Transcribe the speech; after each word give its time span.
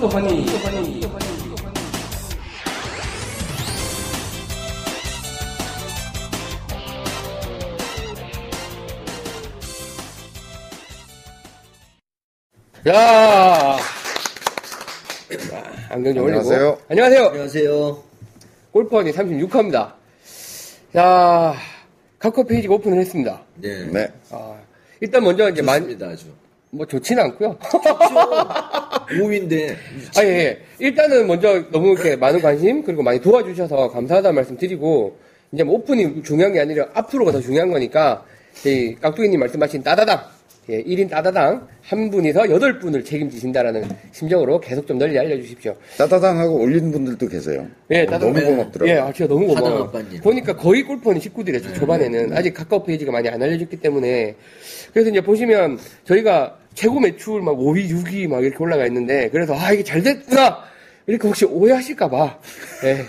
또 0.00 0.06
허니. 0.06 0.46
야. 12.86 13.76
안경 15.90 16.14
좀 16.14 16.24
올리고. 16.24 16.38
안녕하세요. 16.38 16.78
안녕하세요. 16.88 17.26
안녕하세요. 17.26 18.04
골프원이 18.70 19.10
36화입니다. 19.10 19.94
자, 20.92 21.54
카카오 22.20 22.44
페이지가 22.44 22.74
오픈을 22.74 22.98
했습니다. 22.98 23.42
네. 23.56 23.86
네. 23.86 24.12
아, 24.30 24.60
일단 25.00 25.24
먼저 25.24 25.50
이제 25.50 25.60
많이, 25.60 25.80
좋습니다, 25.86 26.06
아주. 26.06 26.26
뭐 26.70 26.86
좋지는 26.86 27.22
않고요. 27.24 27.58
5위인데. 29.08 29.74
아, 30.16 30.24
예, 30.24 30.28
예. 30.28 30.58
일단은 30.78 31.26
먼저 31.26 31.64
너무 31.70 31.92
이렇게 31.92 32.16
많은 32.16 32.40
관심, 32.40 32.82
그리고 32.82 33.02
많이 33.02 33.20
도와주셔서 33.20 33.90
감사하다는 33.90 34.34
말씀 34.34 34.56
드리고, 34.56 35.16
이제 35.52 35.64
뭐 35.64 35.76
오픈이 35.76 36.22
중요한 36.22 36.52
게 36.52 36.60
아니라 36.60 36.86
앞으로가 36.94 37.32
더 37.32 37.40
중요한 37.40 37.70
거니까, 37.70 38.24
이 38.66 38.94
깍두기님 39.00 39.40
말씀하신 39.40 39.82
따다당, 39.82 40.20
예, 40.70 40.82
1인 40.82 41.08
따다당, 41.08 41.66
한 41.82 42.10
분이서 42.10 42.42
8분을 42.42 43.02
책임지신다라는 43.02 43.88
심정으로 44.12 44.60
계속 44.60 44.86
좀 44.86 44.98
널리 44.98 45.18
알려주십시오. 45.18 45.74
따다당하고 45.96 46.60
올린 46.60 46.92
분들도 46.92 47.26
계세요. 47.28 47.66
예, 47.90 48.04
따다당. 48.04 48.34
너무 48.34 48.44
고맙더라고요. 48.44 48.94
예, 48.94 48.98
아, 48.98 49.10
진짜 49.10 49.32
너무 49.32 49.46
고마워요. 49.46 49.90
보니까 50.22 50.54
거의 50.54 50.82
골프원이 50.82 51.20
식구들이었죠, 51.20 51.72
초반에는. 51.72 52.36
아직 52.36 52.52
카카오 52.52 52.84
페이지가 52.84 53.10
많이 53.10 53.30
안 53.30 53.42
알려졌기 53.42 53.78
때문에. 53.78 54.34
그래서 54.92 55.10
이제 55.10 55.20
보시면, 55.20 55.78
저희가 56.04 56.56
최고 56.74 57.00
매출 57.00 57.42
막 57.42 57.56
5위, 57.56 57.88
6위 57.90 58.28
막 58.28 58.42
이렇게 58.44 58.56
올라가 58.62 58.86
있는데, 58.86 59.28
그래서, 59.30 59.54
아, 59.58 59.72
이게 59.72 59.82
잘 59.82 60.02
됐구나! 60.02 60.58
이렇게 61.06 61.26
혹시 61.26 61.44
오해하실까봐. 61.44 62.38
예. 62.84 63.04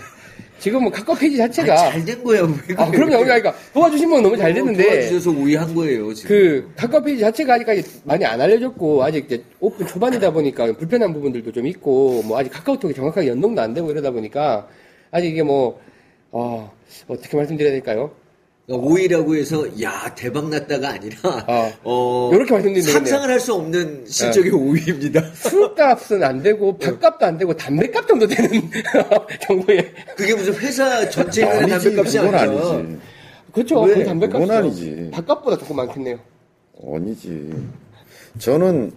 지금 0.58 0.82
뭐 0.82 0.92
카카오 0.92 1.14
페이지 1.14 1.38
자체가. 1.38 1.74
잘 1.90 2.04
된 2.04 2.22
거야, 2.22 2.42
왜 2.42 2.74
아, 2.76 2.90
그럼요. 2.90 3.18
그러니까 3.24 3.54
도와주신 3.72 4.10
분 4.10 4.22
너무 4.22 4.36
잘 4.36 4.52
됐는데. 4.52 4.82
도와주셔서 4.82 5.30
5위 5.30 5.56
한 5.56 5.74
거예요, 5.74 6.12
지금. 6.12 6.28
그 6.28 6.72
카카오 6.76 7.02
페이지 7.02 7.20
자체가 7.20 7.54
아직까지 7.54 7.82
많이 8.04 8.24
안 8.26 8.38
알려졌고 8.40 9.02
아직 9.02 9.24
이제 9.24 9.42
오픈 9.58 9.86
초반이다 9.86 10.30
보니까 10.32 10.66
불편한 10.76 11.14
부분들도 11.14 11.50
좀 11.52 11.66
있고 11.66 12.22
뭐 12.24 12.38
아직 12.38 12.50
카카오톡이 12.50 12.92
정확하게 12.92 13.28
연동도 13.28 13.62
안 13.62 13.72
되고 13.72 13.90
이러다 13.90 14.10
보니까 14.10 14.68
아직 15.10 15.28
이게 15.28 15.42
뭐 15.42 15.80
어, 16.30 16.70
어떻게 17.08 17.36
말씀드려야 17.38 17.72
될까요? 17.72 18.10
5위라고 18.76 19.36
해서, 19.36 19.66
야, 19.82 20.12
대박 20.16 20.48
났다가 20.48 20.90
아니라, 20.90 21.16
아, 21.46 21.72
어, 21.82 22.30
요렇게 22.32 22.52
말씀드리면 22.52 22.92
상상을 22.92 23.28
할 23.28 23.40
수 23.40 23.54
없는 23.54 24.04
실적의 24.06 24.52
5위입니다. 24.52 25.34
술값은 25.34 26.22
안 26.22 26.42
되고 26.42 26.76
밥값도 26.78 27.24
안 27.26 27.38
되고 27.38 27.54
담배값 27.56 28.06
정도 28.06 28.26
되는 28.26 28.50
정도의 29.48 29.92
그게 30.16 30.34
무슨 30.34 30.54
회사 30.56 31.08
전체 31.08 31.42
인간의 31.42 31.72
아니지, 31.72 31.94
담배값이. 31.96 32.18
아니지. 32.18 32.98
그렇죠. 33.52 33.80
왜? 33.82 33.94
그 33.94 34.04
담배값이 34.04 34.40
그건 34.46 34.50
아니지. 34.56 35.10
밥값보다 35.12 35.56
조금 35.58 35.76
많겠네요. 35.76 36.18
아니지. 36.94 37.50
저는 38.38 38.92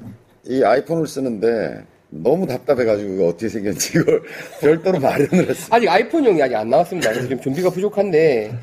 이 0.46 0.62
아이폰을 0.64 1.08
쓰는데 1.08 1.84
너무 2.10 2.46
답답해가지고 2.46 3.14
이거 3.14 3.28
어떻게 3.28 3.50
생겼는지 3.50 3.98
이걸 3.98 4.22
별도로 4.62 5.00
마련을 5.00 5.50
했어요. 5.50 5.68
아직 5.72 5.88
아이폰용이 5.90 6.42
아직 6.44 6.56
안 6.56 6.70
나왔습니다. 6.70 7.10
그래서 7.10 7.28
지금 7.28 7.42
준비가 7.42 7.70
부족한데, 7.72 8.54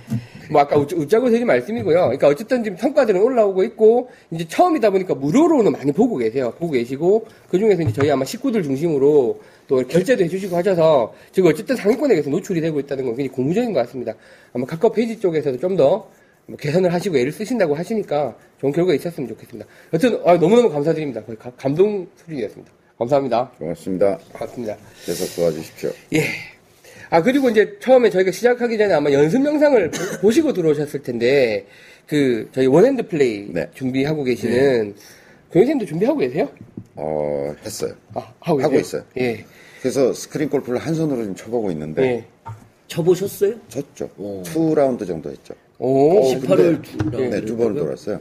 뭐 0.50 0.60
아까 0.60 0.76
웃- 0.76 0.92
웃자고 0.92 1.30
드린 1.30 1.46
말씀이고요. 1.46 1.94
그러니까 2.00 2.28
어쨌든 2.28 2.64
지금 2.64 2.76
성과들은 2.76 3.20
올라오고 3.22 3.62
있고, 3.64 4.10
이제 4.30 4.46
처음이다 4.48 4.90
보니까 4.90 5.14
무료로는 5.14 5.72
많이 5.72 5.92
보고 5.92 6.16
계세요. 6.16 6.52
보고 6.58 6.72
계시고, 6.72 7.26
그 7.48 7.58
중에서 7.58 7.82
이제 7.82 7.92
저희 7.92 8.10
아마 8.10 8.24
식구들 8.24 8.62
중심으로 8.62 9.40
또 9.68 9.76
결제도 9.86 10.24
해주시고 10.24 10.56
하셔서, 10.56 11.14
지금 11.32 11.50
어쨌든 11.50 11.76
상위권에서 11.76 12.30
노출이 12.30 12.60
되고 12.60 12.80
있다는 12.80 13.04
건 13.04 13.14
굉장히 13.16 13.34
고무적인 13.34 13.72
것 13.72 13.80
같습니다. 13.86 14.14
아마 14.52 14.66
카카오 14.66 14.90
페이지 14.90 15.18
쪽에서도 15.20 15.58
좀더 15.58 16.08
뭐 16.46 16.56
개선을 16.56 16.92
하시고 16.92 17.16
애를 17.16 17.30
쓰신다고 17.30 17.74
하시니까 17.76 18.36
좋은 18.60 18.72
결과가 18.72 18.94
있었으면 18.94 19.28
좋겠습니다. 19.28 19.68
여튼, 19.92 20.20
아, 20.24 20.34
너무너무 20.34 20.68
감사드립니다. 20.70 21.22
거의 21.22 21.38
가- 21.38 21.52
감동 21.56 22.06
수준이었습니다. 22.16 22.72
감사합니다. 22.98 23.50
고맙습니다. 23.58 24.18
고맙습니다. 24.32 24.76
계속 25.06 25.36
도와주십시오. 25.36 25.90
예. 26.14 26.49
아, 27.10 27.22
그리고 27.22 27.50
이제 27.50 27.76
처음에 27.80 28.08
저희가 28.10 28.30
시작하기 28.30 28.78
전에 28.78 28.94
아마 28.94 29.10
연습 29.12 29.44
영상을 29.44 29.90
보- 29.90 29.98
보시고 30.22 30.52
들어오셨을 30.52 31.02
텐데, 31.02 31.66
그, 32.06 32.48
저희 32.52 32.66
one 32.66 32.83
hand 32.83 33.06
플레이 33.08 33.48
네. 33.52 33.68
준비하고 33.74 34.22
계시는, 34.24 34.94
교수님도 35.52 35.86
준비하고 35.86 36.18
계세요? 36.20 36.48
어, 36.94 37.52
했어요. 37.64 37.94
아, 38.14 38.20
하고, 38.40 38.60
하고 38.62 38.70
계세요? 38.76 38.80
있어요. 38.80 39.04
예. 39.18 39.44
그래서 39.82 40.12
스크린 40.12 40.48
골프를 40.48 40.78
한 40.78 40.94
손으로 40.94 41.24
좀 41.24 41.34
쳐보고 41.34 41.70
있는데 41.72 42.02
예. 42.02 42.24
쳐보셨어요? 42.86 43.54
쳤죠. 43.68 44.10
오. 44.18 44.42
two 44.44 44.74
라운드 44.74 45.04
정도 45.06 45.30
했죠. 45.30 45.54
오, 45.78 46.22
18홀 46.32 46.82
근데- 46.82 47.10
두 47.10 47.16
네, 47.30 47.40
두 47.44 47.56
번을 47.56 47.74
돌았어요. 47.80 48.20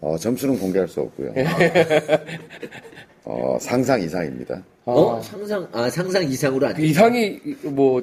어, 0.00 0.16
점수는 0.18 0.58
공개할 0.58 0.88
수 0.88 1.00
없고요. 1.02 1.34
어, 3.30 3.58
상상 3.60 4.00
이상입니다. 4.02 4.62
어? 4.86 5.16
아, 5.16 5.22
상상, 5.22 5.68
아, 5.72 5.88
상상 5.88 6.24
이상으로 6.24 6.66
안그 6.68 6.82
이상이, 6.82 7.38
뭐, 7.62 8.02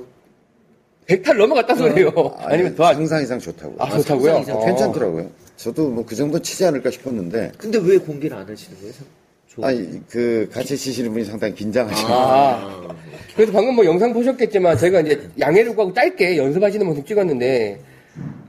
100탈 1.07 1.35
넘어갔다 1.38 1.75
소리요. 1.75 2.11
아니면 2.38 2.75
더, 2.75 2.85
안- 2.85 2.95
상상 2.95 3.21
이상 3.23 3.39
좋다고. 3.39 3.75
아, 3.77 3.89
좋다고요? 3.89 4.33
상상 4.35 4.41
이상 4.41 4.57
어. 4.57 4.65
괜찮더라고요. 4.65 5.29
저도 5.57 5.89
뭐 5.89 6.05
그 6.05 6.15
정도 6.15 6.39
치지 6.39 6.65
않을까 6.65 6.89
싶었는데, 6.91 7.51
근데 7.57 7.77
왜 7.79 7.97
공개를 7.97 8.38
안 8.38 8.47
하시는 8.47 8.77
거예요? 8.79 8.93
상- 8.93 9.05
저- 9.53 9.61
아니, 9.67 10.01
그, 10.07 10.47
같이 10.51 10.77
치시는 10.77 11.11
분이 11.11 11.25
상당히 11.25 11.53
긴장하시고. 11.55 12.09
아. 12.13 12.88
그래서 13.35 13.51
방금 13.51 13.75
뭐 13.75 13.85
영상 13.85 14.13
보셨겠지만 14.13 14.77
저희가 14.77 15.01
이제 15.01 15.29
양해를 15.39 15.75
구하고 15.75 15.94
짧게 15.94 16.38
연습하시는 16.38 16.85
모습 16.85 17.05
찍었는데 17.05 17.79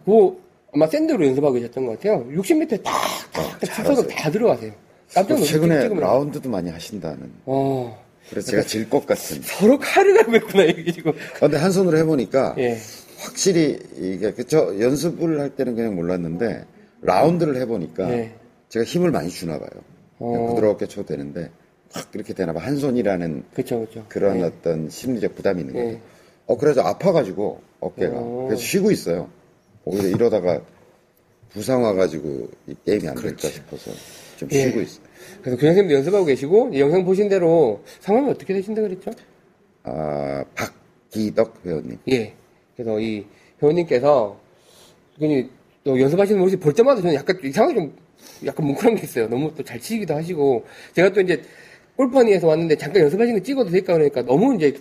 그 0.06 0.36
아마 0.72 0.86
샌드로 0.86 1.26
연습하고 1.26 1.54
계셨던 1.54 1.86
것 1.86 1.92
같아요. 1.98 2.26
60m 2.32 2.82
탁탁탁 2.82 3.84
쳐서 3.84 4.06
다 4.06 4.30
들어가세요. 4.30 4.72
깜짝. 5.14 5.36
최근에. 5.42 5.88
라운드도 5.88 6.48
많이 6.50 6.70
하신다는. 6.70 7.30
어, 7.46 8.02
그래서 8.30 8.50
제가 8.50 8.62
질 8.64 8.88
것 8.90 9.06
같은. 9.06 9.40
서로 9.42 9.78
칼을 9.78 10.14
갈고 10.14 10.36
있구나 10.36 10.64
이게 10.64 10.92
지금. 10.92 11.12
근데 11.38 11.56
한 11.56 11.70
손으로 11.72 11.96
해보니까 11.98 12.54
예. 12.58 12.78
확실히 13.18 13.78
이게 13.96 14.32
그저 14.32 14.78
연습을 14.78 15.40
할 15.40 15.50
때는 15.50 15.74
그냥 15.74 15.94
몰랐는데 15.96 16.64
라운드를 17.02 17.56
해보니까 17.62 18.06
네. 18.08 18.34
제가 18.68 18.84
힘을 18.84 19.10
많이 19.10 19.28
주나 19.30 19.58
봐요. 19.58 19.70
어. 20.18 20.48
부드럽게 20.54 20.86
쳐도 20.86 21.06
되는데 21.06 21.50
확 21.92 22.10
그렇게 22.12 22.34
되나 22.34 22.52
봐. 22.52 22.60
한 22.60 22.76
손이라는 22.76 23.44
그렇죠, 23.54 23.78
그렇죠. 23.80 24.04
그런 24.08 24.40
예. 24.40 24.42
어떤 24.44 24.90
심리적 24.90 25.34
부담이 25.34 25.60
있는 25.62 25.74
거죠. 25.74 25.86
네. 25.86 26.00
어 26.46 26.56
그래서 26.56 26.82
아파가지고 26.82 27.60
어깨가 27.80 28.12
어. 28.14 28.44
그래서 28.48 28.62
쉬고 28.62 28.90
있어요. 28.90 29.28
오히려 29.84 30.08
이러다가 30.08 30.60
부상 31.50 31.82
와가지고 31.82 32.48
이 32.66 32.74
게임이 32.84 33.08
안 33.08 33.14
될까 33.14 33.48
싶어서 33.48 33.90
좀 34.38 34.48
예. 34.52 34.62
쉬고 34.68 34.80
있어요. 34.80 35.02
그래서 35.42 35.56
교장선생님도 35.56 35.94
연습하고 35.94 36.24
계시고 36.24 36.70
이 36.72 36.80
영상 36.80 37.04
보신 37.04 37.28
대로 37.28 37.82
상황이 38.00 38.30
어떻게 38.30 38.54
되신다 38.54 38.80
그랬죠? 38.82 39.10
아 39.82 40.44
박기덕 40.54 41.60
회원님. 41.66 41.98
예. 42.10 42.32
그래서 42.76 42.98
이 43.00 43.24
회원님께서 43.60 44.38
괜히 45.18 45.50
또 45.84 46.00
연습하시는 46.00 46.40
모습 46.40 46.60
볼 46.60 46.72
때마다 46.72 47.00
저는 47.00 47.14
약간 47.16 47.36
이상하게 47.42 47.74
좀 47.74 47.92
약간 48.46 48.66
뭉클한 48.66 48.94
게 48.96 49.02
있어요. 49.02 49.28
너무 49.28 49.52
또 49.54 49.62
잘 49.64 49.80
치기도 49.80 50.14
하시고 50.14 50.64
제가 50.94 51.12
또 51.12 51.20
이제 51.20 51.42
골퍼니에서 51.96 52.46
왔는데 52.46 52.76
잠깐 52.76 53.02
연습하시는 53.02 53.40
거 53.40 53.44
찍어도 53.44 53.70
될까 53.70 53.94
그러니까 53.94 54.22
너무 54.22 54.54
이제 54.54 54.72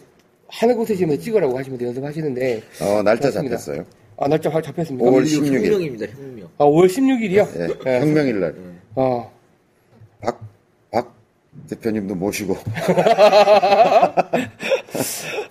하늘 0.50 0.76
곳에시면서 0.76 1.22
찍으라고 1.22 1.58
하시면서 1.58 1.86
연습하시는데 1.86 2.62
어 2.82 3.02
날짜. 3.02 3.32
잡혔어요. 3.32 3.86
아 4.18 4.28
날짜 4.28 4.50
잘 4.52 4.62
잡혔습니까? 4.62 5.10
5월 5.10 5.20
혁- 5.22 5.24
16일. 5.26 5.54
혁명입니다, 5.66 6.06
혁명. 6.16 6.48
아 6.58 6.66
5월 6.66 6.88
16일이요? 6.88 7.88
예, 7.88 8.00
혁명일 8.00 8.40
날. 8.40 8.56
아 8.96 9.30
박, 10.22 10.40
박 10.92 11.14
대표님도 11.70 12.16
모시고. 12.16 12.56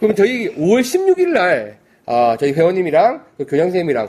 그럼 0.01 0.15
저희 0.15 0.55
5월 0.57 0.81
16일 0.81 1.29
날 1.29 1.79
아, 2.07 2.37
저희 2.39 2.53
회원님이랑 2.53 3.25
그 3.39 3.45
교장선생님이랑 3.45 4.09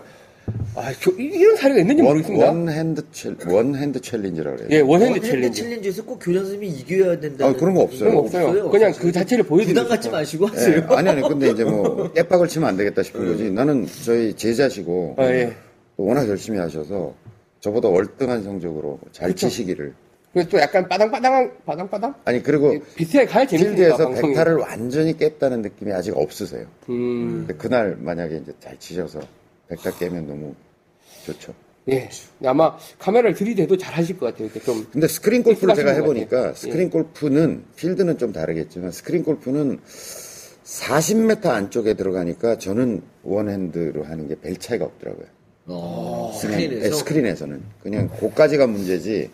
아, 0.76 0.94
저, 1.02 1.12
이- 1.12 1.24
이런 1.26 1.58
사례가 1.58 1.82
있는지 1.82 2.02
원, 2.04 2.12
모르겠습니다. 2.14 2.46
one 2.46 2.70
hand 2.70 3.04
chall, 3.12 3.34
one 3.50 3.76
hand 3.76 4.00
challenge라고 4.00 4.56
그래요. 4.58 4.70
예, 4.72 4.80
one 4.80 4.93
hand 4.93 5.10
one 5.10 5.17
hand 5.17 5.28
challenge. 5.28 5.62
challenge에서 5.64 6.06
꼭 6.06 6.20
교장 6.20 6.44
선생님이 6.46 6.72
이겨야 6.80 7.20
된다. 7.20 7.48
아, 7.48 7.54
그런 7.54 7.74
거 7.74 7.82
없어요. 7.82 8.00
그런 8.00 8.16
거 8.16 8.22
없어요. 8.22 8.70
그냥 8.70 8.94
그 8.94 9.12
자체를 9.12 9.44
보여드리고 9.44 9.74
부담 9.82 9.90
갖지. 9.90 10.10
마시고 10.10 10.46
예, 10.46 10.50
하세요. 10.52 10.86
아니, 10.92 11.10
아니, 11.10 11.22
근데 11.22 11.50
이제 11.50 11.66
뭐, 11.66 12.10
깨박을 12.14 12.48
치면 12.48 12.70
안 12.70 12.78
되겠다 12.78 13.04
싶은 13.04 13.26
거지. 13.26 13.52
나는 13.52 13.88
저희 14.06 14.34
제자시고, 14.34 15.16
아, 15.18 15.26
예. 15.26 15.54
또 15.98 16.06
워낙 16.06 16.30
열심히 16.30 16.60
하셔서, 16.60 17.14
저보다 17.60 17.90
월등한 17.90 18.44
성적으로 18.44 19.00
잘 19.12 19.36
치시기를. 19.36 19.94
그래서 20.34 20.50
또 20.50 20.60
약간 20.60 20.88
빠당빠당한, 20.88 21.52
빠당빠당? 21.66 22.14
아니, 22.26 22.44
그리고 22.44 22.76
비슷하게 22.96 23.26
가야 23.26 23.46
재밌으니까, 23.48 23.76
필드에서 23.76 23.98
방송이. 24.06 24.28
백타를 24.34 24.56
완전히 24.56 25.18
깼다는 25.18 25.62
느낌이 25.64 25.92
아직 25.94 26.16
없으세요. 26.16 26.66
음, 26.90 27.46
근데 27.48 27.54
그날 27.56 27.96
만약에 28.00 28.38
이제 28.38 28.54
잘 28.60 28.78
치셔서 28.78 29.20
백타 29.70 29.98
깨면 29.98 30.28
너무 30.28 30.54
좋죠. 31.26 31.54
예. 31.90 32.10
아마 32.44 32.78
카메라를 33.00 33.34
들이대도 33.34 33.78
잘 33.78 33.94
하실 33.96 34.18
것 34.20 34.28
같아요. 34.28 34.46
이렇게 34.46 34.60
좀. 34.60 34.86
근데 34.92 35.08
스크린 35.08 35.42
골프를 35.42 35.74
제가 35.74 35.92
해보니까 35.94 36.38
같아요. 36.38 36.54
스크린 36.54 36.90
골프는 36.90 37.64
필드는 37.78 38.18
좀 38.18 38.34
다르겠지만 38.34 38.92
스크린 38.92 39.24
골프는 39.24 39.80
40m 40.66 41.46
안쪽에 41.48 41.94
들어가니까 41.94 42.58
저는 42.58 43.02
원핸드로 43.24 44.04
하는 44.04 44.28
게 44.28 44.36
별 44.36 44.58
차이가 44.58 44.84
없더라고요. 44.86 45.26
예, 45.70 46.38
스크린에서. 46.40 46.96
스크린에서는 46.98 47.62
그냥 47.82 48.10
고까지가 48.10 48.68
문제지. 48.68 49.30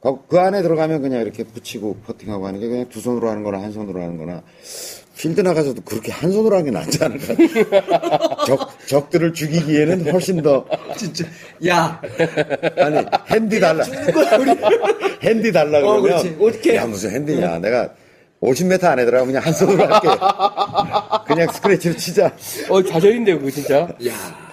그- 0.00 0.26
그 0.28 0.38
안에 0.38 0.62
들어가면 0.62 1.02
그냥 1.02 1.22
이렇게 1.22 1.42
붙이고 1.44 1.96
퍼팅하고 2.06 2.46
하는 2.46 2.60
게 2.60 2.68
그냥 2.68 2.88
두 2.88 3.00
손으로 3.00 3.28
하는 3.30 3.42
거나 3.42 3.60
한 3.60 3.72
손으로 3.72 4.00
하는 4.00 4.16
거나 4.16 4.42
필드 5.16 5.40
나가서도 5.40 5.82
그렇게 5.82 6.12
한 6.12 6.30
손으로 6.30 6.54
하는 6.56 6.66
게 6.66 6.70
낫지 6.70 7.02
않을까. 7.02 7.34
적, 8.46 8.70
적들을 8.86 9.32
죽이기에는 9.32 10.12
훨씬 10.12 10.40
더 10.42 10.64
진짜. 10.96 11.24
야, 11.66 12.00
아니 12.78 13.04
핸디 13.28 13.58
달라. 13.58 13.84
핸디 15.20 15.50
달라 15.50 15.78
어, 15.80 16.00
그러면. 16.00 16.36
어떡해? 16.40 16.76
야 16.76 16.86
무슨 16.86 17.10
핸디냐. 17.10 17.58
내가 17.58 17.90
50m 18.40 18.84
안에 18.84 19.04
들어가면 19.04 19.26
그냥 19.34 19.44
한 19.44 19.52
손으로 19.52 19.84
할게. 19.92 20.06
그냥 21.26 21.52
스크래치로 21.52 21.96
치자. 21.96 22.32
어, 22.68 22.80
좌절인데요, 22.80 23.38
그거 23.40 23.50
진짜. 23.50 23.88
야. 24.06 24.47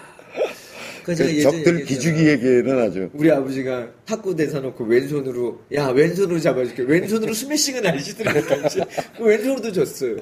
그그 1.05 1.41
적들. 1.41 1.85
기죽이에게는 1.85 2.79
아주 2.79 3.09
우리 3.13 3.31
아버지가 3.31 3.87
탁구 4.05 4.35
대사 4.35 4.59
놓고 4.59 4.85
왼손으로 4.85 5.59
야 5.75 5.89
왼손으로 5.89 6.39
잡아줄게 6.39 6.81
왼손으로 6.83 7.31
스매싱은 7.33 7.85
아니시더라고요 7.85 8.67
진짜. 8.69 8.85
왼손으로도 9.19 9.71
졌어요 9.71 10.15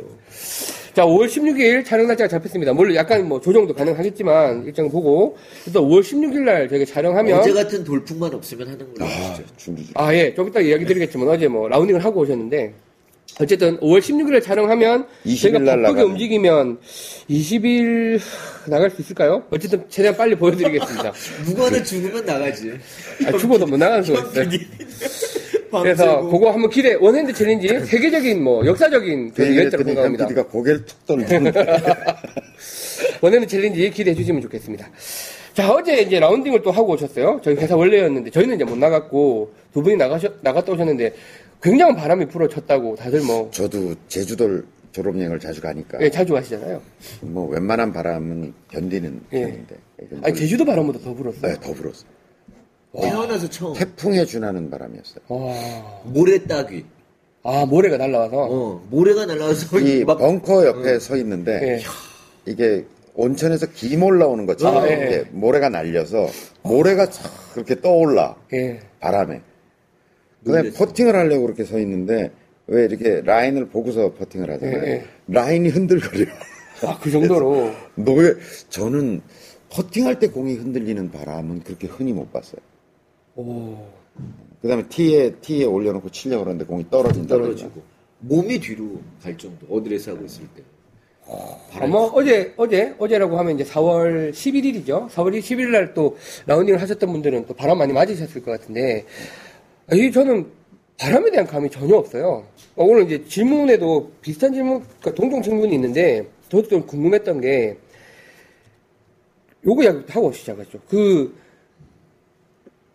자, 0.94 1.06
5월 1.06 1.26
16일 1.28 1.84
촬영 1.84 2.06
날짜가 2.06 2.28
잡혔습니다. 2.28 2.72
물론 2.72 2.94
약간 2.94 3.28
뭐 3.28 3.42
조정도 3.42 3.74
가능하겠지만 3.74 4.64
일정 4.66 4.92
보고 4.92 5.36
일단 5.66 5.82
5월 5.82 6.02
16일 6.02 6.42
날 6.42 6.70
저희가 6.70 6.86
촬영하면 6.86 7.40
어제 7.40 7.52
같은 7.52 7.84
돌풍만 7.84 8.32
없으면 8.32 8.68
하는 8.68 8.94
거예요 8.94 9.12
아, 9.12 9.34
진짜. 9.34 9.50
준비 9.58 9.84
중. 9.86 9.92
아, 9.96 10.14
예. 10.14 10.32
좀 10.36 10.50
이따 10.50 10.60
이야기 10.60 10.86
드리겠지만 10.86 11.28
어제 11.30 11.48
뭐 11.48 11.68
라운딩을 11.68 12.04
하고 12.04 12.20
오셨는데 12.22 12.74
어쨌든 13.40 13.80
5월 13.80 14.00
16일에 14.00 14.44
촬영하면 14.44 15.08
20일 15.26 15.42
저희가 15.42 15.60
날 15.60 15.82
바쁘게 15.82 15.82
나가네. 16.02 16.04
움직이면 16.04 16.78
20일 17.30 18.20
나갈 18.68 18.90
수 18.92 19.02
있을까요? 19.02 19.44
어쨌든 19.50 19.84
최대한 19.90 20.16
빨리 20.16 20.36
보여드리겠습니다. 20.36 21.12
누구 21.46 21.66
하나 21.66 21.82
죽으면 21.82 22.26
나가지 22.26 22.74
아, 23.26 23.32
죽어도 23.38 23.66
못 23.66 23.78
나가는 23.78 24.04
수가 24.04 24.20
있어요. 24.20 24.50
그래서. 25.82 26.22
그거 26.22 26.52
한번 26.52 26.70
기대. 26.70 26.94
one 26.94 27.11
hand 27.11 27.34
challenge 27.34 27.68
세계적인 27.68 28.44
뭐 28.44 28.64
역사적인 28.64 29.32
그그 29.32 29.44
이벤트로 29.44 29.80
했더니 29.80 29.86
생각합니다. 29.86 30.24
현 30.26 30.30
PD가 30.30 30.48
고개를 30.48 30.86
툭 30.86 31.06
떨리는데 31.08 31.66
one 33.22 33.33
hand 33.33 33.48
challenge 33.48 33.90
기대해 33.90 34.16
주시면 34.16 34.44
좋겠습니다. 34.44 34.88
자, 35.56 35.72
어제 35.72 36.02
이제 36.02 36.20
라운딩을 36.20 36.62
또 36.64 36.72
하고 36.72 36.94
오셨어요. 36.94 37.40
저희 37.44 37.56
회사 37.56 37.76
월례였는데, 37.76 38.32
저희는 38.32 38.56
이제 38.56 38.64
못 38.64 38.76
나갔고, 38.76 39.54
두 39.72 39.84
분이 39.84 39.98
나가셨, 39.98 40.40
나갔다 40.42 40.72
오셨는데, 40.72 41.14
굉장한 41.64 41.96
바람이 41.96 42.26
불어쳤다고 42.28 42.96
다들 42.98 43.22
뭐, 43.22 43.50
저도 43.52 43.96
제주도를 44.10 44.66
졸업여행을 44.92 45.40
자주 45.40 45.62
가니까 45.62 45.98
예, 46.02 46.10
자주 46.12 46.34
가시잖아요. 46.34 46.82
뭐 47.22 47.48
웬만한 47.50 47.92
바람은 47.94 48.54
견디는 48.70 49.22
예. 49.34 49.42
편인데 49.42 49.76
아니, 50.22 50.36
제주도 50.36 50.66
바람보다 50.66 51.00
더 51.00 51.14
불었어요. 51.14 51.42
네, 51.42 51.60
더 51.60 51.74
불었어. 51.74 52.04
태어나서 53.02 53.50
처음 53.50 53.74
태풍에 53.74 54.26
준하는 54.26 54.70
바람이었어요. 54.70 55.24
와. 55.30 56.02
모래 56.04 56.44
따귀 56.44 56.86
아, 57.42 57.66
모래가 57.66 57.98
날라와서. 57.98 58.38
어 58.38 58.88
모래가 58.92 59.26
날라와서 59.26 59.80
이 59.80 60.04
막 60.06 60.20
벙커 60.20 60.66
옆에 60.68 61.00
서 61.00 61.16
있는데 61.18 61.52
예. 61.64 61.82
이게 62.46 62.86
온천에서 63.16 63.68
김 63.74 64.04
올라오는 64.04 64.46
것처럼 64.46 64.84
아, 64.84 64.88
예. 64.90 64.94
이렇게 64.94 65.30
모래가 65.32 65.70
날려서 65.70 66.28
모래가 66.62 67.10
쫙 67.10 67.32
그렇게 67.54 67.80
떠올라 67.80 68.36
예. 68.54 68.80
바람에. 69.00 69.42
그다음에. 70.44 70.72
퍼팅을 70.72 71.16
하려고 71.16 71.44
그렇게 71.46 71.64
서 71.64 71.80
있는데 71.80 72.32
왜 72.68 72.86
이렇게 72.86 73.22
라인을 73.22 73.68
보고서 73.70 74.14
퍼팅을 74.14 74.50
하잖아요. 74.52 74.84
예, 74.84 74.88
예. 74.92 75.06
라인이 75.28 75.70
흔들거려. 75.70 76.26
아, 76.86 77.00
그 77.02 77.12
정도로. 77.12 77.72
노예 77.96 78.34
저는 78.70 79.22
퍼팅할 79.70 80.20
때 80.20 80.28
공이 80.28 80.56
흔들리는 80.56 81.12
바람은 81.12 81.64
그렇게 81.64 81.88
흔히 81.88 82.14
못 82.14 82.32
봤어요. 82.32 82.62
오. 83.36 83.78
그다음에 84.62 84.84
티에 84.88 85.32
티에 85.42 85.66
올려놓고 85.66 86.10
치려고 86.10 86.44
그러는데 86.44 86.66
공이 86.66 86.90
떨어진다. 86.90 87.36
떨어지고 87.36 87.82
몸이 88.20 88.60
뒤로 88.60 89.02
갈 89.22 89.38
정도 89.38 89.66
어드레스 89.70 90.12
하고 90.12 90.24
있을 90.26 90.44
때 90.56 90.64
아마 91.80 91.98
어제, 91.98 92.54
어제, 92.58 92.94
어제라고 93.00 93.38
하면 93.40 93.56
이제 93.60 93.64
4월 93.64 94.32
11일이죠. 94.32 95.10
4월 95.10 95.40
11일 95.40 95.70
날 95.70 95.94
또 95.94 96.18
라운딩을 96.46 96.82
하셨던 96.82 97.12
분들은 97.12 97.46
또 97.48 97.54
바람 97.54 97.78
많이 97.80 97.94
맞으셨을 97.94 98.44
것 98.44 98.52
같은데, 98.52 99.06
아, 99.06 99.43
이 99.92 100.12
저는 100.12 100.46
바람에 100.98 101.32
대한 101.32 101.46
감이 101.46 101.70
전혀 101.70 101.96
없어요. 101.96 102.46
어, 102.76 102.84
오늘 102.86 103.04
이제 103.04 103.26
질문에도 103.26 104.12
비슷한 104.22 104.54
질문, 104.54 104.82
그러니까 105.00 105.14
동종 105.16 105.42
질문이 105.42 105.74
있는데, 105.76 106.26
저도 106.50 106.68
좀 106.70 106.86
궁금했던 106.86 107.42
게, 107.42 107.78
요거 109.66 109.84
하고 110.10 110.32
시작하죠. 110.32 110.80
그, 110.90 111.36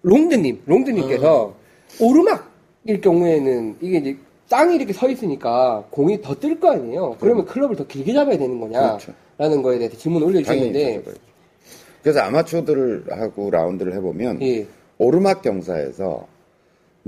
롱드님, 0.02 0.62
롱드님께서 0.64 1.55
오르막일 2.00 3.00
경우에는 3.02 3.76
이게 3.81 3.99
이제 3.99 4.17
땅이 4.49 4.76
이렇게 4.76 4.93
서 4.93 5.08
있으니까 5.11 5.84
공이 5.91 6.23
더 6.23 6.34
뜰 6.34 6.58
거 6.58 6.70
아니에요. 6.73 7.17
그러면 7.20 7.44
클럽을 7.44 7.76
더 7.76 7.87
길게 7.87 8.12
잡아야 8.14 8.38
되는 8.38 8.58
거냐? 8.61 8.81
그렇죠. 8.81 9.12
라는 9.37 9.61
거에 9.62 9.79
대해서 9.79 9.96
질문을 9.96 10.26
올려주셨는데. 10.29 11.02
그래서 12.02 12.20
아마추어들을 12.20 13.05
하고 13.11 13.50
라운드를 13.50 13.93
해보면 13.94 14.41
예. 14.43 14.67
오르막 14.99 15.43
경사에서 15.43 16.26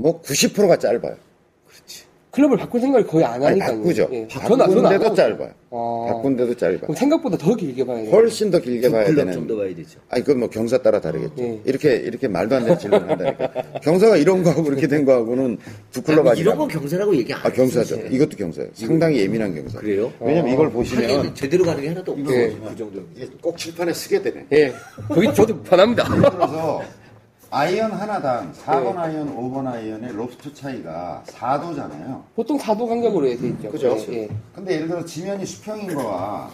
뭐 0.01 0.21
90%가 0.23 0.79
짧아요. 0.79 1.17
클럽을 2.33 2.59
바꿀 2.59 2.81
생각을 2.81 3.05
거의 3.09 3.25
안 3.25 3.43
아니 3.43 3.59
하니까요. 3.61 3.79
바꾸죠. 3.79 4.09
예. 4.13 4.29
바꾼데도 4.29 5.15
짧아요. 5.17 5.51
아. 5.73 6.07
바꾼데도 6.13 6.57
짧아. 6.57 6.79
그럼 6.83 6.95
생각보다 6.95 7.37
더 7.37 7.57
길게 7.57 7.85
봐야 7.85 8.03
돼요. 8.03 8.11
훨씬 8.13 8.53
더 8.53 8.61
길게 8.61 8.83
두 8.87 8.93
봐야 8.93 9.05
클럽 9.05 9.17
되는. 9.17 9.33
정도 9.33 9.57
봐야 9.57 9.75
되죠 9.75 9.99
아니 10.09 10.23
그건 10.23 10.39
뭐 10.39 10.49
경사 10.49 10.79
따라 10.79 11.01
다르겠죠. 11.01 11.35
예. 11.43 11.61
이렇게 11.65 11.97
이렇게 11.97 12.29
말도 12.29 12.55
안 12.55 12.63
되는 12.63 12.79
질문을 12.79 13.11
한다니까. 13.11 13.81
경사가 13.83 14.17
이런 14.17 14.45
거하고 14.45 14.69
이렇게 14.69 14.87
된 14.87 15.05
거하고는 15.05 15.59
두 15.91 16.03
클럽 16.03 16.21
아니, 16.21 16.31
아니라. 16.31 16.41
이런 16.43 16.59
건 16.59 16.69
경사라고 16.69 17.17
얘기 17.17 17.35
안 17.35 17.41
아 17.45 17.51
경사죠. 17.51 17.97
했어요. 17.97 18.11
이것도 18.13 18.37
경사예요. 18.37 18.71
상당히 18.75 19.19
예민한 19.19 19.53
경사. 19.53 19.81
그래요? 19.81 20.13
왜냐면 20.21 20.53
이걸 20.53 20.67
하긴 20.67 20.77
보시면 20.79 21.35
제대로 21.35 21.65
가는 21.65 21.83
게 21.83 21.89
하나도 21.89 22.13
없어 22.13 22.33
예. 22.33 22.47
그 22.69 22.77
정도 22.77 23.03
꼭 23.41 23.59
칠판에 23.59 23.93
쓰게 23.93 24.23
되네. 24.23 24.47
예. 24.53 24.73
거기 25.09 25.35
저도 25.35 25.61
편합니다. 25.65 26.05
그래서 26.05 26.81
아이언 27.53 27.91
하나당 27.91 28.53
4번 28.53 28.95
네. 28.95 28.99
아이언, 29.01 29.37
5번 29.37 29.67
아이언의 29.67 30.13
로프트 30.13 30.55
차이가 30.55 31.25
4도잖아요. 31.27 32.23
보통 32.37 32.57
사도 32.57 32.87
간격으로 32.87 33.27
해서 33.27 33.45
있죠. 33.47 33.71
그죠? 33.71 33.97
예. 34.11 34.29
근데 34.55 34.75
예를 34.75 34.87
들어 34.89 35.05
지면이 35.05 35.45
수평인 35.45 35.93
거와 35.95 36.49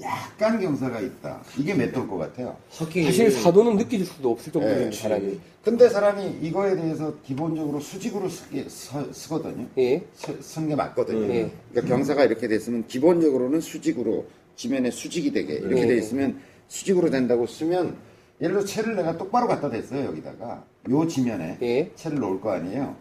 약간 0.00 0.60
경사가 0.60 1.00
있다. 1.00 1.40
이게 1.58 1.74
몇 1.74 1.90
도일 1.92 2.06
것 2.06 2.18
같아요? 2.18 2.56
하긴 2.70 3.06
사실 3.06 3.32
사도는 3.32 3.78
느껴질 3.78 4.06
수도 4.06 4.30
없을 4.30 4.52
정도로 4.52 4.80
예. 4.82 4.90
바람이. 5.02 5.40
근데 5.64 5.88
사람이 5.88 6.38
이거에 6.40 6.76
대해서 6.76 7.12
기본적으로 7.26 7.80
수직으로 7.80 8.28
쓰게, 8.28 8.66
서- 8.68 9.12
쓰거든요. 9.12 9.66
예. 9.78 10.04
쓴게 10.40 10.76
맞거든요. 10.76 11.34
예. 11.34 11.50
그러니까 11.72 11.96
경사가 11.96 12.24
이렇게 12.24 12.46
됐으면 12.46 12.86
기본적으로는 12.86 13.60
수직으로 13.60 14.24
지면에 14.54 14.92
수직이 14.92 15.32
되게 15.32 15.54
이렇게 15.54 15.82
예. 15.82 15.86
돼 15.88 15.96
있으면 15.98 16.38
수직으로 16.68 17.10
된다고 17.10 17.44
쓰면 17.48 17.96
예를 18.40 18.54
들어 18.56 18.64
채를 18.64 18.96
내가 18.96 19.16
똑바로 19.16 19.48
갖다 19.48 19.68
댔어요 19.68 20.04
여기다가 20.06 20.64
요 20.90 21.06
지면에 21.06 21.58
예. 21.62 21.90
채를 21.94 22.18
놓을 22.18 22.40
거 22.40 22.52
아니에요. 22.52 22.94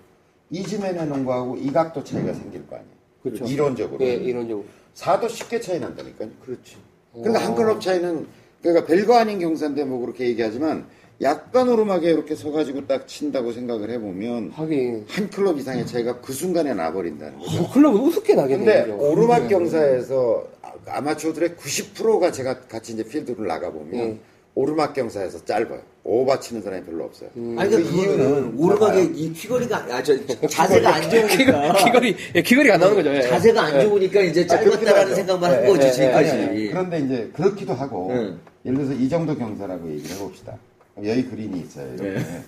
이 0.50 0.64
지면에 0.64 1.06
놓은 1.06 1.26
거하고 1.26 1.58
이 1.58 1.72
각도 1.72 2.04
차이가 2.04 2.34
생길 2.34 2.66
거 2.68 2.76
아니에요. 2.76 2.92
그렇죠. 3.22 3.46
이론적으로. 3.46 4.04
예, 4.06 4.14
이론적으로. 4.14 4.66
사도 4.94 5.28
쉽게 5.28 5.60
차이 5.60 5.80
난다니까요. 5.80 6.30
그렇지 6.44 6.78
그러니까 7.14 7.46
한 7.46 7.56
클럽 7.56 7.82
차이는 7.82 8.26
그러니까 8.62 8.86
별거 8.88 9.16
아닌 9.16 9.40
경사인데 9.40 9.86
뭐 9.86 10.00
그렇게 10.00 10.26
얘기하지만 10.28 10.86
약간 11.22 11.68
오르막에 11.70 12.10
이렇게 12.10 12.36
서가지고 12.36 12.86
딱 12.88 13.08
친다고 13.08 13.52
생각을 13.52 13.90
해보면 13.92 14.52
하긴. 14.52 15.06
한 15.08 15.30
클럽 15.30 15.58
이상의 15.60 15.86
차이가 15.86 16.20
그 16.22 16.32
순간에 16.34 16.74
나버린다는 16.74 17.40
거죠. 17.40 17.68
그 17.68 17.74
클럽은 17.74 18.00
우습게 18.02 18.36
나게 18.36 18.58
근데. 18.58 18.84
오르막 18.92 19.48
경사에서 19.50 20.48
아- 20.62 20.74
아마추어들의 20.88 21.50
90%가 21.52 22.32
제가 22.32 22.62
같이 22.62 22.94
이제 22.94 23.04
필드를 23.04 23.46
나가보면 23.48 23.94
예. 23.96 24.20
오르막 24.58 24.94
경사에서 24.94 25.46
짧아요. 25.46 25.80
오바 26.04 26.40
치는 26.40 26.64
사람이 26.64 26.84
별로 26.84 27.04
없어요. 27.04 27.30
아니 27.36 27.70
그 27.70 27.78
그러니까 27.78 27.92
이유는 27.92 28.56
오르막에 28.58 29.04
이 29.04 29.32
비거리가 29.34 29.78
아 29.92 30.02
저 30.02 30.18
자세가 30.48 30.96
안 30.96 31.10
좋으니까 31.12 31.74
비거리, 31.84 32.16
예, 32.34 32.42
비거리가 32.42 32.74
안 32.74 32.80
나오는 32.80 32.96
거죠. 32.98 33.14
예. 33.14 33.22
자세가 33.22 33.62
안 33.62 33.82
좋으니까 33.82 34.22
이제 34.22 34.48
아, 34.50 34.58
그렇기도 34.60 34.86
짧았다라는 34.86 35.04
하죠. 35.12 35.16
생각만 35.16 35.52
한 35.54 35.64
예, 35.64 35.68
거지 35.68 35.88
예, 35.88 35.92
지금까지 35.92 36.32
아니, 36.32 36.44
아니, 36.46 36.68
그런데 36.70 37.00
이제 37.02 37.30
그렇기도 37.36 37.74
하고 37.74 38.10
응. 38.12 38.40
예를 38.66 38.78
들어서 38.80 38.94
이 38.94 39.08
정도 39.10 39.38
경사라고 39.38 39.92
얘기를 39.92 40.16
해봅시다. 40.16 40.58
여기 41.06 41.24
그린이 41.26 41.60
있어요. 41.60 41.94
이렇게. 41.94 42.20
네. 42.20 42.44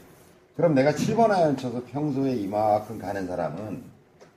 그럼 0.56 0.74
내가 0.74 0.92
7번 0.94 1.30
아이언 1.30 1.58
쳐서 1.58 1.84
평소에 1.92 2.34
이만큼 2.34 2.98
가는 2.98 3.28
사람은 3.28 3.84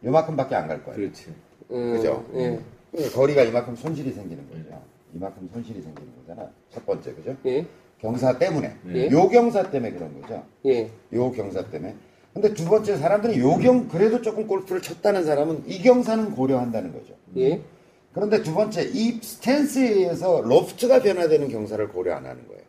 요만큼밖에 0.05 0.55
안 0.57 0.69
갈 0.69 0.85
거예요. 0.85 0.97
그렇지 0.99 1.25
음, 1.71 1.97
그죠? 1.97 2.23
예. 2.35 2.59
그 2.95 3.11
거리가 3.12 3.45
이만큼 3.45 3.75
손실이 3.76 4.12
생기는 4.12 4.47
거죠. 4.50 4.79
이만큼 5.14 5.49
손실이 5.52 5.83
생기는 5.83 6.11
거잖아. 6.21 6.49
첫 6.71 6.85
번째, 6.87 7.14
그죠? 7.14 7.37
예. 7.47 7.66
경사 8.00 8.37
때문에 8.38 8.76
예. 8.88 9.11
요 9.11 9.28
경사 9.28 9.71
때문에 9.71 9.92
그런 9.92 10.21
거죠. 10.21 10.42
예. 10.66 10.90
요 11.12 11.31
경사 11.31 11.64
때문에. 11.71 11.95
근데 12.35 12.54
두 12.54 12.64
번째 12.64 12.97
사람들은 12.97 13.37
요경 13.37 13.88
그래도 13.88 14.23
조금 14.23 14.47
골프를 14.47 14.81
쳤다는 14.81 15.25
사람은 15.25 15.64
이 15.66 15.83
경사는 15.83 16.33
고려한다는 16.33 16.92
거죠. 16.92 17.14
예. 17.37 17.61
그런데 18.12 18.42
두 18.42 18.54
번째 18.54 18.83
이 18.92 19.21
스탠스에 19.23 19.88
의해서 19.88 20.40
로프트가 20.42 21.00
변화되는 21.00 21.49
경사를 21.49 21.87
고려 21.88 22.14
안 22.14 22.26
하는 22.26 22.47
거예요. 22.49 22.62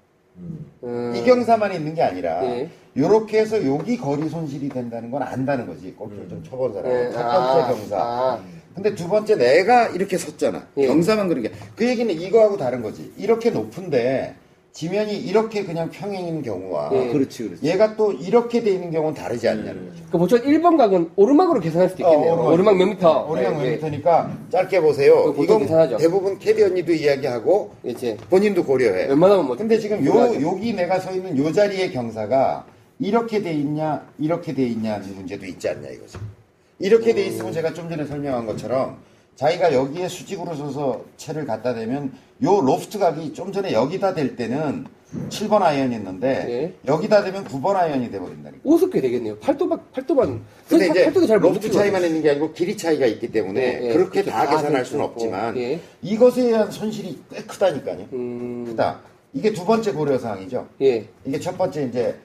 음, 0.83 1.13
이 1.15 1.23
경사만 1.23 1.73
있는 1.73 1.93
게 1.95 2.01
아니라 2.01 2.43
예. 2.45 2.69
요렇게 2.97 3.39
해서 3.39 3.65
여기 3.65 3.97
거리 3.97 4.29
손실이 4.29 4.69
된다는 4.69 5.12
건 5.12 5.23
안다는 5.23 5.65
거지. 5.65 5.93
골프를 5.93 6.27
좀 6.29 6.43
쳐본 6.43 6.73
사람은 6.73 7.07
예. 7.07 7.12
첫 7.12 7.23
번째 7.23 7.62
아, 7.62 7.67
경사. 7.67 7.97
아. 7.97 8.43
근데 8.75 8.95
두 8.95 9.07
번째 9.07 9.35
내가 9.35 9.87
이렇게 9.89 10.17
섰잖아. 10.17 10.67
예. 10.77 10.87
경사만 10.87 11.27
그런 11.27 11.43
게. 11.43 11.51
그 11.75 11.87
얘기는 11.87 12.11
이거하고 12.13 12.57
다른 12.57 12.81
거지. 12.81 13.11
이렇게 13.17 13.49
높은데 13.51 14.35
지면이 14.71 15.15
이렇게 15.15 15.63
그냥 15.63 15.91
평행인 15.91 16.41
경우와 16.41 16.89
예. 16.93 17.11
그렇지, 17.13 17.43
그렇지. 17.43 17.63
얘가 17.67 17.95
또 17.95 18.11
이렇게 18.11 18.63
돼 18.63 18.71
있는 18.71 18.89
경우는 18.89 19.13
다르지 19.13 19.47
않냐는 19.47 19.89
거죠. 19.89 20.03
그 20.11 20.17
보통 20.17 20.39
1번 20.39 20.77
각은 20.77 21.11
오르막으로 21.15 21.59
계산할 21.59 21.89
수도 21.89 22.03
있겠네요. 22.03 22.33
어, 22.33 22.51
오르막, 22.51 22.75
몇 22.75 22.85
미터. 22.87 23.27
오르막 23.29 23.57
몇 23.57 23.65
예, 23.67 23.71
미터니까 23.75 24.35
짧게 24.51 24.81
보세요. 24.81 25.25
보통 25.25 25.43
이건 25.43 25.59
계산하죠. 25.59 25.97
대부분 25.97 26.39
캐디 26.39 26.63
언니도 26.63 26.91
이야기하고 26.91 27.71
예. 27.85 27.91
이제 27.91 28.17
본인도 28.31 28.63
고려해. 28.63 29.05
웬만하면 29.09 29.45
뭐 29.45 29.55
근데 29.55 29.77
지금 29.77 30.03
요 30.03 30.11
고려하죠. 30.11 30.41
여기 30.41 30.73
내가 30.73 30.99
서 30.99 31.11
있는 31.13 31.37
요 31.37 31.51
자리의 31.51 31.91
경사가 31.91 32.65
이렇게 32.99 33.43
돼 33.43 33.53
있냐 33.53 34.03
이렇게 34.17 34.53
돼 34.55 34.63
있냐는 34.65 35.13
문제도 35.15 35.45
있지 35.45 35.69
않냐 35.69 35.89
이거죠. 35.89 36.17
이렇게 36.83 37.13
돼 37.13 37.25
있으면 37.25 37.53
제가 37.53 37.73
좀 37.73 37.89
전에 37.89 38.05
설명한 38.05 38.45
것처럼 38.45 38.97
자기가 39.37 39.73
여기에 39.73 40.09
수직으로 40.09 40.53
서서 40.53 41.05
채를 41.15 41.45
갖다 41.45 41.73
대면 41.73 42.11
요 42.43 42.59
로프트 42.59 42.99
각이 42.99 43.33
좀 43.33 43.53
전에 43.53 43.71
여기다 43.71 44.13
댈 44.13 44.35
때는 44.35 44.85
7번 45.29 45.61
아이언이었는데 45.61 46.27
예. 46.49 46.73
여기다 46.85 47.23
대면 47.23 47.45
9번 47.45 47.75
아이언이 47.77 48.11
돼 48.11 48.19
버린다니까. 48.19 48.61
우습게 48.65 48.99
되겠네요. 48.99 49.37
팔도 49.38 49.69
반, 49.69 49.93
팔도 49.93 50.20
반. 50.20 50.41
근데 50.67 50.87
이제 50.87 51.05
팔도도 51.05 51.25
잘못 51.27 51.47
로프트 51.49 51.71
차이만 51.71 52.03
있는 52.03 52.21
게 52.21 52.31
아니고 52.31 52.51
길이 52.51 52.75
차이가 52.75 53.05
있기 53.05 53.31
때문에 53.31 53.61
예, 53.61 53.89
예. 53.89 53.93
그렇게 53.93 54.21
그렇죠. 54.23 54.31
다다 54.31 54.49
계산할 54.57 54.73
될 54.73 54.85
수는. 54.85 55.05
없지만 55.05 55.55
예. 55.57 55.79
이것에 56.01 56.41
의한 56.41 56.69
손실이 56.69 57.17
꽤 57.31 57.43
크다니까요. 57.43 58.07
음, 58.11 58.65
크다. 58.67 58.99
이게 59.33 59.53
두 59.53 59.63
번째 59.65 59.93
고려 59.93 60.17
사항이죠. 60.19 60.67
예. 60.81 61.07
이게 61.25 61.39
첫 61.39 61.57
번째 61.57 61.83
이제 61.85 62.15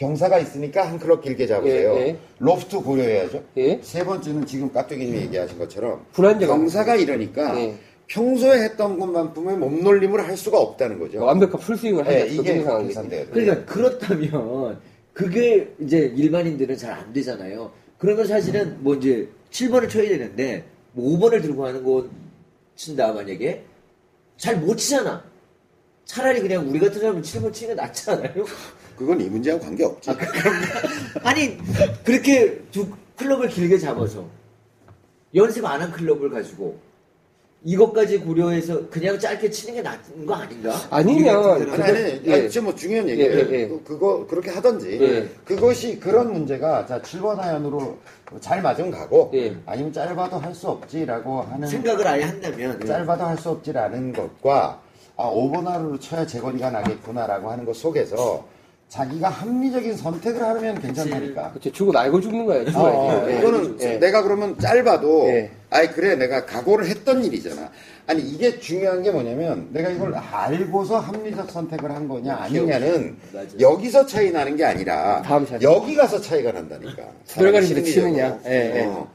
경사가 0.00 0.38
있으니까 0.38 0.88
한 0.88 0.98
클럽 0.98 1.22
길게 1.22 1.46
잡으세요. 1.46 1.94
예, 1.96 2.00
예. 2.08 2.18
로프트 2.38 2.80
고려해야죠. 2.80 3.44
예. 3.58 3.78
세 3.82 4.02
번째는 4.02 4.46
지금 4.46 4.72
깍두기님이 4.72 5.18
얘기하신 5.24 5.58
것처럼 5.58 6.06
불안정한 6.12 6.58
경사가 6.60 6.96
이러니까 6.96 7.60
예. 7.60 7.74
평소에 8.06 8.62
했던 8.64 8.98
것만큼의 8.98 9.58
몸놀림을 9.58 10.26
할 10.26 10.38
수가 10.38 10.58
없다는 10.58 10.98
거죠. 10.98 11.22
완벽한 11.22 11.60
풀스윙을 11.60 12.06
예, 12.06 12.20
하죠. 12.22 12.32
이게 12.34 12.62
상황이. 12.62 12.88
계산돼야 12.88 13.24
돼요. 13.24 13.30
그러니까 13.34 13.64
그렇다면 13.66 14.80
그게 15.12 15.68
이제 15.80 15.98
일반인들은 16.16 16.78
잘 16.78 16.92
안 16.92 17.12
되잖아요. 17.12 17.70
그러면 17.98 18.26
사실은 18.26 18.78
뭐 18.80 18.94
이제 18.94 19.28
7번을 19.50 19.90
쳐야 19.90 20.08
되는데 20.08 20.64
뭐 20.92 21.18
5번을 21.18 21.42
들고 21.42 21.66
하는 21.66 21.84
거 21.84 22.06
친다 22.74 23.12
만약에 23.12 23.64
잘 24.38 24.56
못 24.56 24.76
치잖아. 24.76 25.22
차라리 26.06 26.40
그냥 26.40 26.66
우리 26.70 26.78
같은 26.80 26.98
사람은 26.98 27.20
7번 27.20 27.52
치는 27.52 27.76
게 27.76 27.82
낫지 27.82 28.10
않아요? 28.10 28.44
그건 29.00 29.18
이 29.18 29.24
문제하고 29.30 29.64
관계 29.64 29.82
없지. 29.82 30.10
아니 31.22 31.56
그렇게 32.04 32.60
두 32.70 32.86
클럽을 33.16 33.48
길게 33.48 33.78
잡아서 33.78 34.26
연습 35.34 35.64
안 35.64 35.80
한 35.80 35.90
클럽을 35.90 36.28
가지고 36.28 36.78
이것까지 37.64 38.18
고려해서 38.18 38.88
그냥 38.90 39.18
짧게 39.18 39.48
치는 39.50 39.74
게 39.76 39.82
나은 39.82 40.26
거 40.26 40.34
아닌가? 40.34 40.74
아니면 40.90 41.62
아니, 41.72 41.82
아니, 41.82 42.20
예. 42.26 42.34
아니, 42.46 42.58
뭐 42.60 42.74
중요한 42.74 43.08
얘기예요. 43.08 43.32
예, 43.32 43.36
예, 43.50 43.52
예. 43.62 43.68
그- 43.68 43.82
그거 43.84 44.26
그렇게 44.26 44.50
하든지. 44.50 44.98
예. 45.00 45.28
그것이 45.46 45.98
그런 45.98 46.30
문제가 46.32 46.84
자 46.84 47.00
7번 47.00 47.38
아이언으로 47.38 47.96
잘 48.40 48.60
맞으면 48.60 48.90
가고 48.90 49.30
예. 49.34 49.56
아니면 49.64 49.92
짧아도 49.94 50.36
할 50.38 50.54
수 50.54 50.68
없지라고 50.68 51.40
하는 51.42 51.66
생각을 51.68 52.06
아예 52.06 52.22
한다면 52.24 52.84
짧아도 52.86 53.24
할 53.24 53.36
수 53.38 53.48
없지라는 53.48 54.12
것과 54.12 54.78
아 55.16 55.24
5번 55.30 55.66
아이언으로 55.66 55.98
쳐야 56.00 56.26
제거리가 56.26 56.70
나겠구나라고 56.70 57.50
하는 57.50 57.64
것 57.66 57.76
속에서 57.76 58.46
자기가 58.90 59.28
합리적인 59.28 59.96
선택을 59.96 60.42
하면 60.42 60.80
괜찮다니까. 60.80 61.50
그렇죠. 61.50 61.70
죽고 61.70 61.92
날고 61.92 62.20
죽는 62.20 62.44
거예요. 62.44 62.62
어, 62.62 62.66
죽어야지. 62.66 62.96
어, 62.98 63.30
예. 63.30 63.38
이거는 63.38 63.76
예. 63.82 63.98
내가 63.98 64.22
그러면 64.22 64.58
짧아도 64.58 65.28
예. 65.28 65.50
아이 65.70 65.86
그래 65.92 66.16
내가 66.16 66.44
각오를 66.44 66.86
했던 66.86 67.24
일이잖아. 67.24 67.70
아니 68.08 68.20
이게 68.22 68.58
중요한 68.58 69.04
게 69.04 69.12
뭐냐면 69.12 69.68
내가 69.70 69.90
이걸 69.90 70.12
알고서 70.12 70.98
합리적 70.98 71.48
선택을 71.52 71.92
한 71.92 72.08
거냐 72.08 72.34
아니냐는 72.34 73.16
맞아요. 73.32 73.46
여기서 73.60 74.06
차이 74.06 74.32
나는 74.32 74.56
게 74.56 74.64
아니라. 74.64 75.22
여기 75.62 75.94
가서 75.94 76.20
차이가 76.20 76.50
난다니까. 76.50 77.04
들어가는 77.28 77.66
심리적으로. 77.68 78.12
치느냐. 78.12 78.40
예, 78.46 78.80
예. 78.80 78.84
어. 78.86 79.08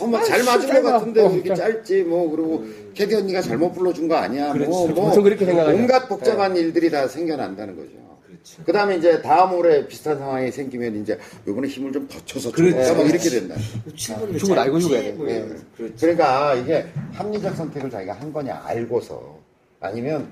어, 0.00 0.06
막잘 0.06 0.40
아, 0.40 0.44
맞은 0.44 0.60
씨, 0.68 0.82
것. 0.82 0.82
같은데 0.82 1.20
어, 1.20 1.26
왜 1.28 1.34
이렇게 1.34 1.54
짧- 1.54 1.84
짧지 1.84 2.02
뭐 2.02 2.30
그리고 2.30 2.64
캐디 2.94 3.14
언니가 3.14 3.40
잘못 3.42 3.72
불러준 3.72 4.06
거 4.08 4.16
아니야 4.16 4.54
뭐, 4.54 4.88
뭐 4.88 5.04
보통 5.08 5.22
그렇게 5.22 5.44
생각하죠. 5.46 5.76
온갖 5.76 6.08
복잡한 6.08 6.56
일들이 6.56 6.90
다 6.90 7.06
생겨난다는 7.06 7.76
거죠. 7.76 8.03
그렇죠. 8.44 8.62
그 8.64 8.72
다음에 8.72 8.96
이제 8.96 9.22
다음 9.22 9.54
올해 9.54 9.86
비슷한 9.88 10.18
상황이 10.18 10.52
생기면 10.52 11.00
이제 11.00 11.18
요번에 11.46 11.66
힘을 11.66 11.92
좀더 11.92 12.22
쳐서 12.26 12.52
그렇죠. 12.52 12.94
막 12.94 13.08
이렇게 13.08 13.30
된다. 13.30 13.54
7번을 13.88 14.38
죽고 14.38 14.54
날고 14.54 14.78
죽어야 14.78 15.02
돼. 15.02 15.12
뭐 15.12 15.28
예. 15.28 15.36
이러면서. 15.36 15.64
그렇죠. 15.76 15.94
그러니까 15.98 16.48
아, 16.50 16.54
이게 16.54 16.86
합리적 17.12 17.56
선택을 17.56 17.90
자기가 17.90 18.12
한 18.12 18.32
거냐 18.32 18.60
알고서 18.64 19.38
아니면 19.80 20.28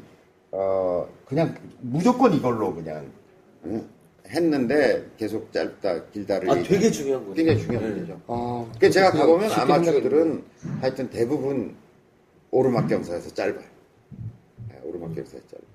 어 0.51 1.09
그냥 1.25 1.57
무조건 1.81 2.35
이걸로 2.35 2.75
그냥 2.75 3.11
응? 3.65 3.89
했는데 4.29 5.07
계속 5.17 5.51
짧다 5.53 6.05
길다를 6.11 6.51
아, 6.51 6.55
되게 6.63 6.91
중요한 6.91 7.25
거죠. 7.25 7.35
굉장히 7.35 7.61
중요한 7.61 7.89
네. 7.89 7.95
문제죠. 7.95 8.21
아, 8.27 8.67
그러니까 8.77 8.91
제가 8.91 9.11
가보면 9.13 9.51
아마추어들은 9.51 10.45
하여튼 10.81 11.09
대부분 11.09 11.75
오르막 12.51 12.89
경사에서 12.89 13.33
짧아요. 13.33 13.65
네, 14.69 14.81
오르막 14.85 15.15
경사에서 15.15 15.47
짧아요. 15.49 15.72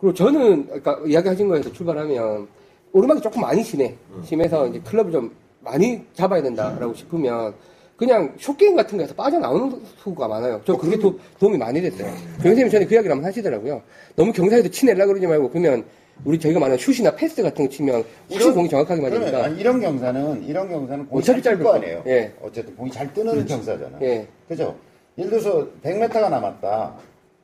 그리고 0.00 0.14
저는 0.14 0.68
아까 0.74 0.98
이야기하신 1.06 1.48
거에서 1.48 1.72
출발하면 1.72 2.48
오르막이 2.92 3.20
조금 3.20 3.42
많이 3.42 3.62
심해. 3.62 3.94
심해서 4.24 4.66
이제 4.66 4.80
클럽을 4.80 5.12
좀 5.12 5.30
많이 5.60 6.00
잡아야 6.14 6.42
된다라고 6.42 6.94
싶으면 6.94 7.54
그냥 7.96 8.32
숏게임 8.38 8.74
같은 8.76 8.96
거에서 8.96 9.14
빠져나오는 9.14 9.78
수가 10.02 10.26
많아요. 10.26 10.60
저 10.64 10.74
그게 10.74 10.96
도, 10.98 11.18
도움이 11.38 11.58
많이 11.58 11.82
됐어요. 11.82 12.08
정선생님이 12.36 12.70
전에 12.70 12.86
그 12.86 12.94
이야기를 12.94 13.14
한번 13.14 13.28
하시더라고요. 13.28 13.82
너무 14.16 14.32
경사에서 14.32 14.68
치내려 14.70 15.06
그러지 15.06 15.26
말고 15.26 15.50
그러면 15.50 15.84
우리 16.24 16.38
저희가 16.38 16.58
말하는 16.58 16.78
슛이나 16.78 17.14
패스 17.14 17.42
같은 17.42 17.66
거 17.66 17.70
치면 17.70 18.02
훨씬 18.32 18.54
공이 18.54 18.68
정확하게 18.70 19.02
맞으니까. 19.02 19.44
아니, 19.44 19.60
이런 19.60 19.80
경사는 19.80 20.44
이런 20.44 20.68
경사는 20.70 21.06
공이 21.08 21.20
어차피 21.20 21.42
짧을 21.42 21.62
거 21.62 21.70
거. 21.72 21.76
아니에요. 21.76 22.02
예. 22.06 22.32
어쨌든 22.42 22.74
공이 22.74 22.90
잘 22.90 23.12
뜨는 23.12 23.44
경사잖아. 23.44 23.98
예. 24.00 24.26
그죠? 24.48 24.74
예를 25.18 25.30
들어서 25.30 25.66
100m가 25.82 26.30
남았다. 26.30 26.94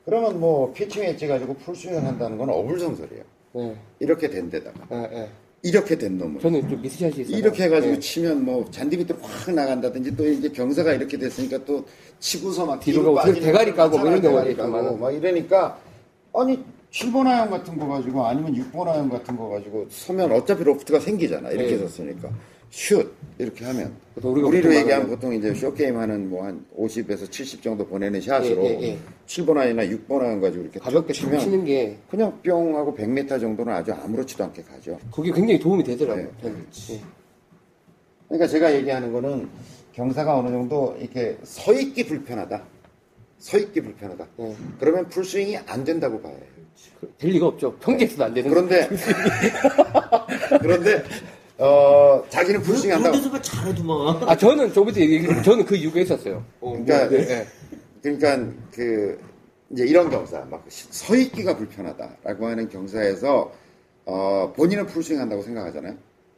그러면 0.07 0.39
뭐 0.39 0.71
피칭 0.71 1.03
웨지 1.03 1.27
가지고 1.27 1.53
풀스윙을 1.55 2.01
한다는 2.01 2.37
건 2.37 2.49
어불성설이에요. 2.49 3.23
예. 3.57 3.75
이렇게 3.99 4.29
된 4.29 4.49
데다가 4.49 4.79
예, 4.89 5.17
예. 5.17 5.29
이렇게 5.63 5.97
된 5.97 6.17
놈을 6.17 6.39
저는 6.39 6.69
좀 6.69 6.81
miss 6.81 7.00
shot이 7.00 7.23
있어요. 7.23 7.37
이렇게 7.37 7.63
해가지고 7.63 7.95
예. 7.95 7.99
치면 7.99 8.45
뭐 8.45 8.65
잔디 8.71 8.95
밑으로 8.95 9.17
확 9.21 9.53
나간다든지 9.53 10.15
또 10.15 10.25
이제 10.25 10.47
경사가 10.47 10.93
이렇게 10.93 11.17
됐으니까 11.17 11.65
또 11.65 11.85
치고서 12.19 12.65
막 12.65 12.79
뒤로 12.79 13.13
가고 13.13 13.33
대가리 13.33 13.73
까고 13.73 13.97
뭐 13.97 14.07
이런 14.07 14.21
대가리 14.21 14.55
경우가 14.55 14.77
까고 14.77 14.95
있지만은. 14.95 14.99
막 15.01 15.11
이러니까 15.11 15.77
아니 16.33 16.63
7번 16.89 17.27
아이언 17.27 17.49
같은 17.49 17.77
거 17.77 17.87
가지고 17.87 18.25
아니면 18.25 18.53
6번 18.53 18.87
아이언 18.87 19.09
같은 19.09 19.35
거 19.35 19.49
가지고 19.49 19.87
서면 19.89 20.31
어차피 20.31 20.63
로프트가 20.63 21.01
생기잖아 21.01 21.51
이렇게 21.51 21.73
예. 21.73 21.77
섰으니까 21.79 22.29
슛 22.69 23.11
이렇게 23.37 23.65
하면 23.65 23.95
우리가 24.15 24.47
우리로 24.47 24.75
얘기하면 24.75 25.07
보통 25.07 25.33
이제 25.33 25.53
숏게임 25.53 25.97
하는 25.97 26.29
뭐 26.29 26.43
한 26.45 26.65
50에서 26.77 27.29
70 27.31 27.61
정도 27.61 27.85
보내는 27.87 28.19
샷으로 28.21 28.63
예, 28.65 28.69
예, 28.79 28.81
예. 28.83 28.99
7번 29.25 29.57
아이언이나 29.57 29.83
6번 29.97 30.21
아이언 30.21 30.41
가지고 30.41 30.63
이렇게 30.63 30.79
가볍게 30.79 31.13
쭉 31.13 31.23
치면 31.25 31.39
치는 31.39 31.65
게 31.65 31.97
그냥 32.09 32.39
뿅 32.43 32.75
하고 32.75 32.93
100m 32.95 33.39
정도는 33.39 33.73
아주 33.73 33.93
아무렇지도 33.93 34.43
않게 34.43 34.63
가죠. 34.63 34.99
그게 35.13 35.31
굉장히 35.31 35.59
도움이 35.59 35.83
되더라고요. 35.83 36.25
네. 36.25 36.31
저는. 36.41 36.65
예. 36.91 37.01
그러니까 38.27 38.47
제가 38.47 38.73
얘기하는 38.75 39.13
거는 39.13 39.47
경사가 39.93 40.37
어느 40.37 40.49
정도 40.49 40.95
이렇게 40.99 41.37
서 41.43 41.73
있기 41.73 42.05
불편하다. 42.05 42.63
서 43.39 43.57
있기 43.57 43.81
불편하다. 43.81 44.27
예. 44.39 44.55
그러면 44.79 45.07
풀스윙이 45.09 45.57
안 45.67 45.83
된다고 45.83 46.21
봐요. 46.21 46.35
그- 46.99 47.13
될 47.17 47.31
리가 47.31 47.47
없죠. 47.47 47.73
평지에서도 47.77 48.23
안 48.25 48.33
되는. 48.33 48.49
그런데 48.49 48.89
그런데 50.61 51.03
어 51.59 52.23
자기는 52.29 52.61
풀스윙 52.61 52.89
그런 52.91 53.05
한다고. 53.05 53.17
데서만 53.17 53.41
잘해도만. 53.41 54.29
아 54.29 54.37
저는 54.37 54.73
저부터 54.73 54.99
얘기 54.99 55.23
저는 55.43 55.65
그 55.65 55.75
이유가 55.75 55.99
있었어요. 55.99 56.43
그러니까 56.59 57.11
예, 57.11 57.17
예. 57.17 57.47
그러니까 58.01 58.51
그 58.71 59.19
이제 59.71 59.85
이런 59.85 60.09
경사 60.09 60.39
막 60.49 60.63
서 60.69 61.15
있기가 61.15 61.57
불편하다라고 61.57 62.47
하는 62.47 62.69
경사에서 62.69 63.51
어 64.05 64.53
본인은 64.55 64.85
풀스윙 64.87 65.19
한다고 65.19 65.41
생각하잖아요. 65.41 65.95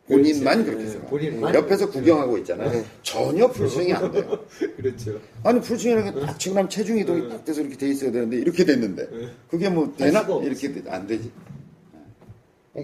본인만 0.08 0.64
그렇지. 0.64 0.66
그렇게 0.66 0.84
네, 0.86 0.90
생각. 0.92 1.10
본인만. 1.12 1.54
옆에서 1.54 1.90
구경하고 1.92 2.38
있잖아요. 2.40 2.84
전혀 3.04 3.48
풀스윙이 3.48 3.94
안 3.94 4.12
돼요. 4.12 4.40
그렇죠. 4.78 5.20
아니 5.44 5.60
풀스윙이라는 5.62 6.14
게딱 6.22 6.40
지금 6.40 6.68
체중 6.70 6.98
이동이 6.98 7.30
딱 7.30 7.46
돼서 7.46 7.62
이렇게 7.62 7.78
돼 7.78 7.90
있어야 7.90 8.12
되는데 8.12 8.38
이렇게 8.38 8.66
됐는데 8.66 9.08
그게 9.50 9.70
뭐할 9.70 9.92
되나. 9.98 10.22
이렇게 10.42 10.72
돼- 10.74 10.90
안 10.90 11.06
되지. 11.06 11.30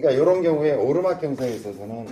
그러니까 0.00 0.10
이런 0.10 0.42
경우에 0.42 0.74
오르막 0.74 1.20
경사에 1.20 1.50
있어서는 1.54 2.06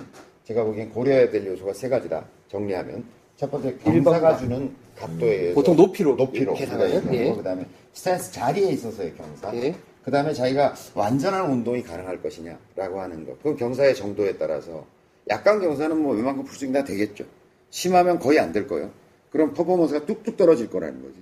제가 0.45 0.65
보기엔 0.65 0.91
고려해야 0.91 1.31
될 1.31 1.47
요소가 1.47 1.73
세 1.75 1.89
가지다. 1.89 2.25
정리하면 2.49 3.05
첫 3.37 3.51
번째 3.51 3.77
경사가 3.77 4.39
주는 4.39 4.75
각도에 4.97 5.35
의해서 5.35 5.55
보통 5.55 5.77
높이로 5.77 6.15
높이로 6.17 6.55
계산하는, 6.55 7.01
그다음에 7.01 7.27
예. 7.27 7.33
그다음에 7.35 7.67
스탠스 7.93 8.33
자리에 8.33 8.71
있어서의 8.73 9.15
경사. 9.17 9.55
예. 9.57 9.75
그다음에 10.05 10.33
자기가 10.33 10.75
완전한 10.95 11.51
운동이 11.51 11.83
가능할 11.83 12.23
것이냐라고 12.23 13.01
하는 13.01 13.27
것. 13.27 13.43
그 13.43 13.57
경사의 13.57 13.95
정도에 13.95 14.37
따라서 14.37 14.85
약간 15.29 15.61
경사는 15.61 15.97
뭐 16.01 16.15
웬만큼 16.15 16.45
풀스윙 16.45 16.73
다 16.73 16.85
되겠죠. 16.85 17.25
심하면 17.71 18.19
거의 18.19 18.39
안 18.39 18.53
될 18.53 18.67
거예요. 18.67 18.91
그럼 19.31 19.53
퍼포먼스가 19.53 20.05
뚝뚝 20.07 20.37
떨어질 20.37 20.71
거라는 20.71 21.03
거지. 21.03 21.15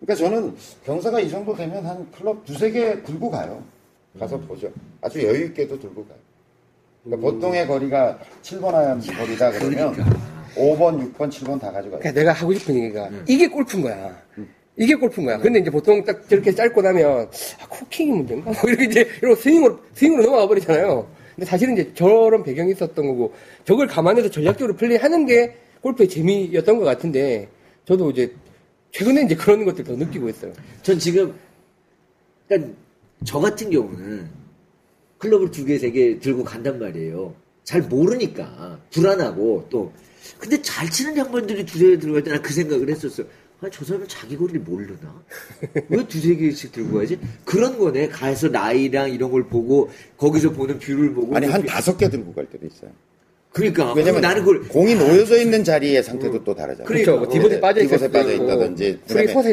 그러니까 0.00 0.14
저는 0.14 0.54
경사가 0.84 1.20
이 1.20 1.28
정도 1.28 1.54
되면 1.54 1.84
한 1.84 2.08
클럽 2.12 2.44
두세 2.44 2.70
개 2.70 3.02
들고 3.02 3.30
가요. 3.30 3.62
가서 4.18 4.38
보죠. 4.40 4.70
아주 5.00 5.22
여유 5.22 5.46
있게도 5.46 5.78
들고 5.78 6.04
가요. 6.06 6.18
그러니까 7.04 7.30
보통의 7.30 7.66
거리가 7.66 8.18
7번 8.42 8.72
하얀 8.72 9.00
거리다 9.00 9.50
그러면 9.52 9.94
5번, 10.54 11.14
6번, 11.14 11.30
7번 11.30 11.60
다 11.60 11.70
가져가요. 11.70 12.00
그러니까 12.00 12.12
내가 12.12 12.32
하고 12.32 12.52
싶은 12.52 12.74
얘기가 12.74 13.08
이게 13.28 13.46
골프인 13.48 13.82
거야. 13.82 14.22
이게 14.76 14.94
골프인 14.94 15.26
거야. 15.26 15.38
근데 15.38 15.60
이제 15.60 15.70
보통 15.70 16.02
딱 16.04 16.28
저렇게 16.28 16.52
짧고 16.52 16.82
나면 16.82 17.28
아, 17.60 17.66
쿠킹이 17.68 18.10
문제인가? 18.10 18.50
뭐 18.50 18.60
이렇게 18.66 18.84
이제 18.84 19.08
이런 19.22 19.36
스윙으로 19.36 19.78
스윙으로 19.94 20.24
넘어가 20.24 20.46
버리잖아요. 20.48 21.08
근데 21.34 21.46
사실은 21.46 21.74
이제 21.74 21.92
저런 21.94 22.42
배경이 22.42 22.72
있었던 22.72 23.06
거고 23.06 23.32
저걸 23.64 23.86
감안해서 23.86 24.30
전략적으로 24.30 24.76
플레이하는 24.76 25.26
게 25.26 25.54
골프의 25.80 26.08
재미였던 26.08 26.78
것 26.78 26.84
같은데 26.84 27.48
저도 27.86 28.10
이제 28.10 28.34
최근에 28.92 29.22
이제 29.22 29.34
그런 29.34 29.64
것들 29.64 29.84
더 29.84 29.94
느끼고 29.94 30.28
있어요. 30.28 30.52
전 30.82 30.98
지금 30.98 31.34
그러니까 32.48 32.72
저 33.24 33.38
같은 33.38 33.70
경우는 33.70 34.28
클럽을 35.18 35.50
두 35.50 35.64
개, 35.64 35.78
세 35.78 35.90
개 35.90 36.18
들고 36.18 36.44
간단 36.44 36.78
말이에요. 36.78 37.34
잘 37.64 37.82
모르니까 37.82 38.78
불안하고 38.90 39.66
또 39.70 39.92
근데 40.38 40.60
잘 40.62 40.88
치는 40.90 41.16
양반들이 41.16 41.64
두세 41.66 41.90
개 41.90 41.98
들고 41.98 42.14
갈 42.14 42.22
때 42.24 42.30
난 42.30 42.40
그 42.42 42.52
생각을 42.52 42.88
했었어요. 42.88 43.26
아, 43.60 43.68
저 43.70 43.84
사람은 43.84 44.08
자기 44.08 44.38
거리를 44.38 44.60
모르나? 44.60 45.22
왜 45.90 46.06
두세 46.08 46.34
개씩 46.34 46.72
들고 46.72 46.96
가지? 46.98 47.18
그런 47.44 47.78
거네. 47.78 48.08
가서 48.08 48.48
lie랑 48.48 49.10
이런 49.12 49.30
걸 49.30 49.44
보고 49.48 49.90
거기서 50.16 50.52
보는 50.52 50.78
view를 50.78 51.12
보고 51.12 51.36
아니, 51.36 51.46
한 51.46 51.60
그- 51.60 51.68
다섯 51.68 51.98
개 51.98 52.08
들고 52.08 52.32
갈 52.32 52.46
때도 52.46 52.66
있어요. 52.66 52.90
그러니까 53.52 53.92
왜냐면 53.92 54.20
나는 54.22 54.42
그걸 54.44 54.62
공이 54.68 54.94
놓여져 54.94 55.42
있는 55.42 55.62
자리의 55.64 56.02
상태도 56.04 56.44
또 56.44 56.54
다르잖아요. 56.54 56.86
그러니까, 56.86 57.12
그렇죠. 57.12 57.18
뭐 57.18 57.28
divot에 57.34 57.54
네, 57.56 57.60
빠져 57.60 57.80
있다든지, 57.82 57.98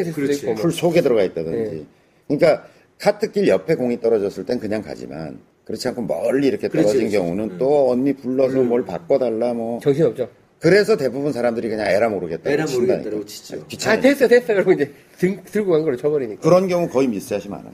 있을 0.00 0.12
수도. 0.14 0.32
있고. 0.32 0.46
뭐. 0.46 0.54
풀 0.62 0.72
속에 0.72 1.02
들어가 1.02 1.22
있다든지. 1.24 1.70
네. 1.74 1.86
그러니까 2.28 2.66
카트길 2.98 3.48
옆에 3.48 3.74
공이 3.74 4.00
떨어졌을 4.00 4.44
땐 4.44 4.58
그냥 4.58 4.82
가지만 4.82 5.38
그렇지 5.64 5.86
않고 5.88 6.02
멀리 6.02 6.48
이렇게 6.48 6.68
떨어진 6.68 6.98
그렇지. 7.00 7.16
경우는 7.16 7.58
또 7.58 7.90
언니 7.90 8.12
불러서 8.12 8.62
뭘 8.62 8.84
바꿔달라 8.84 9.54
뭐. 9.54 9.78
정신 9.80 10.06
없죠. 10.06 10.28
그래서 10.60 10.96
대부분 10.96 11.32
사람들이 11.32 11.68
그냥 11.68 11.86
에라 11.86 12.08
모르겠다. 12.08 12.50
에라 12.50 12.64
모르겠다라고 12.66 13.24
치죠. 13.26 13.64
아 13.86 14.00
됐어 14.00 14.26
됐어 14.26 14.46
그러고 14.54 14.72
이제 14.72 14.92
등, 15.18 15.40
들고 15.44 15.72
간걸 15.72 15.96
쳐버리니까. 15.96 16.40
그런 16.40 16.66
경우 16.66 16.88
거의 16.88 17.06
miss 17.08 17.26
shot이 17.26 17.48
많아요. 17.48 17.72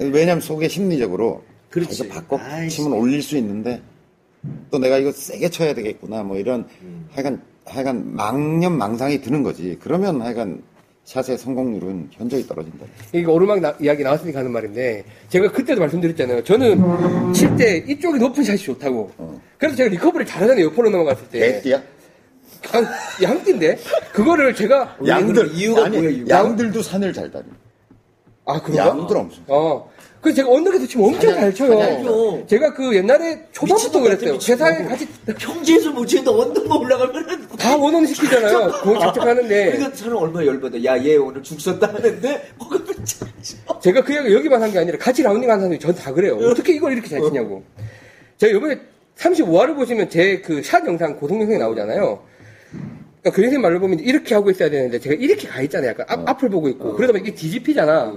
왜냐면 0.00 0.40
속에 0.40 0.66
심리적으로 0.68 1.44
그렇지. 1.70 2.08
아, 2.10 2.14
바꿔 2.14 2.38
아이씨. 2.38 2.78
치면 2.78 2.98
올릴 2.98 3.22
수 3.22 3.36
있는데 3.36 3.80
또 4.70 4.78
내가 4.78 4.98
이거 4.98 5.12
세게 5.12 5.50
쳐야 5.50 5.74
되겠구나 5.74 6.22
뭐 6.24 6.36
이런 6.38 6.66
하여간 7.12 7.42
하여간 7.64 8.14
망념 8.16 8.76
망상이 8.78 9.20
드는 9.20 9.42
거지. 9.42 9.76
그러면 9.80 10.20
하여간 10.22 10.62
샷의 11.06 11.38
성공률은 11.38 12.08
현저히 12.10 12.44
떨어진다. 12.46 12.84
이거 13.12 13.32
오르막 13.32 13.60
나- 13.60 13.74
이야기 13.80 14.02
나왔으니까 14.02 14.40
하는 14.40 14.50
말인데 14.50 15.04
제가 15.28 15.52
그때도 15.52 15.80
말씀드렸잖아요. 15.80 16.42
저는 16.42 17.32
칠 17.32 17.56
때 17.56 17.76
이쪽이 17.88 18.18
높은 18.18 18.42
샷이 18.42 18.58
좋다고. 18.58 19.12
그래서 19.56 19.76
제가 19.76 19.88
리커버를 19.90 20.26
잘하잖아요. 20.26 20.64
옆으로 20.66 20.90
넘어갔을 20.90 21.28
때. 21.28 21.38
개띠야? 21.62 21.80
한, 22.64 22.84
양띠인데 23.22 23.78
그거를 24.12 24.52
제가 24.54 24.96
양들 25.06 25.52
이유가 25.54 25.84
아니, 25.84 25.98
뭐야, 25.98 26.10
이유가? 26.10 26.36
양들도 26.38 26.82
산을 26.82 27.12
잘 27.12 27.30
다니. 27.30 27.44
아 28.44 28.60
그런가? 28.60 28.88
양들 28.88 29.16
엄청. 29.16 29.44
어. 29.46 29.88
그래서 30.20 30.36
제가 30.36 30.50
언덕에서 30.50 30.86
치면 30.86 31.06
엄청 31.08 31.34
잘 31.34 31.54
쳐요. 31.54 32.44
제가 32.48 32.74
그 32.74 32.94
옛날에 32.96 33.42
초반부터 33.52 34.00
미친놈 34.00 34.02
그랬어요. 34.02 34.32
미친놈. 34.32 34.58
회사에 34.68 34.84
같이 34.84 35.06
평지에서 35.38 35.92
못 35.92 36.06
치는데 36.06 36.30
언덕만 36.30 36.78
올라가면은 36.78 37.48
다 37.58 37.76
원원 37.76 38.06
시키잖아요. 38.06 38.72
공 38.82 38.98
작작하는데 38.98 39.72
그러니까 39.72 39.96
사람 39.96 40.16
얼마나 40.16 40.46
열받아. 40.46 40.82
야, 40.84 41.02
얘 41.04 41.16
오늘 41.16 41.42
죽 41.42 41.60
썼다 41.60 41.88
하는데 41.94 42.42
거기 42.58 42.84
참 43.04 43.28
제가 43.80 44.02
그 44.02 44.14
얘기 44.16 44.34
여기만 44.34 44.62
한 44.62 44.72
게 44.72 44.78
아니라 44.80 44.98
같이 44.98 45.22
라운딩 45.22 45.48
하는 45.48 45.60
사람들이 45.64 45.78
전 45.80 45.94
다 45.94 46.12
그래요. 46.12 46.36
어떻게 46.38 46.74
이걸 46.74 46.92
이렇게 46.92 47.08
잘 47.08 47.20
치냐고. 47.22 47.62
제가 48.38 48.56
이번에 48.56 48.78
35화를 49.16 49.76
보시면 49.76 50.10
제 50.10 50.42
그 50.42 50.60
샷 50.62 50.84
영상, 50.86 51.16
고성 51.16 51.40
영상이 51.40 51.58
나오잖아요. 51.58 52.20
그러니까 53.22 53.30
그 53.36 53.42
선생님 53.42 53.60
말로 53.62 53.80
보면 53.80 54.00
이렇게 54.00 54.34
하고 54.34 54.50
있어야 54.50 54.70
되는데 54.70 54.98
제가 54.98 55.14
이렇게 55.18 55.48
가 55.48 55.60
있잖아요. 55.62 55.90
약간 55.90 56.06
앞, 56.08 56.28
앞을 56.28 56.48
보고 56.50 56.68
있고. 56.68 56.94
그러다 56.94 57.12
보면 57.12 57.26
이게 57.26 57.34
뒤집히잖아. 57.34 58.12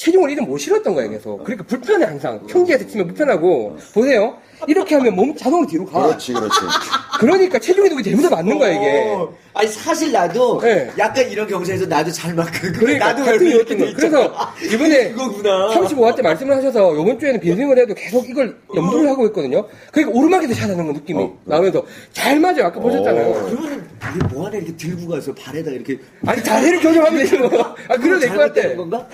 체중을 0.00 0.30
이름 0.30 0.46
못 0.46 0.56
실었던 0.56 0.94
거예요, 0.94 1.10
계속. 1.10 1.44
그러니까 1.44 1.62
불편해, 1.66 2.06
항상. 2.06 2.46
평지에서 2.46 2.86
치면 2.86 3.08
불편하고. 3.08 3.76
보세요. 3.92 4.34
이렇게 4.66 4.94
하면 4.94 5.14
몸 5.14 5.36
자동으로 5.36 5.68
뒤로 5.68 5.84
가. 5.84 6.06
그렇지, 6.06 6.32
그렇지. 6.32 6.58
그러니까 7.20 7.58
체중 7.58 7.84
이동이 7.84 8.02
되면서 8.02 8.30
맞는 8.30 8.58
거야, 8.58 8.70
이게. 8.70 9.02
어, 9.10 9.30
아니 9.52 9.68
사실 9.68 10.10
나도 10.10 10.58
네. 10.62 10.90
약간 10.96 11.28
이런 11.28 11.46
경우에서 11.46 11.84
나도 11.84 12.10
잘 12.12 12.32
맞고 12.34 12.50
그러니까 12.78 13.08
나도 13.08 13.24
같은 13.26 13.46
왜 13.46 13.50
이렇게 13.56 13.76
돼 13.76 13.92
그래서. 13.92 14.32
이번에 14.72 15.10
이거구나. 15.10 15.68
35화 15.68 16.16
때 16.16 16.22
말씀을 16.22 16.56
하셔서 16.56 16.94
이번 16.94 17.18
주에는 17.18 17.38
빈스윙을 17.40 17.78
해도 17.78 17.94
계속 17.94 18.26
이걸 18.26 18.56
염두를 18.74 19.06
하고 19.10 19.26
있거든요. 19.26 19.66
그러니까 19.92 20.18
오르막에서 20.18 20.54
샷하는 20.54 20.86
거 20.86 20.92
느낌이 20.94 21.28
나오면서 21.44 21.84
잘 22.14 22.40
맞아요. 22.40 22.64
아까 22.66 22.80
보셨잖아요. 22.80 23.34
그러면 23.50 23.86
이게 24.16 24.26
뭐 24.34 24.46
하나 24.46 24.56
이렇게 24.56 24.74
들고 24.76 25.08
가서 25.08 25.34
발에다 25.34 25.70
이렇게 25.72 25.98
아니 26.24 26.42
자세를 26.42 26.80
교정하면 26.80 27.18
되지 27.18 27.36
뭐. 27.36 27.50
아 27.88 27.96
그래도 27.98 28.18
될것 28.18 28.54
같아. 28.54 28.76
건가? 28.76 29.06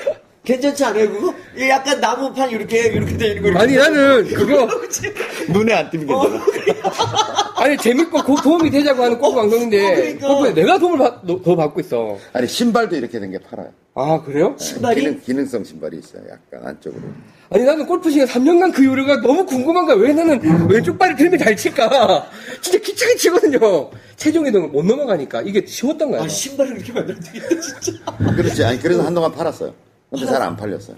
괜찮지 0.46 0.84
않아요 0.84 1.10
그거? 1.12 1.34
이게 1.56 1.68
약간 1.68 2.00
나무판 2.00 2.48
이렇게 2.50 2.86
이렇게 2.86 3.16
돼 3.16 3.28
있는 3.32 3.52
거 3.52 3.58
아니 3.58 3.74
나는 3.74 4.24
그거 4.28 4.68
눈에 5.52 5.74
안 5.74 5.90
띄면 5.90 6.06
괜찮아. 6.06 6.44
아니 7.58 7.76
재밌고 7.76 8.22
고- 8.22 8.36
도움이 8.40 8.70
되자고 8.70 9.02
하는 9.02 9.18
골프 9.18 9.34
방송인데 9.36 10.18
어, 10.22 10.38
그러니까. 10.38 10.54
내가 10.54 10.78
도움을 10.78 10.98
받- 10.98 11.26
너- 11.26 11.42
더 11.42 11.56
받고 11.56 11.80
있어. 11.80 12.16
아니, 12.32 12.46
신발도 12.46 12.94
이렇게 12.96 13.18
된 13.18 13.30
게 13.32 13.38
팔아요. 13.38 13.70
아 13.94 14.22
그래요? 14.22 14.54
신발이 14.58 15.00
기능, 15.00 15.20
기능성 15.20 15.64
신발이 15.64 15.98
있어요. 15.98 16.22
약간 16.30 16.68
안쪽으로. 16.68 17.02
아니 17.50 17.64
나는 17.64 17.84
골프 17.86 18.10
시간 18.10 18.28
3년간 18.28 18.72
그 18.74 18.84
요리가 18.84 19.20
너무 19.22 19.44
궁금한 19.46 19.84
거야. 19.86 19.96
왜 19.96 20.12
나는 20.12 20.40
왼쪽 20.68 20.96
발을 20.98 21.16
들면 21.16 21.38
잘 21.40 21.56
칠까? 21.56 22.30
진짜 22.60 22.78
기차게 22.78 23.16
치거든요. 23.16 23.90
체중 24.16 24.46
이동을 24.46 24.68
못 24.68 24.84
넘어가니까 24.84 25.42
이게 25.42 25.64
쉬웠던 25.66 26.10
거야. 26.12 26.22
아 26.22 26.28
신발을 26.28 26.76
이렇게 26.76 26.92
만들면 26.92 27.20
되겠다 27.22 27.48
진짜 27.80 27.98
그렇지. 28.36 28.64
아니, 28.64 28.78
그래서 28.80 29.02
한동안 29.02 29.32
팔았어요. 29.32 29.74
근데 30.10 30.26
잘 30.26 30.42
안 30.42 30.56
팔렸어요. 30.56 30.96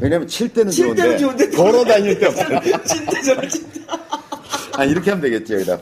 왜냐면 0.00 0.26
칠 0.26 0.48
때는 0.52 0.70
칠 0.70 0.86
좋은데, 0.86 1.02
때는 1.02 1.18
좋은데 1.18 1.48
걸어 1.50 1.84
다닐 1.84 2.18
때 2.18 2.26
없어요. 2.26 2.60
진짜 2.84 3.22
저런 3.22 3.48
진짜 3.48 3.80
아, 4.74 4.84
이렇게 4.84 5.10
하면 5.10 5.22
되겠지. 5.22 5.54
여기다 5.54 5.78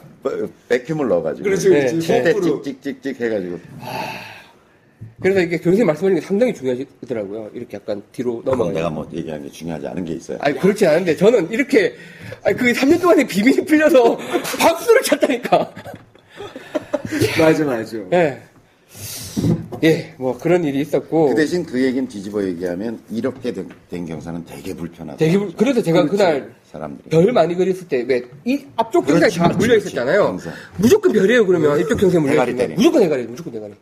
백힘을 0.69 1.09
넣어가지고. 1.09 1.45
그렇지 1.45 1.69
그렇지 1.69 1.95
네. 1.95 2.01
칠때 2.01 2.33
거꾸로. 2.33 2.63
찍찍찍찍 2.63 3.21
해가지고. 3.21 3.59
그래서 5.23 5.41
이게 5.41 5.59
교수님 5.59 5.87
말씀하신 5.87 6.15
게 6.19 6.21
상당히 6.27 6.55
중요하시더라고요. 6.55 7.51
이렇게 7.55 7.77
약간 7.77 8.03
뒤로 8.11 8.43
넘어가요. 8.45 8.75
내가 8.75 8.91
뭐 8.91 9.09
얘기하는 9.13 9.45
게 9.47 9.51
중요하지 9.53 9.87
않은 9.87 10.05
게 10.05 10.13
있어요. 10.15 10.39
아니 10.41 10.59
그렇지 10.59 10.87
않은데 10.87 11.17
저는 11.17 11.51
이렇게 11.51 11.95
아니 12.43 12.57
그 12.57 12.73
3년 12.73 13.01
동안에 13.01 13.27
비밀이 13.27 13.65
풀려서 13.65 14.17
박수를 14.59 15.03
쳤다니까. 15.03 15.73
맞아 17.39 17.65
맞아 17.65 17.97
예. 18.13 18.41
예, 19.85 20.15
뭐 20.19 20.37
그런 20.39 20.65
일이 20.65 20.81
있었고. 20.81 21.29
그 21.31 21.35
대신 21.35 21.65
그 21.65 21.83
얘기는 21.83 22.07
뒤집어 22.09 22.43
얘기하면 22.45 22.99
이렇게 23.11 23.53
된, 23.53 23.69
된 23.91 24.05
경사는 24.07 24.45
되게 24.45 24.75
불편하다. 24.75 25.17
되게 25.19 25.39
불- 25.39 25.53
그래서 25.57 25.83
제가 25.83 26.07
그날 26.07 26.53
사람들이. 26.71 27.09
별 27.11 27.33
많이 27.33 27.55
그렸을 27.55 27.89
때 27.89 28.05
왜 28.07 28.23
이 28.45 28.61
앞쪽 28.77 29.07
경사에 29.07 29.21
그렇지, 29.21 29.39
다 29.39 29.45
그렇지, 29.45 29.59
물려 29.59 29.73
그렇지. 29.75 29.87
있었잖아요. 29.89 30.25
경사. 30.27 30.51
무조건 30.77 31.13
별이에요 31.13 31.47
그러면 31.47 31.81
이쪽 31.81 31.99
경사에 31.99 32.21
물려 32.21 32.45
있으면. 32.45 32.75
무조건 32.75 33.03
대가리 33.03 33.23
무조건 33.25 33.53
대가리. 33.53 33.73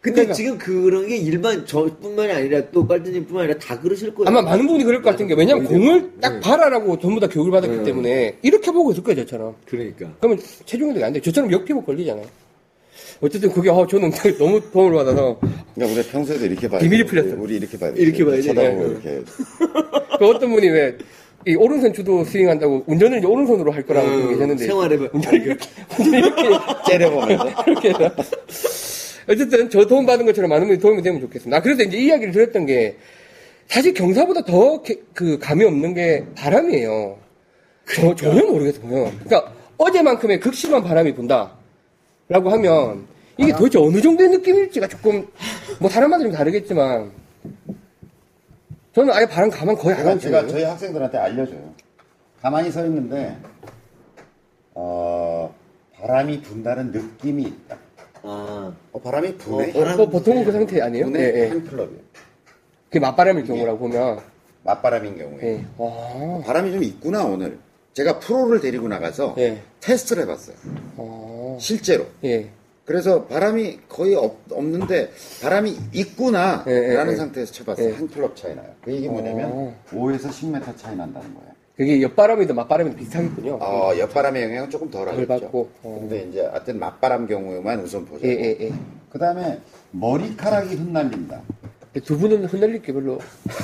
근데 0.00 0.14
그러니까 0.26 0.34
지금 0.34 0.58
그런 0.58 1.06
게 1.06 1.16
일반 1.16 1.64
저뿐만이 1.64 2.32
아니라 2.32 2.60
또 2.72 2.84
깔든님뿐만 2.88 3.44
아니라 3.44 3.58
다 3.60 3.78
그러실 3.80 4.12
거예요 4.12 4.28
아마 4.28 4.42
많은 4.42 4.66
분이 4.66 4.82
그럴 4.82 5.00
것 5.00 5.10
같은 5.10 5.28
게 5.28 5.34
왜냐면 5.34 5.62
공을 5.64 6.14
딱 6.20 6.40
봐라라고 6.40 6.98
전부 6.98 7.20
다 7.20 7.28
교육을 7.28 7.52
받았기 7.52 7.84
때문에 7.84 8.36
이렇게 8.42 8.72
보고 8.72 8.90
있을 8.90 9.04
거예요 9.04 9.20
저처럼. 9.20 9.54
그러니까 9.64 10.10
그러면 10.18 10.40
체중 10.64 10.90
이동이 10.90 11.04
안 11.04 11.12
돼. 11.12 11.20
저처럼 11.20 11.52
역피복 11.52 11.86
걸리잖아요. 11.86 12.26
어쨌든 13.20 13.50
그게 13.52 13.70
어, 13.70 13.86
저는 13.86 14.10
너무 14.38 14.60
도움을 14.70 14.94
받아서 14.94 15.38
그러니까 15.74 16.00
우리 16.00 16.06
평소에도 16.08 16.44
이렇게 16.46 16.68
봐야 16.68 16.80
비밀이 16.80 17.04
돼. 17.04 17.08
풀렸어. 17.08 17.36
우리 17.40 17.56
이렇게 17.56 17.78
봐야 17.78 17.92
돼. 17.92 18.00
이렇게 18.00 18.24
봐야지. 18.24 18.42
쳐다보고 18.48 18.82
네. 18.82 18.90
이렇게. 18.90 19.22
그 20.18 20.26
어떤 20.28 20.50
분이 20.50 20.68
왜, 20.68 20.96
이 21.46 21.54
오른손 21.54 21.92
주도 21.92 22.24
스윙한다고 22.24 22.84
운전을 22.86 23.18
이제 23.18 23.26
오른손으로 23.26 23.72
할 23.72 23.84
거라고 23.84 24.06
음, 24.08 24.12
음, 24.22 24.28
계셨는데. 24.30 24.64
생활해봐. 24.66 25.08
운전을 25.12 25.42
이렇게, 25.42 25.68
이렇게, 26.16 26.42
째려보면서. 26.86 27.48
이렇게 27.66 27.88
해서. 27.90 28.10
어쨌든 29.28 29.70
저 29.70 29.86
도움 29.86 30.04
받은 30.06 30.26
것처럼 30.26 30.50
많은 30.50 30.66
분이 30.66 30.78
도움이 30.80 31.02
되면 31.02 31.20
좋겠습니다. 31.20 31.56
아, 31.56 31.62
그래서 31.62 31.82
이제 31.84 31.96
이 31.96 32.06
이야기를 32.06 32.32
드렸던 32.32 32.66
게, 32.66 32.96
사실 33.68 33.94
경사보다 33.94 34.44
더 34.44 34.82
그 35.14 35.38
감이 35.38 35.64
없는 35.64 35.94
게 35.94 36.24
바람이에요. 36.34 37.16
저, 37.94 38.14
전혀 38.14 38.44
모르겠어요. 38.44 39.12
그러니까 39.24 39.52
어제만큼의 39.78 40.40
극심한 40.40 40.82
바람이 40.82 41.14
분다. 41.14 41.52
라고 42.28 42.50
하면 42.50 43.06
이게 43.36 43.52
도대체 43.52 43.78
어느 43.78 44.00
정도의 44.00 44.30
느낌일지가 44.30 44.88
조금 44.88 45.26
뭐 45.80 45.88
사람마다 45.90 46.22
좀 46.22 46.32
다르겠지만 46.32 47.10
저는 48.94 49.12
아예 49.14 49.26
바람 49.26 49.50
가만 49.50 49.74
거의 49.76 49.94
안 49.96 50.02
그건 50.02 50.18
제가. 50.20 50.46
저희 50.46 50.62
학생들한테 50.64 51.18
알려줘요. 51.18 51.72
가만히 52.40 52.70
서 52.70 52.84
있는데 52.86 53.36
어, 54.74 55.54
바람이 55.94 56.42
분다는 56.42 56.92
느낌이 56.92 57.42
있다. 57.44 57.76
아, 58.24 58.72
어, 58.92 59.00
바람이 59.00 59.36
부네. 59.36 59.70
어, 59.70 59.80
바람- 59.80 59.96
뭐 59.96 60.08
보통은 60.08 60.44
그 60.44 60.52
상태 60.52 60.80
아니에요? 60.80 61.06
부네 61.06 61.18
예, 61.20 61.44
예. 61.44 61.48
한 61.48 61.64
클럽이에요. 61.64 62.00
그게 62.86 63.00
맞바람일 63.00 63.44
경우라고 63.46 63.78
보면 63.78 64.20
맞바람인 64.64 65.16
경우에 65.18 65.40
예. 65.42 65.64
와. 65.78 66.40
바람이 66.44 66.70
좀 66.72 66.82
있구나 66.82 67.24
오늘. 67.24 67.58
제가 67.94 68.20
프로를 68.20 68.60
데리고 68.60 68.88
나가서 68.88 69.34
예. 69.38 69.60
테스트를 69.80 70.22
해봤어요. 70.24 70.56
어. 71.52 71.58
실제로. 71.58 72.06
예. 72.24 72.48
그래서 72.84 73.24
바람이 73.26 73.80
거의 73.88 74.14
없, 74.14 74.36
는데 74.50 75.10
바람이 75.40 75.76
있구나 75.92 76.64
예, 76.66 76.72
예, 76.72 76.94
라는 76.94 77.12
예. 77.12 77.16
상태에서 77.16 77.52
쳐봤어요. 77.52 77.88
예. 77.88 77.92
한 77.92 78.08
클럽 78.08 78.36
차이 78.36 78.54
나요. 78.54 78.68
그 78.82 78.92
얘기 78.92 79.08
뭐냐면 79.08 79.50
어. 79.52 79.76
5에서 79.90 80.30
10m 80.30 80.76
차이 80.76 80.96
난다는 80.96 81.34
거예요. 81.34 81.52
그게 81.76 82.02
옆바람이든 82.02 82.54
맞바람이든 82.54 82.98
비슷하겠군요. 82.98 83.54
어, 83.54 83.96
옆바람의 83.98 84.42
영향은 84.42 84.70
조금 84.70 84.90
덜덜 84.90 85.14
하겠죠. 85.14 85.26
받고, 85.26 85.70
어. 85.82 85.98
근데 86.00 86.28
이제 86.28 86.42
하여튼 86.44 86.78
맞바람 86.78 87.26
경우에만 87.26 87.80
우선 87.80 88.04
보자고. 88.04 88.28
예, 88.28 88.32
예, 88.32 88.56
예. 88.60 88.72
그 89.08 89.18
다음에 89.18 89.58
머리카락이 89.92 90.74
흩날린다. 90.74 91.40
두 92.00 92.16
분은 92.16 92.46
흔들릴 92.46 92.80
게 92.80 92.92
별로. 92.92 93.18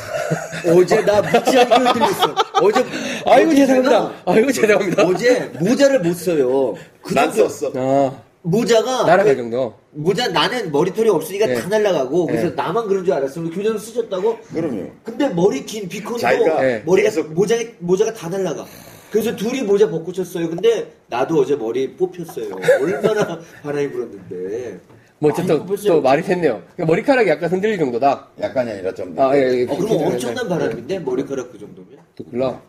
어제 0.77 1.01
나 1.03 1.23
무지하게 1.23 1.75
흔들렸어. 1.75 2.35
어제. 2.63 2.85
아이고, 3.25 3.55
죄송합니다. 3.55 4.13
아이고, 4.27 4.53
죄송합니다. 4.53 5.03
어제 5.07 5.41
모자를 5.59 6.01
못 6.01 6.15
써요. 6.15 6.75
그 7.03 7.15
난 7.15 7.33
썼어. 7.33 7.73
아, 7.75 8.23
모자가. 8.43 9.05
날아갈 9.05 9.35
그 9.35 9.43
정도. 9.43 9.75
모자 9.93 10.29
나는 10.29 10.71
머리털이 10.71 11.09
없으니까 11.09 11.47
네. 11.47 11.55
다 11.55 11.69
날아가고 11.69 12.27
그래서 12.27 12.49
네. 12.51 12.55
나만 12.55 12.87
그런 12.87 13.05
줄 13.05 13.15
알았어. 13.15 13.41
교장을 13.43 13.79
쓰셨다고? 13.79 14.39
그럼요. 14.53 14.91
근데 15.03 15.29
머리 15.31 15.65
긴 15.65 15.89
비콘도 15.89 16.19
네. 16.61 16.83
머리가 16.85 17.09
계속- 17.09 17.33
모자 17.33 17.57
모자가 17.79 18.13
다 18.13 18.29
날라가. 18.29 18.67
그래서 19.11 19.35
둘이 19.35 19.63
모자 19.63 19.89
벗고 19.91 20.13
쳤어요. 20.13 20.51
근데 20.51 20.93
나도 21.09 21.41
어제 21.41 21.57
머리 21.57 21.97
뽑혔어요. 21.97 22.51
얼마나 22.83 23.41
바람이 23.63 23.91
불었는데. 23.91 24.79
뭐 25.21 25.31
어쨌든 25.33 25.59
뽑혔어요. 25.67 25.95
또 25.95 26.03
말이 26.03 26.23
샜네요. 26.23 26.63
그러니까 26.75 26.85
머리카락이 26.87 27.29
약간 27.29 27.51
흔들릴 27.51 27.79
정도다. 27.79 28.29
약간이 28.41 28.71
아니라 28.71 28.95
좀. 28.95 29.19
아, 29.19 29.37
예, 29.37 29.41
예. 29.41 29.65
어, 29.65 29.77
그럼 29.77 30.07
엄청난. 30.07 30.49
바람인데 30.49 30.99
머리카락 31.01 31.51
그 31.51 31.59
정도면? 31.59 31.99
또 32.15 32.25
글라. 32.25 32.61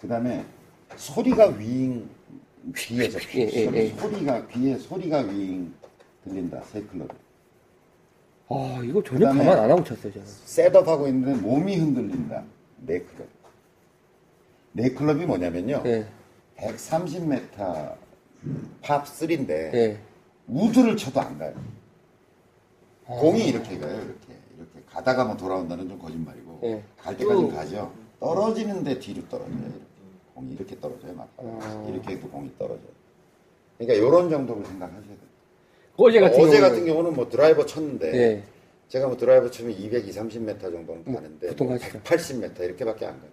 그 0.00 0.08
다음에 0.08 0.44
소리가 0.96 1.48
윙, 1.58 2.08
귀에서. 2.74 3.18
예, 3.34 3.40
예, 3.52 3.64
소리, 3.66 3.76
예. 3.78 3.88
소리가, 3.90 4.46
귀에 4.48 4.78
소리가 4.78 5.18
윙 5.18 5.72
들린다. 6.24 6.62
세 6.72 6.80
클럽. 6.82 7.08
아, 8.48 8.80
이거 8.84 9.02
전혀 9.02 9.26
그다음에- 9.26 9.38
감안 9.44 9.58
안 9.58 9.70
하고 9.70 9.84
쳤어요, 9.84 10.12
저는. 10.12 10.26
setup하고 10.26 11.08
있는데 11.08 11.40
몸이 11.42 11.76
흔들린다. 11.76 12.42
네 12.86 13.00
클럽. 13.00 13.28
네 14.72 14.90
클럽이 14.90 15.26
뭐냐면요. 15.26 15.82
예, 15.86 16.06
130m 16.58 17.96
팝 18.82 19.04
3인데 19.04 19.50
예. 19.74 19.98
우드를 20.48 20.96
쳐도 20.96 21.20
안 21.20 21.38
가요. 21.38 21.54
아. 23.08 23.14
공이 23.14 23.46
이렇게 23.48 23.78
가요, 23.78 23.94
이렇게. 23.94 24.36
이렇게 24.56 24.80
가다가 24.90 25.24
뭐 25.24 25.36
돌아온다는 25.36 25.88
좀 25.88 25.98
거짓말이고. 25.98 26.60
예. 26.64 26.82
갈 26.98 27.16
때까지는 27.16 27.48
또- 27.50 27.54
가죠. 27.54 27.92
떨어지는데 28.20 28.98
뒤로 28.98 29.28
떨어져요, 29.28 29.54
이렇게. 29.58 29.80
공이 30.34 30.52
이렇게 30.54 30.80
떨어져요, 30.80 31.14
막. 31.14 31.28
아. 31.38 31.86
이렇게 31.88 32.14
해도 32.14 32.28
공이 32.28 32.50
떨어져요. 32.58 32.96
그러니까 33.78 34.06
이런 34.06 34.30
정도로 34.30 34.64
생각하셔야 34.64 35.02
돼요. 35.02 35.16
어제 35.98 36.20
같은 36.20 36.40
어제 36.40 36.58
경우는- 36.58 36.60
같은 36.60 36.84
경우는 36.86 37.14
뭐 37.14 37.28
드라이버 37.28 37.64
쳤는데 37.66 38.14
예. 38.14 38.42
제가 38.88 39.06
뭐 39.08 39.16
드라이버 39.16 39.50
치면 39.50 39.72
220, 39.72 40.14
30m 40.14 40.60
정도는 40.60 41.02
뭐, 41.04 41.14
가는데 41.16 41.48
보통 41.48 41.66
뭐 41.68 41.76
하시죠. 41.76 42.00
180m 42.02 42.60
이렇게밖에 42.60 43.06
안 43.06 43.18
가요. 43.20 43.30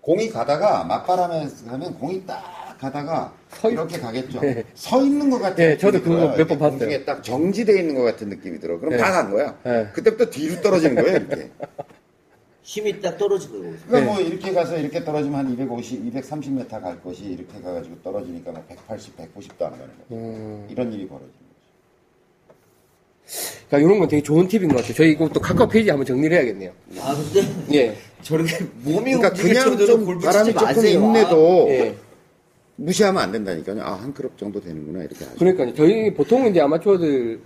공이 0.00 0.28
가다가 0.30 0.84
맞바람에 0.84 1.48
가면 1.66 1.98
공이 1.98 2.26
딱 2.26 2.42
가다가 2.86 3.32
서 3.48 3.70
있- 3.70 3.74
이렇게 3.74 3.96
가겠죠. 3.98 4.40
예. 4.42 4.64
서 4.74 5.04
있는 5.04 5.30
것 5.30 5.38
같은 5.38 5.64
예, 5.64 5.76
저도 5.78 5.98
느낌이 5.98 6.14
그거. 6.16 6.26
몇번 6.26 6.36
이렇게 6.36 6.58
봤어요. 6.58 6.70
공중에 6.78 7.04
딱 7.04 7.22
정지되어 7.22 7.76
있는 7.76 7.94
것 7.94 8.02
같은 8.02 8.28
느낌이 8.28 8.58
들어. 8.58 8.78
그럼 8.80 8.94
예. 8.94 8.96
다간 8.96 9.30
거야. 9.30 9.56
예. 9.66 9.88
그때부터 9.92 10.28
뒤로 10.30 10.60
떨어지는 10.60 10.96
거예요, 10.96 11.16
이렇게. 11.18 11.50
힘이 12.64 13.00
딱 13.00 13.16
떨어지는 13.18 13.54
거거든요. 13.54 13.78
그러니까 13.86 14.00
네. 14.00 14.04
뭐 14.06 14.20
이렇게 14.28 14.52
가서 14.52 14.76
이렇게 14.78 15.04
떨어지면 15.04 15.38
한 15.38 15.52
250, 15.52 16.12
230m 16.12 16.68
갈 16.80 17.00
것이 17.02 17.24
이렇게 17.24 17.60
가가지고 17.62 18.02
떨어지니까 18.02 18.50
막 18.52 18.66
180, 18.68 19.16
190도 19.16 19.62
안 19.62 19.70
가는 19.72 19.86
거죠. 19.86 19.94
음, 20.12 20.66
이런 20.68 20.92
일이 20.92 21.06
벌어지는 21.06 21.32
거죠. 21.32 21.52
그러니까 23.68 23.86
이런 23.88 23.98
건 24.00 24.08
되게 24.08 24.22
좋은 24.22 24.48
팁인 24.48 24.68
것 24.68 24.76
같아요. 24.78 24.94
저희 24.94 25.12
이거 25.12 25.28
또 25.28 25.40
카카오 25.40 25.68
페이지 25.68 25.88
한번 25.90 26.04
정리를 26.04 26.36
해야겠네요. 26.36 26.72
아 27.00 27.14
근데 27.14 27.48
예. 27.78 27.96
저렇게 28.22 28.64
몸이 28.82 29.14
그러니까 29.14 29.30
그냥 29.32 29.76
좀 29.78 30.04
골프 30.04 30.24
바람이 30.26 30.52
조금 30.52 30.66
마세요. 30.66 31.00
있네도 31.00 31.66
예. 31.70 31.96
무시하면 32.76 33.22
안 33.22 33.32
된다니까요. 33.32 33.82
아, 33.82 33.92
한 33.94 34.12
클럽 34.12 34.36
정도 34.38 34.60
되는구나, 34.60 35.00
이렇게 35.00 35.24
하죠. 35.24 35.38
그러니까요. 35.38 35.74
저희 35.74 36.12
보통 36.12 36.46
이제 36.46 36.60
아마추어들 36.60 37.40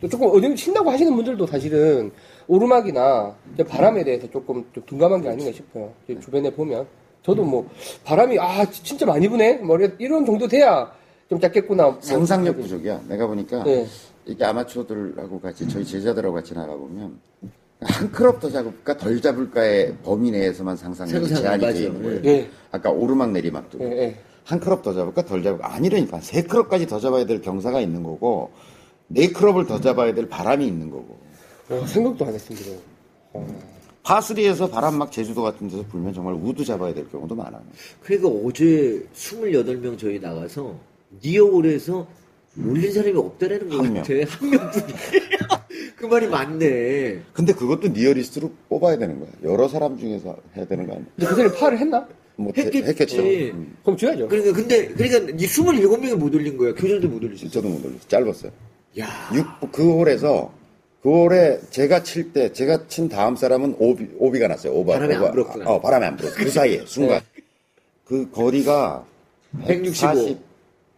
또 0.00 0.08
조금 0.08 0.28
어디 0.28 0.54
친다고 0.56 0.90
하시는 0.90 1.14
분들도 1.14 1.46
사실은 1.46 2.10
오르막이나 2.46 3.34
바람에 3.68 4.02
대해서 4.02 4.28
조금 4.30 4.64
좀 4.72 4.82
둔감한 4.86 5.20
게 5.22 5.28
아닌가 5.28 5.52
싶어요. 5.52 5.92
이제 6.08 6.18
주변에 6.20 6.50
보면 6.50 6.86
저도 7.22 7.44
뭐 7.44 7.68
바람이 8.04 8.38
아 8.38 8.64
진짜 8.70 9.04
많이 9.04 9.28
부네 9.28 9.58
뭐 9.58 9.78
이런 9.98 10.24
정도 10.24 10.48
돼야 10.48 10.90
좀 11.28 11.38
작겠구나. 11.38 11.84
뭐 11.90 11.98
상상력 12.00 12.56
부족이야. 12.56 13.02
내가 13.08 13.26
보니까 13.26 13.62
네. 13.64 13.86
이게 14.24 14.42
아마추어들하고 14.44 15.38
같이 15.40 15.68
저희 15.68 15.84
제자들하고 15.84 16.34
같이 16.34 16.54
나가보면 16.54 17.18
한 17.82 18.10
클럽 18.10 18.40
더 18.40 18.48
잡을까 18.50 18.96
덜 18.96 19.20
잡을까의 19.20 19.96
범위 20.02 20.30
내에서만 20.30 20.76
상상력이 20.76 21.26
상상, 21.28 21.42
제한이. 21.42 21.60
되어 21.60 21.86
있는 21.88 22.02
거예요. 22.02 22.20
예. 22.24 22.48
아까 22.70 22.90
오르막 22.90 23.32
내리막도 23.32 23.78
예, 23.82 23.84
예. 24.02 24.16
한 24.44 24.60
클럽 24.60 24.82
더 24.82 24.92
잡을까 24.94 25.24
덜 25.24 25.42
잡을까 25.42 25.74
아니라니까 25.74 26.20
세 26.20 26.42
클럽까지 26.42 26.86
더 26.86 26.98
잡아야 26.98 27.24
될 27.26 27.40
경사가 27.40 27.80
있는 27.80 28.02
거고 28.02 28.50
네 29.08 29.28
클럽을 29.28 29.66
더 29.66 29.80
잡아야 29.80 30.14
될 30.14 30.28
바람이 30.28 30.66
있는 30.66 30.90
거고 30.90 31.18
어, 31.70 31.86
생각도 31.86 32.24
안 32.26 32.34
했습니다. 32.34 32.80
어. 33.32 33.46
파3에서 34.02 34.70
바람 34.70 34.98
막 34.98 35.12
제주도 35.12 35.42
같은 35.42 35.68
데서 35.68 35.84
불면 35.88 36.12
정말 36.12 36.34
우드 36.34 36.64
잡아야 36.64 36.92
될 36.94 37.08
경우도 37.10 37.34
많아요. 37.34 37.62
그러니까 38.02 38.28
어제 38.28 39.06
28명 39.14 39.98
저희 39.98 40.18
나가서 40.18 40.74
near홀에서 41.22 42.06
올린 42.66 42.92
사람이 42.92 43.16
없다라는 43.16 43.68
거한 43.68 43.92
명. 43.92 44.02
같아. 44.02 44.14
한 44.28 44.50
명뿐이. 44.50 44.92
그 45.96 46.06
말이 46.06 46.26
맞네. 46.26 47.20
근데 47.32 47.52
그것도 47.52 47.88
nearest로 47.88 48.50
뽑아야 48.68 48.96
되는 48.98 49.20
거야. 49.20 49.28
여러 49.44 49.68
사람 49.68 49.98
중에서 49.98 50.36
해야 50.56 50.64
되는 50.64 50.86
거 50.86 50.94
아니야? 50.94 51.06
근데 51.16 51.28
그 51.28 51.36
사람이 51.36 51.56
파를 51.58 51.78
했나? 51.78 52.08
뭐 52.42 52.52
했겠지. 52.56 52.82
했겠죠. 52.88 53.22
음. 53.22 53.76
그럼 53.82 53.96
줘야죠. 53.96 54.28
그러니까 54.28 54.52
근데 54.54 54.88
그러니까 54.88 55.32
이 55.32 55.46
27명이 55.46 56.14
못 56.16 56.34
올린 56.34 56.56
거야. 56.56 56.74
교장도 56.74 57.08
못 57.08 57.22
올리셨어. 57.22 57.50
저도 57.50 57.68
못 57.68 57.84
올렸어요. 57.84 58.08
짧았어요. 58.08 58.52
야. 59.00 59.06
6, 59.62 59.70
그 59.72 59.92
홀에서 59.92 60.52
그 61.02 61.08
홀에 61.10 61.60
제가 61.70 62.02
칠 62.02 62.32
때 62.32 62.52
제가 62.52 62.86
친 62.88 63.08
다음 63.08 63.36
사람은 63.36 63.76
오비, 63.78 64.08
오비가 64.18 64.48
났어요. 64.48 64.72
오바. 64.74 64.94
바람이 64.94 65.14
안 65.14 65.22
오바. 65.22 65.30
불었구나. 65.32 65.70
어, 65.70 65.80
바람이 65.80 66.04
안 66.06 66.16
불었어. 66.16 66.34
그 66.36 66.50
사이에 66.50 66.82
순간. 66.86 67.20
그 68.04 68.30
거리가 68.30 69.04
165. 69.66 70.38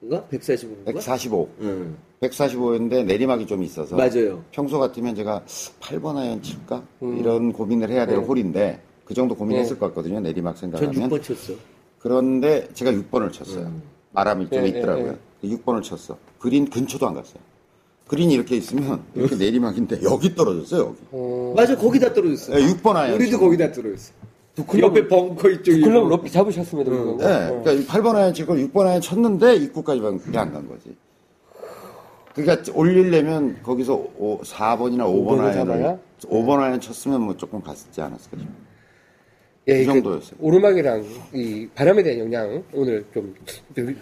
인가? 0.02 0.26
145인가? 0.30 0.84
145. 0.94 1.48
응. 1.60 1.96
145였는데 2.22 3.04
내리막이 3.04 3.46
좀 3.46 3.62
있어서 3.64 3.96
맞아요. 3.96 4.44
평소 4.52 4.78
같으면 4.78 5.14
제가 5.14 5.42
8번 5.80 6.16
아이언 6.16 6.40
칠까? 6.42 6.82
이런 7.00 7.52
고민을 7.52 7.90
해야 7.90 8.06
될 8.06 8.18
네. 8.18 8.24
홀인데 8.24 8.80
그 9.12 9.14
정도 9.14 9.34
고민했을 9.34 9.74
네. 9.76 9.78
것 9.80 9.86
같거든요. 9.88 10.20
내리막 10.20 10.56
전 10.56 10.70
생각하면. 10.70 11.10
6번 11.10 11.22
쳤어. 11.22 11.52
그런데 11.98 12.66
제가 12.72 12.90
6번을 12.92 13.30
쳤어요. 13.30 13.66
음. 13.66 13.82
바람이 14.14 14.48
좀 14.48 14.62
예, 14.64 14.68
있더라고요. 14.68 15.16
예, 15.44 15.48
6번을 15.50 15.82
쳤어. 15.82 16.16
그린 16.38 16.68
근처도 16.70 17.06
안 17.06 17.12
갔어요. 17.14 17.36
그린이 18.08 18.32
이렇게 18.32 18.56
있으면 18.56 19.02
이렇게 19.14 19.36
내리막인데 19.36 20.00
여기 20.04 20.34
떨어졌어요. 20.34 20.80
여기. 20.80 20.96
어, 21.12 21.52
맞아, 21.54 21.76
거기다 21.76 22.14
떨어졌어. 22.14 22.58
예, 22.58 22.64
6번 22.68 22.96
아이언. 22.96 23.16
우리도. 23.20 23.38
거기다 23.38 23.70
떨어졌어. 23.72 24.12
클럽- 24.66 24.80
옆에 24.96 25.08
벙커 25.08 25.50
이쪽에. 25.50 25.80
클럽 25.82 26.08
높이 26.08 26.30
잡으셨음에도 26.30 26.90
음. 26.90 26.96
불구하고. 26.96 27.22
네, 27.22 27.48
어. 27.48 27.62
그러니까 27.62 27.92
8번 27.92 28.16
아이언 28.16 28.32
치고 28.34 28.54
6번 28.54 28.86
아이언 28.86 29.00
쳤는데 29.02 29.56
입구까지밖에 29.56 30.38
안간 30.38 30.66
거지. 30.68 30.96
그러니까 32.34 32.72
올리려면 32.74 33.58
거기서 33.62 34.06
4번이나 34.42 35.00
5번 35.04 35.14
5번 35.16 35.44
아이언을 35.44 35.52
잡아야? 35.82 35.98
5번 36.22 36.60
아이언 36.60 36.80
쳤으면 36.80 37.20
뭐 37.20 37.36
조금 37.36 37.60
갔지 37.60 38.00
않았을까 38.00 38.38
싶어요. 38.38 38.71
예, 39.68 39.74
그그 39.78 39.84
정도였어요. 39.86 40.32
오르막이랑 40.40 41.04
이 41.34 41.68
바람에 41.74 42.02
대한 42.02 42.18
영향 42.18 42.64
오늘 42.72 43.04
좀 43.14 43.32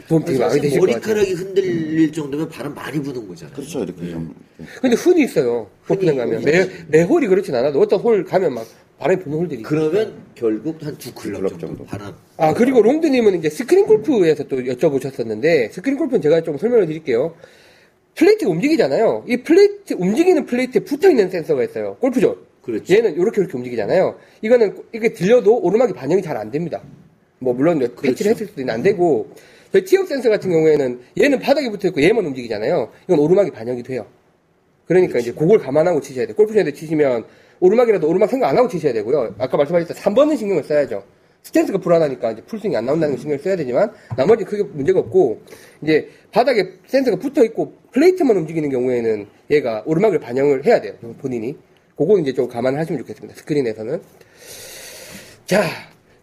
도움 0.09 0.25
되게 0.25 0.39
많이 0.39 0.59
되실 0.61 0.81
것 0.81 0.87
같아요. 0.87 1.01
머리카락이 1.15 1.33
흔들릴 1.35 2.13
정도면 2.13 2.49
바람 2.49 2.75
많이 2.75 3.01
부는 3.03 3.29
거잖아. 3.29 3.53
그렇죠. 3.53 3.85
이렇게 3.85 4.11
좀. 4.11 4.35
이렇게. 4.59 4.73
근데 4.81 4.97
흔히 4.97 5.25
있어요. 5.25 5.69
골프장 5.87 6.17
가면. 6.17 6.45
매, 6.45 6.67
매 6.89 7.03
홀이 7.03 7.27
그렇진 7.27 7.55
않아도 7.55 7.79
어떤 7.81 8.01
홀 8.01 8.25
가면 8.25 8.55
막 8.55 8.67
바람이 8.99 9.23
부는 9.23 9.39
홀들이. 9.39 9.63
그러면 9.63 10.15
결국 10.35 10.83
한 10.83 10.97
두 10.97 11.13
클럽, 11.13 11.39
클럽 11.39 11.51
정도, 11.51 11.67
정도. 11.67 11.85
바람. 11.85 12.15
아, 12.39 12.55
그리고 12.55 12.81
롱드님은 12.81 13.39
이제 13.39 13.51
스크린 13.51 13.85
골프에서 13.87 14.45
또 14.45 14.57
여쭤보셨었는데, 14.59 15.73
스크린 15.73 15.99
골프는 15.99 16.23
제가 16.23 16.43
좀 16.43 16.57
설명을 16.57 16.87
드릴게요. 16.87 17.35
plate가 18.15 18.51
움직이잖아요. 18.51 19.25
이 19.29 19.37
plate, 19.39 19.95
움직이는 19.95 20.45
plate에 20.47 20.83
붙어 20.85 21.09
있는 21.11 21.31
센서가 21.31 21.65
있어요. 21.65 21.97
골프존. 22.01 22.37
그렇죠. 22.63 22.95
얘는 22.95 23.15
이렇게 23.15 23.41
이렇게 23.41 23.57
움직이잖아요. 23.57 24.17
이거는 24.43 24.77
이게 24.93 25.13
들려도 25.13 25.61
오르막이 25.63 25.93
반영이 25.93 26.23
잘 26.23 26.37
안 26.37 26.51
됩니다. 26.51 26.83
뭐 27.39 27.55
물론 27.55 27.79
패치를 27.79 28.33
했을 28.33 28.47
수도 28.47 28.61
있는데 28.61 28.73
안 28.73 28.83
되고 28.83 29.31
저희 29.73 29.85
티업 29.85 30.07
센서 30.09 30.29
같은 30.29 30.51
경우에는 30.51 31.01
얘는 31.21 31.39
바닥에 31.39 31.71
붙어 31.71 31.89
있고 31.89 32.03
얘만 32.03 32.25
움직이잖아요. 32.27 32.91
이건 33.05 33.19
오르막이 33.19 33.51
반영이 33.51 33.83
돼요. 33.83 34.07
그러니까 34.87 35.19
이제 35.21 35.33
그걸 35.33 35.59
감안하고 35.59 36.01
치셔야 36.01 36.27
돼요. 36.27 36.37
골프존에 36.37 36.73
치시면 36.73 37.25
오르막이라도 37.61 38.09
오르막 38.09 38.29
생각 38.29 38.49
안 38.49 38.59
하고 38.59 38.69
치셔야 38.69 38.93
되고요. 38.93 39.37
아까 39.39 39.57
말씀하셨던 39.57 39.97
3번은 39.97 40.37
신경을 40.37 40.65
써야죠. 40.65 41.05
스탠스가 41.43 41.79
불안하니까 41.79 42.33
이제 42.33 42.43
풀스윙이 42.43 42.77
안 42.77 42.85
나온다는 42.85 43.15
걸 43.15 43.19
신경을 43.21 43.43
써야 43.43 43.57
되지만 43.57 43.93
나머지 44.17 44.45
크게 44.45 44.63
문제가 44.63 45.01
없고 45.01 45.41
이제 45.83 46.09
바닥에 46.33 46.75
센서가 46.87 47.17
붙어 47.19 47.43
있고 47.45 47.73
플레이트만 47.93 48.37
움직이는 48.37 48.69
경우에는 48.69 49.27
얘가 49.51 49.83
오르막을 49.87 50.19
반영을 50.19 50.67
해야 50.67 50.81
돼요. 50.81 50.95
본인이. 51.19 51.57
그거는 52.01 52.23
이제 52.23 52.33
좀 52.33 52.49
감안하시면 52.49 52.99
좋겠습니다. 53.03 53.39
스크린에서는. 53.41 54.01
자, 55.45 55.63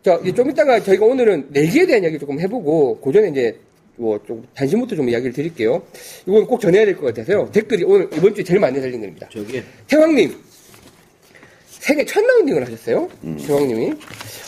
자, 0.03 0.19
이제 0.23 0.33
좀 0.33 0.49
이따가 0.49 0.81
저희가 0.81 1.05
오늘은 1.05 1.49
내기에 1.51 1.85
대한 1.85 2.01
이야기 2.03 2.17
조금 2.17 2.39
해보고, 2.39 2.99
그 2.99 3.11
전에 3.11 3.29
이제, 3.29 3.59
뭐, 3.95 4.19
좀, 4.25 4.43
단신부터 4.55 4.95
좀 4.95 5.07
이야기를 5.07 5.33
드릴게요. 5.33 5.83
이건 6.25 6.47
꼭 6.47 6.59
전해야 6.59 6.83
될 6.83 6.95
것 6.97 7.05
같아서요. 7.05 7.51
댓글이 7.51 7.83
오늘, 7.83 8.09
이번 8.11 8.33
주에 8.33 8.43
제일 8.43 8.59
많이 8.59 8.81
달린 8.81 9.01
겁니다. 9.01 9.29
저기 9.31 9.61
태왕님, 9.87 10.35
생애 11.69 12.03
첫 12.05 12.25
라운딩을 12.25 12.63
하셨어요. 12.65 13.07
태왕님이. 13.45 13.93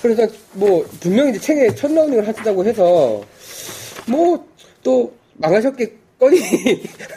그래서 0.02 0.28
뭐, 0.54 0.84
분명히 1.00 1.30
이제 1.30 1.40
생애 1.40 1.70
첫 1.76 1.92
라운딩을 1.94 2.28
하신다고 2.28 2.66
해서, 2.66 3.24
뭐, 4.08 4.48
또, 4.82 5.14
망하셨겠거니 5.34 6.40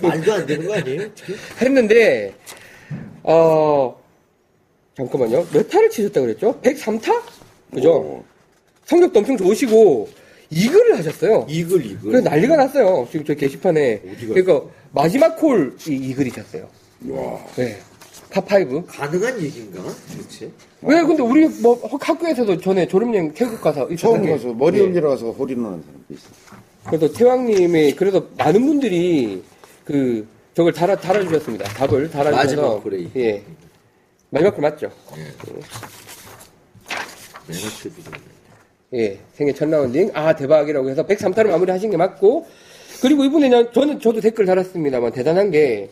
말도 0.03 0.33
안 0.35 0.44
되는 0.44 0.66
거 0.66 0.75
아니에요? 0.75 1.09
했는데, 1.62 2.35
어, 3.22 4.02
잠깐만요. 4.97 5.47
몇 5.53 5.69
타를 5.69 5.91
치셨다고 5.91 6.27
그랬죠? 6.27 6.61
103타? 6.63 7.23
그죠? 7.73 7.93
오. 7.93 8.25
성적도 8.85 9.21
엄청 9.21 9.37
좋으시고, 9.37 10.09
이글을 10.51 10.99
하셨어요. 10.99 11.47
이글 11.49 11.87
이글. 11.87 12.11
그래서 12.11 12.29
난리가 12.29 12.57
났어요. 12.57 13.09
지금 13.11 13.25
저 13.25 13.35
게시판에. 13.35 14.03
어디가? 14.17 14.35
그러니까, 14.35 14.69
마지막 14.93 15.37
콜, 15.37 15.75
이 15.89 15.93
이글이셨어요. 15.93 16.69
와. 17.09 17.45
네. 17.57 17.79
파5. 18.31 18.85
가능한 18.87 19.41
얘기인가? 19.43 19.83
도대체? 20.11 20.51
왜, 20.83 21.03
근데 21.03 21.23
우리 21.23 21.47
뭐 21.61 21.81
학교에서도 22.01 22.61
전에 22.61 22.87
졸업여행 22.89 23.33
태국 23.35 23.61
가서 23.61 23.89
처음 23.97 24.27
가서 24.27 24.53
머리 24.55 24.79
예. 24.79 24.83
올리러 24.83 25.11
가서 25.11 25.31
홀인원 25.31 25.73
하는 25.73 25.83
사람도 25.85 26.15
있어. 26.15 26.29
그래서 26.87 27.13
태왕님이 27.13 27.95
그래서 27.95 28.27
많은 28.39 28.65
분들이 28.67 29.43
그 29.85 30.27
저걸 30.55 30.73
달아 30.73 30.97
달아주셨습니다. 30.97 31.65
답을 31.75 32.11
달아주셔서 32.11 32.37
마지막 32.37 32.83
콜에. 32.83 33.09
예 33.17 33.43
마지막 34.33 34.55
콜 34.55 34.62
맞죠? 34.62 34.90
내가 37.47 37.61
그지 37.83 37.92
예 38.95 39.18
생애 39.35 39.53
첫 39.53 39.68
라운딩 39.68 40.11
아 40.14 40.35
대박이라고 40.35 40.88
해서 40.90 41.07
103타를 41.07 41.49
마무리 41.49 41.71
하신 41.71 41.90
게 41.90 41.97
맞고 41.97 42.47
그리고 43.01 43.25
이분이 43.25 43.49
그냥 43.49 43.71
저는 43.73 44.01
저도 44.01 44.21
댓글 44.21 44.47
달았습니다만 44.47 45.12
대단한 45.12 45.51
게 45.51 45.88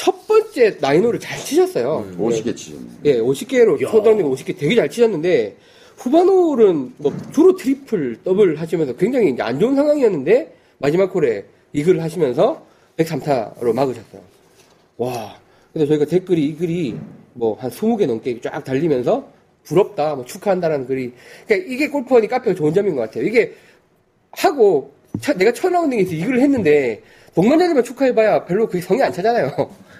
첫 0.00 0.26
번째 0.26 0.78
nine홀을 0.80 1.20
잘 1.20 1.38
치셨어요. 1.38 2.06
음. 2.08 2.18
50개 2.18 2.56
치셨네. 2.56 2.86
예, 3.04 3.18
50개로 3.18 3.78
초등학교 3.78 4.34
50개 4.34 4.56
되게 4.58 4.74
잘 4.74 4.88
치셨는데 4.88 5.56
후반홀은 5.98 6.94
뭐 6.96 7.12
주로 7.34 7.54
triple, 7.54 8.20
더블 8.24 8.58
하시면서 8.58 8.96
굉장히 8.96 9.30
이제 9.30 9.42
안 9.42 9.60
좋은 9.60 9.76
상황이었는데 9.76 10.54
마지막 10.78 11.14
홀에 11.14 11.44
이글을 11.74 12.02
하시면서 12.02 12.64
103타로 12.96 13.74
막으셨어요. 13.74 14.22
와. 14.96 15.36
그래서 15.74 15.88
저희가 15.88 16.06
댓글이 16.06 16.46
이 16.46 16.56
글이 16.56 16.96
뭐 17.34 17.56
한 17.60 17.70
20개 17.70 18.06
넘게 18.06 18.40
쫙 18.40 18.62
달리면서 18.64 19.28
부럽다, 19.64 20.14
뭐 20.14 20.24
축하한다라는 20.24 20.86
글이. 20.86 21.12
그러니까 21.46 21.72
이게 21.72 21.88
골프원이 21.88 22.28
카페가 22.28 22.54
좋은 22.56 22.72
점인 22.74 22.94
것 22.96 23.02
같아요. 23.02 23.24
이게 23.24 23.54
하고 24.32 24.92
차- 25.20 25.34
내가 25.34 25.52
첫 25.52 25.70
라운딩에서 25.70 26.12
이글을 26.12 26.40
했는데 26.40 27.02
동반자들만 27.34 27.84
축하해봐야 27.84 28.44
별로 28.46 28.66
그게 28.66 28.80
성이 28.80 29.02
안 29.02 29.12
차잖아요. 29.12 29.54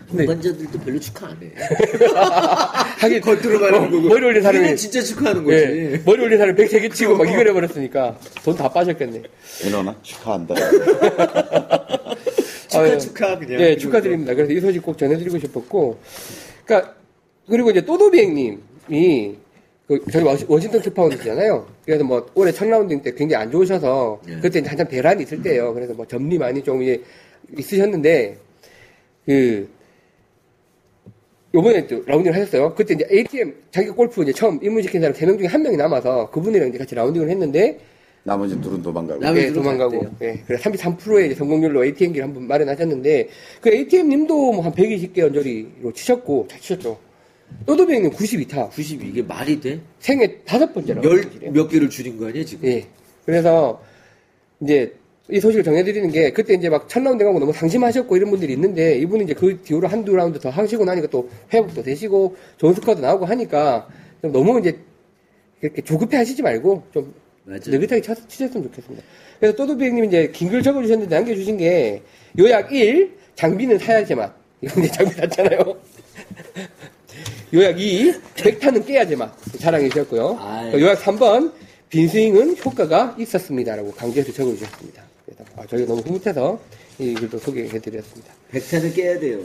근데 0.08 0.24
동반자들도 0.26 0.80
별로 0.80 0.98
축하 0.98 1.26
안 1.28 1.36
해. 1.42 1.50
하긴 2.98 3.20
겉으로 3.20 3.60
말하는 3.60 3.88
어, 3.88 3.90
거고. 3.90 4.08
머리 4.08 4.24
올린 4.26 4.42
사람이 4.42 4.76
진짜 4.76 5.00
축하하는 5.02 5.44
거지. 5.44 5.56
예, 5.56 6.02
머리 6.04 6.22
올린 6.22 6.38
사람이 6.38 6.58
103개 6.58 6.92
치고 6.94 7.16
막 7.16 7.28
이걸 7.30 7.46
해버렸으니까 7.48 8.18
돈 8.44 8.56
다 8.56 8.68
빠졌겠네. 8.68 9.22
이러나? 9.66 9.94
축하한다. 10.02 10.54
축하 12.68 12.80
아유, 12.82 12.98
축하 12.98 13.38
그냥. 13.38 13.60
예, 13.60 13.76
축하드립니다. 13.76 14.34
그래서 14.34 14.52
이 14.52 14.60
소식 14.60 14.82
꼭 14.82 14.96
전해드리고 14.96 15.38
싶었고, 15.38 15.98
그러니까 16.64 16.94
그리고 17.48 17.70
이제 17.70 17.80
또도비행님이 17.84 19.36
그 19.86 20.04
저희 20.12 20.24
워싱턴 20.46 20.80
트파운드잖아요. 20.82 21.66
그래서 21.84 22.04
뭐 22.04 22.24
올해 22.34 22.52
첫 22.52 22.68
라운딩 22.68 23.02
때 23.02 23.12
굉장히 23.12 23.42
안 23.42 23.50
좋으셔서 23.50 24.20
예. 24.28 24.36
그때 24.36 24.60
이제 24.60 24.68
한참 24.68 24.86
대란이 24.86 25.24
있을 25.24 25.42
때예요. 25.42 25.74
그래서 25.74 25.92
뭐 25.94 26.06
점리 26.06 26.38
많이 26.38 26.62
좀 26.62 26.80
이제 26.82 27.02
있으셨는데 27.58 28.36
그 29.26 29.68
요번에 31.52 31.84
또 31.88 32.04
라운딩을 32.06 32.36
하셨어요. 32.38 32.72
그때 32.76 32.94
이제 32.94 33.04
ATM 33.10 33.52
자기 33.72 33.88
골프 33.88 34.22
이제 34.22 34.32
처음 34.32 34.62
입문시킨 34.62 35.00
사람 35.00 35.14
3명 35.16 35.38
중에 35.38 35.48
한 35.48 35.62
명이 35.62 35.76
남아서 35.76 36.30
그분이랑 36.30 36.68
이제 36.68 36.78
같이 36.78 36.94
라운딩을 36.94 37.28
했는데 37.28 37.80
나머지 38.22 38.60
둘은 38.60 38.82
도망가고. 38.82 39.26
예, 39.26 39.46
뒤로 39.48 39.54
도망가고. 39.54 40.06
예. 40.22 40.40
그래 40.46 40.58
33%의 40.58 41.34
성공률로 41.34 41.84
ATM기를 41.84 42.24
한번 42.28 42.46
마련하셨는데 42.46 43.28
그 43.60 43.70
ATM님도 43.70 44.52
뭐 44.52 44.62
한 44.62 44.72
120개 44.72 45.20
언저리로 45.24 45.92
치셨고 45.92 46.46
잘 46.48 46.60
치셨죠. 46.60 47.09
또도비행님 47.66 48.10
92타. 48.12 48.70
90 48.70 49.04
이게 49.04 49.22
말이 49.22 49.60
돼? 49.60 49.80
생애 49.98 50.38
다섯 50.44 50.72
번째라고. 50.72 51.08
열 51.08 51.24
하시래요. 51.24 51.52
몇 51.52 51.68
개를 51.68 51.90
줄인 51.90 52.16
거 52.18 52.26
아니야 52.28 52.44
지금? 52.44 52.68
예. 52.68 52.86
그래서 53.26 53.82
이제 54.60 54.94
이 55.30 55.38
소식을 55.38 55.62
전해드리는 55.62 56.10
게 56.10 56.32
그때 56.32 56.54
이제 56.54 56.68
막 56.68 56.88
첫 56.88 57.02
라운드 57.02 57.22
가고 57.24 57.38
너무 57.38 57.52
상심하셨고 57.52 58.16
이런 58.16 58.30
분들이 58.30 58.52
있는데 58.54 58.98
이분이 58.98 59.24
이제 59.24 59.34
그 59.34 59.60
뒤로 59.62 59.86
한두 59.86 60.16
라운드 60.16 60.40
더 60.40 60.50
하시고 60.50 60.84
나니까 60.84 61.06
또 61.08 61.28
회복도 61.52 61.82
되시고 61.84 62.36
좋은 62.56 62.74
스코어도 62.74 63.00
나오고 63.00 63.26
하니까 63.26 63.86
좀 64.22 64.32
너무 64.32 64.58
이제 64.58 64.76
이렇게 65.62 65.82
조급해 65.82 66.16
하시지 66.16 66.42
말고 66.42 66.82
좀 66.92 67.14
맞아요. 67.44 67.60
느긋하게 67.66 68.00
쳐, 68.02 68.14
치셨으면 68.26 68.64
좋겠습니다. 68.64 69.04
그래서 69.38 69.56
또도비행님 69.56 70.04
이제 70.06 70.30
긴 70.32 70.50
글 70.50 70.62
적어주셨는데 70.62 71.14
남겨주신 71.14 71.56
게 71.58 72.02
요약 72.38 72.72
1 72.72 73.12
장비는 73.36 73.78
사야지 73.78 74.14
맛 74.16 74.34
이거 74.62 74.80
이제 74.80 74.90
장비 74.90 75.12
샀잖아요. 75.14 75.60
요약 77.52 77.80
2 77.80 78.14
백타는 78.36 78.84
깨야지 78.84 79.16
맛 79.16 79.32
자랑해 79.58 79.88
주셨고요. 79.88 80.38
아이. 80.40 80.72
요약 80.74 81.00
3번 81.00 81.52
빈스윙은 81.88 82.56
효과가 82.64 83.16
있었습니다라고 83.18 83.92
강조해서 83.92 84.32
적어주셨습니다. 84.32 85.02
아, 85.56 85.66
저희가 85.66 85.88
너무 85.88 86.00
흐뭇해서 86.02 86.60
이 86.98 87.14
글도 87.14 87.38
소개해 87.38 87.78
드렸습니다. 87.80 88.32
백타는 88.50 88.92
깨야 88.92 89.18
돼요. 89.18 89.40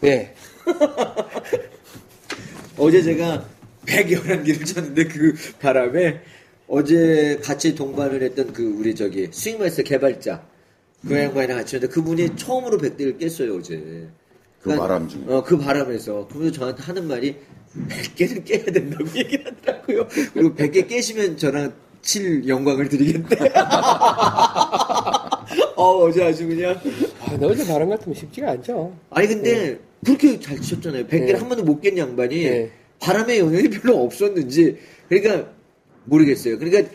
네, 0.00 0.34
어제 2.76 3.02
제가 3.02 3.46
111개를 3.86 4.66
쳤는데 4.66 5.04
그 5.04 5.34
바람에 5.60 6.20
어제 6.66 7.38
같이 7.42 7.74
동반을 7.74 8.22
했던 8.22 8.52
그 8.52 8.62
우리 8.78 8.94
저기 8.94 9.28
스윙마스터 9.30 9.82
개발자 9.82 10.42
그 11.06 11.16
양반이랑 11.16 11.58
같이 11.58 11.76
했는데 11.76 11.92
그분이 11.94 12.36
처음으로 12.36 12.78
100대를 12.78 13.18
깼어요 13.18 13.56
어제. 13.56 14.08
그 14.64 14.74
바람 14.76 15.06
중에. 15.08 15.20
어, 15.28 15.42
그 15.44 15.58
바람에서. 15.58 16.26
그분이 16.28 16.50
저한테 16.52 16.82
하는 16.82 17.06
말이 17.06 17.36
100개는 17.88 18.44
깨야 18.46 18.64
된다고 18.64 19.04
얘기를 19.14 19.44
하더라고요. 19.46 20.06
그리고 20.32 20.54
100개 20.54 20.88
깨시면 20.88 21.36
저랑 21.36 21.74
칠 22.00 22.48
영광을 22.48 22.88
드리겠대. 22.88 23.36
어, 25.76 25.98
어제 26.04 26.24
아주 26.24 26.48
그냥. 26.48 26.80
아, 27.20 27.30
근데 27.30 27.46
어제 27.46 27.66
바람 27.66 27.90
같으면 27.90 28.14
쉽지가 28.14 28.52
않죠. 28.52 28.96
아니 29.10 29.26
근데 29.28 29.78
그렇게 30.04 30.40
잘 30.40 30.58
치셨잖아요. 30.60 31.06
100개를 31.06 31.26
네. 31.26 31.32
한 31.34 31.48
번도 31.48 31.64
못 31.64 31.80
깬 31.80 31.98
양반이 31.98 32.44
네. 32.44 32.70
바람의 33.00 33.38
영향이 33.40 33.68
별로 33.68 34.02
없었는지 34.02 34.78
그러니까 35.08 35.50
모르겠어요. 36.04 36.58
그러니까 36.58 36.88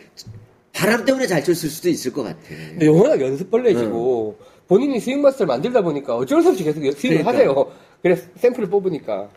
바람 0.72 1.04
때문에 1.04 1.26
잘 1.28 1.44
쳤을 1.44 1.68
수도 1.68 1.88
있을 1.88 2.12
것 2.12 2.22
같아. 2.24 2.38
근데 2.48 2.88
워낙 2.88 3.20
연습 3.20 3.48
벌레시고 3.50 4.38
본인이 4.70 5.00
스윙 5.00 5.20
마스터를 5.20 5.48
만들다 5.48 5.82
보니까 5.82 6.14
어쩔 6.16 6.40
수 6.42 6.50
없이 6.50 6.62
계속 6.62 6.78
스윙을 6.80 7.24
그러니까. 7.24 7.32
하세요. 7.32 7.72
그래서 8.00 8.22
샘플을 8.36 8.70
뽑으니까. 8.70 9.28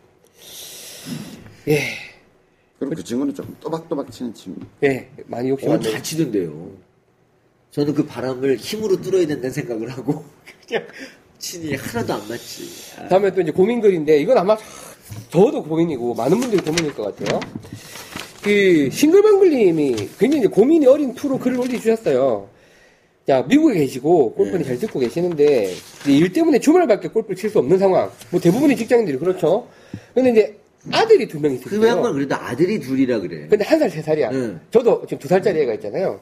예, 1.69 1.80
그리고 2.78 2.93
그 2.93 3.04
친구는 3.04 3.34
좀 3.34 3.58
또박또박 3.60 4.12
치는 4.12 4.32
친구. 4.36 4.62
예, 4.84 5.10
많이 5.26 5.50
욕심 5.50 5.72
어. 5.72 5.80
잘 5.80 6.04
치던데요. 6.04 6.69
저는 7.72 7.96
그 7.96 8.06
바람을 8.06 8.58
힘으로 8.58 9.02
뚫어야 9.02 9.26
된다는 9.26 9.50
생각을 9.50 9.89
하고 9.89 10.24
그냥 10.67 10.86
친이 11.39 11.74
하나도 11.74 12.13
안 12.13 12.30
맞지. 12.30 13.00
아, 13.00 13.08
다음에 13.08 13.34
또 13.34 13.41
이제 13.41 13.52
고민글인데 13.52 14.19
이건 14.19 14.38
아마 14.38 14.56
저도 15.32 15.63
고민이고 15.63 16.13
많은 16.13 16.39
분들이 16.39 16.62
고민일 16.62 16.93
것 16.93 17.17
같아요. 17.17 17.39
그 18.43 18.88
싱글벙글님이 18.91 19.96
굉장히 20.19 20.41
이제 20.41 20.48
고민이 20.48 20.86
어린 20.86 21.15
투로 21.15 21.39
글을 21.39 21.60
올려주셨어요. 21.60 22.53
자, 23.26 23.42
미국에 23.48 23.76
계시고 23.80 24.34
골프는 24.34 24.60
네. 24.60 24.66
잘 24.66 24.78
듣고 24.80 25.00
계시는데 25.00 25.72
이제 26.02 26.12
일 26.12 26.34
때문에 26.34 26.60
주말밖에 26.60 27.08
골프를 27.08 27.38
칠 27.38 27.50
수 27.50 27.60
없는 27.60 27.78
상황. 27.78 28.12
뭐 28.32 28.40
대부분의 28.40 28.76
직장인들이 28.76 29.18
그렇죠. 29.18 29.66
근데 30.14 30.32
이제 30.32 30.58
아들이 30.92 31.26
두명그 31.28 31.88
양반. 31.88 32.12
그래도 32.14 32.36
아들이 32.36 32.80
둘이라 32.80 33.20
그래. 33.20 33.48
근데 33.50 33.64
한 33.64 33.80
살, 33.80 33.90
세 33.90 34.02
살이야. 34.02 34.30
응. 34.34 34.60
저도 34.72 35.04
지금 35.08 35.20
두 35.20 35.28
살짜리 35.30 35.62
애가 35.62 35.76
있잖아요. 35.76 36.20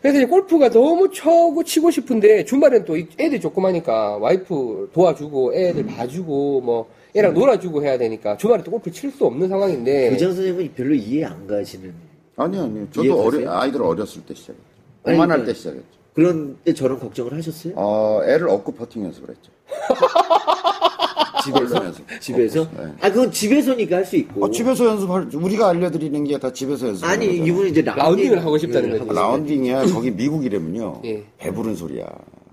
그래서 0.00 0.18
이제 0.18 0.26
골프가 0.26 0.70
너무 0.70 1.10
쳐고 1.10 1.64
치고 1.64 1.90
싶은데 1.90 2.44
주말엔 2.44 2.84
또이 2.84 3.08
애들이 3.18 3.40
조그마니까 3.40 4.18
와이프 4.18 4.90
도와주고 4.94 5.54
애들 5.54 5.84
봐주고 5.86 6.60
뭐 6.60 6.88
애랑 7.16 7.34
놀아주고 7.34 7.82
해야 7.84 7.98
되니까 7.98 8.36
주말에 8.36 8.62
또 8.62 8.70
골프 8.70 8.92
칠 8.92 9.10
수 9.10 9.26
없는 9.26 9.48
상황인데 9.48 10.10
교장 10.10 10.32
선생님은 10.32 10.74
별로 10.76 10.94
이해 10.94 11.24
안 11.24 11.44
가시는. 11.48 11.92
아니요, 12.36 12.62
아니요. 12.62 12.82
이해 12.82 12.86
저도 12.92 13.24
가세요? 13.24 13.40
어려, 13.50 13.52
아이들 13.58 13.82
어렸을 13.82 14.22
때 14.22 14.32
시작했죠. 14.32 14.62
아니, 15.02 15.16
오만할 15.16 15.38
그러니까- 15.38 15.52
때 15.52 15.58
시작했죠. 15.58 15.99
그런데 16.24 16.74
저런 16.74 16.98
걱정을 17.00 17.32
하셨어요? 17.32 17.72
어, 17.76 18.20
애를 18.24 18.50
업고 18.50 18.72
퍼팅 18.72 19.04
연습을 19.06 19.30
했죠. 19.30 19.50
집에서? 21.42 21.76
연습. 21.82 22.04
집에서? 22.20 22.68
네. 22.76 22.92
아, 23.00 23.10
그건 23.10 23.32
집에서니까 23.32 23.96
할 23.96 24.04
수 24.04 24.16
있고. 24.16 24.44
어, 24.44 24.50
집에서 24.50 24.84
연습할, 24.84 25.28
우리가 25.32 25.70
알려드리는 25.70 26.24
게 26.24 26.36
다 26.38 26.52
집에서 26.52 26.88
연습하는 26.88 27.14
아니. 27.26 27.36
이분은 27.38 27.70
이제 27.70 27.80
라운딩 27.80 28.32
을 28.32 28.44
하고 28.44 28.58
싶다는 28.58 28.90
네, 28.90 28.98
거지. 28.98 29.00
하고 29.08 29.12
싶다. 29.14 29.20
라운딩이야. 29.22 29.84
거기 29.86 30.10
미국이라면요. 30.10 31.00
예. 31.06 31.24
배부른 31.38 31.74
소리야. 31.76 32.06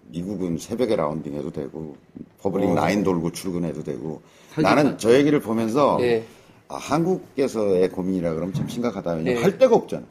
미국은 0.10 0.58
새벽에 0.58 0.96
라운딩 0.96 1.36
해도 1.36 1.52
되고, 1.52 1.98
public 2.42 2.74
nine 2.76 3.04
돌고 3.04 3.34
출근해도 3.34 3.84
되고. 3.84 4.22
나는 4.56 4.88
하- 4.94 4.98
저 4.98 5.14
얘기를 5.14 5.42
보면서, 5.42 5.98
예. 6.00 6.24
아, 6.70 6.78
한국에서의 6.78 7.90
고민이라 7.90 8.34
그러면 8.34 8.54
참 8.54 8.70
심각하다. 8.70 9.12
왜냐면 9.16 9.34
예. 9.40 9.42
할 9.44 9.58
데가 9.58 9.76
없잖아. 9.76 10.04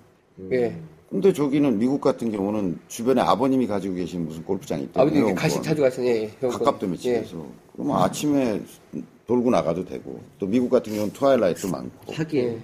예. 0.52 0.76
근데 1.10 1.32
저기는 1.32 1.78
미국 1.78 2.00
같은 2.00 2.32
경우는 2.32 2.78
주변에 2.88 3.20
아버님이 3.20 3.66
가지고 3.66 3.94
계신 3.94 4.26
무슨 4.26 4.42
골프장이 4.44 4.84
있대요. 4.84 5.02
아버님. 5.02 5.34
가시 5.34 5.62
자주 5.62 5.82
가시네. 5.82 6.08
예. 6.42 6.48
가깝다며 6.48 6.92
예. 6.94 6.96
집에서. 6.96 7.46
그러면 7.72 7.98
아침에 7.98 8.60
돌고 9.26 9.50
나가도 9.50 9.84
되고. 9.84 10.20
또 10.38 10.46
미국 10.46 10.68
같은 10.68 10.92
경우는 10.92 11.12
트와일라이트 11.12 11.66
많고. 11.66 12.12
하긴. 12.12 12.60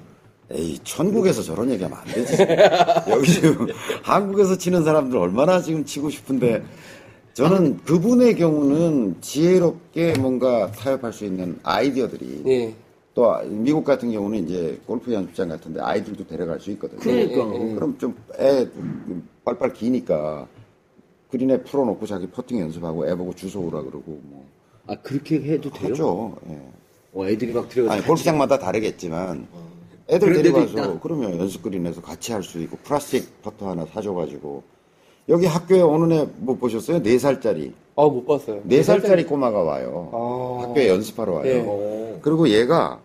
에이, 0.51 0.79
천국에서 0.85 1.43
저런 1.43 1.71
얘기하면 1.71 1.97
안 1.99 2.05
되지. 2.07 2.37
여기 3.09 3.31
지금 3.31 3.69
한국에서 4.03 4.59
치는 4.59 4.85
사람들 4.85 5.17
얼마나 5.17 5.63
지금 5.63 5.85
치고 5.85 6.11
싶은데 6.11 6.63
저는 7.35 7.79
그분의 7.85 8.37
경우는 8.37 9.17
지혜롭게 9.21 10.19
뭔가 10.19 10.71
타협할 10.73 11.13
수 11.13 11.25
있는 11.25 11.59
아이디어들이 11.63 12.43
예. 12.47 12.75
또 13.15 13.35
미국 13.45 13.85
같은 13.85 14.11
경우는 14.11 14.45
이제 14.45 14.81
골프 14.87 15.13
연습장 15.13 15.49
같은데 15.49 15.81
아이들도 15.81 16.27
데려갈 16.27 16.59
수 16.61 16.71
있거든요. 16.73 17.01
그러니까. 17.01 17.45
그럼 17.75 17.99
좀 17.99 18.15
애 18.39 18.67
빨빨 19.45 19.73
기니까 19.75 20.47
그린에 21.31 21.63
풀어놓고 21.63 22.07
자기 22.07 22.27
퍼팅 22.29 22.61
연습하고 22.61 23.07
애 23.09 23.15
보고 23.15 23.35
주소 23.35 23.61
오라 23.61 23.83
그러고 23.83 24.21
뭐 24.25 24.47
아, 24.87 24.95
그렇게 24.97 25.41
해도 25.43 25.71
돼요? 25.71 25.91
하죠. 25.93 26.37
예. 26.49 26.61
어, 27.15 27.27
애들이 27.29 27.53
막 27.53 27.69
들어가서. 27.69 27.95
아니 27.95 28.07
골프장마다 28.07 28.59
다르겠지만 28.59 29.47
애들 30.09 30.29
그런 30.29 30.43
데도 30.43 30.67
데려가서. 30.67 31.01
그러면 31.01 31.39
연습 31.39 31.63
그린에서 31.63 32.01
같이 32.01 32.33
할 32.33 32.43
수 32.43 32.61
있고 32.63 32.77
플라스틱 32.79 33.43
퍼터 33.43 33.69
하나 33.71 33.85
사줘가지고 33.87 34.63
여기 35.29 35.47
학교에 35.47 35.81
어느 35.81 36.13
애못 36.15 36.59
보셨어요? 36.59 37.03
네 37.03 37.19
살짜리 37.19 37.73
아, 37.97 38.03
못 38.05 38.25
봤어요. 38.27 38.61
네 38.65 38.83
살짜리 38.83 39.25
꼬마가 39.25 39.63
와요. 39.63 40.11
아. 40.13 40.67
학교에 40.69 40.89
연습하러 40.89 41.33
와요. 41.35 41.47
예. 41.47 41.65
어. 41.67 42.19
그리고 42.23 42.49
얘가 42.49 43.01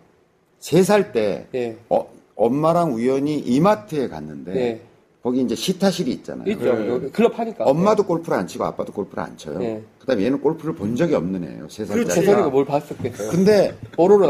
세 0.60 0.82
살 0.82 1.12
때 1.12 1.46
예. 1.54 1.76
어, 1.88 2.08
엄마랑 2.36 2.94
우연히 2.94 3.38
이마트에 3.38 4.08
갔는데 4.08 4.56
예. 4.56 4.80
거기 5.22 5.40
이제 5.42 5.54
시타실이 5.54 6.10
있잖아요. 6.12 6.50
있죠. 6.52 6.72
네. 6.74 6.88
여기 6.88 7.10
클럽 7.10 7.38
하니까. 7.38 7.64
엄마도 7.64 8.04
골프를 8.04 8.38
안 8.38 8.46
치고 8.46 8.64
아빠도 8.64 8.92
골프를 8.92 9.22
안 9.22 9.36
쳐요. 9.36 9.62
예. 9.62 9.82
그다음에 9.98 10.24
얘는 10.24 10.40
골프를 10.40 10.74
본 10.74 10.96
적이 10.96 11.16
없는 11.16 11.44
애예요. 11.44 11.68
세제 11.68 11.92
살짜리. 11.92 12.26
소리가 12.26 12.48
뭘 12.48 12.64
봤었겠어요. 12.64 13.30
근데. 13.30 13.74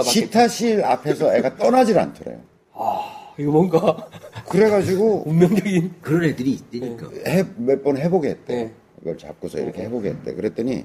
시타실 0.02 0.82
앞에서 0.84 1.34
애가 1.36 1.56
떠나질 1.56 1.98
않더래요. 1.98 2.38
아, 2.72 3.00
이거 3.38 3.52
뭔가 3.52 4.08
그래가지고 4.48 5.24
운명적인. 5.28 5.92
그런 6.00 6.24
애들이 6.24 6.52
있다니까. 6.52 7.08
몇번 7.58 7.98
해보게 7.98 8.30
했대. 8.30 8.72
네. 8.98 9.02
이걸 9.02 9.18
잡고서 9.18 9.58
이렇게 9.58 9.82
해보게 9.82 10.10
했대. 10.10 10.34
그랬더니 10.34 10.84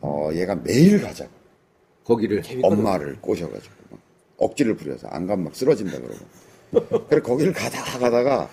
어 0.00 0.30
얘가 0.32 0.54
매일 0.54 1.00
가자. 1.00 1.28
거기를. 2.04 2.42
엄마를 2.62 3.16
꼬셔가지고 3.20 3.74
막 3.90 4.00
억지를 4.36 4.76
부려서 4.76 5.08
안 5.08 5.26
가면 5.26 5.44
막 5.44 5.56
쓰러진다 5.56 5.98
그러고. 5.98 7.06
그래 7.08 7.20
거기를 7.20 7.52
가다 7.52 7.98
가다가 7.98 8.48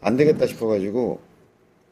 안 0.00 0.16
되겠다 0.16 0.46
싶어가지고 0.46 1.18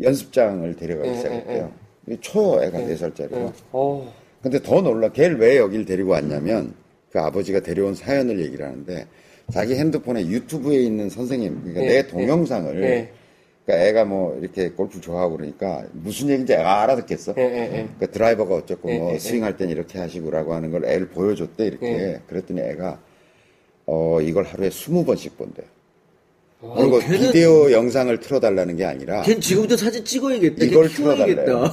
연습장을 0.02 0.76
데려가기 0.76 1.08
예, 1.08 1.14
시작했대요. 1.16 1.72
이게 2.06 2.20
초요 2.20 2.62
애가 2.62 2.78
네 2.78 2.96
살짜리가. 2.96 3.40
예. 3.40 3.52
어. 3.72 4.12
근데 4.42 4.60
더 4.62 4.80
놀라, 4.80 5.10
걔를 5.10 5.38
왜 5.38 5.56
여길 5.56 5.84
데리고 5.86 6.10
왔냐면, 6.12 6.74
그 7.10 7.18
아버지가 7.18 7.60
데려온 7.60 7.94
사연을 7.94 8.38
얘기를 8.38 8.64
하는데, 8.64 9.06
자기 9.52 9.74
핸드폰에 9.74 10.26
유튜브에 10.26 10.78
있는 10.82 11.08
선생님, 11.08 11.62
그러니까 11.62 11.82
예, 11.82 11.88
내 11.88 12.06
동영상을, 12.06 12.82
예. 12.84 13.12
그러니까 13.66 13.86
애가 13.88 14.04
뭐 14.04 14.38
이렇게 14.40 14.70
골프 14.70 15.00
좋아하고 15.00 15.36
그러니까, 15.36 15.84
무슨 15.92 16.28
얘기인지 16.30 16.52
애가 16.52 16.82
알아듣겠어. 16.82 17.34
예, 17.36 17.42
예, 17.42 17.78
예. 17.78 17.88
그 17.98 18.08
드라이버가 18.10 18.54
어쩌고 18.54 18.90
예, 18.92 18.98
뭐 18.98 19.10
예, 19.10 19.14
예. 19.14 19.18
스윙할 19.18 19.56
땐 19.56 19.70
이렇게 19.70 19.98
하시고라고 19.98 20.54
하는 20.54 20.70
걸 20.70 20.84
애를 20.84 21.08
보여줬대, 21.08 21.66
이렇게. 21.66 21.86
예. 21.86 22.20
그랬더니 22.28 22.60
애가, 22.60 23.00
어, 23.86 24.20
이걸 24.22 24.44
하루에 24.44 24.70
스무 24.70 25.04
번씩 25.04 25.36
본대. 25.36 25.64
아, 26.62 26.74
그리고 26.76 27.00
걔는- 27.00 27.32
비디오 27.32 27.72
영상을 27.72 28.18
틀어달라는 28.20 28.76
게 28.76 28.84
아니라, 28.84 29.22
걘 29.22 29.40
지금부터 29.40 29.76
사진 29.76 30.04
찍어야겠다. 30.04 30.56
걔 30.60 30.66
이걸. 30.66 30.88
틀어달래요. 30.88 31.64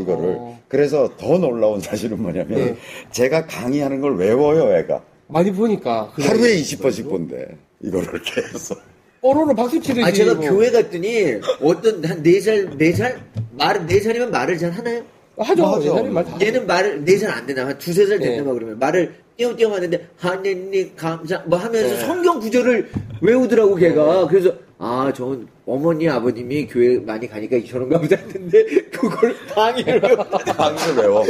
이거를. 0.00 0.38
그래서 0.68 1.14
더 1.18 1.36
놀라운 1.38 1.80
사실은 1.80 2.20
뭐냐면, 2.22 2.58
네. 2.64 2.76
제가 3.12 3.46
강의하는 3.46 4.00
걸 4.00 4.16
외워요, 4.16 4.74
애가. 4.78 5.04
많이 5.28 5.52
보니까. 5.52 6.12
하루에 6.18 6.56
20번씩 6.56 7.08
본대. 7.10 7.46
이거를 7.82 8.20
계속. 8.22 8.78
뽀로로 9.20 9.54
박수 9.54 9.80
치듯이. 9.80 10.02
아, 10.06 10.10
제가 10.12 10.34
뭐. 10.34 10.48
교회 10.48 10.70
갔더니 10.70 11.34
어떤 11.62 12.02
한 12.04 12.22
네 12.22 12.40
살, 12.40 12.70
네 12.78 12.92
살? 12.92 13.20
말, 13.52 13.86
네 13.86 14.00
살이면 14.00 14.30
말을 14.30 14.58
잘 14.58 14.70
하나요? 14.70 15.02
하죠. 15.36 15.62
뭐 15.62 15.76
하죠. 15.76 15.88
옛날에 15.96 16.08
말 16.10 16.24
다. 16.24 16.36
얘는 16.40 16.66
말을 16.66 17.04
네 17.04 17.16
살 17.18 17.30
안 17.30 17.46
되나? 17.46 17.66
한 17.66 17.78
두세 17.78 18.06
살 18.06 18.18
됐나 18.18 18.36
네. 18.38 18.44
봐 18.44 18.52
그러면 18.52 18.78
말을 18.78 19.14
띄엄띄엄 19.36 19.72
하는데 19.72 20.08
하느님 20.18 20.92
감사 20.96 21.38
뭐 21.46 21.58
하면서 21.58 21.88
네. 21.88 22.00
성경 22.06 22.40
구절을 22.40 22.90
외우더라고 23.22 23.74
걔가. 23.76 24.26
그래서 24.26 24.52
아, 24.78 25.12
저는 25.14 25.46
어머니 25.66 26.08
아버님이 26.08 26.66
교회 26.66 26.98
많이 26.98 27.28
가니까 27.28 27.56
저런가 27.70 27.98
보다 28.00 28.16
했는데 28.16 28.64
그걸 28.90 29.34
방해를 29.54 30.00
외웠다. 30.08 30.38
강의를 30.54 30.96
외워. 30.96 31.24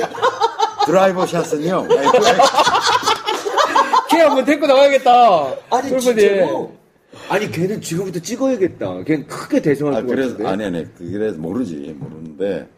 드라이버 0.87 1.27
샷은요. 1.27 1.87
걔 4.11 4.19
한번 4.23 4.45
데리고 4.45 4.67
나가야겠다. 4.67 5.55
아니. 5.71 6.01
진짜로. 6.01 6.73
아니 7.31 7.49
걔는 7.51 7.81
지금부터 7.81 8.19
찍어야겠다. 8.19 9.05
걔는 9.05 9.27
크게 9.29 9.63
대성할 9.63 9.95
아, 9.95 10.01
것 10.03 10.09
그래서, 10.09 10.37
같은데. 10.37 10.51
아니, 10.51 10.65
아니. 10.65 10.87
그래서 10.99 11.39
모르지. 11.39 11.97
모르는데. 11.99 12.69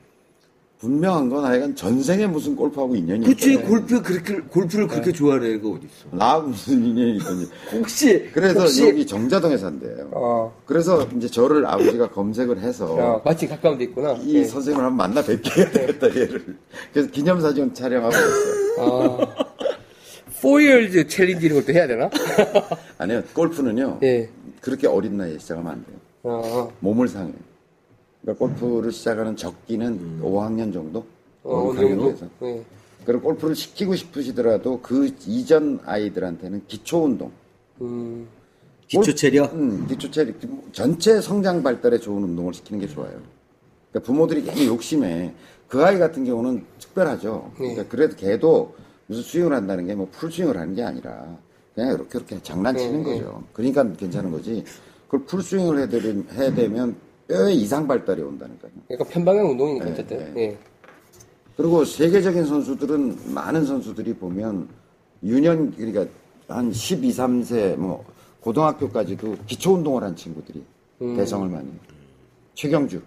분명한 0.78 1.28
건 1.30 1.44
하여간 1.44 1.76
전생에 1.76 2.26
무슨 2.26 2.56
골프하고 2.56 2.96
인연이 2.96 3.24
그치 3.24 3.52
있대. 3.52 3.62
골프 3.62 4.02
그렇게 4.02 4.34
골프를 4.40 4.88
그렇게 4.88 5.12
좋아하는 5.12 5.54
애가 5.54 5.68
어디 5.68 5.86
있어? 5.86 6.08
나하고 6.16 6.48
무슨 6.48 6.84
인연이 6.84 7.16
있던지. 7.18 7.48
혹시 7.72 8.28
그래서 8.34 8.60
혹시 8.62 8.88
여기 8.88 9.06
정자동에 9.06 9.56
산대요. 9.56 10.10
어. 10.10 10.52
그래서 10.66 11.06
이제 11.16 11.28
저를 11.28 11.64
아버지가 11.66 12.10
검색을 12.10 12.58
해서 12.58 12.86
어, 12.96 13.22
마치 13.24 13.46
가까운 13.46 13.78
데 13.78 13.84
있구나. 13.84 14.14
이 14.24 14.34
예. 14.38 14.44
선생님을 14.44 14.84
한번 14.84 14.96
만나 14.96 15.22
뵙게 15.24 15.50
해야 15.62 15.70
되겠다, 15.70 16.08
얘를. 16.08 16.56
그래서 16.92 17.08
기념사진 17.12 17.72
촬영하고 17.72 18.12
있어요. 18.16 18.78
아. 18.80 19.44
4 20.32 20.48
years 20.48 21.06
챌린지 21.06 21.46
이런 21.46 21.60
것도 21.60 21.72
해야 21.72 21.86
되나? 21.86 22.10
아니요, 22.98 23.22
골프는요. 23.32 24.00
예. 24.02 24.28
그렇게 24.62 24.86
어린 24.86 25.16
나이에 25.18 25.38
시작하면 25.38 25.72
안 25.72 25.84
돼요. 25.84 25.96
어. 26.22 26.72
몸을 26.80 27.08
상해요. 27.08 27.34
그러니까 28.22 28.46
골프를 28.46 28.92
시작하는 28.92 29.36
적기는 29.36 30.20
5학년 30.22 30.72
정도? 30.72 31.04
어, 31.42 31.68
어느 31.70 31.80
5, 31.80 31.82
6학년 31.82 31.88
정도? 31.88 32.10
돼서. 32.12 32.26
예. 32.42 32.64
그리고 33.04 33.22
골프를 33.22 33.56
시키고 33.56 33.96
싶으시더라도 33.96 34.80
그 34.80 35.10
이전 35.26 35.80
아이들한테는 35.84 36.62
기초 36.68 37.02
운동. 37.04 37.32
음. 37.80 38.28
기초 38.86 39.12
체력? 39.14 39.52
음, 39.54 39.86
기초 39.88 40.08
체력, 40.10 40.36
전체 40.70 41.20
성장 41.20 41.62
발달에 41.64 41.98
좋은 41.98 42.22
운동을 42.22 42.54
시키는 42.54 42.80
게 42.80 42.86
좋아요. 42.86 43.18
그러니까 43.90 44.06
부모들이 44.06 44.42
괜히 44.44 44.66
욕심에 44.66 45.34
그 45.66 45.82
아이 45.84 45.98
같은 45.98 46.24
경우는 46.24 46.64
특별하죠. 46.78 47.50
그러니까 47.56 47.88
그래도 47.88 48.14
걔도 48.16 48.76
무슨 49.08 49.22
스윙을 49.24 49.52
한다는 49.54 49.86
게 49.86 49.94
뭐 49.96 50.08
풀스윙을 50.12 50.56
하는 50.56 50.74
게 50.76 50.82
아니라 50.84 51.36
그냥 51.74 51.94
이렇게 51.94 52.18
이렇게 52.18 52.42
장난치는 52.42 53.02
네, 53.02 53.18
거죠. 53.18 53.42
그러니까 53.52 53.92
괜찮은 53.92 54.30
거지. 54.30 54.64
그걸 55.06 55.26
풀스윙을 55.26 55.78
해야 55.78 56.46
해되면 56.46 56.96
뼈의 57.28 57.56
이상 57.56 57.86
발달이 57.86 58.22
온다니까요. 58.22 58.72
약간 58.90 59.08
편방향 59.08 59.50
운동이니까, 59.50 59.84
네, 59.86 59.92
어쨌든. 59.92 60.34
네. 60.34 60.40
예. 60.42 60.58
그리고 61.56 61.84
세계적인 61.84 62.44
선수들은 62.46 63.34
많은 63.34 63.64
선수들이 63.64 64.14
보면 64.14 64.68
유년 65.22 65.74
그러니까 65.74 66.06
한 66.48 66.72
12, 66.72 67.10
3세 67.10 67.76
뭐 67.76 68.04
고등학교까지도 68.40 69.36
기초 69.46 69.74
운동을 69.74 70.02
한 70.02 70.16
친구들이 70.16 70.62
음. 71.02 71.16
대성을 71.16 71.48
많이. 71.48 71.68
최경주, 72.54 73.00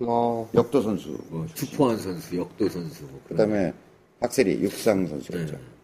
어, 0.00 0.48
역도 0.54 0.82
선수, 0.82 1.18
뭐 1.30 1.46
투포한 1.54 1.96
선수, 1.98 2.36
역도 2.36 2.68
선수, 2.68 3.02
뭐. 3.04 3.20
그다음에 3.28 3.72
박세리 4.20 4.60
육상 4.62 5.06
선수였죠. 5.06 5.52
네. 5.52 5.75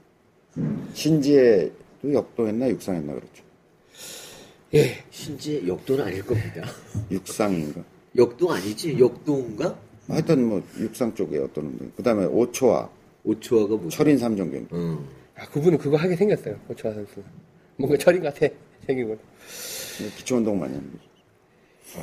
신지혜도 0.95 2.13
역도했나 2.13 2.69
육상했나 2.71 3.15
그렇죠. 3.15 3.43
예. 4.75 5.05
신지 5.11 5.67
역도는 5.67 6.05
아닐 6.05 6.23
겁니다. 6.25 6.67
육상인가? 7.11 7.83
역도 8.17 8.53
아니지? 8.53 8.99
역도인가? 8.99 9.79
하여튼 10.09 10.47
뭐 10.49 10.63
육상 10.79 11.15
쪽에 11.15 11.39
어떤 11.39 11.67
운동. 11.67 11.91
그다음에 11.97 12.25
오초와 12.25 12.91
오초아가 13.25 13.77
뭐? 13.77 13.89
철인 13.89 14.19
삼종경. 14.19 14.69
음. 14.73 15.07
아, 15.37 15.47
그분은 15.49 15.79
그거 15.79 15.97
하게 15.97 16.17
생겼어요. 16.17 16.59
오초아 16.69 16.93
선수. 16.95 17.23
뭔가 17.77 17.97
철인 17.97 18.23
같아. 18.23 18.47
생긴 18.87 19.09
거. 19.09 19.17
기초 20.17 20.37
운동 20.37 20.59
많이 20.59 20.75
하는 20.75 20.91
거죠. 20.93 21.05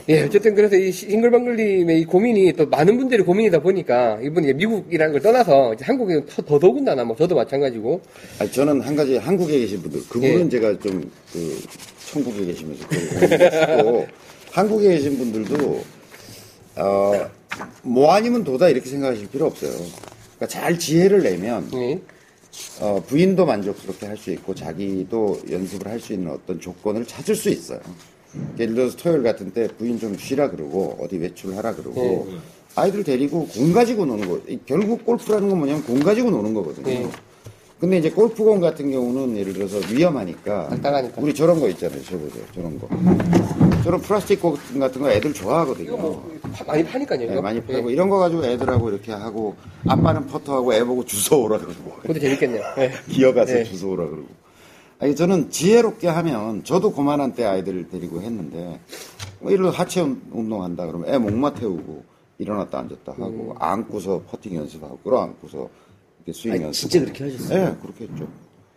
예, 0.08 0.22
어쨌든 0.24 0.54
그래서 0.54 0.76
이 0.76 0.92
싱글벙글님의 0.92 2.02
이 2.02 2.06
고민이 2.06 2.54
또 2.54 2.68
많은 2.68 2.98
분들의 2.98 3.26
고민이다 3.26 3.60
보니까 3.62 4.20
이분이 4.22 4.54
미국이라는 4.54 5.14
걸 5.14 5.22
떠나서 5.22 5.76
한국에 5.82 6.26
더, 6.26 6.42
더 6.44 6.60
더군다나 6.60 7.04
뭐 7.04 7.16
저도 7.16 7.36
마찬가지고 7.36 8.02
아니, 8.40 8.52
저는 8.52 8.82
한 8.82 8.96
가지 8.96 9.18
한국에 9.18 9.60
계신 9.60 9.82
분들, 9.82 10.02
그분은 10.10 10.46
예. 10.46 10.50
제가 10.50 10.78
좀, 10.80 11.12
그, 11.34 11.64
천국에 12.12 12.46
계시면서 12.46 12.88
그고 12.88 14.08
한국에 14.52 14.90
계신 14.90 15.18
분들도, 15.18 15.84
어, 16.78 17.30
뭐 17.84 18.12
아니면 18.12 18.44
도다 18.44 18.70
이렇게 18.70 18.90
생각하실 18.90 19.30
필요 19.30 19.46
없어요. 19.48 19.72
그러니까 19.72 20.48
잘 20.48 20.78
지혜를 20.78 21.22
내면, 21.24 21.70
예. 21.74 22.00
어, 22.80 23.02
부인도 23.08 23.46
만족스럽게 23.46 24.06
할 24.08 24.18
수 24.18 24.32
있고, 24.32 24.54
자기도 24.56 25.40
연습을 25.50 25.88
할 25.88 26.00
수 26.00 26.14
있는 26.14 26.32
어떤 26.32 26.60
조건을 26.60 27.06
찾을 27.06 27.36
수 27.36 27.50
있어요. 27.50 27.80
예를 28.60 28.76
들어서 28.76 28.96
토요일 28.98 29.24
같은 29.24 29.52
때 29.52 29.68
부인 29.78 30.00
좀 30.00 30.18
쉬라 30.18 30.50
그러고, 30.50 30.98
어디 31.02 31.18
외출하라 31.18 31.76
그러고, 31.76 32.28
아이들 32.76 33.04
데리고 33.04 33.48
공 33.48 33.74
가지고 33.74 34.06
노는 34.06 34.30
거. 34.30 34.40
이 34.48 34.60
결국 34.66 35.04
골프라는 35.06 35.50
건 35.50 35.58
뭐냐면 35.60 35.84
공 35.84 36.00
가지고 36.00 36.30
노는 36.32 36.54
거거든요. 36.54 36.86
네. 36.86 37.10
근데 37.80 37.98
이제 37.98 38.10
골프공 38.12 38.60
같은 38.60 38.92
경우는 38.92 39.38
예를 39.38 39.54
들어서 39.54 39.78
위험하니까 39.90 40.68
딱딱하니까. 40.68 41.22
우리 41.22 41.34
저런 41.34 41.62
거 41.62 41.70
있잖아요. 41.70 42.02
저 42.04 42.18
보세요. 42.18 42.44
저런 42.54 42.78
거. 42.78 42.90
저런 43.86 44.02
플라스틱 44.02 44.42
공 44.42 44.58
같은 44.80 45.02
거 45.02 45.10
애들 45.10 45.34
좋아하거든요. 45.34 45.96
뭐 45.96 46.30
파- 46.54 46.66
많이 46.66 46.84
파니까요. 46.84 47.20
네. 47.36 47.40
많이 47.42 47.62
팔고 47.64 47.90
예. 47.90 47.94
이런 47.94 48.10
거 48.10 48.18
가지고 48.18 48.46
애들하고 48.46 48.90
이렇게 48.90 49.14
하고 49.14 49.56
아빠는 49.88 50.28
퍼터하고 50.28 50.74
애 50.74 50.84
보고 50.84 51.06
주워 51.06 51.46
오라 51.46 51.58
그러고 51.58 51.92
그것도 52.02 52.20
재밌겠네요. 52.20 52.62
예. 52.80 52.92
기어가서 53.10 53.54
네. 53.54 53.64
주워 53.64 53.94
오라 53.94 54.10
그러고 54.10 54.28
아니 55.00 55.16
저는 55.16 55.50
지혜롭게 55.50 56.08
하면 56.08 56.64
저도 56.64 56.92
고만한 56.92 57.34
때 57.34 57.46
아이들을 57.46 57.90
데리고 57.90 58.22
했는데 58.22 58.80
뭐 59.40 59.52
이런 59.52 59.72
하체 59.72 60.02
운- 60.02 60.22
운동 60.32 60.64
한다 60.64 60.86
그러면 60.86 61.08
애 61.14 61.18
목마 61.18 61.54
태우고 61.54 62.04
일어났다 62.38 62.80
앉았다 62.80 63.14
하고 63.14 63.56
안고서 63.60 64.24
퍼팅 64.30 64.56
연습하고 64.56 64.98
끌어 65.00 65.20
안고서 65.22 65.70
이렇게 66.26 66.34
스윙 66.34 66.54
아니, 66.56 66.64
연습 66.66 66.90
진짜 66.90 67.06
그렇게 67.06 67.24
하셨어요? 67.26 67.66
네 67.70 67.76
그렇게 67.82 68.06
했죠. 68.06 68.28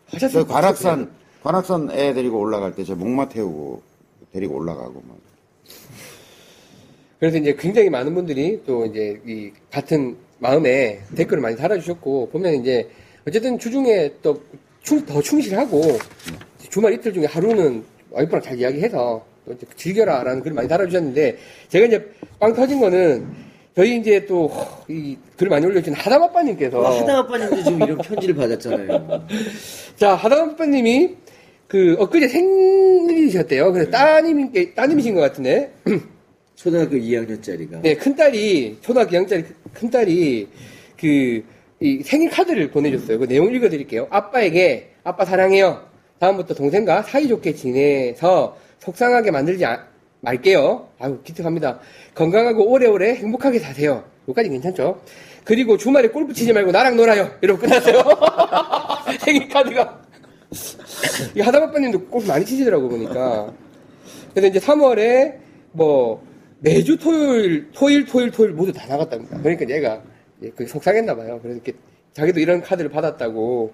하셨을 0.07 0.41
저 0.43 0.47
관악산 0.47 1.11
관악산 1.43 1.91
애 1.91 2.13
데리고 2.15 2.39
올라갈 2.39 2.75
때 2.75 2.85
저 2.85 2.95
목마 2.95 3.29
태우고 3.29 3.83
데리고 4.33 4.57
올라가고 4.57 5.03
막. 5.07 5.17
그래서 7.19 7.37
이제 7.39 7.55
굉장히 7.59 7.89
많은 7.91 8.15
분들이 8.15 8.63
또 8.65 8.85
이제 8.87 9.21
이 9.27 9.51
같은 9.71 10.17
마음에 10.39 11.01
댓글을 11.17 11.41
많이 11.41 11.57
달아주셨고 11.57 12.31
보면 12.31 12.55
이제 12.55 12.91
어쨌든 13.29 13.59
주중에 13.59 14.15
또 14.23 14.41
더 15.07 15.23
충실하고 15.23 15.99
주말 16.71 16.93
이틀 16.95 17.13
중에 17.13 17.27
하루는 17.27 17.85
와이프랑 18.11 18.43
잘 18.43 18.59
이야기해서 18.59 19.25
또 19.47 19.53
이제 19.53 19.67
즐겨라 19.77 20.23
라는 20.23 20.41
글을 20.43 20.55
많이 20.55 20.69
달아주셨는데 20.69 21.39
제가 21.69 21.87
이제 21.87 22.11
빵 22.39 22.53
터진 22.55 22.81
거는 22.81 23.27
저희 23.75 23.97
이제 23.99 24.25
또 24.27 24.51
이 24.89 25.17
글을 25.37 25.51
많이 25.51 25.65
올려주신 25.67 25.95
하담아빠님께서 25.95 26.79
어, 26.79 27.01
하당 27.01 27.17
아빠님도 27.19 27.63
지금 27.65 27.83
이런 27.83 27.99
편지를 27.99 28.35
받았잖아요. 28.35 29.27
자 29.97 30.15
하담아빠님이 30.15 31.17
그 31.69 31.97
엊그제 31.99 32.29
생일이셨대요. 32.29 33.73
그래서 33.73 33.91
따님께 33.91 34.75
따님이신 34.75 35.15
것 35.15 35.21
같은데 35.23 35.73
초등학교 36.57 36.97
2학년짜리가. 36.97 37.81
네, 37.83 37.97
큰 37.97 38.15
딸이, 38.15 38.79
초등학교 38.83 39.11
2학년짜리 39.17 39.45
큰 39.73 39.91
딸이, 39.91 40.49
그, 41.01 41.43
이 41.83 42.03
생일 42.03 42.31
카드를 42.31 42.71
보내줬어요. 42.71 43.19
그 43.19 43.27
내용 43.27 43.53
읽어드릴게요. 43.53 44.07
아빠에게, 44.11 44.93
아빠 45.03 45.25
사랑해요. 45.25 45.83
다음부터 46.21 46.55
동생과 46.55 47.03
사이좋게 47.03 47.55
지내서 47.55 48.57
속상하게 48.79 49.33
만들지 49.33 49.65
아- 49.65 49.85
말게요. 50.21 50.89
아유, 51.01 51.19
기특합니다. 51.25 51.81
건강하고 52.15 52.71
오래오래 52.71 53.15
행복하게 53.17 53.59
사세요. 53.59 54.05
여기까지 54.29 54.51
괜찮죠? 54.51 55.03
그리고 55.45 55.77
주말에 55.77 56.09
골프 56.09 56.33
치지 56.33 56.53
말고 56.53 56.71
나랑 56.71 56.97
놀아요. 56.97 57.29
이러고 57.41 57.61
끝났어요. 57.63 58.05
생일 59.19 59.49
카드가. 59.49 60.01
이 61.35 61.41
하다바빠님도 61.41 62.07
골프 62.07 62.29
많이 62.29 62.45
치시더라고, 62.45 62.89
보니까. 62.89 63.53
그래서 64.33 64.47
이제 64.47 64.61
3월에 64.61 65.35
뭐 65.73 66.25
매주 66.61 66.97
토요일, 66.97 67.69
토일, 67.73 68.05
토일, 68.05 68.31
토일 68.31 68.51
모두 68.53 68.73
다 68.73 68.87
나갔답니다. 68.87 69.41
그러니까 69.41 69.69
얘가 69.69 70.01
그게 70.51 70.67
속상했나 70.67 71.15
봐요. 71.15 71.39
그래서 71.43 71.61
이렇게 71.63 71.73
자기도 72.13 72.41
이런 72.41 72.61
카드를 72.61 72.91
받았다고. 72.91 73.73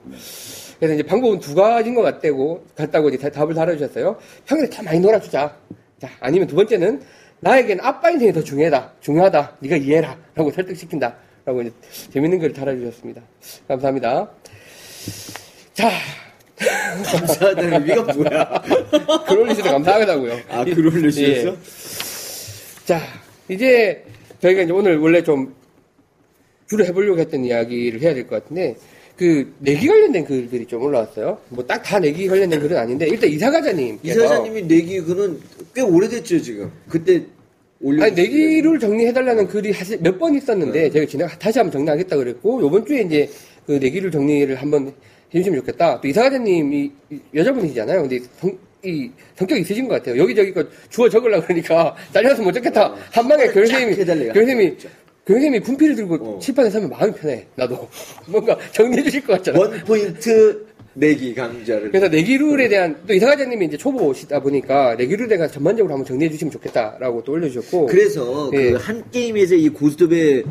그래서 0.79 0.95
이제 0.95 1.03
방법은 1.03 1.41
두 1.41 1.55
가지인 1.55 1.95
것 1.95 2.03
같다고, 2.03 2.65
같다고 2.77 3.09
이제 3.09 3.19
다- 3.19 3.31
답을 3.31 3.55
달아주셨어요. 3.55 4.17
평일에 4.47 4.69
참 4.71 4.85
많이 4.85 5.01
놀아주자. 5.01 5.57
자, 6.01 6.09
아니면 6.21 6.47
두 6.47 6.55
번째는 6.55 7.03
나에겐 7.41 7.81
아빠 7.81 8.11
인생이 8.11 8.33
더 8.33 8.43
중요하다. 8.43 8.93
중요하다. 9.01 9.57
네가 9.61 9.77
이해해라. 9.77 10.17
라고 10.35 10.51
설득시킨다. 10.53 11.17
라고 11.45 11.63
이제 11.63 11.73
재밌는 12.13 12.39
글을 12.39 12.53
달아주셨습니다. 12.53 13.23
감사합니다. 13.67 14.31
자, 15.75 15.91
감사하다는 16.59 17.73
의미가 17.73 18.13
뭐야? 18.15 18.63
글 19.27 19.39
올리셔서 19.39 19.71
감사하다고요. 19.73 20.37
아, 20.51 20.65
글 20.65 20.87
올려주셨어? 20.87 21.49
예. 21.51 21.57
자, 22.85 23.01
이제 23.49 24.05
저희가 24.41 24.63
이제 24.63 24.73
오늘 24.73 24.99
원래 24.99 25.23
좀 25.23 25.55
주로 26.69 26.85
해보려고 26.85 27.19
했던 27.19 27.45
이야기를 27.45 28.01
해야 28.03 28.15
될 28.15 28.27
것 28.27 28.43
같은데, 28.43 28.77
그, 29.17 29.53
내기 29.59 29.89
관련된 29.89 30.25
글들이 30.25 30.67
좀 30.67 30.83
올라왔어요. 30.83 31.39
뭐 31.49 31.67
딱 31.67 31.83
다 31.83 31.99
내기 31.99 32.29
관련된 32.29 32.61
글은 32.61 32.77
아닌데, 32.77 33.07
일단 33.09 33.31
이사가자님. 33.31 33.99
이사장님이 34.03 34.63
내기 34.63 35.01
그는 35.01 35.41
꽤 35.75 35.81
오래됐죠, 35.83 36.41
지금. 36.41 36.71
그때 36.89 37.23
올려. 37.81 38.05
아니, 38.05 38.15
내기를 38.15 38.79
정리해달라는 38.79 39.49
글이 39.49 39.73
사실 39.73 39.99
몇 40.01 40.19
번 40.19 40.35
있었는데, 40.35 40.91
제가 40.91 41.07
지금 41.07 41.27
다시 41.39 41.59
한번 41.59 41.73
정리하겠다 41.73 42.17
그랬고, 42.17 42.61
요번 42.63 42.85
주에 42.87 43.01
이제 43.03 43.29
그 43.67 43.73
내기를 43.73 44.11
정리를 44.11 44.55
한번 44.57 44.93
해주시면 45.35 45.61
좋겠다. 45.61 46.01
또 46.01 46.09
이사가자님이 46.09 46.91
여자분이시잖아요. 47.35 48.03
근데 48.03 48.21
성, 48.41 48.57
이 48.85 49.11
성격이 49.37 49.61
있으신 49.63 49.89
것 49.89 49.95
같아요. 49.95 50.17
여기저기 50.23 50.53
거 50.53 50.65
주워 50.89 51.09
적으려고 51.09 51.45
그러니까 51.45 51.95
잘려서 52.13 52.43
못 52.43 52.53
적겠다. 52.53 52.95
한 53.11 53.27
방에 53.27 53.47
쫙 53.47 53.53
교수님이. 53.53 53.95
교수님이, 54.33 54.77
교수님이 55.29 55.61
분필을 55.61 55.95
들고 55.95 56.15
어. 56.15 56.39
칠판에 56.39 56.71
서면 56.71 56.89
마음이 56.89 57.13
편해. 57.13 57.47
나도. 57.55 57.87
뭔가 58.27 58.57
정리해 58.73 59.03
주실 59.03 59.25
것 59.25 59.35
같잖아. 59.35 59.59
원 59.59 59.71
포인트 59.85 60.67
내기 60.95 61.35
강좌를. 61.35 61.91
그래서 61.91 62.09
내기룰에 62.09 62.69
대한, 62.69 62.97
또 63.07 63.13
이사가자님이 63.13 63.67
이제 63.67 63.77
초보시다 63.77 64.41
보니까 64.41 64.95
내기룰에 64.95 65.29
대한 65.29 65.51
전반적으로 65.53 65.93
한번 65.93 66.07
정리해 66.07 66.31
주시면 66.31 66.51
좋겠다라고 66.51 67.23
또 67.25 67.33
올려주셨고. 67.33 67.87
그래서 67.87 68.51
예. 68.55 68.73
그한 68.73 69.05
게임에서 69.11 69.55
이 69.55 69.69
고스톱의 69.69 70.45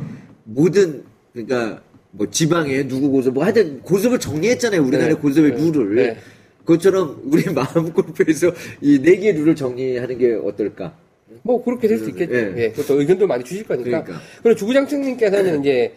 모든 0.43 1.03
그러니까 1.33 1.81
뭐 2.11 2.29
지방에 2.29 2.87
누구 2.87 3.09
고스톱 3.09 3.33
뭐 3.33 3.43
하여튼 3.43 3.81
고스톱을 3.81 4.19
정리했잖아요 4.19 4.81
우리나라 4.81 5.09
네. 5.09 5.13
고스톱의 5.15 5.51
네. 5.51 5.57
룰을 5.57 5.95
네. 5.95 6.17
그것처럼 6.59 7.21
우리 7.25 7.43
마음 7.53 7.91
골프에서 7.91 8.51
이네 8.81 9.17
개의 9.17 9.33
룰을 9.33 9.55
정리하는 9.55 10.17
게 10.17 10.33
어떨까? 10.33 10.95
뭐 11.43 11.63
그렇게 11.63 11.87
될 11.87 11.97
수 11.99 12.09
있겠죠. 12.09 12.33
예. 12.35 12.53
예. 12.57 12.69
그것도 12.71 12.99
의견도 12.99 13.27
많이 13.27 13.43
주실 13.43 13.63
거니까. 13.65 14.03
그러니까. 14.03 14.21
그리고 14.43 14.57
주구장창님께서는 14.57 15.61
이제 15.61 15.93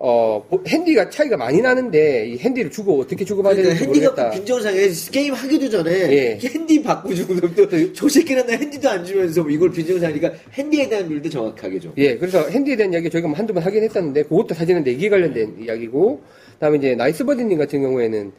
어뭐 0.00 0.62
핸디가 0.66 1.10
차이가 1.10 1.36
많이 1.36 1.60
나는데 1.60 2.28
이 2.28 2.38
핸디를 2.38 2.70
주고 2.70 3.00
어떻게 3.00 3.24
주고받아야 3.24 3.62
그러니까 3.62 3.84
핸디가 3.84 4.10
모르겠다. 4.10 4.30
빈정상에 4.30 4.88
게임 5.10 5.34
하기도 5.34 5.68
전에 5.68 5.90
예. 5.90 6.38
핸디 6.40 6.82
바꾸고 6.82 7.40
또저 7.66 8.08
새끼는 8.08 8.46
나 8.46 8.52
핸디도 8.56 8.88
안 8.88 9.04
주면서 9.04 9.42
뭐 9.42 9.50
이걸 9.50 9.72
빈정상이니까 9.72 10.32
핸디에 10.52 10.88
대한 10.88 11.08
룰도 11.08 11.28
정확하게 11.28 11.80
좀. 11.80 11.92
예, 11.96 12.16
그래서 12.16 12.46
핸디에 12.48 12.76
대한 12.76 12.92
이야기 12.92 13.10
저희가 13.10 13.26
뭐 13.26 13.36
한두 13.36 13.52
번 13.52 13.62
하긴 13.64 13.82
했었는데 13.82 14.22
그것도 14.24 14.54
사실은 14.54 14.84
내기에 14.84 15.08
관련된 15.08 15.56
이야기고 15.64 16.22
그다음에 16.54 16.78
이제 16.78 16.94
나이스버디님 16.94 17.58
같은 17.58 17.82
경우에는 17.82 18.30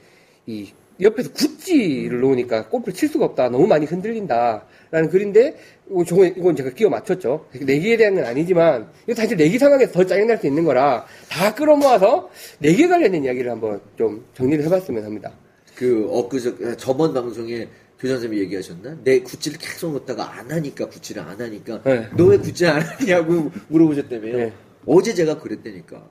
이 0.48 0.68
옆에서 1.02 1.32
구찌를 1.32 2.20
놓으니까 2.20 2.68
골프를 2.68 2.94
칠 2.94 3.08
수가 3.10 3.26
없다. 3.26 3.50
너무 3.50 3.68
많이 3.68 3.86
흔들린다 3.86 4.66
라는 4.92 5.10
글인데 5.10 5.56
이거 5.90 6.04
저거 6.04 6.26
이건 6.26 6.56
제가 6.56 6.72
끼워 6.72 6.90
맞췄죠. 6.90 7.46
내기에 7.62 7.98
대한 7.98 8.16
건 8.16 8.26
아니지만 8.26 8.90
이거 9.06 9.16
사실 9.16 9.38
내기 9.38 9.58
상황에서 9.58 9.92
더 9.92 10.06
짜증날 10.06 10.38
수 10.38 10.48
있는 10.48 10.64
거라 10.64 11.06
다 11.30 11.54
끌어모아서 11.54 12.30
내기에 12.60 12.88
관련된 12.88 13.24
이야기를 13.24 13.52
한번 13.52 13.82
좀 13.98 14.26
정리를 14.34 14.64
해봤으면 14.66 15.04
합니다. 15.04 15.32
그 15.76 16.08
엊그저 16.12 16.76
저번 16.76 17.14
방송에 17.14 17.68
교장 18.00 18.16
선생님이 18.18 18.42
얘기하셨나? 18.44 18.98
내 19.04 19.20
굿즈를 19.20 19.58
계속 19.58 19.94
넣다가 19.94 20.34
안 20.38 20.50
하니까 20.52 20.88
굿즈를 20.88 21.22
안 21.22 21.40
하니까 21.40 21.82
네. 21.84 22.08
너왜 22.16 22.38
굿즈 22.38 22.66
안 22.66 22.82
하냐고 22.82 23.52
물어보셨다며요. 23.68 24.38
네. 24.38 24.54
어제 24.86 25.14
제가 25.14 25.38
그랬다니까. 25.40 26.08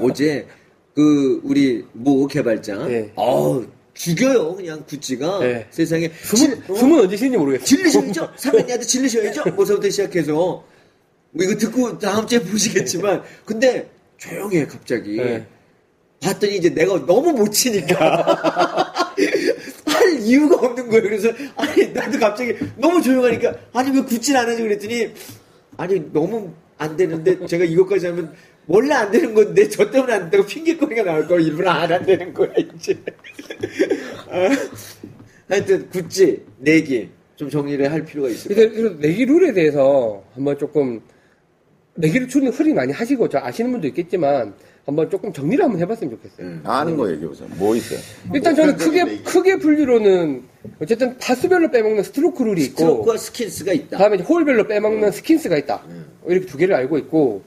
어제 0.00 0.46
그 0.94 1.40
우리 1.44 1.84
모 1.92 2.26
개발자 2.26 2.86
네. 2.86 3.12
어 3.16 3.62
죽여요 3.94 4.54
그냥 4.56 4.84
굿즈가 4.86 5.38
네. 5.40 5.66
세상에 5.70 6.10
숨은, 6.22 6.54
질- 6.62 6.70
어? 6.70 6.74
숨은 6.76 7.00
언제 7.00 7.16
쉬는지 7.16 7.38
모르겠어요. 7.38 7.64
질리셔야죠. 7.64 8.32
선배님한테 8.36 8.84
질리셔야죠. 8.86 9.50
뭐서부터 9.52 9.88
시작해서 9.90 10.32
뭐 10.32 10.64
이거 11.44 11.56
듣고 11.56 11.98
다음 11.98 12.26
주에 12.26 12.40
보시겠지만 12.40 13.22
근데 13.46 13.88
조용해 14.18 14.66
갑자기. 14.66 15.16
네. 15.16 15.46
봤더니 16.20 16.56
이제 16.56 16.70
내가 16.70 17.04
너무 17.06 17.32
못 17.32 17.50
치니까 17.50 18.92
할 19.86 20.20
이유가 20.20 20.56
없는 20.56 20.88
거예요. 20.88 21.02
그래서 21.02 21.28
아니 21.56 21.88
나도 21.92 22.18
갑자기 22.18 22.54
너무 22.76 23.02
조용하니까 23.02 23.54
아니 23.72 23.90
왜 23.96 24.02
굳질 24.02 24.36
안 24.36 24.48
하지 24.48 24.62
그랬더니 24.62 25.12
아니 25.76 26.12
너무 26.12 26.52
안 26.78 26.96
되는데 26.96 27.46
제가 27.46 27.64
이것까지 27.64 28.06
하면 28.06 28.34
원래 28.66 28.94
안 28.94 29.10
되는 29.10 29.34
건데 29.34 29.68
저 29.68 29.90
때문에 29.90 30.12
안 30.12 30.20
된다고 30.22 30.46
핑계거리가 30.46 31.02
나올 31.02 31.26
거 31.26 31.38
일부러 31.38 31.70
안 31.70 31.92
한다는 31.92 32.32
거야 32.32 32.50
이제. 32.56 32.98
아, 34.30 34.48
하여튼 35.48 35.88
굳지 35.90 36.44
내기 36.58 37.10
좀 37.36 37.50
정리를 37.50 37.90
할 37.90 38.04
필요가 38.04 38.28
있을 38.28 38.48
것 38.48 38.54
그래서, 38.54 38.74
그래서 38.74 38.94
내기 38.98 39.24
룰에 39.26 39.52
대해서 39.52 40.22
한번 40.34 40.56
조금 40.58 41.00
내기를 41.96 42.28
추는 42.28 42.52
흐리 42.52 42.72
많이 42.72 42.92
하시고 42.92 43.28
저 43.28 43.38
아시는 43.38 43.70
분도 43.72 43.86
있겠지만 43.88 44.54
한번 44.86 45.08
조금 45.08 45.32
정리를 45.32 45.62
한번 45.64 45.80
해봤으면 45.80 46.10
좋겠어요. 46.16 46.46
음. 46.46 46.60
아는 46.64 46.96
거 46.96 47.10
얘기해 47.10 47.26
보세요. 47.26 47.48
뭐 47.56 47.74
있어요? 47.74 47.98
일단 48.34 48.54
저는 48.54 48.76
뭐 48.76 48.84
크게 48.84 49.22
크게 49.22 49.56
분류로는 49.56 50.42
어쨌든 50.80 51.16
타수별로 51.18 51.70
빼먹는 51.70 52.02
스트로크 52.02 52.42
룰이 52.42 52.64
있고 52.64 52.78
스트로크와 52.78 53.16
skins가 53.16 53.72
있다. 53.72 53.98
다음에 53.98 54.16
이제 54.16 54.24
홀별로 54.24 54.66
빼먹는 54.66 55.10
skins가 55.10 55.56
있다. 55.58 55.84
이렇게 56.26 56.46
두 56.46 56.58
개를 56.58 56.74
알고 56.74 56.98
있고 56.98 57.42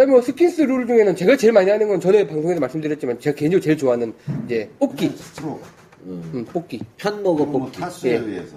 그다음에 0.00 0.12
뭐 0.12 0.22
skins 0.22 0.62
룰 0.62 0.86
중에는 0.86 1.14
제가 1.14 1.36
제일 1.36 1.52
많이 1.52 1.70
하는 1.70 1.86
건 1.88 2.00
전에 2.00 2.26
방송에서 2.26 2.58
말씀드렸지만 2.60 3.20
제가 3.20 3.36
개인적으로 3.36 3.62
제일 3.62 3.76
좋아하는 3.76 4.14
이제 4.46 4.70
뽑기, 4.78 5.10
스트로크. 5.10 5.62
음, 6.06 6.46
뽑기. 6.50 6.80
편먹어 6.96 7.44
뭐 7.44 7.60
뽑기. 7.64 7.78
타수에 7.78 8.12
예. 8.12 8.16
의해서. 8.16 8.56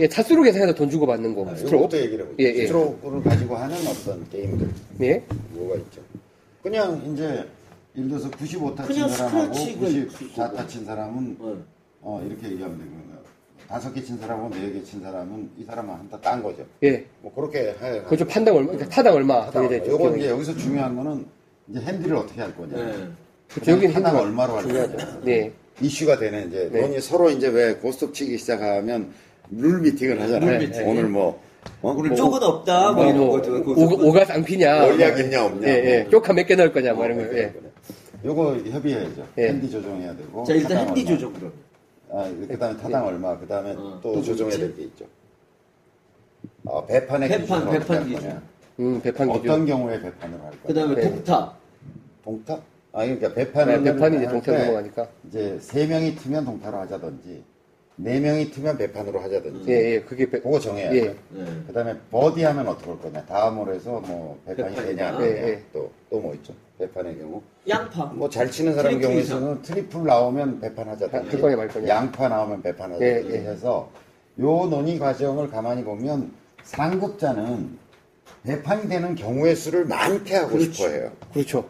예, 0.00 0.08
타수로 0.08 0.42
계산해서 0.42 0.74
돈 0.74 0.88
주고 0.88 1.06
받는 1.06 1.34
거. 1.34 1.48
아, 1.50 1.54
스트로크. 1.54 1.96
얘기를. 1.98 2.34
예, 2.40 2.44
예. 2.44 2.66
스트로크를 2.66 3.22
가지고 3.22 3.56
하는 3.56 3.76
어떤 3.86 4.28
게임들. 4.30 4.68
예. 5.02 5.22
뭐가 5.50 5.76
있죠? 5.76 6.00
그냥 6.62 7.02
이제 7.12 7.44
예를 7.94 8.08
들어서 8.08 8.30
95타 8.30 8.90
친 8.92 9.08
사람하고 9.08 9.54
scratch가 9.54 10.52
94타 10.52 10.68
친 10.68 10.84
사람은 10.86 11.36
어. 11.38 11.64
어, 12.00 12.26
이렇게 12.26 12.50
얘기하면 12.50 12.78
되거든요. 12.78 13.13
다섯 13.68 13.92
개 13.92 14.02
친 14.02 14.18
사람하고 14.18 14.54
네 14.54 14.72
개 14.72 14.82
친 14.84 15.00
사람은 15.02 15.50
이 15.58 15.64
사람은 15.64 15.94
한타 15.94 16.20
딴 16.20 16.42
거죠. 16.42 16.64
예. 16.82 17.04
뭐 17.20 17.32
그렇게 17.34 17.74
해. 17.80 18.02
그렇죠. 18.02 18.26
판당 18.26 18.54
얼마, 18.56 18.70
그러니까 18.72 18.88
타당 18.94 19.14
얼마 19.14 19.50
정해져 19.50 19.76
있죠. 19.78 19.92
요건. 19.92 20.18
이제 20.18 20.28
여기서 20.30 20.56
중요한 20.56 20.94
거는 20.96 21.26
이제 21.68 21.80
핸디를 21.80 22.16
어떻게 22.16 22.40
할 22.40 22.54
거냐. 22.56 22.76
네. 22.76 23.08
그렇죠. 23.52 23.72
여기는 23.72 23.94
타당 23.94 24.10
핸디가 24.16 24.22
얼마로 24.28 24.56
할. 24.56 24.64
거냐. 24.64 25.20
네. 25.24 25.52
이슈가 25.80 26.18
되는 26.18 26.48
이제 26.48 26.68
네. 26.72 26.80
논의 26.80 27.00
서로 27.00 27.30
이제 27.30 27.48
왜 27.48 27.74
고스톱 27.74 28.14
치기 28.14 28.38
시작하면 28.38 29.12
룰 29.50 29.80
미팅을 29.80 30.20
하잖아요. 30.20 30.50
룰 30.50 30.58
미팅. 30.60 30.88
오늘 30.88 31.08
뭐 31.08 31.40
어? 31.82 31.92
오늘 31.96 32.10
뭐 32.10 32.16
쪽은 32.16 32.42
없다. 32.42 32.92
뭐 32.92 33.04
뭐, 33.12 33.38
이런 33.38 33.64
뭐, 33.64 33.64
거. 33.64 33.72
오, 33.72 34.08
오가 34.08 34.24
쌍피냐. 34.24 34.84
원리학 34.84 35.18
있냐 35.20 35.44
없냐. 35.46 35.66
예, 35.68 35.72
예. 35.84 36.00
뭐. 36.02 36.10
쪽한 36.10 36.36
몇개 36.36 36.54
넣을 36.56 36.72
거냐, 36.72 36.92
뭐 36.92 37.06
이런 37.06 37.18
거. 37.18 37.24
어, 37.24 37.36
예. 37.38 37.52
요거 38.24 38.56
협의해야죠. 38.70 39.26
예. 39.38 39.48
핸디 39.48 39.70
조정해야 39.70 40.14
되고. 40.16 40.44
자 40.44 40.54
일단 40.54 40.86
핸디. 40.88 41.04
조정 41.04 41.32
그럼. 41.32 41.52
아, 42.14 42.30
그 42.48 42.58
다음에 42.58 42.76
타당 42.78 43.06
얼마, 43.06 43.36
그 43.38 43.46
다음에 43.46 43.72
어, 43.72 43.98
또 44.02 44.14
또 44.14 44.22
조정해야? 44.22 44.56
될 44.58 44.74
게 44.76 44.82
있죠. 44.84 45.04
어, 46.64 46.84
배판의 46.86 47.28
배판, 47.28 47.70
배판 47.70 48.06
기준. 48.06 48.42
음, 48.80 49.00
배판 49.02 49.28
기준. 49.32 49.50
어떤 49.50 49.66
경우에 49.66 50.00
배판을 50.00 50.34
할 50.40 50.50
거냐. 50.50 50.62
그다음에 50.66 50.94
네. 50.94 51.10
동타. 52.24 52.62
아, 52.92 53.04
그러니까 53.04 53.28
네, 53.28 53.34
배판을. 53.34 53.82
배판이 53.82 54.16
이제 54.16 54.24
할 54.26 54.32
동타로 54.34 54.56
때 54.58 54.64
넘어가니까. 54.66 55.08
이제 55.28 55.58
세 55.60 55.86
명이 55.86 56.14
트면 56.14 56.44
동타로 56.44 56.78
하자든지, 56.78 57.42
네 57.96 58.18
명이 58.18 58.50
트면 58.50 58.76
배판으로 58.76 59.20
하자든지. 59.20 59.70
예, 59.70 59.92
예. 59.94 60.00
그게 60.00 60.28
배, 60.28 60.40
그거 60.40 60.58
정해야죠. 60.58 60.96
예. 60.96 61.14
네. 61.30 61.44
그 61.66 61.72
다음에 61.72 61.94
버디 62.10 62.42
하면 62.42 62.66
어떻게 62.66 62.90
할 62.90 63.00
거냐. 63.00 63.24
다음으로 63.24 63.72
해서 63.72 64.00
뭐 64.00 64.38
배판이. 64.46 64.74
되냐, 64.74 65.08
안 65.08 65.18
되냐. 65.18 65.20
예, 65.22 65.48
예. 65.50 65.62
또, 65.72 65.90
또 66.10 66.18
뭐 66.20 66.34
있죠. 66.34 66.52
배판의 66.78 67.18
경우. 67.18 67.40
양파. 67.68 68.06
뭐 68.06 68.28
잘 68.28 68.50
치는 68.50 68.74
사람 68.74 68.92
triple 68.94 69.08
경우에서는 69.08 69.62
triple 69.62 70.04
나오면 70.04 70.60
배판 70.60 70.88
하자든지 70.88 71.30
할 71.30 71.40
거냐 71.40 71.56
말 71.56 71.68
거냐. 71.68 71.86
양파 71.88 72.28
나오면 72.28 72.62
배판 72.62 72.92
하자든지 72.94 73.28
예, 73.30 73.34
예. 73.36 73.48
해서 73.50 73.88
요 74.40 74.66
논의 74.66 74.98
과정을 74.98 75.48
가만히 75.50 75.84
보면 75.84 76.32
상급자는 76.64 77.78
배판이 78.42 78.88
되는 78.88 79.14
경우의 79.14 79.54
수를 79.54 79.84
많게 79.84 80.34
하고 80.34 80.48
그렇죠. 80.56 80.72
싶어 80.72 80.88
해요. 80.88 81.12
그렇죠. 81.32 81.68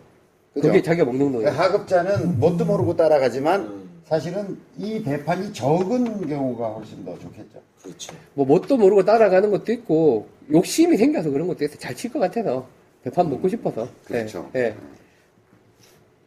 그죠? 0.54 0.68
그게 0.68 0.80
자기가 0.82 1.04
먹는 1.04 1.32
돈이에요. 1.32 1.50
하급자는 1.50 2.38
뭣도 2.40 2.64
모르고 2.64 2.96
따라가지만 2.96 3.60
음. 3.60 3.83
사실은 4.04 4.58
이 4.76 5.02
배판이 5.02 5.52
적은 5.52 6.28
경우가 6.28 6.68
훨씬 6.74 7.04
더 7.04 7.18
좋겠죠. 7.18 7.60
그렇죠. 7.82 8.14
뭐 8.34 8.44
뭣도 8.44 8.76
모르고 8.76 9.04
따라가는 9.04 9.50
것도 9.50 9.72
있고 9.72 10.28
욕심이 10.52 10.96
생겨서 10.96 11.30
그런 11.30 11.46
것도 11.48 11.64
있어요. 11.64 11.78
잘 11.78 11.94
칠 11.96 12.12
것 12.12 12.18
같아서 12.18 12.66
배판 13.02 13.28
먹고 13.30 13.48
싶어서. 13.48 13.88
그렇죠. 14.04 14.50
예. 14.54 14.60
예. 14.60 14.76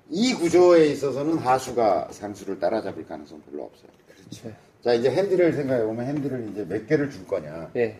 이 0.09 0.33
구조에 0.33 0.87
있어서는 0.87 1.37
하수가 1.37 2.09
상수를 2.11 2.59
따라잡을 2.59 3.05
가능성 3.05 3.41
별로 3.49 3.63
없어요. 3.65 3.89
그렇죠. 4.07 4.51
자 4.83 4.93
이제 4.93 5.09
핸디를 5.11 5.53
생각해 5.53 5.83
보면 5.83 6.05
핸디를 6.07 6.49
이제 6.51 6.65
몇 6.65 6.87
개를 6.87 7.09
줄 7.11 7.25
거냐 7.27 7.71
예. 7.75 7.97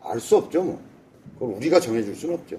알 0.00 0.20
수 0.20 0.36
없죠 0.36 0.62
뭐. 0.62 0.80
그걸 1.38 1.56
우리가 1.56 1.80
정해줄 1.80 2.14
수는 2.14 2.34
없죠. 2.36 2.56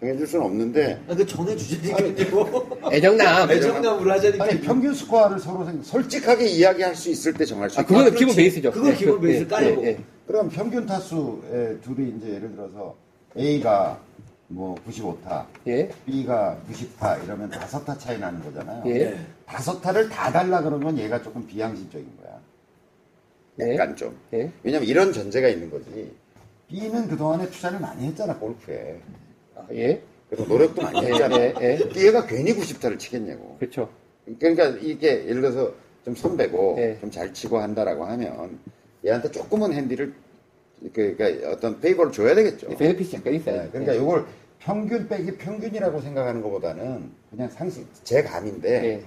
정해줄 0.00 0.26
수는 0.26 0.46
없는데 0.46 1.00
아, 1.08 1.14
그 1.14 1.26
정해주자니까요. 1.26 2.78
애정남. 2.92 3.50
애정남으로 3.52 4.10
하자니까. 4.12 4.44
아니 4.44 4.60
평균 4.60 4.94
스코어를 4.94 5.38
서로 5.38 5.64
생- 5.66 5.82
솔직하게 5.82 6.46
이야기할 6.46 6.94
수 6.96 7.10
있을 7.10 7.34
때 7.34 7.44
정할 7.44 7.68
수 7.68 7.78
아, 7.78 7.82
있다. 7.82 7.88
그거는 7.88 8.06
그렇지. 8.06 8.18
기본 8.24 8.36
베이스죠. 8.36 8.70
그건 8.72 8.92
예, 8.92 8.96
기본 8.96 9.20
그- 9.20 9.26
베이스 9.26 9.42
예, 9.42 9.46
깔고. 9.46 9.82
예, 9.82 9.86
예. 9.88 9.98
그럼 10.26 10.48
평균 10.48 10.86
타수의 10.86 11.80
둘이 11.82 12.14
이제 12.16 12.34
예를 12.34 12.52
들어서 12.56 12.94
A가 13.36 14.00
뭐 14.48 14.74
95타, 14.88 15.44
예. 15.68 15.88
B가 16.06 16.58
90타 16.70 17.22
이러면 17.24 17.50
다섯 17.50 17.84
타 17.84 17.96
차이 17.98 18.18
나는 18.18 18.42
거잖아요. 18.42 18.82
예. 18.86 18.92
네. 19.10 19.26
다섯 19.46 19.80
타를 19.80 20.08
다 20.08 20.32
달라 20.32 20.62
그러면 20.62 20.96
얘가 20.98 21.20
조금 21.22 21.46
비양심적인 21.46 22.08
거야. 22.22 22.40
예. 23.60 23.74
약간 23.74 23.94
좀. 23.94 24.16
예. 24.32 24.50
왜냐면 24.62 24.88
이런 24.88 25.12
전제가 25.12 25.46
있는 25.48 25.70
거지. 25.70 26.10
B는 26.68 27.08
그동안에 27.08 27.50
투자를 27.50 27.78
많이 27.80 28.06
했잖아, 28.06 28.34
골프에. 28.36 28.98
아, 29.70 29.74
예. 29.74 30.02
그리고 30.28 30.44
노력도 30.44 30.82
많이 30.82 30.98
예, 31.04 31.12
했잖아. 31.12 31.38
예, 31.38 31.54
예. 31.60 31.78
얘가 31.96 32.26
괜히 32.26 32.54
90타를 32.54 32.98
치겠냐고. 32.98 33.56
그렇죠. 33.58 33.88
그러니까 34.38 34.68
이게 34.80 35.26
예를 35.26 35.40
들어서 35.40 35.72
좀 36.04 36.14
선배고 36.14 36.76
예. 36.78 36.98
좀잘 37.00 37.32
치고 37.34 37.58
한다라고 37.58 38.04
하면 38.04 38.58
얘한테 39.04 39.30
조금은 39.30 39.72
핸디를 39.72 40.12
그, 40.94 41.14
그러니까 41.16 41.50
어떤 41.50 41.80
페이버를 41.80 42.12
줘야 42.12 42.34
되겠죠. 42.34 42.68
베네핏이 42.68 43.14
약간 43.14 43.34
있어요. 43.34 43.62
네, 43.62 43.68
그러니까 43.70 43.92
이걸 43.94 44.24
평균 44.58 45.08
빼기 45.08 45.36
평균이라고 45.36 46.00
생각하는 46.00 46.42
것보다는 46.42 47.10
그냥 47.30 47.48
상식 47.48 47.86
제 48.04 48.22
감인데 48.22 48.84
예. 48.84 49.02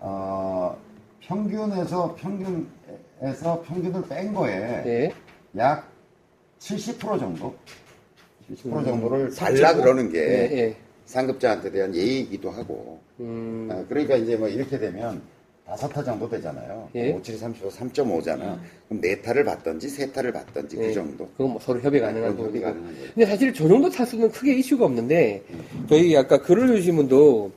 어, 0.00 0.76
평균에서 1.20 2.14
평균에서 2.16 3.62
평균을 3.66 4.02
뺀 4.08 4.34
거에 4.34 4.52
예. 4.86 5.12
약70% 5.56 7.18
정도 7.18 7.54
70% 8.54 8.66
음, 8.78 8.84
정도를 8.84 9.30
달라 9.34 9.74
그러는 9.74 10.10
게 10.10 10.18
예, 10.18 10.58
예. 10.58 10.76
상급자한테 11.06 11.70
대한 11.70 11.94
예의이기도 11.94 12.50
하고 12.50 13.00
음, 13.20 13.68
아, 13.70 13.84
그러니까 13.88 14.16
이제 14.16 14.36
뭐 14.36 14.48
이렇게 14.48 14.78
되면 14.78 15.20
다섯 15.66 15.86
타 15.88 16.02
정도 16.02 16.28
되잖아요. 16.30 16.88
예. 16.94 17.12
5, 17.12 17.20
7, 17.20 17.36
35, 17.36 17.68
3.5잖아. 17.68 18.58
그럼 18.88 19.02
네 19.02 19.20
타를 19.20 19.44
받던지 19.44 19.90
세 19.90 20.10
타를 20.10 20.32
받던지 20.32 20.78
예. 20.78 20.86
그 20.86 20.94
정도. 20.94 21.28
그건 21.36 21.52
뭐 21.52 21.60
서로 21.60 21.78
협의 21.80 22.00
가능한 22.00 22.30
그건 22.32 22.46
협의. 22.46 22.62
가능한 22.62 22.94
거예요. 22.94 23.10
근데 23.14 23.26
사실 23.26 23.52
저 23.52 23.68
정도 23.68 23.90
타수는 23.90 24.30
크게 24.30 24.54
이슈가 24.54 24.86
없는데, 24.86 25.42
저희 25.90 26.16
아까 26.16 26.38
글을 26.40 26.68
주신 26.68 26.96
분도, 26.96 27.52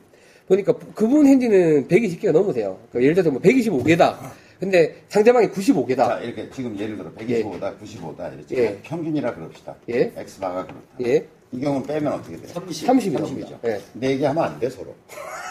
보니까 0.50 0.74
그분 0.94 1.26
핸디는 1.26 1.88
120개가 1.88 2.34
넘으세요. 2.34 2.78
그러니까 2.92 3.02
예를 3.02 3.14
들어서 3.16 3.32
뭐 3.32 3.42
125개다. 3.42 4.18
근데 4.62 4.95
상대방이 5.09 5.47
95개다. 5.47 5.97
자, 5.97 6.20
이렇게 6.20 6.47
지금 6.51 6.78
예를 6.78 6.95
들어 6.95 7.12
125다, 7.14 7.76
95다 7.82 8.32
이렇게 8.38 8.57
예. 8.57 8.80
평균이라 8.84 9.34
그럽시다. 9.34 9.76
예. 9.89 10.14
X바가 10.16 10.66
그렇다. 10.68 10.82
예. 11.03 11.28
이 11.51 11.59
경우는 11.59 11.88
빼면 11.88 12.14
어떻게 12.14 12.38
돼요? 12.38 12.47
30. 12.47 12.88
30이죠. 12.88 13.18
30이죠. 13.26 13.57
예. 13.66 13.82
근데 13.91 14.12
얘기하면 14.12 14.43
안 14.43 14.59
돼, 14.59 14.70
서로. 14.70 14.93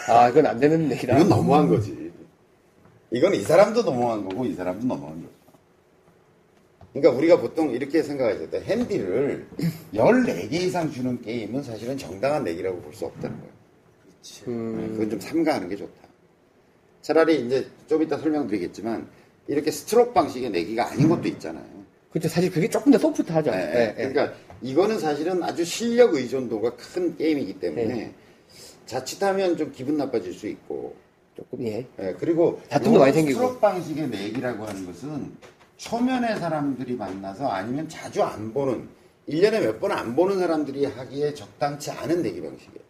아, 0.07 0.29
이건 0.29 0.45
안 0.45 0.57
되는 0.61 0.89
얘기다. 0.89 1.17
이건 1.17 1.27
너무한 1.27 1.67
거지. 1.67 2.09
이건 3.11 3.35
이 3.35 3.41
사람도 3.41 3.83
너무한 3.83 4.23
거고 4.23 4.45
이 4.45 4.53
사람도 4.55 4.87
너무한 4.87 5.15
거죠. 5.21 5.33
그러니까 6.93 7.17
우리가 7.17 7.41
보통 7.41 7.69
이렇게 7.71 8.01
생각하죠. 8.03 8.47
핸디를 8.63 9.45
14개 9.93 10.53
이상 10.53 10.89
주는 10.89 11.21
게임은 11.21 11.63
사실은 11.63 11.97
정당한 11.97 12.45
내기라고 12.45 12.79
볼 12.79 12.93
수 12.93 13.05
없다는 13.07 13.37
거예요. 13.37 13.51
네, 14.23 14.51
음, 14.51 14.89
그건 14.93 15.09
좀 15.09 15.19
삼가하는 15.19 15.67
게 15.67 15.75
좋다. 15.75 15.91
차라리 17.01 17.45
이제 17.45 17.67
좀 17.87 18.01
이따 18.03 18.17
설명드리겠지만 18.17 19.07
이렇게 19.47 19.71
스트로크 19.71 20.13
방식의 20.13 20.49
내기가 20.51 20.89
아닌 20.91 21.09
것도 21.09 21.27
있잖아요. 21.29 21.65
그렇죠. 22.11 22.27
사실 22.29 22.51
그게 22.51 22.69
조금 22.69 22.91
더 22.91 22.97
소프트하죠. 22.97 23.51
예, 23.51 23.55
예, 23.55 23.59
예. 23.97 24.03
예. 24.03 24.09
그러니까 24.09 24.33
이거는 24.61 24.99
사실은 24.99 25.41
아주 25.43 25.63
실력 25.65 26.13
의존도가 26.13 26.75
큰 26.75 27.15
게임이기 27.17 27.59
때문에 27.59 27.85
네. 27.85 28.13
자칫하면 28.85 29.57
좀 29.57 29.71
기분 29.71 29.97
나빠질 29.97 30.33
수 30.33 30.47
있고 30.47 30.95
조금 31.35 31.65
예. 31.65 31.85
예, 31.99 32.15
그리고 32.19 32.61
다툼도 32.69 32.99
많이 32.99 33.13
생기고. 33.13 33.39
스트로크 33.39 33.59
방식의 33.59 34.09
내기라고 34.09 34.65
하는 34.65 34.85
것은 34.85 35.31
초면의 35.77 36.37
사람들이 36.37 36.93
만나서 36.95 37.47
아니면 37.47 37.87
자주 37.89 38.21
안 38.21 38.53
보는 38.53 38.87
1년에 39.29 39.61
몇 39.63 39.79
번 39.79 39.91
안 39.91 40.15
보는 40.15 40.37
사람들이 40.39 40.85
하기에 40.85 41.33
적당치 41.33 41.89
않은 41.91 42.21
내기 42.21 42.41
방식이에요. 42.41 42.81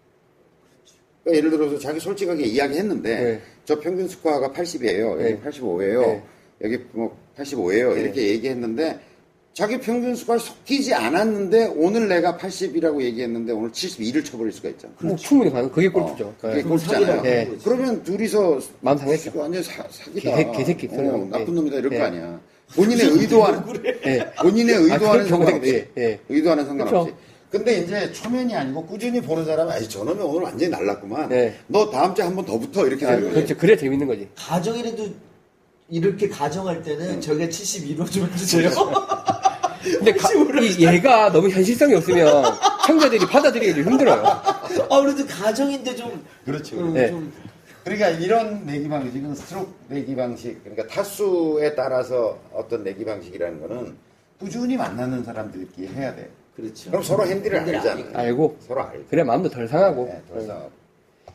그러니까 1.23 1.37
예를 1.37 1.51
들어서 1.51 1.77
자기 1.77 1.99
솔직하게 1.99 2.43
이야기했는데 2.45 3.19
네. 3.23 3.41
저 3.65 3.79
평균 3.79 4.07
스코어가 4.07 4.49
80이에요. 4.51 5.11
여기 5.11 5.23
네. 5.23 5.39
85예요. 5.43 6.01
네. 6.01 6.23
여기 6.63 6.79
뭐 6.91 7.15
85예요. 7.37 7.95
네. 7.95 8.01
이렇게 8.01 8.27
얘기했는데 8.29 8.99
자기 9.53 9.79
평균 9.79 10.15
스코어에 10.15 10.39
속히지 10.39 10.93
않았는데 10.93 11.73
오늘 11.75 12.07
내가 12.07 12.37
80이라고 12.37 13.01
얘기했는데 13.01 13.51
오늘 13.51 13.71
72를 13.71 14.23
쳐버릴 14.23 14.51
수가 14.53 14.69
있잖아. 14.69 14.93
뭐 15.01 15.15
충분히 15.15 15.51
가능. 15.51 15.69
그게 15.69 15.89
골프죠. 15.89 16.25
어, 16.27 16.35
그게 16.39 16.57
예. 16.59 16.61
골프잖아요. 16.63 17.21
네. 17.21 17.49
그러면 17.63 18.01
둘이서 18.03 18.59
마음 18.79 18.97
상했죠. 18.97 19.31
완전 19.35 19.61
사, 19.63 19.83
사기다. 19.89 20.35
개- 20.37 20.51
개새끼 20.57 20.87
어. 20.91 21.27
나쁜 21.29 21.45
네. 21.45 21.51
놈이다 21.51 21.77
이럴 21.77 21.89
네. 21.89 21.97
거 21.97 22.03
아니야. 22.05 22.39
본인의 22.75 23.05
의도와는 23.05 23.83
예. 24.05 24.31
본인의 24.41 24.75
아, 24.75 24.79
의도와는 24.79 25.27
경우도 25.27 25.27
상관없이. 25.51 25.69
있- 25.69 25.73
예, 25.97 26.01
예. 26.01 26.19
의도와는 26.29 26.65
상관없이. 26.65 27.11
그쵸. 27.11 27.17
근데 27.51 27.79
이제 27.79 28.11
초면이 28.13 28.55
아니고 28.55 28.85
꾸준히 28.85 29.21
보는 29.21 29.43
사람은 29.45 29.73
아니 29.73 29.87
저놈이 29.89 30.21
오늘 30.21 30.43
완전히 30.43 30.71
날랐구만. 30.71 31.27
네. 31.29 31.53
너 31.67 31.89
다음 31.89 32.15
주에 32.15 32.23
한 32.23 32.33
번 32.35 32.45
더 32.45 32.57
붙어 32.57 32.87
이렇게 32.87 33.05
아, 33.05 33.09
되는 33.09 33.23
거예요. 33.23 33.35
그렇죠. 33.35 33.57
그래야 33.57 33.75
재밌는 33.77 34.07
거지. 34.07 34.29
가정이라도 34.37 35.09
이렇게 35.89 36.29
가정할 36.29 36.81
때는 36.81 37.19
저희가 37.19 37.45
72로 37.47 38.09
좀 38.09 38.29
해주세요. 38.31 38.69
근데 39.83 40.13
가- 40.13 40.29
이 40.61 40.85
얘가 40.85 41.31
너무 41.31 41.49
현실성이 41.49 41.93
없으면 41.95 42.43
청자들이 42.87 43.25
받아들이기 43.25 43.75
좀 43.75 43.91
힘들어요. 43.91 44.23
아, 44.25 45.01
그래도 45.01 45.25
가정인데 45.27 45.95
좀. 45.95 46.23
그렇죠. 46.45 46.77
음, 46.77 46.93
네. 46.93 47.09
좀 47.09 47.33
그러니까 47.83 48.09
이런 48.09 48.65
내기 48.65 48.87
방식은 48.87 49.35
스트로크 49.35 49.73
내기 49.89 50.15
방식, 50.15 50.63
그러니까 50.63 50.87
타수에 50.87 51.73
따라서 51.75 52.39
어떤 52.53 52.83
내기 52.83 53.03
방식이라는 53.03 53.59
거는 53.59 53.97
꾸준히 54.39 54.77
만나는 54.77 55.23
사람들끼리 55.23 55.87
해야 55.89 56.15
돼. 56.15 56.29
그렇죠. 56.55 56.89
그럼 56.91 57.03
서로 57.03 57.25
핸디를 57.25 57.59
알잖아요. 57.59 58.11
알고. 58.13 58.57
서로 58.59 58.83
알고. 58.83 59.05
그래야 59.09 59.25
마음도 59.25 59.49
덜 59.49 59.67
상하고. 59.67 60.05
네, 60.05 60.21
벌써. 60.29 60.69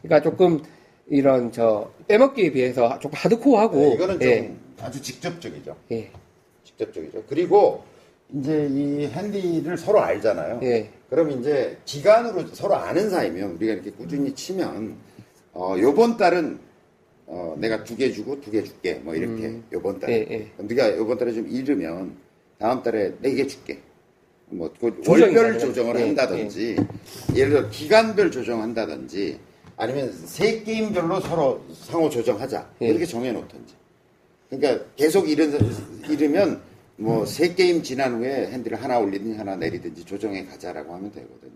그러니까 0.02 0.22
조금 0.30 0.62
이런 1.08 1.50
저 1.52 1.90
빼먹기에 2.06 2.52
비해서 2.52 2.98
조금 2.98 3.16
하드코어하고. 3.16 3.76
네, 3.76 3.94
이거는 3.94 4.20
좀 4.20 4.28
예. 4.28 4.54
아주 4.80 5.00
직접적이죠. 5.00 5.76
예. 5.92 6.10
직접적이죠. 6.64 7.24
그리고 7.28 7.82
이제 8.34 8.68
이 8.70 9.06
핸디를 9.06 9.78
서로 9.78 10.00
알잖아요. 10.00 10.60
예. 10.64 10.90
그럼 11.08 11.30
이제 11.30 11.78
기간으로 11.84 12.46
서로 12.48 12.74
아는 12.74 13.08
사이면 13.08 13.52
우리가 13.52 13.72
이렇게 13.74 13.90
꾸준히 13.92 14.34
치면 14.34 14.96
어 15.54 15.76
요번 15.78 16.16
달은 16.16 16.58
어 17.28 17.56
내가 17.58 17.82
두 17.84 17.96
개 17.96 18.10
주고 18.12 18.40
두 18.40 18.50
개 18.50 18.62
줄게 18.62 18.94
뭐 18.94 19.14
이렇게 19.14 19.46
음. 19.46 19.64
요번 19.72 19.98
달에 19.98 20.12
예, 20.12 20.26
예. 20.34 20.50
그럼 20.56 20.68
네가 20.68 20.96
요번 20.96 21.16
달에 21.18 21.32
좀 21.32 21.46
잃으면 21.48 22.16
다음 22.58 22.82
달에 22.82 23.14
네 23.22 23.34
개 23.34 23.46
줄게. 23.46 23.78
뭐그 24.48 25.02
조정이 25.02 25.36
월별. 25.36 25.58
조정을 25.58 25.96
예, 25.96 26.02
한다든지 26.04 26.76
예를 27.34 27.50
들어 27.50 27.70
기간별 27.70 28.30
조정한다든지 28.30 29.38
아니면 29.76 30.12
세 30.12 30.62
게임별로 30.62 31.20
서로 31.20 31.64
상호 31.74 32.08
조정하자 32.08 32.70
예. 32.82 32.86
이렇게 32.88 33.04
정해놓든지 33.04 33.74
그러니까 34.48 34.84
계속 34.94 35.28
잃은, 35.28 35.58
잃으면 36.08 36.60
뭐세 36.96 37.54
게임 37.54 37.82
지난 37.82 38.14
후에 38.14 38.46
핸디를 38.52 38.82
하나 38.82 38.98
올리든지 38.98 39.36
하나 39.36 39.56
내리든지 39.56 40.04
조정해 40.04 40.46
가자라고 40.46 40.94
하면 40.94 41.10
되거든요. 41.12 41.52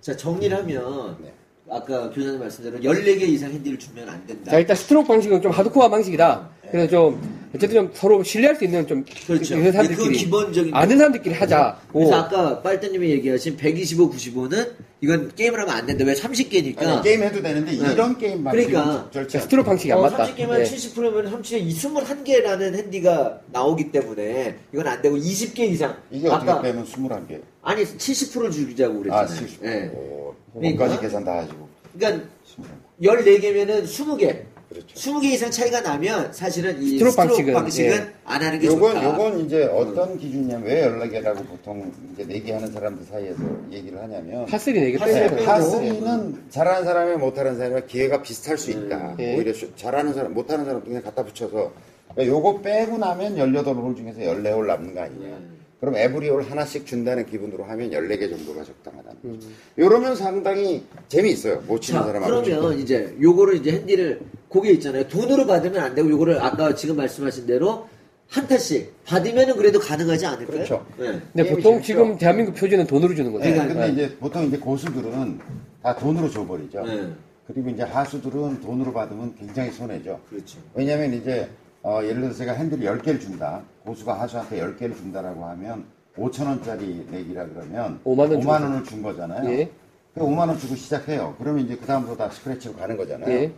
자, 0.00 0.16
정리를 0.16 0.56
하면. 0.56 1.16
네. 1.20 1.32
아까 1.68 2.10
교장님 2.10 2.40
말씀대로 2.40 2.78
14개 2.78 3.22
이상 3.22 3.50
핸디를 3.52 3.78
주면 3.78 4.08
안 4.08 4.26
된다. 4.26 4.50
자, 4.50 4.58
일단 4.58 4.74
스트로크 4.74 5.06
방식은 5.06 5.42
좀 5.42 5.52
하드코어 5.52 5.88
방식이다. 5.88 6.50
그래서 6.70 6.88
좀, 6.88 7.48
어쨌든 7.54 7.76
좀 7.76 7.90
서로 7.94 8.22
신뢰할 8.22 8.56
수 8.56 8.64
있는 8.64 8.86
좀, 8.86 9.04
그렇죠. 9.26 9.56
그 9.56 9.72
사람들끼리. 9.72 10.16
기본적인 10.18 10.74
아는 10.74 10.96
사람들끼리 10.98 11.34
하자. 11.34 11.78
그래서 11.92 12.10
오. 12.10 12.14
아까 12.14 12.62
빨대님이 12.62 13.10
얘기하신 13.10 13.56
125, 13.56 14.10
95는 14.10 14.70
이건 15.00 15.32
게임을 15.34 15.58
하면 15.60 15.74
안 15.74 15.86
된다. 15.86 16.04
왜 16.04 16.14
30개니까. 16.14 16.82
아니, 16.86 17.02
게임 17.02 17.22
해도 17.22 17.40
되는데 17.42 17.72
네. 17.72 17.92
이런 17.92 18.18
게임 18.18 18.44
방식은 18.44 18.72
그러니까. 19.10 19.38
스트로크 19.40 19.66
방식이 19.68 19.92
안 19.92 20.00
맞다. 20.02 20.26
30개면 20.26 20.60
예. 20.60 20.64
70%면 20.64 21.42
30에 21.42 21.66
21개라는 21.68 22.74
핸디가 22.74 23.40
나오기 23.50 23.90
때문에 23.90 24.56
이건 24.72 24.86
안 24.86 25.00
되고 25.02 25.16
20개 25.16 25.60
이상. 25.60 25.96
이게 26.10 26.28
아까 26.28 26.52
어떻게 26.54 26.68
빼면 26.68 26.84
21개. 26.84 27.40
아니 27.62 27.84
70%를 27.84 28.50
주자고 28.50 28.94
아, 29.10 29.24
그랬잖아요. 29.26 29.46
70. 29.46 29.64
예. 29.64 29.90
오, 29.94 30.34
그러니까. 30.52 30.84
뭐까지 30.84 31.00
계산 31.00 31.24
다 31.24 31.38
하시고. 31.38 31.68
그러니까 31.98 32.24
21. 32.46 32.64
14개면은 33.02 33.84
20개. 33.84 34.49
그렇죠. 34.70 34.94
20개 34.94 35.24
이상 35.24 35.50
차이가 35.50 35.80
나면 35.80 36.32
사실은 36.32 36.80
이 36.80 36.90
스트로크 36.90 37.10
스트로크, 37.10 37.26
방식은, 37.26 37.54
방식은, 37.54 37.90
예. 37.92 38.12
안 38.24 38.40
하는 38.40 38.58
게 38.60 38.66
요건, 38.68 38.94
좋다. 38.94 39.04
요건 39.04 39.40
이제 39.44 39.64
어떤 39.64 40.16
기준이냐면 40.16 40.64
왜 40.64 40.82
연락이라고 40.82 41.42
보통 41.44 41.92
이제 42.14 42.24
내기하는 42.24 42.70
사람들 42.70 43.04
사이에서 43.04 43.40
얘기를 43.72 44.00
하냐면 44.00 44.46
par 44.46 44.59
three 44.59 44.80
내기 44.80 44.96
빼고. 44.96 45.44
par 45.44 45.69
three는 45.69 46.44
잘하는 46.50 46.84
사람이 46.84 47.16
못하는 47.16 47.56
사람과 47.56 47.80
기회가 47.86 48.22
비슷할 48.22 48.56
수 48.56 48.70
있다. 48.70 49.16
예. 49.18 49.36
오히려 49.36 49.52
쇼- 49.52 49.74
잘하는 49.74 50.14
사람, 50.14 50.32
못하는 50.34 50.64
사람 50.64 50.84
그냥 50.84 51.02
갖다 51.02 51.24
붙여서 51.24 51.72
그러니까 52.14 52.26
요거 52.36 52.60
빼고 52.62 52.96
나면 52.98 53.36
18홀 53.36 53.96
중에서 53.96 54.20
14홀 54.20 54.66
남는 54.66 54.94
거 54.94 55.00
아니냐. 55.00 55.36
그럼 55.80 55.96
every 55.96 56.22
hole 56.22 56.42
하나씩 56.42 56.84
준다는 56.84 57.24
기분으로 57.24 57.64
하면 57.64 57.90
14개 57.90 58.28
정도가 58.28 58.64
적당하다는 58.64 59.22
거죠. 59.22 59.48
요러면 59.78 60.14
상당히 60.14 60.84
재미있어요. 61.08 61.62
못 61.66 61.80
치는 61.80 62.00
자, 62.00 62.06
사람하고. 62.06 62.42
그러면 62.42 62.78
이제 62.78 63.16
요거를 63.20 63.56
이제 63.56 63.72
핸디를 63.72 64.20
고게 64.48 64.72
있잖아요. 64.72 65.08
돈으로 65.08 65.46
받으면 65.46 65.82
안 65.82 65.94
되고 65.94 66.10
요거를 66.10 66.38
아까 66.42 66.74
지금 66.74 66.96
말씀하신 66.96 67.46
대로 67.46 67.88
한 68.28 68.46
타씩 68.46 68.92
받으면은 69.06 69.56
그래도 69.56 69.80
가능하지 69.80 70.26
않을까요? 70.26 70.46
그렇죠. 70.46 70.86
네. 70.98 71.18
근데 71.32 71.48
보통 71.50 71.72
재밌죠. 71.74 71.82
지금 71.82 72.18
대한민국 72.18 72.54
표준은 72.54 72.86
돈으로 72.86 73.14
주는 73.14 73.32
거죠. 73.32 73.44
네, 73.44 73.52
그러니까, 73.54 73.74
근데 73.74 73.92
이제 73.92 74.16
보통 74.18 74.44
이제 74.44 74.58
고수들은 74.58 75.40
다 75.82 75.96
돈으로 75.96 76.30
줘버리죠. 76.30 76.84
네. 76.84 77.08
그리고 77.46 77.70
이제 77.70 77.82
하수들은 77.82 78.60
돈으로 78.60 78.92
받으면 78.92 79.34
굉장히 79.36 79.72
손해죠. 79.72 80.20
그렇죠. 80.28 80.58
왜냐면 80.74 81.14
이제 81.14 81.48
어, 81.82 82.00
예를 82.02 82.20
들어서 82.20 82.38
제가 82.38 82.52
핸들을 82.52 82.84
10개를 82.84 83.20
준다. 83.20 83.62
고수가 83.84 84.20
하수한테 84.20 84.60
10개를 84.60 84.96
준다라고 84.96 85.44
하면 85.46 85.84
5천 86.16 86.46
원짜리 86.46 87.06
내기라 87.10 87.46
그러면 87.46 88.00
5만 88.04 88.18
원 88.30 88.40
주고. 88.40 88.52
원을 88.52 88.84
준 88.84 89.02
거잖아요. 89.02 89.50
예. 89.50 89.70
그 90.14 90.20
5만 90.20 90.40
원 90.48 90.58
주고 90.58 90.74
시작해요. 90.74 91.34
그러면 91.38 91.64
이제 91.64 91.76
그 91.76 91.86
다음부터 91.86 92.16
다 92.16 92.30
스크래치로 92.30 92.74
가는 92.74 92.96
거잖아요. 92.96 93.30
예. 93.30 93.52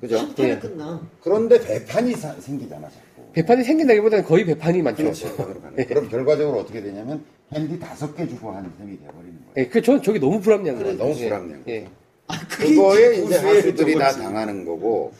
그죠? 0.00 0.18
예. 0.38 0.58
끝나. 0.58 1.00
그런데 1.22 1.60
배판이 1.60 2.12
사- 2.14 2.34
생기잖아, 2.38 2.88
자꾸. 2.88 3.32
배판이 3.32 3.64
생긴다기보다는 3.64 4.24
거의 4.24 4.44
배판이 4.44 4.82
많죠. 4.82 5.02
그렇죠. 5.04 5.34
거예요. 5.36 5.54
그럼 5.88 6.08
결과적으로 6.10 6.58
어떻게 6.58 6.82
되냐면 6.82 7.24
핸디 7.52 7.78
다섯 7.78 8.14
개 8.14 8.28
주고 8.28 8.50
한 8.52 8.70
셈이 8.78 8.98
돼버리는 8.98 9.38
거예요. 9.38 9.52
예, 9.56 9.66
그, 9.68 9.80
전 9.80 10.02
저기 10.02 10.18
너무 10.20 10.40
불합리한 10.40 10.78
거예요. 10.82 10.98
너무 10.98 11.10
예. 11.16 11.28
불합리한 11.28 11.62
예. 11.68 11.88
아, 12.28 12.34
그게 12.48 12.74
그거에 12.74 13.16
이제 13.16 13.38
하수들이 13.38 13.94
다. 13.98 14.12
당하는 14.12 14.64
거고 14.66 15.12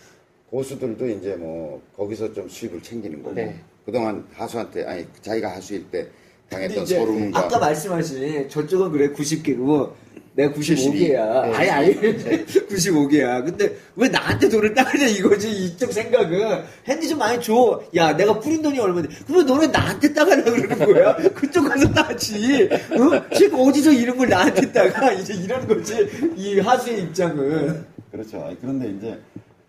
고수들도 0.52 1.08
이제 1.08 1.34
뭐 1.34 1.80
거기서 1.96 2.34
좀 2.34 2.46
수입을 2.46 2.82
챙기는 2.82 3.22
거고 3.22 3.34
네. 3.34 3.58
그동안 3.86 4.22
하수한테 4.34 4.84
아니 4.84 5.06
자기가 5.22 5.50
하수일 5.56 5.90
때 5.90 6.06
당했던 6.50 6.84
이제 6.84 6.98
소름과 6.98 7.38
아까 7.40 7.58
말씀하신 7.58 8.50
저쪽은 8.50 8.92
그래 8.92 9.08
90개고 9.08 9.92
내가 10.34 10.52
95개야. 10.52 10.92
네. 10.92 11.54
아니 11.54 11.70
아니 11.70 11.94
95개야. 12.44 13.42
근데 13.46 13.78
왜 13.96 14.08
나한테 14.08 14.50
돈을 14.50 14.74
따르냐 14.74 15.06
이거지 15.06 15.50
이쪽 15.50 15.90
생각은 15.90 16.64
핸디 16.86 17.08
좀 17.08 17.18
많이 17.18 17.40
줘. 17.42 17.82
야 17.96 18.14
내가 18.14 18.38
뿌린 18.38 18.60
돈이 18.60 18.78
얼마인데 18.78 19.14
그러면 19.26 19.46
너는 19.46 19.72
나한테 19.72 20.12
따가려 20.12 20.44
그러는 20.44 20.78
거야. 20.92 21.16
그쪽 21.34 21.66
가서 21.66 21.90
따지. 21.94 22.68
어? 22.90 23.34
지금 23.34 23.60
어디서 23.60 23.90
이런 23.90 24.18
걸 24.18 24.28
나한테 24.28 24.70
따가 24.70 25.12
이제 25.12 25.32
이런 25.32 25.66
거지 25.66 26.06
이 26.36 26.60
하수의 26.60 27.04
입장은. 27.04 27.86
그렇죠. 28.10 28.54
그런데 28.60 28.90
이제 28.90 29.18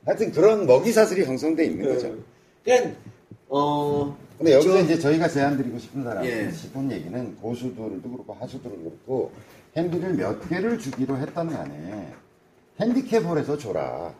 하여튼 0.05 0.31
그런 0.31 0.65
먹이사슬이 0.65 1.23
형성돼 1.25 1.65
있는 1.65 1.93
거죠. 1.93 2.15
그냥 2.63 2.95
어 3.49 4.15
근데 4.37 4.53
여기서 4.53 4.73
저- 4.73 4.79
이제 4.83 4.99
저희가 4.99 5.27
제안 5.27 5.55
드리고 5.57 5.77
싶은 5.79 6.03
사람, 6.03 6.25
예. 6.25 6.51
싶은 6.51 6.91
얘기는 6.91 7.35
고수들도 7.37 8.01
그렇고 8.01 8.33
하수들도 8.33 8.77
그렇고 8.77 9.31
핸디를 9.77 10.13
몇 10.15 10.49
개를 10.49 10.77
주기로 10.79 11.17
했던 11.17 11.49
간에 11.49 12.07
핸디캡홀에서 12.79 13.57
줘라. 13.57 14.13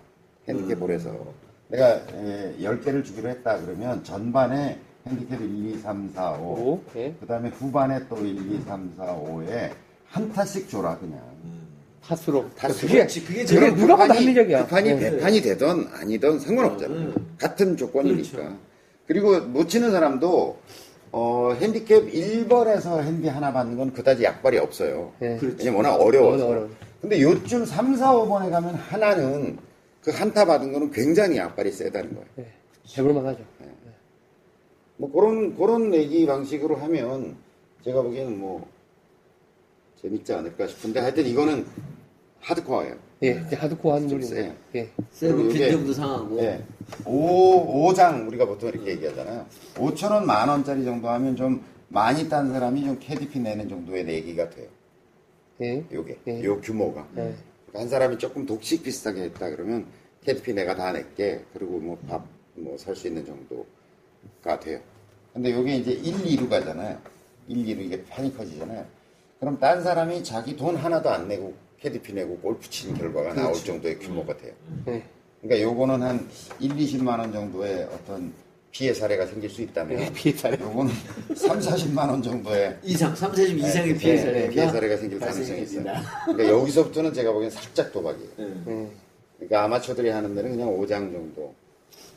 핸디캡홀에서. 0.47 1.43
내가 1.69 2.01
예, 2.23 2.55
10개를 2.59 3.03
주기로 3.03 3.29
했다 3.29 3.59
그러면 3.59 4.03
전반에 4.03 4.79
핸디캡 5.07 5.35
1, 5.35 5.75
2, 5.75 5.79
3, 5.79 6.11
4, 6.13 6.33
5. 6.33 6.43
오, 6.53 6.83
예. 6.95 7.13
그 7.19 7.25
다음에 7.25 7.49
후반에 7.49 8.07
또 8.07 8.17
1, 8.17 8.51
2, 8.53 8.61
3, 8.61 8.93
4, 8.97 9.15
5에 9.15 9.71
한 10.07 10.31
타씩 10.31 10.69
줘라, 10.69 10.97
그냥. 10.99 11.19
파스로. 12.07 12.45
그게, 12.55 12.87
그렇지, 12.97 13.21
그게 13.21 13.43
그게 13.43 13.45
제일 13.45 13.75
누가 13.75 13.95
봐도 13.95 14.13
합리적이야. 14.13 14.63
급판이 14.63 14.89
예. 14.89 14.97
배판이 14.99 15.41
되던 15.41 15.89
아니던 15.93 16.39
상관없잖아요. 16.39 16.99
음. 16.99 17.35
같은 17.39 17.77
조건이니까. 17.77 18.37
그렇죠. 18.37 18.57
그리고 19.07 19.39
못 19.41 19.67
치는 19.67 19.91
사람도 19.91 20.57
어, 21.11 21.53
핸디캡 21.59 22.11
1번에서 22.11 23.01
핸디 23.01 23.27
하나 23.27 23.53
받는 23.53 23.77
건 23.77 23.93
그다지 23.93 24.23
약발이 24.23 24.57
없어요. 24.57 25.13
예. 25.21 25.37
그렇죠. 25.37 25.57
왜냐면 25.59 25.77
워낙 25.85 25.95
어려워서. 25.95 26.47
어려워. 26.47 26.69
근데 27.01 27.21
요쯤 27.21 27.65
3, 27.65 27.95
4, 27.95 28.13
5번에 28.13 28.49
가면 28.49 28.75
하나는 28.75 29.57
그 30.01 30.11
한타 30.11 30.45
받은 30.45 30.71
거는 30.73 30.91
굉장히 30.91 31.37
약발이 31.37 31.71
세다는 31.71 32.13
거예요. 32.15 32.27
예. 32.39 32.47
해볼만 32.97 33.25
하죠. 33.27 33.43
뭐 34.97 35.11
그런 35.11 35.55
그런 35.55 35.89
내기 35.89 36.25
방식으로 36.25 36.75
하면 36.75 37.35
제가 37.83 38.01
보기에는 38.01 38.39
뭐 38.39 38.67
재밌지 40.03 40.33
않을까 40.33 40.67
싶은데 40.67 40.99
하여튼 40.99 41.25
이거는 41.25 41.65
하드코어예요. 42.41 42.95
예, 43.23 43.41
이제 43.47 43.55
하드코어 43.55 43.95
하는 43.95 44.09
좀 44.09 44.19
놀이. 44.19 44.27
세요. 44.29 44.53
예. 44.75 44.89
그리고 45.19 45.41
이게- 45.49 45.69
빈정도 45.69 45.93
상하고. 45.93 46.39
예. 46.43 46.61
5, 47.05 47.87
5장 47.93 48.27
우리가 48.27 48.45
보통 48.45 48.67
이렇게 48.69 48.91
얘기하잖아요. 48.91 49.45
5천 49.75 50.11
원, 50.11 50.25
만 50.25 50.49
원짜리 50.49 50.83
정도 50.83 51.07
하면 51.07 51.35
좀 51.37 51.63
많이 51.87 52.27
딴 52.27 52.51
사람이 52.51 52.83
좀 52.83 52.97
캐디피 52.99 53.39
내는 53.39 53.69
정도의 53.69 54.03
내기가 54.03 54.49
돼요. 54.49 54.67
예. 55.61 55.85
요게 55.91 56.19
예. 56.27 56.43
요 56.43 56.59
규모가 56.59 57.07
예. 57.17 57.33
한 57.73 57.87
사람이 57.87 58.17
조금 58.17 58.45
독식 58.45 58.83
비슷하게 58.83 59.21
했다 59.23 59.49
그러면 59.51 59.85
캐디피 60.25 60.53
내가 60.53 60.75
다 60.75 60.91
낼게 60.91 61.45
그리고 61.53 61.79
뭐 61.79 61.97
밥 62.07 62.21
뭐 62.55 62.75
살 62.77 62.95
수 62.95 63.07
있는 63.07 63.25
정도가 63.25 64.59
돼요. 64.59 64.79
근데 65.33 65.51
요게 65.53 65.77
이제 65.77 65.91
1, 65.91 66.13
2로 66.37 66.47
가잖아요. 66.49 66.99
1, 67.47 67.65
2로 67.65 67.81
이게 67.81 68.03
판이 68.05 68.35
커지잖아요. 68.37 68.85
그럼 69.43 69.59
딴 69.59 69.83
사람이 69.83 70.23
자기 70.23 70.55
돈 70.55 70.77
하나도 70.77 71.09
안 71.09 71.27
내고 71.27 71.53
캐디피 71.81 72.13
내고 72.13 72.37
골프 72.37 72.69
치는 72.69 72.95
결과가 72.97 73.33
나올 73.33 73.53
정도의 73.53 73.99
규모가 73.99 74.37
돼요. 74.37 74.53
예. 74.87 75.03
그러니까 75.41 75.69
요거는 75.69 76.01
한 76.01 76.29
1, 76.61 76.69
20만 76.69 77.19
원 77.19 77.33
정도의 77.33 77.83
어떤 77.91 78.31
피해 78.71 78.93
사례가 78.93 79.25
생길 79.25 79.49
수 79.49 79.61
있다면 79.61 79.99
예, 79.99 80.13
피해 80.13 80.33
사례. 80.33 80.57
요거는 80.57 80.93
3, 81.35 81.59
40만 81.59 82.09
원 82.09 82.23
정도의 82.23 82.79
이상, 82.83 83.13
3, 83.13 83.35
40 83.35 83.57
이상의 83.59 83.97
피해 83.97 84.15
네, 84.15 84.21
사례가 84.21 84.49
피해 84.49 84.69
사례가 84.69 84.95
생길 84.95 85.19
가능성이 85.19 85.61
있어요. 85.63 85.93
그러니까 86.23 86.47
여기서부터는 86.47 87.13
제가 87.13 87.33
보기엔 87.33 87.51
살짝 87.51 87.91
도박이에요. 87.91 88.29
그러니까 89.39 89.63
아마추어들이 89.65 90.07
하는 90.07 90.33
데는 90.35 90.51
그냥 90.51 90.69
5장 90.69 91.11
정도 91.11 91.53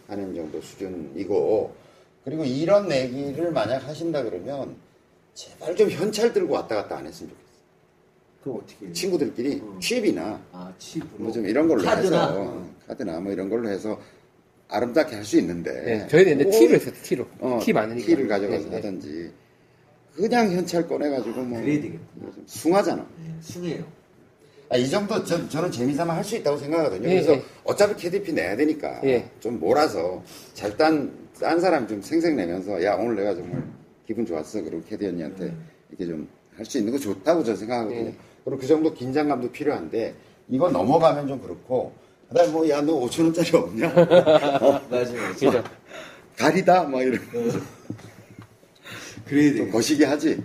하는 0.07 0.33
정도 0.33 0.61
수준이고 0.61 1.75
그리고 2.23 2.45
이런 2.45 2.87
내기를 2.87 3.51
만약 3.51 3.79
하신다 3.89 4.23
그러면 4.23 4.77
제발 5.37 5.77
좀 5.77 5.91
현찰 5.91 6.33
들고 6.33 6.55
왔다 6.55 6.77
갔다 6.77 6.97
안 6.97 7.07
했으면 7.07 7.31
좋겠어요. 7.31 7.47
그럼 8.43 8.59
어떻게 8.63 8.87
해요? 8.87 8.93
친구들끼리 8.95 9.63
칩이나 9.81 10.41
아, 10.53 10.73
칩으로. 10.79 11.09
뭐 11.19 11.33
좀 11.33 11.47
이런 11.47 11.69
걸로 11.69 11.83
카드나? 11.83 12.29
해서 12.29 12.41
어, 12.41 12.71
카드나 12.89 13.21
뭐 13.21 13.33
이런 13.33 13.51
걸로 13.51 13.69
해서 13.69 14.01
아름답게 14.69 15.15
할 15.15 15.25
수 15.25 15.39
있는데 15.39 15.71
예. 16.05 16.07
저희는 16.09 16.39
근데 16.39 16.45
꼭 16.45 16.51
티로 16.59 16.75
했어요, 16.75 16.95
티로. 17.03 17.27
어, 17.41 17.61
티 17.63 17.73
많으니까. 17.73 18.07
티를 18.07 18.27
가져가서 18.29 18.65
예, 18.69 18.71
예. 18.71 18.75
하든지 18.77 19.31
그냥 20.15 20.51
현찰 20.53 20.89
꺼내가지고 20.89 21.43
뭐 21.43 21.61
그래야 21.61 21.83
되겠다. 21.83 22.03
뭐좀 22.15 22.45
숭하잖아. 22.47 23.07
예, 23.27 23.43
숭해요. 23.43 23.85
아, 24.71 24.77
이 24.79 24.89
정도 24.89 25.23
저, 25.23 25.47
저는 25.49 25.71
재미삼아 25.71 26.17
할 26.17 26.25
수 26.25 26.35
있다고 26.37 26.57
생각하거든요. 26.57 27.09
예, 27.09 27.15
그래서 27.15 27.33
예. 27.35 27.43
어차피 27.63 27.95
KDP 28.03 28.33
내야 28.33 28.57
되니까 28.57 29.01
예. 29.05 29.31
좀 29.39 29.61
몰아서 29.61 30.23
잘딴 30.55 31.27
딴 31.39 31.61
사람 31.61 31.87
좀 31.87 32.01
생색내면서 32.01 32.83
야 32.83 32.95
오늘 32.95 33.17
내가 33.17 33.35
정말 33.35 33.63
기분 34.07 34.25
좋았어. 34.27 34.63
그리고 34.63 34.83
캐디 34.89 35.07
언니한테 35.07 35.55
이렇게 35.91 36.07
좀 36.07 36.29
할 36.57 36.65
수 36.65 36.79
있는 36.79 36.93
거 36.93 36.99
좋다고 36.99 37.45
저는 37.45 37.59
생각하거든요. 37.59 38.07
예. 38.07 38.15
그리고 38.45 38.59
그 38.61 38.67
정도 38.67 38.93
긴장감도 38.95 39.53
필요한데 39.53 40.15
이거 40.49 40.71
넘어가면 40.71 41.29
좀 41.29 41.41
그렇고 41.41 41.93
그다음에 42.31 42.51
뭐야 42.51 42.81
너 42.81 42.95
5천 43.01 43.25
원짜리 43.25 43.51
없냐? 43.55 43.89
어, 44.63 44.81
맞아, 44.91 45.13
맞아. 45.13 45.65
가리다 46.37 46.85
막 46.85 47.03
이런 47.03 47.21
그래야 49.27 49.55
좀 49.55 49.67
돼. 49.67 49.71
거시기 49.71 50.05
하지. 50.05 50.43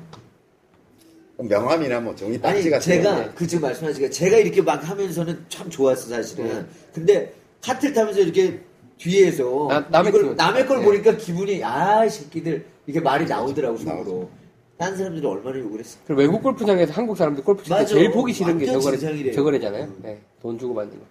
명함이나 1.37 1.99
뭐 2.01 2.13
종이 2.13 2.39
딱지 2.39 2.69
같은 2.69 2.81
제가, 2.85 3.15
거. 3.27 3.31
그 3.33 3.47
지금 3.47 3.61
말씀하시니까 3.63 4.11
제가 4.11 4.37
이렇게 4.37 4.61
막 4.61 4.87
하면서는 4.87 5.45
참 5.49 5.69
좋았어, 5.69 6.09
사실은. 6.09 6.47
네. 6.47 6.65
근데 6.93 7.33
카트를 7.63 7.93
타면서 7.95 8.19
이렇게 8.19 8.59
뒤에서 9.01 9.67
나- 9.67 9.87
남의 9.89 10.09
이걸, 10.09 10.21
기분. 10.21 10.35
남의 10.37 10.65
걸 10.67 10.79
네. 10.79 10.85
보니까 10.85 11.17
기분이, 11.17 11.63
아, 11.63 12.05
이 12.05 12.09
새끼들. 12.09 12.65
이게 12.85 12.99
말이 12.99 13.25
나오더라고, 13.25 13.77
속으로. 13.77 14.29
딴 14.77 14.95
사람들이 14.95 15.25
얼마나 15.25 15.59
욕을 15.59 15.79
했어. 15.79 15.99
그리고 16.05 16.21
외국 16.21 16.41
골프장에서 16.43 16.93
한국 16.93 17.15
사람들 17.17 17.43
골프 17.43 17.63
칠때 17.63 17.75
맞아. 17.81 17.93
제일 17.93 18.11
보기 18.11 18.33
싫은 18.33 18.57
게 18.57 18.65
저거래, 18.67 18.97
진상이래요. 18.97 19.33
저거래잖아요. 19.33 19.83
음. 19.85 20.01
예. 20.05 20.19
돈 20.41 20.57
주고 20.57 20.73
받는 20.73 20.97
거. 20.99 21.05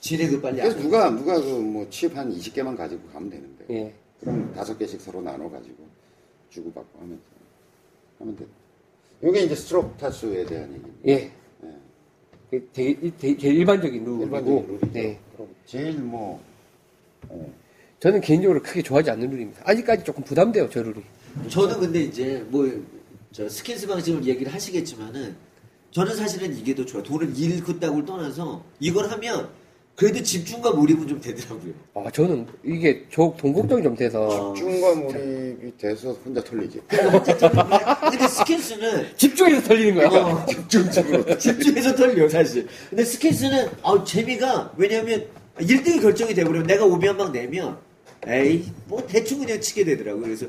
지네도 0.00 0.40
빨리 0.42 0.56
그래서 0.58 0.76
안 0.76 0.82
누가 0.82 1.10
누가 1.10 1.40
그 1.40 1.48
뭐 1.60 1.88
칩 1.88 2.14
한 2.14 2.30
20개만 2.30 2.76
가지고 2.76 3.00
가면 3.12 3.30
되는데. 3.30 3.64
예. 3.70 3.94
그럼 4.20 4.52
다섯 4.54 4.76
개씩 4.78 5.00
서로 5.00 5.22
나눠 5.22 5.50
가지고 5.50 5.76
주고 6.50 6.70
받고 6.72 6.98
하면서 7.00 7.22
하면 8.18 8.36
돼. 8.36 8.44
이게 9.26 9.40
이제 9.40 9.54
스트로크 9.54 9.96
타수에 9.98 10.44
대한 10.44 10.68
얘기입니다. 10.68 10.98
예. 11.06 11.12
예. 11.12 11.30
그 12.50 12.68
되게, 12.74 13.10
되게 13.18 13.38
제일 13.38 13.56
일반적인 13.56 14.04
룰이고. 14.04 14.24
일반적인 14.24 14.66
룰이죠. 14.66 14.92
네. 14.92 15.18
그럼 15.34 15.48
제일 15.64 15.98
뭐 15.98 16.34
어, 16.34 16.40
저는 18.00 18.20
개인적으로 18.20 18.62
크게 18.62 18.82
좋아하지 18.82 19.10
않는 19.10 19.30
룰입니다. 19.30 19.62
아직까지 19.64 20.04
조금 20.04 20.22
부담돼요, 20.24 20.68
저 20.70 20.82
룰이. 20.82 21.00
저는 21.48 21.80
근데 21.80 22.00
이제 22.02 22.44
뭐 22.48 22.68
저 23.32 23.48
skins 23.48 23.88
방식을 23.88 24.24
얘기를 24.26 24.54
하시겠지만은 24.54 25.34
저는 25.90 26.14
사실은 26.14 26.56
이게 26.56 26.72
더 26.72 26.84
좋아요. 26.84 27.02
돈을 27.02 27.36
잃고 27.36 27.80
따고를 27.80 28.04
떠나서 28.06 28.62
이걸 28.78 29.10
하면 29.10 29.48
그래도 29.96 30.22
집중과 30.22 30.70
몰입은 30.72 31.08
좀 31.08 31.20
되더라고요. 31.20 31.72
아, 31.94 32.08
저는 32.12 32.46
이게 32.64 33.04
저는 33.10 33.39
돈 33.39 33.52
걱정이 33.52 33.82
좀 33.82 33.96
돼서. 33.96 34.54
집중과 34.54 34.94
몰입이 34.94 35.76
돼서 35.76 36.12
혼자 36.24 36.44
털리지. 36.44 36.80
근데 36.88 38.28
스킨스는 38.28 39.06
집중해서 39.16 39.62
털리는 39.68 39.94
거야. 40.08 40.22
어, 40.22 40.46
집중적으로. 40.46 41.36
집중해서 41.36 41.96
털려 41.96 42.28
사실. 42.28 42.68
근데 42.88 43.04
skins는 43.04 43.68
아 43.82 44.04
재미가 44.04 44.74
왜냐면 44.76 45.26
1등이 45.58 46.00
결정이 46.00 46.34
돼버리면 46.34 46.66
내가 46.66 46.84
오비 46.84 47.06
한 47.06 47.16
방 47.16 47.32
내면 47.32 47.76
에이 48.26 48.64
뭐 48.88 49.04
대충 49.06 49.38
그냥 49.40 49.60
치게 49.60 49.84
되더라고요. 49.84 50.22
그래서 50.22 50.46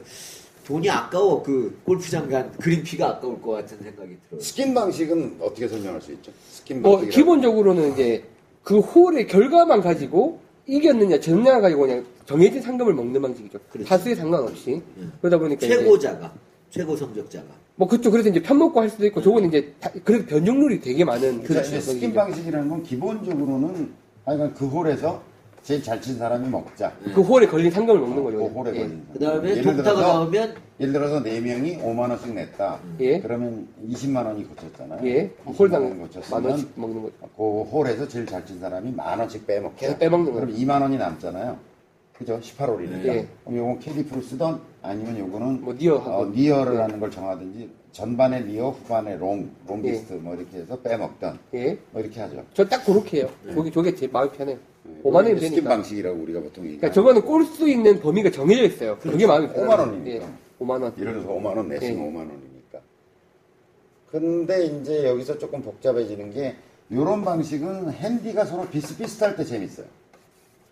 돈이 0.65 0.89
아까워 0.89 1.43
그 1.43 1.77
골프장 1.83 2.27
간 2.29 2.51
그린피가 2.53 3.07
아까울 3.07 3.39
것 3.41 3.51
같은 3.51 3.77
생각이 3.77 4.17
들어요. 4.29 4.41
스킨 4.41 4.73
방식은 4.73 5.37
어떻게 5.39 5.67
설명할 5.67 6.01
수 6.01 6.11
있죠? 6.13 6.31
스킨 6.49 6.81
뭐, 6.81 6.97
방식. 6.97 7.11
기본적으로는 7.11 7.93
이제 7.93 8.23
그 8.63 8.79
홀의 8.79 9.27
결과만 9.27 9.81
가지고 9.81 10.39
이겼느냐, 10.65 11.19
졌느냐 11.19 11.59
가지고 11.61 11.81
그냥 11.81 12.05
정해진 12.25 12.61
상금을 12.61 12.93
먹는 12.95 13.21
방식이죠. 13.21 13.59
그렇죠. 13.69 13.87
타수에 13.87 14.15
상관없이. 14.15 14.81
그러다 15.21 15.37
보니까. 15.37 15.67
최고자가 15.67 16.33
최고 16.71 16.95
성적자가 16.97 17.45
뭐, 17.75 17.87
그쵸. 17.87 18.09
그래서 18.09 18.29
이제 18.29 18.41
편먹고 18.41 18.79
할 18.79 18.89
수도 18.89 19.05
있고, 19.05 19.21
저거는 19.21 19.49
이제, 19.49 19.73
다- 19.81 19.91
그래도 20.05 20.25
변종률이 20.25 20.79
되게 20.79 21.03
많은. 21.03 21.43
그러니까 21.43 21.67
이제 21.67 21.81
스킨. 21.81 22.13
방식이라는 22.13 22.69
건 22.69 22.81
기본적으로는 22.83 23.89
하여간 24.25 24.53
그 24.53 24.67
홀에서 24.67 25.21
제일 25.63 25.81
잘 25.81 25.99
친 25.99 26.17
사람이 26.17 26.47
먹자. 26.47 26.91
그 27.15 27.21
홀에 27.21 27.47
걸린 27.47 27.71
상금을 27.71 27.99
먹는 27.99 28.23
거죠. 28.23 28.37
그 28.37 28.45
홀에 28.45 28.69
예. 28.75 28.79
걸린. 28.81 29.03
그 29.13 29.19
다음에 29.19 29.49
예를 29.49 29.63
동타가 29.63 29.83
들어서 29.95 30.13
나오면 30.13 30.55
예를 30.79 30.93
들어서 30.93 31.23
네 31.23 31.39
명이 31.41 31.77
5만 31.79 32.09
원씩 32.09 32.33
냈다. 32.35 32.79
예. 32.99 33.19
그러면 33.19 33.67
20만 33.89 34.25
원이 34.25 34.43
걷혔잖아요. 34.45 35.07
예. 35.07 35.31
20만 35.45 35.59
홀당 35.59 35.83
원이 35.83 35.95
만 35.95 36.07
걷혔으면 36.07 36.43
원씩 36.45 36.71
먹는 36.75 37.01
거죠. 37.01 37.13
그 37.35 37.61
홀에서 37.63 38.07
제일 38.07 38.25
잘 38.27 38.45
친 38.45 38.59
사람이 38.59 38.91
만 38.91 39.17
원씩 39.19 39.47
빼먹게. 39.47 39.75
계속 39.87 39.99
빼먹는 39.99 40.33
그럼 40.33 40.49
거죠. 40.51 40.61
2만 40.61 40.81
원이 40.81 40.97
남잖아요. 40.97 41.57
그죠? 42.17 42.39
18홀이니까. 42.39 43.05
예. 43.07 43.27
그럼 43.43 43.57
요건 43.57 43.79
캐디피로 43.79 44.21
쓰던 44.21 44.61
아니면 44.81 45.19
요거는 45.19 45.61
뭐 45.61 45.73
near 45.73 45.97
하고. 45.97 46.11
어, 46.11 46.25
near를 46.27 46.79
하는 46.81 46.99
걸 46.99 47.11
정하든지 47.11 47.69
전반에 47.91 48.41
near, 48.41 48.69
후반에 48.69 49.17
long, 49.17 49.49
longest 49.67 50.13
예. 50.13 50.17
뭐 50.17 50.35
이렇게 50.35 50.59
해서 50.59 50.79
빼먹던 50.79 51.39
예. 51.55 51.77
뭐 51.91 52.01
이렇게 52.01 52.21
하죠. 52.21 52.43
저 52.53 52.67
딱 52.67 52.85
그렇게 52.85 53.19
해요. 53.19 53.29
저게, 53.53 53.71
저게 53.71 53.95
제 53.95 54.07
마음이 54.07 54.31
편해요. 54.31 54.57
네. 54.83 55.01
5만 55.03 55.15
원이면 55.15 55.37
스킨 55.39 55.51
되니까. 55.55 55.69
방식이라고 55.69 56.21
우리가 56.21 56.39
보통 56.41 56.63
얘기하죠. 56.65 56.79
그러니까 56.79 56.93
저거는 56.93 57.21
꼴 57.23 57.45
수 57.45 57.67
있는 57.67 57.99
범위가 57.99 58.31
정해져 58.31 58.63
있어요. 58.63 58.97
그게 58.99 59.25
마음이 59.27 59.47
편해요. 59.47 59.65
5만 59.67 59.79
원이니까. 59.79 60.25
예. 60.25 60.29
5만 60.59 60.69
원. 60.81 60.93
예를 60.97 61.13
들어서 61.13 61.27
5만 61.29 61.45
원 61.57 61.67
내시면 61.67 61.97
예. 61.97 62.01
5만 62.11 62.15
원이니까. 62.17 62.79
근데 64.09 64.65
이제 64.65 65.05
여기서 65.07 65.37
조금 65.37 65.61
복잡해지는 65.61 66.31
게 66.33 66.55
이런 66.89 67.23
방식은 67.25 67.91
핸디가 67.91 68.45
서로 68.45 68.65
비슷비슷할 68.67 69.35
때 69.35 69.43
재밌어요. 69.43 69.87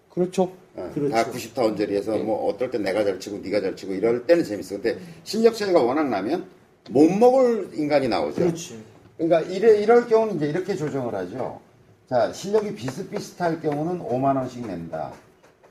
그렇죠. 0.09 0.51
어, 0.75 0.89
그렇죠. 0.93 1.13
다 1.13 1.25
90타 1.25 1.59
언저리에서 1.59 2.19
예. 2.19 2.23
뭐 2.23 2.47
어떨 2.47 2.71
땐 2.71 2.83
내가 2.83 3.03
잘 3.03 3.19
치고 3.19 3.39
네가 3.39 3.61
잘 3.61 3.75
치고 3.75 3.93
이럴 3.93 4.25
때는 4.25 4.43
재밌어. 4.43 4.75
근데 4.81 4.99
실력 5.23 5.55
차이가 5.55 5.81
워낙 5.81 6.09
나면 6.09 6.45
못 6.89 7.09
먹을 7.09 7.69
인간이 7.73 8.07
나오죠. 8.07 8.35
그렇지. 8.41 8.83
그러니까 9.17 9.41
이래, 9.41 9.81
이럴 9.81 10.07
경우는 10.07 10.35
이제 10.37 10.47
이렇게 10.47 10.75
조정을 10.75 11.13
하죠. 11.13 11.61
자, 12.09 12.33
실력이 12.33 12.75
비슷비슷할 12.75 13.61
경우는 13.61 13.99
5만 13.99 14.35
원씩 14.35 14.65
낸다. 14.65 15.13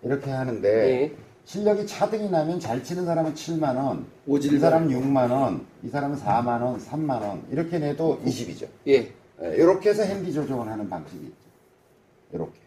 이렇게 0.02 0.30
하는데 0.30 0.68
예. 0.68 1.12
실력이 1.44 1.86
차등이 1.86 2.30
나면 2.30 2.60
잘 2.60 2.82
치는 2.82 3.04
사람은 3.04 3.34
7만 3.34 3.76
원, 3.76 4.06
오질 4.26 4.54
이 4.54 4.58
사람은 4.58 4.88
6만 4.88 5.30
원, 5.30 5.66
이 5.82 5.88
사람은 5.88 6.16
4만 6.18 6.62
원, 6.62 6.78
3만 6.78 7.20
원 7.20 7.44
이렇게 7.50 7.78
내도 7.78 8.20
20이죠. 8.24 8.68
예. 8.88 9.12
이렇게 9.40 9.90
해서 9.90 10.04
핸디 10.04 10.32
조정을 10.32 10.68
하는 10.68 10.88
방식이 10.88 11.24
있죠. 11.24 11.36
이렇게. 12.32 12.61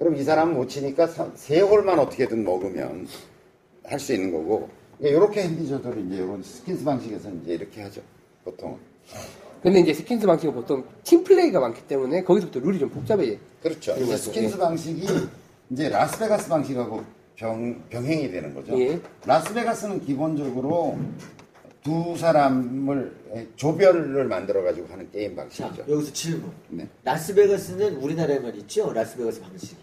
그럼 0.00 0.16
이 0.16 0.24
사람은 0.24 0.54
못 0.54 0.66
치니까 0.66 1.06
사- 1.06 1.30
세 1.36 1.60
홀만 1.60 1.98
어떻게든 1.98 2.42
먹으면 2.42 3.06
할 3.84 3.98
수 4.00 4.14
있는 4.14 4.32
거고 4.32 4.70
이렇게 4.98 5.42
핸디 5.42 5.68
조절을 5.68 6.06
이제 6.06 6.16
이런 6.16 6.42
skins 6.42 6.84
방식에서 6.84 7.30
이제 7.42 7.52
이렇게 7.54 7.82
하죠 7.82 8.00
보통 8.44 8.78
근데 9.62 9.80
이제 9.80 9.92
skins 9.92 10.26
방식은 10.26 10.54
보통 10.54 10.84
팀플레이가 11.04 11.60
많기 11.60 11.82
때문에 11.86 12.24
거기서부터 12.24 12.60
룰이 12.60 12.78
좀 12.78 12.88
복잡해요. 12.88 13.36
그렇죠. 13.62 13.94
이제. 13.98 14.16
skins 14.16 14.54
예. 14.54 14.58
방식이 14.58 15.06
이제 15.70 15.88
라스베가스 15.90 16.48
방식하고 16.48 17.04
병, 17.36 17.82
병행이 17.90 18.30
되는 18.30 18.54
거죠. 18.54 18.78
예. 18.80 18.98
라스베가스는 19.26 20.00
기본적으로 20.06 20.98
두 21.82 22.16
사람을 22.16 23.50
조별을 23.56 24.24
만들어 24.24 24.62
가지고 24.62 24.86
하는 24.88 25.10
게임 25.10 25.36
자, 25.36 25.42
방식이죠. 25.42 25.84
여기서 25.92 26.12
질문. 26.14 26.50
네. 26.70 26.88
라스베가스는 27.04 27.96
우리나라에만 27.96 28.54
있죠? 28.56 28.90
라스베가스 28.94 29.42
방식이. 29.42 29.76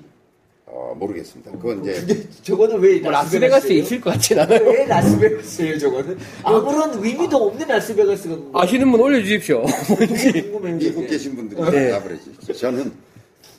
어, 0.98 1.06
모르겠습니다. 1.06 1.52
그건 1.52 1.82
이제 1.82 1.94
근데 1.94 2.24
저거는 2.44 2.80
왜 2.80 3.00
뭐 3.02 3.12
라스베가스에 3.12 3.40
라스베가스예요? 3.40 3.82
있을 3.84 4.02
것 4.02 4.10
같진 4.14 4.40
않아요. 4.40 4.64
왜 4.70 4.86
라스베가스예요, 4.86 5.78
저거는? 5.80 6.18
아무런 6.44 7.04
의미도 7.04 7.38
없는 7.38 7.68
라스베가스가 7.68 8.36
뭐 8.36 8.62
아시는 8.62 8.92
분 8.92 9.00
올려주십시오. 9.00 9.64
뭔지. 9.98 10.42
궁금해요. 10.44 10.78
미국 10.78 11.04
이게. 11.04 11.08
계신 11.08 11.36
분들이 11.36 11.60
답을 11.62 12.12
해주시죠. 12.16 12.54
저는 12.54 12.92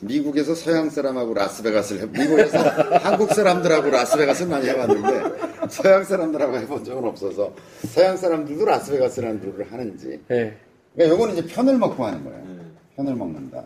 미국에서 0.01 0.55
서양 0.55 0.89
사람하고 0.89 1.33
라스베가스를 1.33 2.01
해, 2.03 2.05
미국에서 2.19 2.57
한국 3.03 3.33
사람들하고 3.33 3.89
라스베가스를 3.89 4.49
많이 4.49 4.67
해봤는데 4.69 5.67
서양 5.69 6.03
사람들하고 6.03 6.57
해본 6.57 6.83
적은 6.85 7.03
없어서 7.03 7.53
서양 7.87 8.15
사람들도 8.15 8.63
라스베가스라는 8.65 9.41
룰을 9.41 9.71
하는지 9.71 10.19
예. 10.31 10.53
그러니까 10.95 11.15
요거는 11.15 11.37
이제 11.37 11.53
편을 11.53 11.77
먹고 11.77 12.05
하는 12.05 12.23
거예요. 12.23 12.39
편을 12.95 13.13
먹는다. 13.15 13.63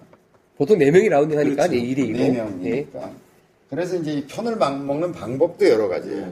보통 0.57 0.78
4명이 0.80 1.09
라운딩 1.09 1.38
하니까 1.38 1.67
그렇죠. 1.67 1.74
2대 1.84 1.97
2로. 1.97 2.17
네 2.17 2.30
명이니까. 2.32 3.11
그래서 3.70 3.95
이제 3.95 4.14
이 4.14 4.28
편을 4.28 4.55
막 4.57 4.84
먹는 4.84 5.11
방법도 5.14 5.68
여러 5.68 5.88
가지예요. 5.88 6.32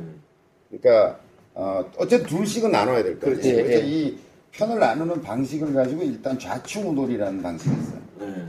그러니까 0.69 1.19
어, 1.53 1.83
어쨌든 1.97 2.27
둘씩은 2.27 2.71
나눠야 2.71 3.03
될 3.03 3.19
거예요. 3.19 3.35
그렇지. 3.35 3.53
그래서 3.53 3.83
예. 3.83 3.87
이 3.87 4.17
편을 4.51 4.79
나누는 4.79 5.21
방식을 5.21 5.73
가지고 5.73 6.03
일단 6.03 6.37
좌충우돌이라는 6.37 7.41
방식이 7.41 7.71
있어요. 7.71 7.99
네. 8.19 8.45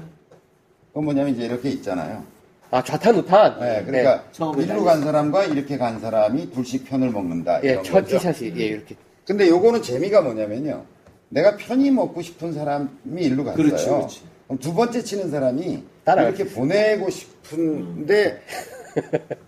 그건 0.89 1.05
뭐냐면 1.05 1.35
이제 1.35 1.45
이렇게 1.45 1.71
있잖아요. 1.71 2.25
아, 2.71 2.83
좌탄, 2.83 3.17
우탄. 3.17 3.61
네, 3.61 3.85
그러니까 3.85 4.25
처음에 4.33 4.65
일로 4.65 4.83
간 4.85 5.03
사람과 5.03 5.45
이렇게 5.45 5.77
간 5.77 6.01
사람이 6.01 6.53
둘씩 6.53 6.87
편을 6.87 7.11
먹는다. 7.11 7.63
예, 7.65 7.81
첫. 7.83 8.07
티샷이, 8.07 8.53
예, 8.59 8.65
이렇게. 8.65 8.97
근데 9.27 9.49
요거는 9.49 9.83
재미가 9.83 10.23
뭐냐면요. 10.23 10.85
내가 11.29 11.57
편히 11.57 11.91
먹고 11.91 12.23
싶은 12.23 12.53
사람이 12.53 12.89
일로 13.23 13.45
갔어요. 13.45 13.65
그렇지, 13.65 13.87
그렇지. 13.87 14.23
그럼 14.53 14.59
두 14.59 14.75
번째 14.75 15.03
치는 15.03 15.31
사람이 15.31 15.83
따라갈 16.05 16.35
이렇게 16.35 16.53
보내고 16.53 17.09
싶은데 17.09 18.43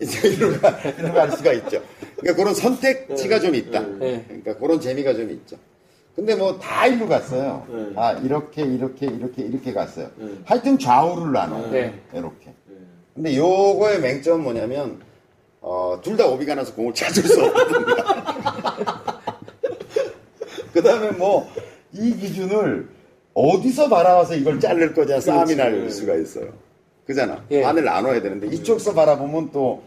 이제 0.01 0.35
가, 0.59 0.71
일로 0.99 1.13
갈 1.13 1.31
수가 1.31 1.53
있죠. 1.53 1.83
그러니까 2.17 2.35
그런 2.43 2.55
선택지가 2.55 3.39
좀 3.41 3.55
있다. 3.55 3.81
네. 3.99 4.25
그러니까 4.27 4.57
그런 4.57 4.81
재미가 4.81 5.13
좀 5.13 5.31
있죠. 5.31 5.57
근데 6.17 6.35
뭐 6.35 6.59
다 6.59 6.87
일로 6.87 7.07
갔어요. 7.07 7.67
네. 7.69 7.93
아 7.97 8.13
이렇게 8.13 8.63
이렇게 8.63 9.05
이렇게 9.07 9.43
이렇게 9.43 9.73
갔어요. 9.75 10.11
네. 10.17 10.29
하여튼 10.47 10.79
좌우를 10.79 11.33
나눠요. 11.33 11.71
네. 11.71 12.01
이렇게. 12.15 12.55
근데 13.15 13.37
요거의 13.37 14.01
맹점은 14.01 14.43
뭐냐면 14.43 15.01
어, 15.61 16.01
둘 16.03 16.17
다 16.17 16.27
오비가 16.27 16.55
나서 16.55 16.75
공을 16.75 16.95
찾을 16.95 17.23
수 17.25 17.43
없습니다. 17.45 19.21
그 20.73 20.83
다음에 20.83 21.11
뭐, 21.13 21.49
이 21.93 22.17
기준을 22.17 22.89
어디서 23.35 23.89
바라와서 23.89 24.37
이걸 24.37 24.61
자를 24.61 24.95
거냐 24.95 25.21
싸움이 25.21 25.57
날 25.57 25.91
수가 25.91 26.15
있어요. 26.15 26.49
그잖아. 27.07 27.45
예. 27.51 27.63
반을 27.63 27.85
나눠야 27.85 28.23
되는데 28.23 28.47
이쪽서 28.49 28.95
바라보면 28.95 29.51
또 29.53 29.83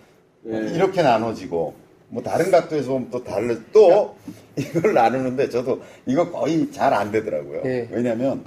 이렇게 0.45 1.02
나눠지고 1.02 1.74
뭐 2.10 2.24
다른 2.24 2.52
각도에서 2.52 2.89
보면 2.91 3.10
또 3.12 3.24
다른 3.24 3.64
또 3.74 4.16
이걸 4.58 4.93
나누는데 4.93 5.50
저도 5.50 5.82
이거 6.06 6.30
거의 6.32 6.72
잘 6.72 6.93
안 6.93 7.12
되더라고요. 7.12 7.62
예. 7.66 7.88
왜냐면 7.91 8.43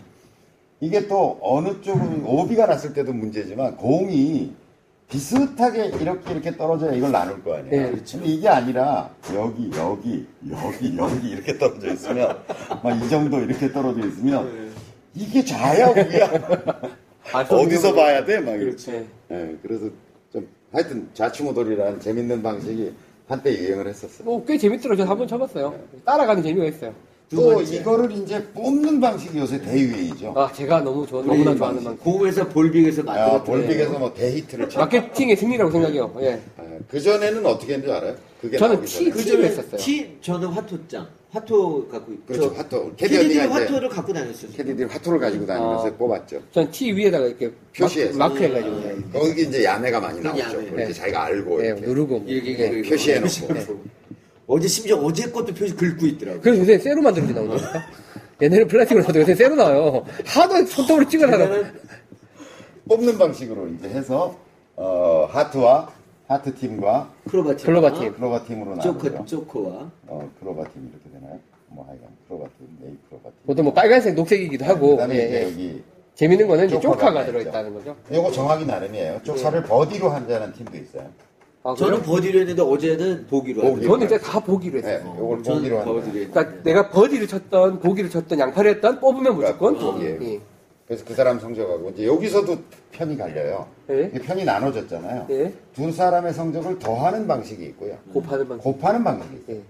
이게 0.81 1.07
또 1.09 1.39
어느 1.43 1.81
쪽은 1.83 2.25
오비가 2.25 2.67
났을 2.67 2.93
때도 2.95 3.13
문제지만 3.13 3.77
공이 3.77 4.53
비슷하게 5.09 5.87
이렇게 6.01 6.33
이렇게 6.33 6.57
떨어져야 6.57 6.93
이걸 6.93 7.11
나눌 7.11 7.43
거 7.43 7.55
아니에요. 7.57 7.73
예. 7.75 7.91
근데 7.91 8.27
이게 8.27 8.49
아니라 8.49 9.11
여기 9.35 9.71
여기 9.77 10.27
여기 10.51 10.97
여기 10.97 11.29
이렇게 11.31 11.59
떨어져 11.59 11.93
있으면 11.93 12.39
막 12.83 12.97
이 12.97 13.09
정도 13.09 13.41
이렇게 13.41 13.73
떨어져 13.73 14.07
있으면 14.07 14.70
이게 15.15 15.45
좌야 15.45 15.89
우야 15.89 16.31
아, 17.33 17.41
어디서 17.51 17.95
봐야 17.95 18.25
돼? 18.25 18.41
막 18.41 18.53
그렇지. 18.57 18.91
이렇게. 18.91 19.07
예, 19.33 19.57
그래서 19.63 19.87
좀 20.33 20.47
하여튼 20.73 21.09
좌충우돌이라는 21.15 22.01
재밌는 22.01 22.43
방식이 22.43 22.93
한때 23.29 23.53
유행을 23.57 23.87
했었어요. 23.89 24.25
뭐, 24.25 24.45
꽤 24.45 24.57
재밌더라고요. 24.59 24.97
저도 24.99 25.11
한번 25.11 25.29
쳐봤어요. 25.29 25.75
따라가는 26.05 26.43
재미가 26.43 26.67
있어요. 26.67 26.93
또 27.29 27.45
두 27.45 27.55
번째. 27.55 27.77
이거를 27.77 28.11
이제 28.13 28.45
뽑는 28.53 29.01
방식이 29.01 29.39
요새 29.39 29.61
대유행이죠. 29.61 30.33
아, 30.37 30.51
제가 30.53 30.81
너무 30.81 31.07
좋아, 31.07 31.23
너무나 31.23 31.55
좋아하는 31.55 31.85
방식. 31.85 32.03
공에서 32.03 32.49
볼빅에서 32.49 33.03
아, 33.07 33.41
볼빅에서 33.45 33.99
뭐 34.01 34.13
대히트를 34.13 34.69
쳐. 34.69 34.81
마케팅의 34.81 35.37
승리라고 35.37 35.71
생각해요. 35.71 36.13
예. 36.23 36.41
그 36.89 37.01
전에는 37.01 37.47
어떻게 37.47 37.75
했는지 37.75 37.93
알아요? 37.95 38.17
그게 38.41 38.59
저는 38.59 38.75
나오기 38.77 38.89
티- 38.89 38.99
전에. 38.99 39.11
그 39.11 39.25
전에 39.25 39.45
했었어요. 39.47 39.77
티 39.77 40.17
저는 40.21 40.49
화토장 40.49 41.07
화토 41.33 41.87
갖고 41.89 42.13
있- 42.13 42.27
그렇죠, 42.27 42.51
저 42.53 42.57
화토. 42.57 42.93
캐디 42.97 43.15
캐디들이 43.15 43.39
언니가 43.41 43.45
이제- 43.59 43.65
화토를 43.67 43.89
갖고 43.89 44.13
다녔어요. 44.13 44.51
캐디들이 44.53 44.89
화투를 44.89 45.19
가지고 45.21 45.47
다니면서 45.47 45.87
아. 45.87 45.91
뽑았죠. 45.93 46.43
전 46.51 46.71
티 46.73 46.93
위에다가 46.93 47.27
이렇게 47.27 47.53
표시해서. 47.77 48.19
마크, 48.19 48.43
해가지고. 48.43 48.83
예. 48.83 48.97
거기 49.13 49.43
이제 49.43 49.65
야매가 49.65 50.01
많이 50.01 50.21
나오죠. 50.21 50.41
야매. 50.43 50.63
이제 50.65 50.71
네. 50.87 50.93
자기가 50.93 51.25
알고 51.27 51.63
예, 51.63 51.67
이렇게. 51.69 51.81
누르고. 51.83 52.19
뭐. 52.19 52.29
이렇게 52.29 52.59
예. 52.59 52.67
이렇게 52.69 52.89
표시해놓고. 52.91 53.23
표시해 53.29 53.47
놓고. 53.53 53.85
어제 54.49 54.67
심지어 54.67 54.97
어제 54.97 55.31
것도 55.31 55.55
표시 55.55 55.75
긁고 55.77 56.07
있더라고. 56.07 56.41
그래서 56.41 56.61
요새 56.63 56.79
쇠로 56.79 57.01
만들어져 57.01 57.33
나오니까. 57.33 57.87
옛날에는 58.43 58.67
플라스틱으로 58.67 59.07
나도 59.07 59.21
요새 59.21 59.35
쇠로 59.37 59.55
나와요. 59.55 60.05
하도 60.25 60.67
손톱으로 60.67 61.09
찍어놔서. 61.09 61.65
뽑는 62.89 63.19
방식으로 63.19 63.69
이제 63.69 63.89
해서 63.89 64.37
어, 64.75 65.29
하트와 65.31 65.93
하트 66.31 66.55
팀과 66.55 67.11
크로바 67.29 67.57
팀. 67.57 67.67
클로바 67.67 67.93
팀. 67.95 68.15
클로바 68.15 68.45
팀으로 68.45 68.79
조커 68.79 69.09
나누죠. 69.09 69.25
조커와 69.41 69.91
어, 70.07 70.31
클로바 70.39 70.63
팀 70.69 70.89
이렇게 70.89 71.11
되나요? 71.19 71.41
뭐 71.67 71.85
하여간 71.89 72.07
클로바 72.29 72.47
팀, 72.57 72.69
네이 72.81 72.97
클로바 73.09 73.31
팀. 73.31 73.35
보통 73.47 73.65
뭐 73.65 73.75
빨간색, 73.75 74.15
녹색이기도 74.15 74.65
하고. 74.65 74.91
그다음에 74.91 75.17
예, 75.17 75.27
이제 75.27 75.35
예. 75.41 75.43
여기 75.49 75.83
재밌는 76.15 76.47
거는 76.47 76.67
이제 76.67 76.79
조커가 76.79 76.99
조커가 77.01 77.21
있죠. 77.23 77.33
들어있다는 77.33 77.75
거죠. 77.75 77.97
요거 78.13 78.31
정하기 78.31 78.65
나름이에요. 78.65 79.21
쪽사를 79.25 79.61
버디로 79.65 80.09
한다는 80.09 80.53
팀도 80.53 80.79
있어요. 80.79 81.09
아, 81.65 81.75
저는? 81.77 82.01
버디로 82.03 82.39
했는데 82.39 82.63
어제는 82.63 83.27
보기로 83.27 83.63
보기. 83.63 83.75
하더라고요. 83.75 83.89
저는 83.91 84.07
이제 84.07 84.19
다 84.19 84.39
보기로 84.39 84.81
네, 84.83 84.89
했어요. 84.89 85.17
요걸 85.19 85.43
저는 85.43 85.59
보기로 85.59 85.79
한다. 85.79 85.93
버디로 85.93 86.07
했는데. 86.15 86.31
그러니까 86.33 86.63
내가 86.63 86.91
버디를 86.91 87.27
쳤던, 87.27 87.81
보기를 87.81 88.09
쳤던, 88.09 88.39
양파를 88.39 88.75
했던, 88.77 89.01
뽑으면 89.01 89.35
무조건 89.35 89.75
그러니까 89.75 89.85
보기. 89.93 90.09
보기예요. 90.15 90.33
예. 90.35 90.41
그래서 90.91 91.05
그 91.05 91.15
사람 91.15 91.39
성적하고 91.39 91.91
이제 91.91 92.05
여기서도 92.05 92.59
편이 92.91 93.17
갈려요. 93.17 93.69
예. 93.91 94.11
편이 94.11 94.45
나눠졌잖아요. 94.45 95.27
예. 95.31 95.53
두 95.73 95.93
사람의 95.93 96.35
성적을 96.35 96.81
더하는 96.81 97.29
방식이 97.29 97.63
있고요. 97.67 97.97
곱하는 98.13 98.49
방식. 98.49 98.65
곱하는 98.65 99.05
방식이 99.05 99.37
있어요. 99.37 99.63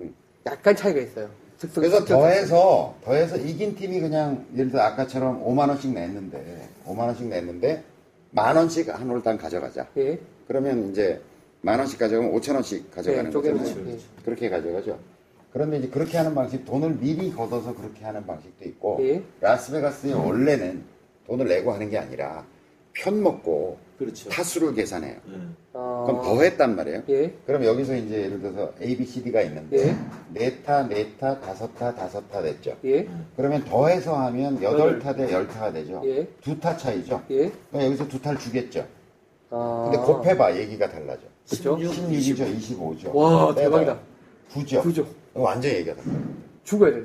예. 0.00 0.10
약간 0.46 0.74
차이가 0.74 1.00
있어요. 1.02 1.28
특성- 1.58 1.82
그래서 1.82 1.98
특정- 1.98 2.18
더해서 2.18 2.94
더해서 3.04 3.36
이긴 3.36 3.76
팀이 3.76 4.00
그냥 4.00 4.46
예를 4.56 4.70
들어 4.70 4.80
아까처럼 4.84 5.44
5만 5.44 5.68
원씩 5.68 5.92
냈는데 5.92 6.66
5만 6.86 7.00
원씩 7.00 7.26
냈는데 7.28 7.84
만 8.30 8.56
원씩 8.56 8.88
한 8.88 9.06
홀당 9.10 9.36
가져가자. 9.36 9.86
예. 9.98 10.18
그러면 10.48 10.88
이제 10.90 11.20
만 11.60 11.78
원씩 11.78 11.98
가져가면 11.98 12.32
5천 12.32 12.54
원씩 12.54 12.90
가져가는 12.90 13.26
예, 13.26 13.30
쪼개는 13.30 13.58
거잖아요. 13.58 13.96
그렇게 14.24 14.48
가져가죠. 14.48 14.98
그런데 15.54 15.78
이제 15.78 15.88
그렇게 15.88 16.18
하는 16.18 16.34
방식, 16.34 16.64
돈을 16.64 16.96
미리 16.96 17.32
걷어서 17.32 17.74
그렇게 17.76 18.04
하는 18.04 18.26
방식도 18.26 18.64
있고, 18.70 18.98
예. 19.02 19.22
라스베가스에 19.40 20.12
원래는 20.12 20.82
돈을 21.28 21.46
내고 21.46 21.72
하는 21.72 21.88
게 21.90 21.96
아니라 21.96 22.44
편 22.92 23.22
먹고 23.22 23.78
그렇죠. 23.96 24.28
타수를 24.30 24.74
계산해요. 24.74 25.14
네. 25.26 25.36
아, 25.74 26.02
그럼 26.06 26.22
더 26.22 26.42
했단 26.42 26.74
말이에요. 26.74 27.02
예. 27.08 27.32
그럼 27.46 27.64
여기서 27.64 27.94
이제 27.94 28.24
예를 28.24 28.40
들어서 28.40 28.72
A, 28.82 28.96
B, 28.96 29.06
C, 29.06 29.22
D가 29.22 29.42
있는데 29.42 29.90
예. 29.90 29.96
네 30.30 30.60
타, 30.64 30.82
네 30.88 31.12
타, 31.20 31.38
다섯 31.40 31.72
타, 31.76 31.94
다섯 31.94 32.28
타 32.32 32.42
됐죠. 32.42 32.76
예. 32.84 33.08
그러면 33.36 33.64
더해서 33.64 34.16
하면 34.16 34.60
여덟 34.60 34.98
타 34.98 35.14
대 35.14 35.30
열 35.32 35.46
타가 35.46 35.72
되죠. 35.72 36.02
예. 36.04 36.26
두타 36.42 36.76
차이죠. 36.76 37.22
예. 37.30 37.52
그럼 37.70 37.84
여기서 37.86 38.08
두 38.08 38.20
타를 38.20 38.40
주겠죠. 38.40 38.84
아. 39.50 39.88
근데 39.92 40.04
곱해봐 40.04 40.56
얘기가 40.56 40.88
달라져. 40.90 41.22
그쵸? 41.48 41.76
16이죠, 41.76 42.58
25죠. 42.58 43.14
와, 43.14 43.54
대박이다. 43.54 43.98
9죠. 44.52 44.82
구죠. 44.82 45.06
완전 45.34 45.72
얘기가 45.72 45.94
달라. 45.96 46.16
죽어야 46.64 46.92
돼. 46.92 47.04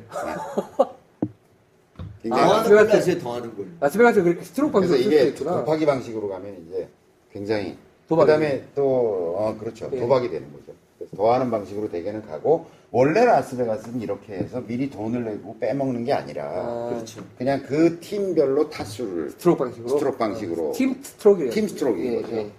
굉장히 2.21 2.43
아, 2.43 2.47
더하는 2.47 2.69
걸 2.69 2.77
그래서- 2.85 2.97
하세요. 2.97 3.19
더하는 3.19 3.55
걸. 3.55 3.65
라스베가스 3.79 4.23
그렇게 4.23 4.43
스트로크 4.43 4.73
그래서 4.73 4.93
방식으로 4.93 5.11
쓸수 5.11 5.23
이게 5.23 5.29
있구나. 5.29 5.63
곱하기 5.63 5.85
방식으로 5.85 6.29
가면 6.29 6.65
이제 6.67 6.87
굉장히 7.31 7.77
도박이. 8.07 8.27
그다음에 8.27 8.63
또 8.75 9.35
어, 9.37 9.55
그렇죠 9.59 9.89
예. 9.93 9.99
도박이 9.99 10.29
되는 10.29 10.51
거죠. 10.51 10.73
그래서 10.97 11.15
더하는 11.15 11.49
방식으로 11.49 11.89
대개는 11.89 12.25
가고 12.27 12.65
원래 12.91 13.23
라스베가스는 13.23 14.01
이렇게 14.01 14.33
해서 14.33 14.61
미리 14.65 14.89
돈을 14.89 15.23
내고 15.23 15.57
빼먹는 15.59 16.03
게 16.05 16.11
아니라 16.13 16.43
아, 16.45 16.89
그렇죠. 16.89 17.23
그냥 17.37 17.63
그 17.63 17.99
팀별로 17.99 18.69
타수를 18.69 19.29
스트로크 19.31 19.63
방식으로. 19.63 19.89
스트로크 19.89 20.17
방식으로 20.17 20.71
팀 20.73 21.01
스트로크예요. 21.01 21.51
팀 21.51 21.67
스트로크인 21.67 22.13
예, 22.13 22.21
거죠. 22.21 22.35
예. 22.35 22.49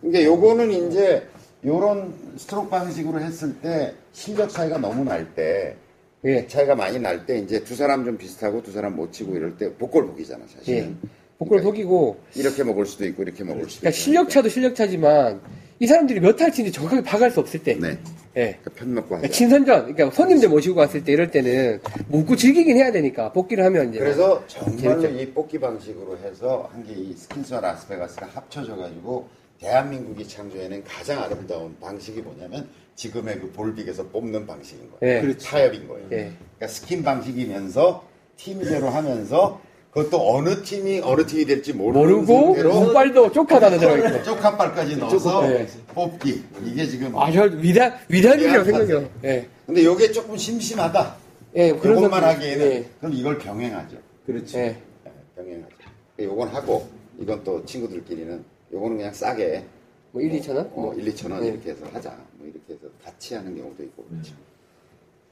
그러니까 0.00 0.24
요거는 0.24 0.70
이제 0.70 1.26
요런 1.64 2.12
스트로크 2.36 2.68
방식으로 2.68 3.20
했을 3.20 3.54
때 3.60 3.94
실력 4.12 4.50
차이가 4.50 4.78
너무 4.78 5.04
날 5.04 5.26
때 5.34 5.76
예. 6.24 6.46
차이가 6.46 6.74
많이 6.74 6.98
날 6.98 7.24
때 7.26 7.38
이제 7.38 7.62
두 7.64 7.74
사람 7.74 8.04
좀 8.04 8.16
비슷하고 8.16 8.62
두 8.62 8.72
사람 8.72 8.96
못 8.96 9.12
치고 9.12 9.36
이럴 9.36 9.56
때 9.56 9.72
복골 9.74 10.06
복이잖아 10.08 10.44
예. 10.44 10.56
사실은. 10.58 10.96
복골 11.38 11.58
그러니까 11.58 11.70
독이고 11.70 12.20
이렇게 12.36 12.62
먹을 12.64 12.86
수도 12.86 13.04
있고 13.06 13.22
이렇게 13.22 13.42
먹을 13.44 13.68
수도 13.68 13.80
그러니까 13.80 13.88
있고. 13.90 13.96
실력 13.96 14.30
차도 14.30 14.48
실력 14.48 14.74
차지만 14.76 15.40
이 15.80 15.86
사람들이 15.86 16.20
몇 16.20 16.43
타 16.43 16.52
치는지 16.52 16.70
정확하게 16.72 17.02
파악할 17.02 17.30
수 17.32 17.40
없을 17.40 17.62
때. 17.64 17.74
네. 17.74 17.98
예. 18.36 18.58
그러니까 18.62 18.70
편 18.76 18.94
먹고 18.94 19.16
하자. 19.16 19.28
친선전, 19.28 19.94
그러니까 19.94 20.10
손님들 20.10 20.48
모시고 20.48 20.76
갔을 20.76 21.02
때 21.02 21.12
이럴 21.12 21.30
때는 21.32 21.80
묵고 22.08 22.36
즐기긴 22.36 22.76
해야 22.76 22.92
되니까 22.92 23.32
복귀를 23.32 23.64
하면 23.64 23.90
이제 23.90 23.98
그래서 23.98 24.44
정말로 24.46 25.00
재밌죠. 25.02 25.08
이 25.20 25.32
뽑기 25.32 25.58
방식으로 25.58 26.18
해서 26.18 26.70
한 26.72 26.84
게 26.84 26.92
이 26.94 27.12
스킨스와 27.14 27.60
라스베가스가 27.60 28.26
합쳐져 28.32 28.76
가지고 28.76 29.28
대한민국이 29.62 30.26
창조해낸 30.26 30.82
가장 30.84 31.22
아름다운 31.22 31.76
방식이 31.80 32.20
뭐냐면 32.20 32.68
지금의 32.96 33.38
그 33.40 33.52
볼빅에서 33.52 34.08
뽑는 34.08 34.46
방식인 34.46 34.90
거예요. 34.90 35.16
예. 35.16 35.20
그렇죠. 35.22 35.46
타협인 35.46 35.88
거예요. 35.88 36.04
예. 36.10 36.32
그러니까 36.56 36.66
스킨 36.66 37.02
방식이면서 37.02 38.04
팀제로 38.36 38.88
하면서 38.88 39.60
그것도 39.92 40.36
어느 40.36 40.62
팀이 40.62 41.00
어느 41.04 41.24
팀이 41.24 41.44
될지 41.44 41.72
모르는 41.72 42.24
모르고 42.24 42.52
운빨도 42.52 43.32
쪽하다는 43.32 43.78
들어가 43.78 44.08
있고. 44.08 44.24
쪽한 44.24 44.56
발까지 44.56 44.96
넣어서 44.96 45.46
네. 45.46 45.66
뽑기 45.94 46.42
이게 46.66 46.86
지금 46.86 47.16
아, 47.16 47.30
저 47.30 47.44
위대한 47.44 47.98
위대한 48.08 48.40
일이라고 48.40 48.64
생각해요. 48.64 49.08
예. 49.24 49.48
근데 49.66 49.82
이게 49.82 50.10
조금 50.10 50.36
심심하다. 50.36 51.16
예, 51.54 51.72
그것만 51.72 52.24
하기에는 52.24 52.66
예. 52.66 52.88
그럼 52.98 53.12
이걸 53.14 53.38
병행하죠. 53.38 53.96
그렇죠. 54.26 54.58
예. 54.58 54.76
예, 55.06 55.12
병행하죠. 55.36 55.76
요건 56.20 56.48
하고 56.48 56.88
이건 57.20 57.44
또 57.44 57.64
친구들끼리는 57.64 58.42
요거는 58.72 58.96
그냥 58.96 59.12
싸게 59.12 59.64
뭐 60.12 60.20
1, 60.22 60.30
2천 60.40 60.56
원? 60.56 60.66
어, 60.74 60.80
뭐 60.80 60.94
1, 60.94 61.04
2천 61.14 61.30
원 61.30 61.40
네. 61.40 61.48
이렇게 61.48 61.70
해서 61.70 61.84
하자. 61.92 62.16
뭐 62.38 62.46
이렇게 62.46 62.74
해서 62.74 62.86
같이 63.04 63.34
하는 63.34 63.56
경우도 63.56 63.82
있고 63.84 64.04
그렇죠. 64.10 64.34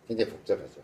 굉장히 0.09 0.31
복잡하죠. 0.31 0.81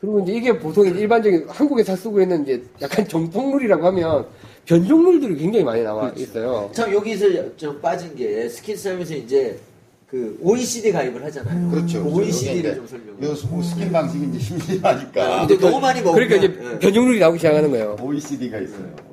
그리고 0.00 0.20
이제 0.20 0.32
이게 0.32 0.58
보통 0.58 0.86
일반적인 0.86 1.46
한국에서 1.48 1.96
쓰고 1.96 2.20
있는 2.20 2.42
이제 2.44 2.62
약간 2.80 3.06
정통룰이라고 3.08 3.84
하면 3.86 4.26
변종룰들이 4.64 5.36
굉장히 5.36 5.64
많이 5.64 5.82
나와 5.82 6.10
있어요. 6.10 6.70
참 6.72 6.92
여기서 6.92 7.56
좀 7.56 7.80
빠진 7.80 8.14
게 8.14 8.48
스킨 8.48 8.76
싸움에서 8.76 9.14
이제 9.14 9.58
그 10.08 10.38
OECD 10.40 10.92
가입을 10.92 11.24
하잖아요. 11.24 11.70
그렇죠. 11.70 12.04
OECD를 12.06 12.70
요게 12.70 12.74
좀 12.76 12.86
설명을. 12.86 13.22
요 13.24 13.34
스- 13.34 13.46
스킨 13.70 13.92
방식이 13.92 14.26
이제 14.26 14.38
심심하니까 14.38 15.46
근데 15.46 15.58
너무 15.58 15.80
많이 15.80 16.00
먹으면 16.00 16.28
그러니까 16.28 16.36
이제 16.36 16.74
예. 16.74 16.78
변종룰이 16.78 17.18
나오기 17.18 17.38
시작하는 17.38 17.70
거예요. 17.70 17.96
OECD가 18.00 18.58
있어요. 18.60 19.07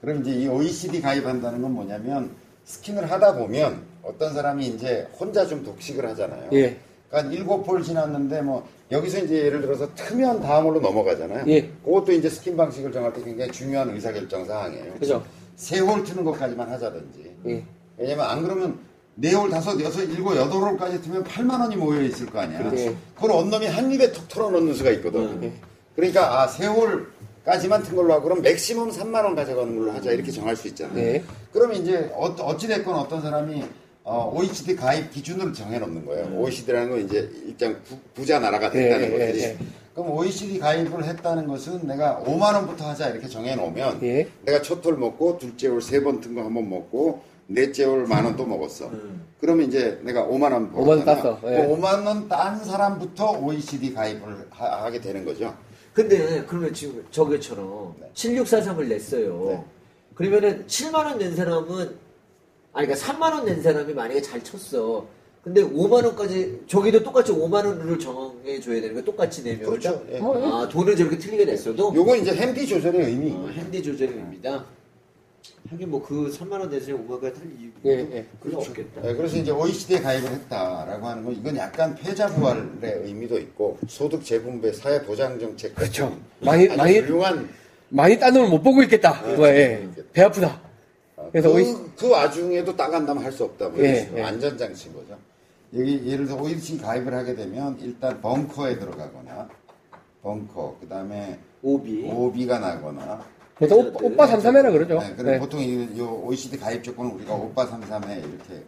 그럼 0.00 0.20
이제 0.20 0.32
이 0.32 0.48
OECD 0.48 1.00
가입한다는 1.00 1.60
건 1.62 1.72
뭐냐면 1.74 2.30
스킨을 2.64 3.10
하다 3.10 3.34
보면 3.34 3.82
어떤 4.02 4.32
사람이 4.32 4.66
이제 4.66 5.06
혼자 5.18 5.46
좀 5.46 5.62
독식을 5.62 6.06
하잖아요. 6.10 6.48
예. 6.52 6.76
그러니까 7.10 7.34
일곱 7.34 7.66
홀 7.68 7.82
지났는데 7.82 8.42
뭐 8.42 8.66
여기서 8.90 9.18
이제 9.18 9.44
예를 9.44 9.60
들어서 9.60 9.92
트면 9.94 10.40
다음 10.40 10.66
홀로 10.66 10.80
넘어가잖아요. 10.80 11.44
예. 11.48 11.68
그것도 11.84 12.12
이제 12.12 12.30
스킨 12.30 12.56
방식을 12.56 12.92
정할 12.92 13.12
때 13.12 13.22
굉장히 13.22 13.50
중요한 13.52 13.90
의사결정 13.90 14.46
사항이에요. 14.46 14.94
그죠? 14.94 15.24
세홀 15.56 16.04
트는 16.04 16.24
것까지만 16.24 16.70
하자든지. 16.70 17.36
예. 17.48 17.64
왜냐면 17.98 18.26
안 18.26 18.42
그러면 18.42 18.78
네 19.16 19.34
홀, 19.34 19.50
다섯, 19.50 19.78
여섯, 19.82 20.02
일곱, 20.04 20.34
여덟 20.36 20.62
홀까지 20.62 21.02
트면 21.02 21.24
8만 21.24 21.60
원이 21.60 21.76
모여 21.76 22.00
있을 22.02 22.26
거 22.26 22.40
아니야. 22.40 22.62
그렇지. 22.62 22.96
그걸 23.14 23.32
언놈이 23.32 23.66
한 23.66 23.92
입에 23.92 24.12
톡 24.12 24.26
털어넣는 24.28 24.72
수가 24.74 24.90
있거든. 24.92 25.52
그러니까 25.94 26.40
아, 26.40 26.46
세홀 26.46 27.10
까지만 27.44 27.82
튼 27.82 27.96
걸로 27.96 28.12
하고 28.12 28.24
그럼 28.24 28.42
맥시멈 28.42 28.90
3만 28.90 29.24
원 29.24 29.34
가져가는 29.34 29.76
걸로 29.78 29.92
하자 29.92 30.12
이렇게 30.12 30.30
정할 30.30 30.54
수 30.56 30.68
있잖아요. 30.68 30.94
네. 30.94 31.24
그러면 31.52 31.82
이제 31.82 32.10
어, 32.14 32.26
어찌됐건 32.26 32.94
어떤 32.94 33.22
사람이 33.22 33.64
어, 34.04 34.32
OECD 34.34 34.76
가입 34.76 35.10
기준으로 35.10 35.52
정해놓는 35.52 36.04
거예요. 36.06 36.26
OECD라는 36.38 36.90
건 36.90 37.00
이제 37.04 37.30
일단 37.46 37.80
부, 38.14 38.26
자 38.26 38.38
나라가 38.38 38.70
됐다는 38.70 39.10
네, 39.10 39.18
네, 39.18 39.26
거지. 39.26 39.40
네. 39.40 39.58
그럼 39.94 40.10
OECD 40.12 40.58
가입을 40.58 41.04
했다는 41.04 41.46
것은 41.48 41.86
내가 41.86 42.22
5만 42.26 42.54
원부터 42.54 42.84
하자 42.88 43.08
이렇게 43.10 43.26
정해놓으면 43.28 43.98
예. 44.02 44.28
내가 44.44 44.62
첫홀 44.62 44.96
먹고 44.96 45.38
둘째 45.38 45.68
홀세번 45.68 46.20
튼 46.20 46.34
거 46.34 46.42
한 46.42 46.54
번 46.54 46.68
먹고 46.70 47.22
넷째 47.46 47.84
홀만원 47.84 48.36
또 48.36 48.46
먹었어. 48.46 48.90
그러면 49.40 49.66
이제 49.66 49.98
내가 50.04 50.22
5만 50.24 50.52
원 50.52 50.72
5만 50.72 50.88
원. 50.88 51.04
땄어. 51.04 51.40
예. 51.46 51.56
그 51.56 51.62
5만 51.74 52.06
원 52.06 52.28
딴 52.28 52.64
사람부터 52.64 53.38
OECD 53.40 53.92
가입을 53.92 54.46
하, 54.50 54.88
게 54.90 55.00
되는 55.00 55.24
거죠. 55.24 55.52
근데 56.08 56.44
그러면 56.46 56.72
지금 56.72 57.04
저게처럼 57.10 57.94
네. 58.00 58.10
7643을 58.14 58.86
냈어요. 58.88 59.44
네. 59.48 59.64
그러면은 60.14 60.64
7만 60.66 60.94
원 61.04 61.18
낸 61.18 61.34
사람은 61.36 61.94
아니 62.72 62.86
그러니까 62.86 62.94
3만 62.94 63.32
원 63.34 63.44
낸 63.44 63.60
사람이 63.62 63.92
만약에 63.92 64.22
잘 64.22 64.42
쳤어. 64.42 65.06
근데 65.42 65.62
5만 65.62 66.04
원까지 66.04 66.62
저기도 66.66 67.02
똑같이 67.02 67.32
5만 67.32 67.64
원을 67.66 67.98
정해 67.98 68.60
줘야 68.60 68.80
되는 68.80 68.94
거 68.94 69.02
똑같이 69.02 69.42
내면 69.42 69.70
그렇죠. 69.70 70.04
예. 70.12 70.18
뭐, 70.20 70.36
아 70.62 70.68
돈을 70.68 70.94
저렇게 70.96 71.16
틀리게 71.18 71.46
냈어도 71.46 71.92
요거 71.94 72.16
이제 72.16 72.34
핸디 72.34 72.66
조절의 72.66 73.06
의미. 73.06 73.32
어, 73.32 73.48
핸디 73.48 73.82
조절입니다. 73.82 74.64
하긴 75.70 75.90
뭐 75.90 76.02
그 76.02 76.30
3만 76.30 76.52
원 76.52 76.70
내서 76.70 76.92
5만 76.92 77.10
원까지 77.10 77.34
탈 77.34 77.42
이유 77.58 77.70
예, 77.84 77.90
예. 78.16 78.26
그건 78.40 78.60
없겠다. 78.60 79.08
예, 79.08 79.14
그래서 79.14 79.36
이제 79.36 79.50
OECD에 79.50 80.00
가입을 80.00 80.30
했다라고 80.30 81.06
하는 81.06 81.24
건 81.24 81.34
이건 81.34 81.56
약간 81.56 81.94
패자 81.94 82.26
부활의 82.28 83.02
의미도 83.04 83.38
있고 83.38 83.78
소득 83.88 84.24
재분배 84.24 84.72
사회 84.72 85.00
보장 85.02 85.38
정책 85.38 85.74
그렇죠. 85.74 86.16
많이- 86.40 86.68
많이- 86.68 86.98
훌륭한 86.98 87.48
많이 87.88 88.18
딴 88.18 88.32
놈을 88.34 88.48
못 88.48 88.62
보고 88.62 88.82
있겠다. 88.82 89.20
네, 89.22 89.30
그거, 89.32 89.48
예. 89.48 89.88
그렇죠. 89.94 90.08
배 90.12 90.22
아프다. 90.22 90.60
그래서 91.32 91.48
그, 91.48 91.54
OECD 91.54 91.80
그 91.96 92.08
와중에도 92.10 92.76
따간다면 92.76 93.22
할 93.24 93.30
수 93.32 93.44
없다. 93.44 93.68
뭐 93.68 93.78
예, 93.84 94.10
예. 94.16 94.22
안전장치인 94.22 94.94
거죠. 94.94 95.16
여기 95.76 96.04
예를 96.06 96.26
들어서 96.26 96.42
OECD 96.42 96.78
가입을 96.78 97.14
하게 97.14 97.34
되면 97.34 97.78
일단 97.80 98.20
벙커에 98.20 98.78
들어가거나 98.78 99.48
벙커 100.22 100.76
그다음에 100.80 101.38
오비. 101.62 102.04
오비가 102.10 102.58
나거나 102.58 103.24
보통 103.60 103.78
오빠, 103.88 103.98
오빠 104.02 104.26
삼삼해라 104.26 104.70
그러죠. 104.70 104.98
네, 104.98 105.14
그럼 105.16 105.32
네. 105.32 105.38
보통 105.38 105.60
이, 105.60 105.86
요 105.98 106.22
OECD 106.24 106.58
가입 106.58 106.82
조건은 106.82 107.12
우리가 107.12 107.34
오빠 107.34 107.66
삼삼에 107.66 108.16
이렇게 108.16 108.64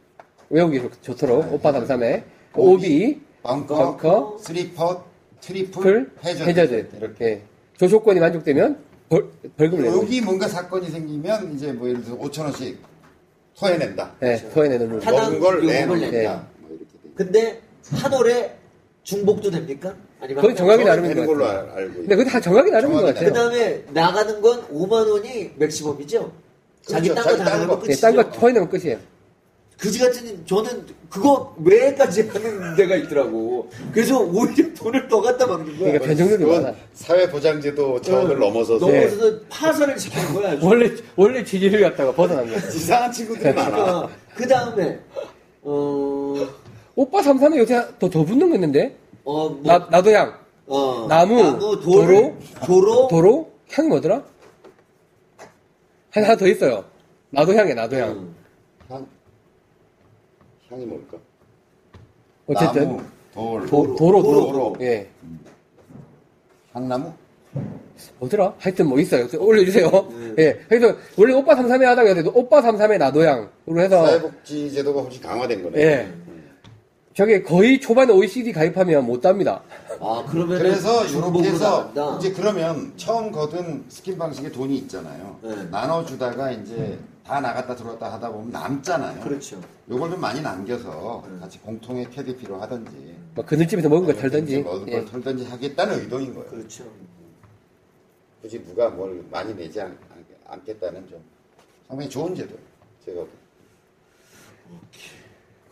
외우기 0.51 0.81
좋- 0.81 1.03
좋도록 1.03 1.47
네. 1.47 1.55
오빠 1.55 1.73
삼삼해 1.73 2.25
오비, 2.55 3.19
벙커, 3.43 3.75
벙커, 3.75 4.37
쓰리펏, 4.39 5.05
트리플, 5.41 5.83
풀 5.83 6.13
해저드, 6.23 6.49
해저드 6.51 6.89
이렇게 6.99 7.25
예. 7.25 7.43
조조건이 7.79 8.21
만족되면 8.21 8.79
벌, 9.09 9.31
벌금을 9.57 9.87
거죠. 9.87 10.03
여기 10.03 10.21
뭔가 10.21 10.47
사건이 10.47 10.91
생기면 10.91 11.55
이제 11.55 11.73
뭐 11.73 11.89
예를 11.89 12.05
들어서 12.05 12.21
5천 12.21 12.43
원씩 12.43 12.79
토해낸다. 13.59 14.13
예, 14.23 14.37
토해내는 14.53 14.89
룰. 14.91 15.01
타당 15.01 15.31
넣은 15.31 15.41
걸 15.41 15.67
내놓는다. 15.67 16.11
낸다. 16.11 16.47
뭐 16.61 16.71
이렇게 16.71 16.85
돼. 16.85 16.99
근데 17.15 17.61
한 17.93 18.13
홀에 18.13 18.55
중복도 19.03 19.51
됩니까? 19.51 19.95
아니면 20.23 20.41
그건 20.41 20.57
정확히 20.57 20.85
나름인 20.85 21.09
되는 21.11 21.27
것 21.27 21.33
걸로 21.33 21.45
같아요. 21.47 21.73
알- 21.73 21.79
알고 21.83 21.95
근데 21.95 22.17
그게 22.17 22.31
다 22.31 22.41
정확히 22.41 22.71
나름인 22.71 22.97
것 22.97 23.07
같아요. 23.07 23.29
그 23.29 23.33
다음에 23.35 23.83
나가는 23.93 24.41
건 24.41 24.63
5만 24.73 25.11
원이 25.11 25.51
맥시멈이죠? 25.57 26.33
자기 26.87 27.09
그렇죠. 27.09 27.23
딴거 27.29 27.39
다딴 27.39 27.45
나가면 27.61 27.69
거. 27.69 27.83
예, 27.83 27.87
끝이죠. 27.89 28.01
딴거 28.01 28.31
토해내면 28.31 28.69
끝이에요. 28.69 28.99
그지 29.79 29.99
같은 29.99 30.47
저는 30.47 30.87
그거 31.11 31.57
외까지 31.65 32.29
하는 32.29 32.77
데가 32.77 32.95
있더라고. 32.95 33.69
그래서 33.93 34.21
오히려 34.21 34.73
돈을 34.75 35.09
더 35.09 35.21
갖다 35.21 35.45
막는 35.45 35.67
거야. 35.77 35.79
그러니까 35.79 36.05
변종률이 36.07 36.45
그건 36.45 36.63
많아. 36.63 36.77
사회보장제도 36.95 38.01
차원을 38.01 38.39
넘어서서 38.39 38.87
네. 38.87 39.01
넘어서서 39.07 39.41
파산을 39.51 39.99
시키는 39.99 40.35
거야. 40.35 40.53
아주. 40.53 40.65
원래 40.65 40.89
원래 41.17 41.43
지지를 41.45 41.81
갖다가 41.81 42.13
벗어난 42.13 42.45
거예요. 42.47 42.59
이상한 42.73 43.11
친구들이 43.11 43.53
많아. 43.55 43.71
그러니까 43.71 44.09
그 44.37 44.47
다음에 44.47 45.01
어, 45.63 46.47
오빠 46.95 47.21
삼삼에 47.23 47.59
요새 47.59 47.75
더, 47.99 48.09
더 48.09 48.25
붙는 48.25 48.51
거 48.51 48.55
있는데 48.55 48.97
어, 49.25 49.49
뭐, 49.49 49.61
나 49.63 49.79
나도양 49.91 50.39
어, 50.67 51.07
나무, 51.09 51.59
돌, 51.59 51.81
도로, 51.81 52.39
도로, 52.67 53.09
도로 53.09 53.53
향이 53.71 53.89
뭐더라? 53.89 54.23
하나 56.11 56.37
더 56.37 56.47
있어요. 56.47 56.85
나도 57.31 57.55
향이야 57.55 57.75
나도 57.75 57.97
향. 57.97 58.11
음. 58.11 58.35
향, 58.89 59.07
향이 60.71 60.85
뭘까? 60.85 61.17
어쨌든 62.47 62.89
나무, 62.89 63.03
돌, 63.33 63.67
도, 63.67 63.97
도로 63.97 64.23
도로 64.23 64.47
도로. 64.53 64.77
예 64.81 65.09
향나무? 66.73 67.13
뭐더라? 68.19 68.55
하여튼 68.59 68.89
뭐 68.89 68.99
있어요. 68.99 69.27
올려주세요. 69.39 69.91
네. 70.37 70.43
예. 70.43 70.61
그래서 70.69 70.97
원래 71.17 71.35
오빠 71.35 71.55
삼삼에 71.55 71.85
하다가 71.85 72.31
오빠 72.35 72.63
삼삼에 72.63 72.99
나도향으로 72.99 73.81
해서 73.81 74.07
사회복지 74.07 74.73
제도가 74.73 75.03
훨씬 75.03 75.21
강화된 75.23 75.63
거네. 75.63 75.79
예. 75.81 76.13
저게 77.15 77.43
거의 77.43 77.79
초반에 77.79 78.13
OECD 78.13 78.53
가입하면 78.53 79.05
못 79.05 79.21
땁니다. 79.21 79.63
아, 80.01 80.25
그러면 80.29 80.59
그래서 80.59 81.05
이렇게 81.05 81.43
해서 81.51 81.91
나간다. 81.95 82.17
이제 82.19 82.33
그러면 82.33 82.93
처음 82.97 83.31
거둔 83.31 83.85
스킨 83.89 84.17
방식에 84.17 84.51
돈이 84.51 84.77
있잖아요. 84.79 85.39
네. 85.43 85.65
나눠주다가 85.65 86.51
이제 86.53 86.99
다 87.25 87.41
나갔다 87.41 87.77
들어왔다 87.77 88.15
하다 88.15 88.33
보면 88.33 88.51
남잖아요. 88.51 89.21
그렇죠. 89.21 89.61
요걸 89.91 90.11
좀 90.11 90.21
많이 90.21 90.41
남겨서 90.41 91.23
같이 91.39 91.59
공통의 91.61 92.11
캐디피로 92.11 92.57
하든지 92.63 93.17
뭐 93.35 93.45
그늘집에서 93.45 93.89
먹은 93.91 94.07
거 94.07 94.15
털든지. 94.15 94.63
먹은 94.63 94.89
예. 94.89 94.93
걸 94.93 95.05
털든지 95.05 95.45
하겠다는 95.45 96.01
의도인 96.01 96.35
거예요. 96.35 96.49
그렇죠. 96.49 96.85
굳이 98.41 98.63
누가 98.65 98.89
뭘 98.89 99.23
많이 99.31 99.55
내지 99.55 99.81
않, 99.81 99.97
않겠다는 100.47 101.07
좀 101.09 101.23
상당히 101.87 102.09
좋은 102.11 102.35
제도예요. 102.35 102.59
제가 103.05 103.19
볼 103.21 103.29
때. 103.29 105.22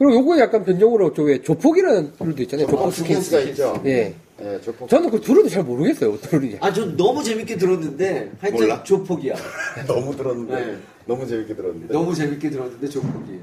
그리고 0.01 0.14
요거에 0.14 0.40
약간 0.40 0.64
변종으로 0.64 1.12
저 1.12 1.28
왜 1.28 1.43
조폭이라는 1.42 2.12
룰도 2.18 2.42
있잖아요. 2.44 2.66
조폭 2.66 2.78
조폭 2.78 2.94
스킨. 2.94 3.20
스킨스가 3.20 3.40
있죠. 3.51 3.82
예. 3.84 4.14
예, 4.40 4.59
조폭. 4.62 4.88
저는 4.88 5.11
그 5.11 5.16
룰도 5.16 5.51
잘 5.51 5.62
모르겠어요. 5.62 6.14
어떤 6.14 6.40
룰인지. 6.40 6.57
아, 6.62 6.72
전 6.72 6.96
너무 6.96 7.22
재밌게 7.22 7.59
들었는데, 7.59 8.32
하여튼 8.40 8.61
몰라? 8.61 8.82
조폭이야. 8.82 9.34
너무 9.86 10.16
들었는데. 10.16 10.55
네. 10.55 10.76
너무 11.05 11.26
재밌게 11.26 11.55
들었는데. 11.55 11.92
너무 11.92 12.14
재밌게 12.14 12.48
들었는데 12.48 12.88
조폭이에요. 12.88 13.40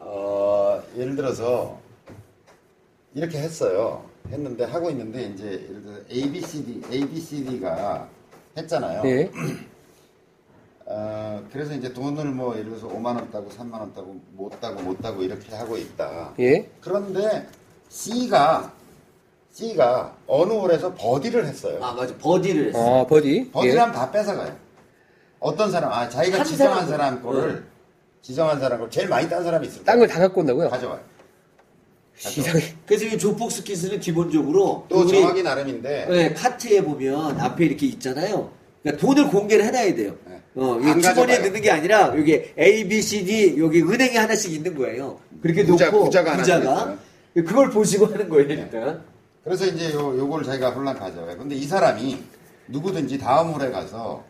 어, 0.00 0.82
예를 0.98 1.14
들어서 1.14 1.78
이렇게 3.14 3.38
했어요. 3.38 4.02
했는데 4.32 4.64
하고 4.64 4.90
있는데 4.90 5.30
이제 5.32 5.44
예를 5.44 5.82
들어 5.84 5.94
A, 6.10 6.32
B, 6.32 6.40
C, 6.40 6.66
D, 6.66 6.82
A, 6.92 7.06
B, 7.08 7.20
C, 7.20 7.44
D가 7.44 8.08
했잖아요. 8.56 9.02
예. 9.04 9.30
어, 10.92 11.40
그래서 11.52 11.72
이제 11.74 11.92
돈을 11.92 12.24
뭐 12.26 12.54
예를 12.54 12.70
들어서 12.70 12.88
5만 12.88 13.06
원 13.14 13.30
따고 13.30 13.48
3만 13.48 13.74
원 13.74 13.94
따고 13.94 14.16
못 14.32 14.60
따고 14.60 14.82
못 14.82 15.00
따고 15.00 15.22
이렇게 15.22 15.54
하고 15.54 15.76
있다. 15.76 16.34
예. 16.40 16.68
그런데 16.80 17.46
C가 17.88 18.72
C가 19.52 20.16
어느 20.26 20.52
홀에서 20.52 20.92
버디를 20.94 21.46
했어요. 21.46 21.78
아, 21.80 21.92
맞아. 21.92 22.12
버디를 22.16 22.68
했어. 22.68 23.00
아, 23.02 23.06
버디. 23.06 23.50
버디라면 23.52 23.94
다 23.94 24.10
뺏어가요. 24.10 24.56
어떤 25.38 25.70
사람, 25.70 25.92
아, 25.92 26.08
자기가 26.08 26.40
한 26.40 26.44
지정한 26.46 26.84
사람은- 26.86 26.88
사람 26.88 27.22
거를, 27.22 27.64
지정한 28.20 28.58
사람 28.60 28.80
걸 28.80 28.90
제일 28.90 29.08
많이 29.08 29.28
딴 29.28 29.42
사람이 29.44 29.66
있을 29.66 29.76
거예요. 29.78 29.86
딴걸다 29.86 30.18
갖고 30.20 30.40
온다고요? 30.40 30.68
가져와요. 30.70 31.00
시장에. 32.16 32.60
그래서 32.84 33.06
이 33.06 33.16
조폭 33.16 33.50
스킨스는 33.50 34.00
기본적으로 34.00 34.84
또 34.88 35.00
우리 35.00 35.20
정하기 35.20 35.42
나름인데, 35.42 36.06
네, 36.08 36.34
카트에 36.34 36.82
보면 36.84 37.40
앞에 37.40 37.64
이렇게 37.64 37.86
있잖아요. 37.86 38.50
그러니까 38.82 39.00
돈을 39.06 39.28
공개를 39.30 39.64
해놔야 39.66 39.94
돼요. 39.94 40.14
네. 40.60 40.66
어, 40.66 40.74
안 40.74 40.98
이게 40.98 41.00
주머니에. 41.00 41.38
넣는 41.38 41.60
게 41.62 41.70
아니라 41.70 42.14
여기 42.16 42.42
A, 42.58 42.86
B, 42.86 43.00
C, 43.00 43.24
D 43.24 43.58
여기 43.58 43.80
은행에 43.82 44.16
하나씩 44.18 44.52
있는 44.52 44.74
거예요. 44.76 45.18
그렇게 45.40 45.64
부자- 45.64 45.86
놓고 45.90 46.04
부자가 46.04 46.32
하나씩 46.32 46.54
그걸 47.34 47.70
보시고 47.70 48.06
하는 48.06 48.28
거예요, 48.28 48.46
네. 48.48 48.54
일단. 48.54 49.02
그래서 49.42 49.64
이제 49.64 49.92
요, 49.94 50.16
요걸 50.18 50.44
자기가 50.44 50.70
혼란 50.70 50.98
가져와요. 50.98 51.38
근데 51.38 51.54
이 51.54 51.64
사람이 51.64 52.18
누구든지 52.68 53.16
다음 53.18 53.52
홀에 53.52 53.70
가서 53.70 54.22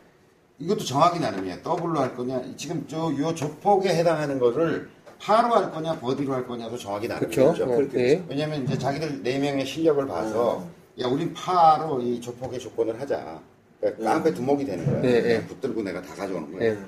이것도 0.61 0.85
정하기 0.85 1.19
나름이에요. 1.19 1.63
더블로 1.63 1.99
할 1.99 2.15
거냐, 2.15 2.41
지금 2.57 2.85
저, 2.87 3.13
요 3.19 3.35
조폭에 3.35 3.89
해당하는 3.89 4.39
거를 4.39 4.89
파로 5.19 5.55
할 5.55 5.73
거냐, 5.73 5.99
버디로 5.99 6.33
할 6.33 6.47
거냐도 6.47 6.79
정하기 6.79 7.09
그쵸. 7.09 7.53
나름이죠. 7.55 7.65
어, 7.65 8.01
예. 8.01 8.23
왜냐면 8.29 8.63
이제 8.65 8.79
자기들 8.79 9.23
네 9.25 9.39
명의 9.39 9.67
실력을 9.67 10.07
봐서 10.07 10.65
야 11.01 11.09
우린 11.09 11.33
파로 11.35 12.01
이 12.03 12.21
조폭의 12.21 12.61
조건을 12.61 13.01
하자. 13.01 13.41
그러니까 13.81 14.05
깡패 14.13 14.35
두목이 14.35 14.65
되는 14.65 14.85
거야. 14.87 15.03
예, 15.05 15.17
예. 15.17 15.23
그냥 15.23 15.47
붙들고 15.47 15.83
내가 15.83 16.03
다 16.03 16.15
가져오는 16.15 16.53
거야. 16.53 16.71
예. 16.71 16.79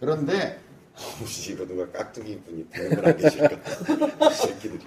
그런데 0.00 0.58
혹시 1.20 1.52
이거 1.52 1.66
누가 1.66 1.86
깍두기 1.90 2.40
분이 2.40 2.68
되는 2.70 2.96
건안 2.96 3.16
계실까? 3.16 3.56
이 4.30 4.34
새끼들이. 4.34 4.80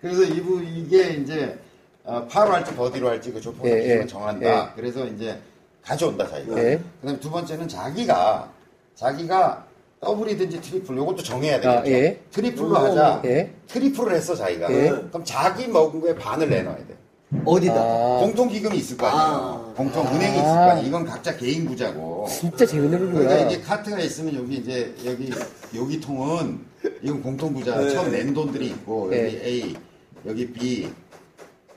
그래서 0.00 0.22
이 0.24 0.37
부 0.37 0.62
이게 0.62 1.10
이제 1.14 1.58
어, 2.04 2.24
파로 2.30 2.52
할지 2.52 2.74
버디로 2.74 3.08
할지 3.08 3.32
그 3.32 3.40
조폭의 3.40 3.72
예, 3.72 3.80
기준을 3.82 4.02
예. 4.02 4.06
정한다. 4.06 4.74
그래서 4.74 5.06
이제 5.06 5.38
가져온다 5.82 6.28
자기가. 6.28 6.58
예. 6.62 6.80
그다음에 7.00 7.20
두 7.20 7.30
번째는 7.30 7.66
자기가 7.68 8.52
자기가 8.94 9.66
더블이든지 10.00 10.60
트리플 10.60 10.96
요것도 10.96 11.22
정해야 11.22 11.60
되겠죠. 11.60 11.78
아, 11.80 11.86
예. 11.86 12.20
트리플로 12.30 12.70
오, 12.70 12.74
하자. 12.74 13.22
예. 13.24 13.52
트리플을 13.66 14.14
했어 14.14 14.34
자기가. 14.36 14.70
예. 14.72 14.90
그럼 14.90 15.24
자기 15.24 15.66
먹은 15.66 16.00
거에 16.00 16.14
반을 16.14 16.48
내놔야 16.50 16.76
돼. 16.76 16.96
어디다? 17.44 17.74
아, 17.74 18.18
공통 18.20 18.48
기금이 18.48 18.76
있을 18.78 18.96
거 18.96 19.06
아니에요. 19.06 19.24
아. 19.24 19.74
공통 19.76 20.06
은행이 20.06 20.34
있을 20.36 20.44
거 20.44 20.70
아니에요. 20.70 20.88
이건 20.88 21.04
각자 21.04 21.36
개인 21.36 21.66
부자고. 21.66 22.26
진짜 22.28 22.64
재밌는 22.64 22.98
그러니까 22.98 23.20
룰이구나. 23.34 23.50
이게 23.50 23.62
카트가 23.62 23.98
있으면 24.00 24.34
여기 24.36 24.56
이제 24.56 24.94
여기 25.04 25.30
여기 25.74 26.00
통은 26.00 26.60
이건 27.02 27.22
공통 27.22 27.52
부자 27.52 27.76
네. 27.78 27.90
처음 27.90 28.10
낸 28.12 28.32
돈들이 28.32 28.68
있고 28.68 29.12
여기 29.14 29.36
네. 29.38 29.44
A 29.46 29.76
여기 30.24 30.52
B 30.52 30.88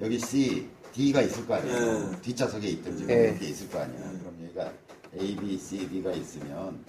여기 0.02 0.20
C 0.20 0.68
D가 0.94 1.22
있을 1.24 1.46
거 1.48 1.56
아니에요. 1.56 2.10
네. 2.12 2.22
뒷좌석에 2.22 2.68
있든지 2.68 3.06
네. 3.06 3.14
이렇게 3.30 3.48
있을 3.48 3.70
거 3.70 3.80
아니에요. 3.80 4.02
그럼 4.20 4.36
여기가 4.44 4.72
A, 5.20 5.36
B, 5.36 5.58
C, 5.58 5.90
D가 5.90 6.12
있으면 6.12 6.86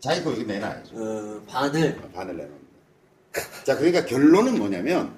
자기 0.00 0.24
거 0.24 0.32
여기 0.32 0.44
내놔야죠. 0.44 0.96
어, 0.96 1.40
반을. 1.46 1.96
반을 2.12 2.36
내놓습니다. 2.36 2.68
자 3.64 3.76
그러니까 3.76 4.04
결론은 4.04 4.58
뭐냐면 4.58 5.12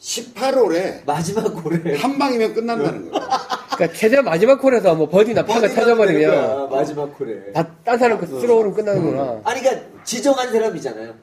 18홀에 0.00 1.04
마지막 1.04 1.44
골에. 1.62 1.96
한 1.96 2.18
방이면 2.18 2.54
끝난다는 2.54 3.10
거예요. 3.10 3.26
그러니까 3.74 3.98
최대한 3.98 4.24
마지막 4.24 4.60
콜에서 4.60 4.94
뭐 4.94 5.08
버디나 5.08 5.44
파가 5.44 5.62
되는 5.62 5.74
찾아버리면 5.74 6.30
거야, 6.30 6.66
마지막 6.70 7.16
골에. 7.18 7.52
다 7.52 7.66
딴 7.84 7.98
사람 7.98 8.18
거 8.20 8.26
쓸어오르면 8.26 8.74
끝나는구나. 8.76 9.40
아니, 9.44 9.60
그러니까 9.60 9.86
지정한 10.04 10.52
사람이잖아요. 10.52 11.14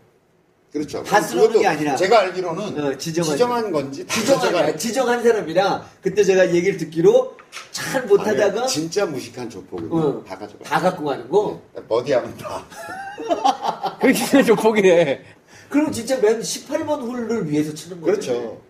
그렇죠. 0.74 1.04
다 1.04 1.22
쓰러는 1.22 1.48
그것도 1.48 1.62
게 1.62 1.68
아니라. 1.68 1.96
제가 1.96 2.20
알기로는 2.20 2.64
어, 2.86 2.98
지정한 2.98 3.32
지정한 3.32 3.72
건지 3.72 4.06
다 4.06 4.14
지정한, 4.14 4.42
가져가는 4.42 4.78
지정한 4.78 5.24
사람이라 5.24 5.86
그때 6.02 6.22
제가 6.24 6.54
얘기를 6.54 6.78
듣기로 6.78 7.34
잘 7.72 8.04
못하다가 8.06 8.60
아니, 8.64 8.68
진짜 8.68 9.06
무식한 9.06 9.50
조폭은 9.50 9.90
어, 9.94 10.24
다 10.28 10.38
가져가. 10.38 10.64
다 10.66 10.82
갖고 10.82 11.06
가는 11.06 11.30
거. 11.30 11.62
버디하면 11.88 12.36
다. 12.38 12.66
그게 14.02 14.12
진짜 14.12 14.44
조폭이네. 14.44 15.22
그럼 15.70 15.92
진짜 15.94 16.18
맨 16.20 16.42
18번 16.42 17.02
홀을 17.02 17.50
위해서 17.50 17.74
치는 17.74 18.02
거죠. 18.02 18.12
그렇죠. 18.12 18.62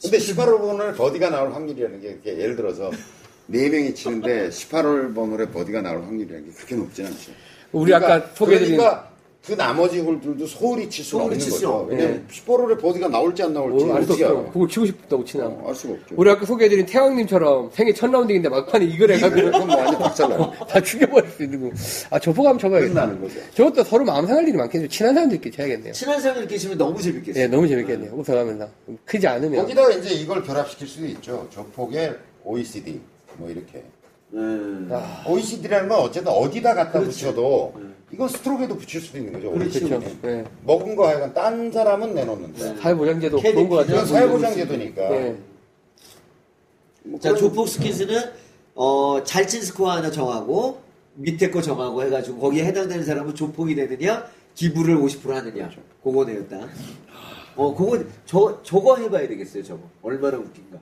근데 0.00 0.18
18홀 0.18 0.96
버디가 0.96 1.30
나올 1.30 1.52
확률이라는 1.52 2.00
게 2.00 2.08
이렇게 2.08 2.38
예를 2.38 2.56
들어서 2.56 2.90
네 3.46 3.68
명이 3.68 3.94
치는데 3.94 4.48
18홀 4.50 5.14
번홀에 5.14 5.46
버디가 5.50 5.82
나올 5.82 6.02
확률이라는 6.02 6.46
게 6.46 6.52
그렇게 6.52 6.74
높진 6.74 7.06
않죠. 7.06 7.32
우리 7.72 7.94
아까 7.94 8.20
소개해드린 8.34 8.76
그러니까 8.76 9.10
그 9.46 9.52
나머지 9.52 10.00
홀들도 10.00 10.44
소홀히 10.46 10.90
칠 10.90 11.04
수는 11.04 11.22
소홀히 11.22 11.34
없는 11.36 11.38
칠 11.38 11.50
거죠. 11.52 11.58
수는 11.60 11.74
없- 11.74 11.88
왜냐면 11.90 12.26
18홀에 12.28 12.80
버디가 12.80 13.08
나올지 13.08 13.42
안 13.44 13.52
나올지 13.54 13.84
뭘 13.84 13.96
알수 13.98 14.12
어떻게 14.12 14.24
없어. 14.24 14.40
알아? 14.40 14.50
그걸 14.52 14.68
치고 14.68 14.86
싶다고 14.86 15.24
치나. 15.24 15.46
어, 15.46 15.64
알 15.68 15.74
수가 15.74 15.92
없죠. 15.94 16.14
우리 16.18 16.30
아까 16.30 16.44
소개해드린 16.46 16.86
태왕님처럼 16.86 17.70
생애 17.72 17.92
첫 17.92 18.10
라운딩인데 18.10 18.48
막판에 18.48 18.84
이걸 18.86 19.12
해가지고 19.12 19.50
그건 19.52 19.66
뭐 19.68 19.76
완전 19.76 19.98
박살나요. 20.00 20.52
다 20.68 20.80
죽여버릴 20.80 21.30
수 21.30 21.42
있는 21.44 21.60
거. 21.70 21.76
아, 22.10 22.18
조폭 22.18 22.44
한번 22.46 22.58
쳐봐야겠다. 22.58 22.92
끝나는 22.94 23.20
거죠. 23.20 23.34
저것도 23.54 23.84
서로 23.84 24.04
마음 24.04 24.26
상할 24.26 24.48
일이 24.48 24.56
많겠네요. 24.56 24.88
친한 24.88 25.14
사람들끼리 25.14 25.54
쳐야겠네요. 25.54 25.92
친한 25.92 26.20
사람들끼리 26.20 26.58
치면 26.58 26.78
너무 26.78 27.00
재밌겠어요. 27.00 27.42
예, 27.44 27.46
너무 27.46 27.68
재밌겠네요. 27.68 28.12
웃어가면서. 28.14 28.68
크지 29.04 29.28
않으면. 29.28 29.60
거기다가 29.62 29.90
이제 29.92 30.12
이걸 30.14 30.42
결합시킬 30.42 30.88
수도 30.88 31.06
있죠. 31.06 31.46
조폭의 31.50 32.14
OECD 32.44 33.00
뭐 33.36 33.48
이렇게. 33.48 33.84
음. 34.34 34.88
아, 34.90 35.24
OECD라는 35.28 35.88
건 35.88 36.00
어쨌든 36.00 36.32
어디다 36.32 36.74
갖다 36.74 36.98
그렇죠. 36.98 37.10
붙여도 37.12 37.74
이건 38.12 38.28
스트로크에도 38.28 38.76
붙일 38.76 39.00
수도 39.00 39.18
있는 39.18 39.32
거죠. 39.32 39.50
그렇죠. 39.50 39.80
그렇죠. 39.88 40.16
예. 40.24 40.44
먹은 40.64 40.94
거 40.94 41.08
하여간 41.08 41.34
딴 41.34 41.72
사람은 41.72 42.14
내놓는데. 42.14 42.76
사회보장제도 42.76 43.38
캐디 43.38 43.54
좋은 43.54 43.68
거 43.68 43.82
이건 43.82 43.86
같아요. 43.96 44.06
사회보장제도니까. 44.06 45.02
예. 45.16 45.36
뭐 47.02 47.18
자, 47.20 47.30
그런- 47.30 47.40
조폭 47.40 47.68
스킨스는 47.68 48.22
어, 48.74 49.22
잘 49.24 49.46
친 49.48 49.62
스코어 49.62 49.90
하나 49.90 50.10
정하고 50.10 50.80
밑에 51.14 51.50
거 51.50 51.62
정하고 51.62 52.02
해가지고 52.04 52.38
거기에 52.38 52.64
해당되는 52.66 53.04
사람은 53.04 53.34
조폭이 53.34 53.74
되느냐 53.74 54.26
기부를 54.54 54.96
50% 54.98 55.30
하느냐 55.30 55.70
그거네요 56.04 56.40
일단 56.40 56.68
어 57.56 57.74
그거 57.74 57.98
저 58.26 58.60
저거 58.62 58.96
해봐야 58.98 59.26
되겠어요 59.28 59.62
저거 59.62 59.80
얼마나 60.02 60.36
웃긴가 60.36 60.78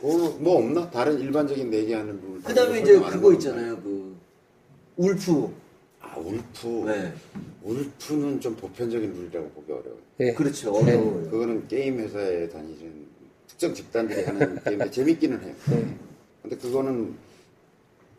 어, 0.00 0.36
뭐 0.40 0.56
없나? 0.58 0.90
다른 0.90 1.20
일반적인 1.20 1.70
내기하는 1.70 2.20
룰. 2.20 2.42
그 2.42 2.52
다음에 2.52 2.80
이제 2.80 2.98
그거 2.98 3.20
거 3.20 3.32
있잖아요 3.34 3.76
그 3.76 4.11
울프 4.96 5.50
아, 6.00 6.16
울프. 6.18 6.66
네 6.86 7.12
울프는 7.62 8.40
좀 8.40 8.54
보편적인 8.56 9.12
룰이라고 9.12 9.48
보기 9.50 9.72
어려워요. 9.72 9.98
예. 10.20 10.32
그렇죠 10.32 10.72
어려워요 10.72 11.30
그거는 11.30 11.66
게임 11.68 11.98
회사에 12.00 12.48
다니시는 12.48 12.92
특정 13.48 13.72
집단들이 13.74 14.22
하는 14.24 14.58
게임인데 14.64 14.90
재밌기는 14.90 15.40
해요. 15.42 15.54
예. 15.72 15.84
근데 16.42 16.56
그거는 16.56 17.14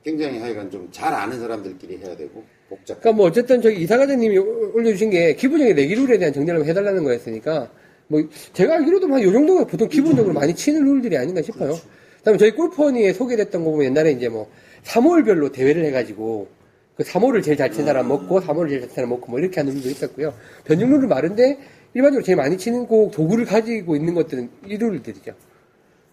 굉장히 0.03 0.39
하여간 0.39 0.69
좀 0.71 0.87
잘 0.91 1.13
아는 1.13 1.39
사람들끼리 1.39 1.97
해야 1.97 2.15
되고 2.15 2.43
복잡. 2.69 2.99
그러니까 2.99 3.11
뭐 3.17 3.27
어쨌든 3.27 3.61
저기 3.61 3.81
이사가자님이 3.81 4.37
올려주신 4.37 5.09
게 5.09 5.35
기본적인 5.35 5.75
내기 5.75 5.95
룰에 5.95 6.17
대한 6.17 6.33
정리를 6.33 6.65
해달라는 6.65 7.03
거였으니까 7.03 7.69
뭐 8.07 8.21
제가 8.53 8.75
알기로도 8.75 9.07
한 9.13 9.21
요 9.23 9.31
정도가 9.31 9.65
보통 9.67 9.87
기본적으로 9.89 10.33
많이 10.33 10.55
치는 10.55 10.83
룰들이 10.83 11.17
아닌가 11.17 11.41
싶어요. 11.41 11.75
그다음에 12.19 12.37
저희 12.37 12.51
골프원이에 12.51 13.13
소개됐던 13.13 13.63
거 13.63 13.71
보면 13.71 13.85
옛날에 13.87 14.11
이제 14.11 14.29
뭐 14.29 14.49
3홀별로 14.85 15.51
대회를 15.51 15.85
해가지고 15.85 16.47
그 16.95 17.03
3홀을 17.03 17.43
제일 17.43 17.57
잘 17.57 17.71
친 17.71 17.85
사람 17.85 18.07
먹고 18.07 18.39
3홀을 18.41 18.69
제일 18.69 18.79
잘 18.81 18.89
친 18.89 18.95
사람 18.95 19.09
먹고 19.09 19.31
뭐 19.31 19.39
이렇게 19.39 19.59
하는 19.59 19.73
룰도 19.73 19.89
있었고요. 19.89 20.33
변경 20.63 20.89
룰은 20.91 21.09
많은데 21.09 21.57
일반적으로 21.93 22.23
제일 22.23 22.35
많이 22.37 22.57
치는 22.57 22.85
곡 22.87 23.11
도구를 23.11 23.45
가지고 23.45 23.95
있는 23.95 24.13
것들은 24.13 24.49
이 24.67 24.77
룰들이죠. 24.77 25.33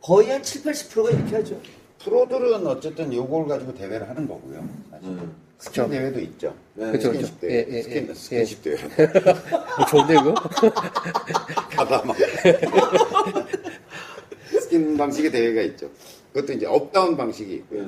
거의 0.02 0.30
한 0.30 0.42
7, 0.42 0.62
80%가 0.62 1.10
이렇게 1.10 1.36
하죠 1.36 1.60
프로들은 2.02 2.66
어쨌든 2.66 3.12
요걸 3.12 3.46
가지고 3.46 3.74
대회를 3.74 4.08
하는 4.08 4.26
거고요. 4.26 4.66
사실. 4.90 5.18
스킨 5.58 5.82
그쵸. 5.84 5.90
대회도 5.90 6.20
있죠. 6.20 6.54
네. 6.72 6.90
그쵸, 6.92 7.12
스킨스 7.12 7.34
그쵸. 7.34 7.46
대회. 7.46 7.66
예, 7.68 7.76
예, 7.76 7.82
스킨, 7.82 8.08
예. 8.08 8.14
스킨스 8.14 8.62
대회. 8.62 8.76
뭐 9.76 9.86
좋은데 9.90 10.14
이거? 10.14 10.32
가다 11.76 12.02
막. 12.06 12.16
스킨 14.62 14.96
방식의 14.96 15.30
대회가 15.30 15.60
있죠. 15.62 15.90
그것도 16.32 16.54
이제 16.54 16.64
업다운 16.64 17.14
방식이 17.16 17.52
있고요. 17.56 17.86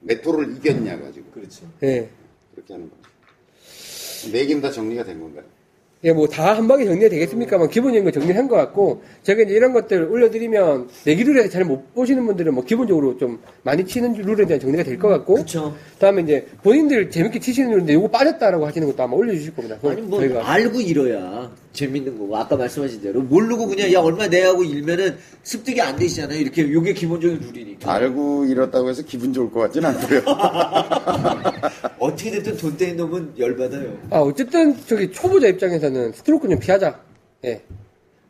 매 0.00 0.19
홀을 0.19 0.56
이겼냐 0.56 1.00
가지고 1.00 1.30
그렇죠 1.32 1.64
예. 1.82 2.08
그렇게 2.66 2.72
하는 2.74 2.90
방식. 2.90 4.32
네 4.32 4.46
개는 4.46 4.60
다 4.62 4.70
정리가 4.70 5.04
된 5.04 5.20
건가요? 5.20 5.44
예, 6.04 6.12
뭐 6.12 6.26
다 6.28 6.54
한 6.54 6.68
방에 6.68 6.84
정리가 6.84 7.08
되겠습니까만 7.08 7.68
기본적인 7.70 8.04
거 8.04 8.10
정리한 8.10 8.46
것 8.48 8.54
같고 8.56 9.02
제가 9.22 9.42
이제 9.42 9.54
이런 9.54 9.72
것들 9.72 10.04
올려드리면 10.04 10.88
내기 11.04 11.24
룰에 11.24 11.48
잘 11.48 11.64
못 11.64 11.94
보시는 11.94 12.26
분들은 12.26 12.54
뭐 12.54 12.62
기본적으로 12.64 13.16
좀 13.16 13.40
많이 13.62 13.84
치는 13.84 14.12
룰에 14.12 14.44
대한 14.46 14.60
정리가 14.60 14.82
될 14.84 14.98
것 14.98 15.08
같고 15.08 15.34
그렇죠. 15.34 15.74
다음에 15.98 16.22
이제 16.22 16.46
본인들 16.62 17.10
재밌게 17.10 17.40
치시는 17.40 17.70
룰인데 17.70 17.94
요거 17.94 18.08
빠졌다라고 18.10 18.66
하시는 18.66 18.86
것도 18.88 19.02
아마 19.02 19.14
올려주실 19.16 19.54
겁니다. 19.54 19.78
아니 19.82 20.02
뭐 20.02 20.20
저희가 20.20 20.48
알고 20.48 20.80
잃어야 20.80 21.50
재밌는 21.76 22.18
거고 22.18 22.36
아까 22.36 22.56
말씀하신 22.56 23.02
대로 23.02 23.20
모르고 23.20 23.66
그냥 23.68 23.92
야 23.92 24.00
얼마 24.00 24.26
내하고 24.26 24.64
일면은 24.64 25.16
습득이 25.44 25.80
안 25.80 25.94
되시잖아요. 25.96 26.40
이렇게 26.40 26.68
요게 26.72 26.94
기본적인 26.94 27.38
룰이니까. 27.40 27.92
알고 27.92 28.46
잃었다고 28.46 28.88
해서 28.88 29.02
기분 29.02 29.32
좋을 29.32 29.50
것 29.52 29.60
같진 29.60 29.84
않고요. 29.84 30.22
어떻게 32.00 32.30
됐든 32.32 32.56
돈 32.56 32.76
떼는 32.76 32.96
놈은 32.96 33.34
열받아요. 33.38 33.96
아 34.10 34.18
어쨌든 34.18 34.74
저기 34.86 35.12
초보자 35.12 35.46
입장에서는 35.48 36.12
스트로크 36.12 36.48
좀 36.48 36.58
피하자. 36.58 36.98
예, 37.44 37.62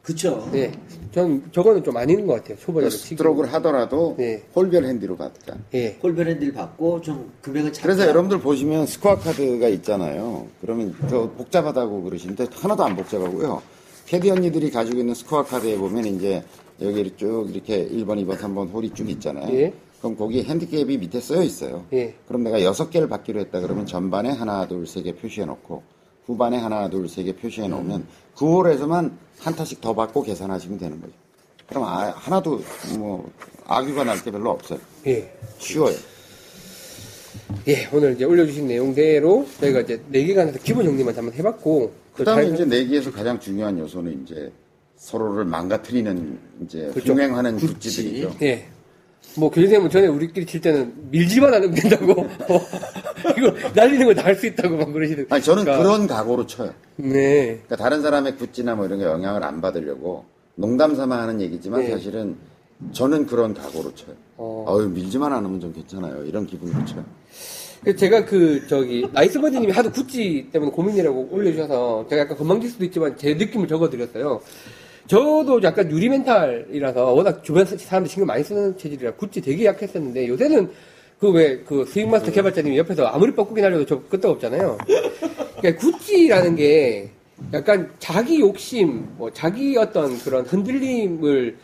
그쵸? 0.07 0.49
예. 0.55 0.71
전 1.11 1.43
저거는 1.51 1.83
좀 1.83 1.97
아닌 1.97 2.29
것 2.29 2.35
같아요. 2.35 2.57
초보자들 2.59 2.97
치기. 2.97 3.09
스트로크를 3.17 3.53
하더라도 3.55 4.15
네. 4.17 4.41
홀별 4.55 4.85
핸디로 4.85 5.17
받자. 5.17 5.57
예. 5.75 5.99
홀별 6.01 6.29
핸디 6.29 6.53
받고 6.53 7.01
좀 7.01 7.33
금액은 7.43 7.73
작게 7.73 7.83
그래서. 7.89 8.07
여러분들 8.09 8.39
보시면 8.39 8.87
스코어 8.87 9.17
카드가 9.19 9.67
있잖아요. 9.67 10.47
그러면 10.61 10.95
저 11.11 11.29
복잡하다고 11.31 12.03
그러시는데 12.05 12.47
하나도 12.53 12.85
안 12.85 12.95
복잡하고요. 12.95 13.61
캐디 14.07 14.31
언니들이 14.31 14.71
가지고 14.71 15.01
있는 15.01 15.13
스코어 15.15 15.45
카드에 15.45 15.77
보면 15.77 16.05
이제 16.05 16.45
여기 16.81 17.13
쭉 17.17 17.49
이렇게 17.53 17.89
1번, 17.89 18.25
2번, 18.25 18.37
3번 18.39 18.73
홀이 18.73 18.91
쭉 18.95 19.11
있잖아요. 19.11 19.53
예. 19.59 19.73
그럼 19.99 20.15
거기 20.17 20.45
핸디캡이 20.45 20.99
밑에 20.99 21.19
써여 21.21 21.43
있어요. 21.43 21.85
예. 21.93 22.15
그럼 22.29 22.45
내가 22.45 22.63
여섯 22.63 22.91
개를 22.91 23.09
받기로 23.09 23.41
했다 23.41 23.59
그러면 23.61 23.87
전반에 23.87 24.31
하나, 24.31 24.69
둘, 24.69 24.87
세 24.87 25.03
개 25.03 25.13
표시해 25.17 25.47
놓고 25.47 25.83
후반에 26.27 26.59
하나, 26.59 26.89
둘, 26.89 27.09
세 27.09 27.25
개 27.25 27.35
표시해 27.35 27.67
놓으면 27.67 28.07
그 28.37 28.45
홀에서만 28.45 29.17
한 29.41 29.55
타씩 29.57 29.81
더 29.81 29.95
받고 29.95 30.23
계산하시면 30.23 30.79
되는 30.79 31.01
거죠. 31.01 31.13
그럼 31.69 31.85
아, 31.85 32.11
하나도 32.17 32.63
뭐 32.99 33.31
악유가 33.67 34.05
날 34.05 34.23
게 34.23 34.31
별로 34.31 34.51
없어요. 34.51 34.79
예. 35.07 35.33
쉬워요. 35.59 35.97
예, 37.69 37.89
오늘 37.93 38.15
이제 38.15 38.25
올려주신 38.25 38.67
내용대로 38.69 39.47
저희가 39.61 39.81
이제 39.81 40.01
네개 40.09 40.35
간에서 40.35 40.59
기본 40.63 40.85
정리만 40.85 41.17
한번 41.17 41.35
해봤고, 41.35 41.93
또 42.13 42.17
그다음에 42.17 42.45
잘- 42.45 42.55
이제 42.55 42.65
내기에서 42.65 43.11
가장 43.11 43.39
중요한 43.41 43.79
요소는 43.79 44.23
이제 44.25 44.53
서로를 44.97 45.45
망가뜨리는 45.45 46.39
이제 46.65 46.91
그렇죠. 46.93 47.13
흥행하는 47.13 47.57
굿즈. 47.59 47.75
굿즈들이죠. 47.75 48.37
예. 48.43 48.69
뭐, 49.39 49.51
교수님은 49.51 49.91
전에 49.91 50.07
우리끼리 50.07 50.47
칠 50.47 50.61
때는 50.61 51.11
밀지만 51.11 51.53
않으면 51.55 51.75
된다고. 51.75 52.27
이거 53.37 53.53
날리는 53.75 54.07
거다할 54.07 54.35
수 54.35 54.47
있다고 54.47 54.77
막 54.77 54.93
그러시는. 54.93 55.27
아니 55.31 55.43
저는 55.43 55.65
그러니까, 55.65 55.83
그런 55.83 56.07
각오로 56.07 56.47
쳐요. 56.47 56.73
네. 56.97 57.61
그러니까 57.67 57.77
다른 57.77 58.03
사람의 58.03 58.37
굿즈나 58.37 58.75
뭐 58.75 58.87
이런 58.87 58.99
게 58.99 59.05
영향을 59.05 59.43
안 59.45 59.61
받으려고 59.61 60.25
농담 60.55 60.95
삼아 60.95 61.19
하는 61.23 61.41
얘기지만 61.41 61.81
네. 61.81 61.91
사실은 61.91 62.37
저는 62.93 63.27
그런 63.27 63.55
각오로 63.55 63.95
쳐요. 63.95 64.15
어. 64.37 64.65
어. 64.69 64.83
유 64.83 64.89
밀지만 64.89 65.33
않으면 65.33 65.61
좀 65.61 65.73
괜찮아요. 65.73 66.25
이런 66.25 66.47
기분으로 66.47 66.85
쳐요. 66.85 67.05
그래서 67.83 67.99
제가 67.99 68.25
그, 68.25 68.67
저기, 68.67 69.07
나이스버디님이 69.13 69.73
하도 69.73 69.93
구찌 69.93 70.49
때문에 70.51 70.73
고민이라고 70.73 71.29
올려주셔서 71.31 72.07
제가 72.09 72.23
약간 72.23 72.37
건방질 72.37 72.71
수도 72.71 72.85
있지만 72.85 73.17
제 73.17 73.35
느낌을 73.35 73.69
적어드렸어요. 73.69 74.41
저도 75.07 75.63
약간 75.63 75.91
유리 75.91 76.09
멘탈이라서 76.09 77.13
워낙 77.13 77.45
주변 77.45 77.65
사람들 77.65 78.11
신경 78.11 78.27
많이 78.27 78.43
쓰는 78.43 78.77
체질이라 78.77 79.15
구찌 79.15 79.41
되게 79.41 79.67
약했었는데 79.67 80.29
요새는 80.29 80.71
그 81.19 81.31
왜 81.33 81.65
그 81.65 81.85
스윙마스터 81.87 82.31
개발자님이 82.33 82.77
옆에서 82.79 83.07
아무리 83.07 83.33
뻐꾸기 83.33 83.61
날려도 83.63 83.87
저 83.87 84.03
끄떡 84.03 84.33
없잖아요. 84.33 84.77
그러니까 85.59 85.81
구찌라는 85.81 86.57
게 86.57 87.11
약간 87.53 87.91
자기 87.99 88.41
욕심, 88.41 89.07
뭐 89.17 89.33
자기 89.33 89.77
어떤 89.79 90.19
그런 90.19 90.45
흔들림을 90.45 91.57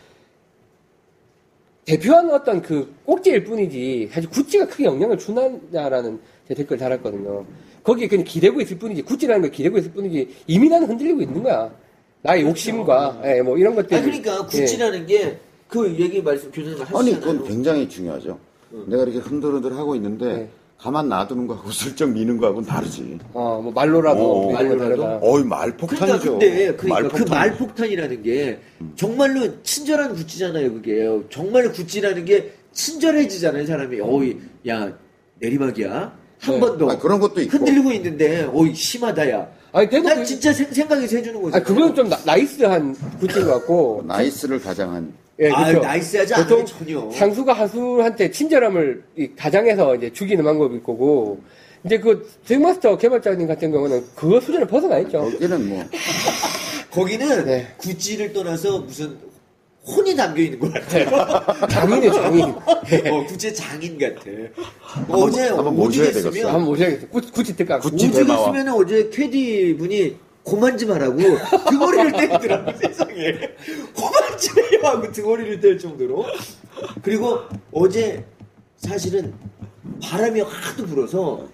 대표하는 1.85 2.33
어떤 2.33 2.61
그 2.61 2.93
꼭지일 3.05 3.43
뿐이지 3.43 4.09
사실 4.11 4.29
구찌가 4.29 4.65
크게 4.67 4.85
영향을 4.85 5.17
주나라는 5.17 6.19
제 6.47 6.53
댓글 6.55 6.77
달았거든요. 6.77 7.45
거기에 7.83 8.07
그냥 8.07 8.23
기대고 8.25 8.61
있을 8.61 8.79
뿐이지 8.79 9.01
구찌라는 9.03 9.41
걸 9.41 9.51
기대고 9.51 9.77
있을 9.77 9.91
뿐이지 9.91 10.29
이미 10.47 10.69
나는 10.69 10.87
흔들리고 10.87 11.21
있는 11.21 11.43
거야. 11.43 11.69
나의 12.23 12.43
욕심과 12.43 13.21
예, 13.25 13.41
뭐 13.41 13.57
이런 13.57 13.75
것들. 13.75 13.97
아 13.97 14.01
그러니까 14.01 14.45
굿즈라는 14.47 15.05
게 15.05 15.39
그 15.73 15.91
얘기 15.97 16.21
말씀 16.21 16.51
교수님 16.51 16.77
아니 16.81 17.13
하시잖아요. 17.13 17.19
그건 17.19 17.47
굉장히 17.47 17.89
중요하죠. 17.89 18.37
내가 18.85 19.01
이렇게 19.03 19.17
흔들흔들 19.17 19.75
하고 19.75 19.95
있는데 19.95 20.25
네. 20.33 20.49
가만 20.77 21.09
놔두는 21.09 21.47
거하고 21.47 21.71
슬쩍 21.73 22.11
미는 22.11 22.37
거하고는 22.37 22.67
다르지. 22.67 23.17
어, 23.33 23.59
뭐 23.63 23.71
말로라도 23.73 24.19
어, 24.23 24.47
거 24.49 24.53
말로라도? 24.53 25.03
어이 25.03 25.41
그러니까 25.43 25.55
말폭탄이죠. 25.55 26.31
근데 26.37 26.49
그러니까 26.51 26.75
그 26.77 26.87
말폭탄. 26.87 27.27
말폭탄이라는 27.29 28.21
게 28.21 28.59
정말로 28.95 29.63
친절한 29.63 30.13
굿즈잖아요. 30.13 30.73
그게 30.73 31.09
정말 31.31 31.71
굿즈라는 31.71 32.23
게 32.25 32.53
친절해지잖아요. 32.71 33.65
사람이 33.65 33.99
어이 33.99 34.37
야 34.67 34.93
내리막이야 35.39 36.15
한 36.39 36.53
네. 36.53 36.59
번더 36.59 36.91
아, 36.91 36.97
그런 36.99 37.19
것도 37.19 37.41
있고. 37.41 37.57
흔들리고 37.57 37.91
있는데 37.93 38.47
어이 38.53 38.75
심하다야. 38.75 39.62
아니 39.73 39.89
대도 39.89 40.07
난 40.07 40.19
그- 40.19 40.25
진짜 40.25 40.53
생, 40.53 40.71
생각해서 40.71 41.17
해주는 41.17 41.41
거죠. 41.41 41.57
아 41.57 41.59
그건 41.59 41.95
좀 41.95 42.07
nice한 42.25 42.95
구찌인 43.19 43.45
것 43.45 43.53
같고. 43.55 44.03
nice를 44.07 44.61
가장한 44.61 45.11
예, 45.39 45.49
아, 45.49 45.65
그쵸. 45.65 45.79
nice하지 45.79 46.33
보통 46.35 46.59
않아요, 46.59 46.65
전혀. 46.65 47.11
상수가 47.11 47.53
하수한테 47.53 48.29
친절함을 48.29 49.03
이 49.17 49.29
가장해서 49.35 49.95
이제 49.95 50.13
죽이는 50.13 50.43
방법일 50.43 50.83
거고. 50.83 51.41
이제 51.85 51.97
그 51.99 52.31
스윙마스터 52.45 52.97
개발자님 52.97 53.47
같은 53.47 53.71
경우는 53.71 54.05
그 54.15 54.39
수준을 54.39 54.67
벗어나 54.67 54.99
있죠. 54.99 55.19
거기는 55.23 55.67
뭐 55.69 55.83
거기는 56.91 57.45
네. 57.45 57.67
구찌를 57.77 58.31
떠나서 58.31 58.79
무슨 58.79 59.17
혼이 59.85 60.15
담겨 60.15 60.41
있는 60.41 60.59
것 60.59 60.73
같아요. 60.73 61.07
장인이에요, 61.67 62.13
장인. 62.13 62.43
어, 63.11 63.25
구찌의 63.27 63.53
장인 63.53 63.97
같아. 63.97 64.21
어제 65.09 65.47
한번 65.49 65.75
모셔야 65.75 66.07
오죽했으면 66.07 66.31
되겠어. 66.33 66.47
한번 66.49 66.65
모셔야겠어요. 66.65 67.09
구, 67.09 67.21
구찌 67.31 67.55
특강. 67.55 67.79
구찌. 67.81 68.07
오죽했으면 68.07 68.69
어제 68.69 69.09
캐디 69.09 69.75
분이 69.77 70.15
고만 70.43 70.77
좀 70.77 70.91
하라고 70.91 71.17
등허리를 71.69 72.11
때리더라고 72.13 72.71
세상에 72.79 73.31
고만 73.95 74.37
좀 74.37 74.57
해요 74.59 74.79
하고 74.83 75.11
등허리를 75.11 75.59
뗄 75.61 75.77
정도로 75.79 76.25
그리고 77.01 77.39
어제 77.71 78.25
사실은 78.77 79.33
바람이 80.01 80.41
하도 80.41 80.85
불어서 80.85 81.47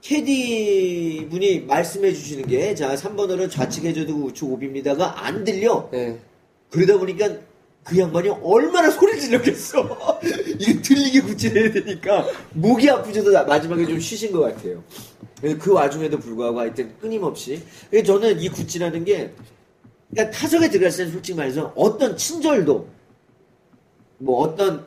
캐디 0.00 1.26
분이 1.30 1.60
말씀해 1.62 2.12
주시는 2.12 2.46
게 2.46 2.72
자 2.76 2.94
3번 2.94 3.30
홀은 3.30 3.50
좌측 3.50 3.84
해저드 3.84 4.12
우측 4.12 4.48
오비입니다가 4.52 5.24
안 5.26 5.42
들려 5.42 5.88
네. 5.90 6.16
그러다 6.70 6.98
보니까 6.98 7.28
그 7.86 7.96
양반이 7.98 8.28
얼마나 8.42 8.90
소리 8.90 9.18
지르겠어. 9.20 10.20
이게 10.58 10.82
들리게 10.82 11.20
구질해야 11.20 11.72
되니까 11.72 12.26
목이 12.52 12.90
아프셔도 12.90 13.30
나- 13.30 13.44
마지막에 13.44 13.86
좀 13.86 14.00
쉬신 14.00 14.32
것 14.32 14.40
같아요. 14.40 14.82
그 15.60 15.72
와중에도 15.72 16.18
불구하고 16.18 16.58
하여튼 16.60 16.92
끊임없이. 17.00 17.62
저는 18.04 18.40
이 18.40 18.48
구찌라는 18.48 19.04
게 19.04 19.32
그러니까 20.10 20.36
타석에 20.36 20.68
들어갔을 20.70 20.98
때는 20.98 21.12
솔직히 21.12 21.36
말해서 21.36 21.72
어떤 21.76 22.16
친절도 22.16 22.88
뭐 24.18 24.40
어떤 24.40 24.84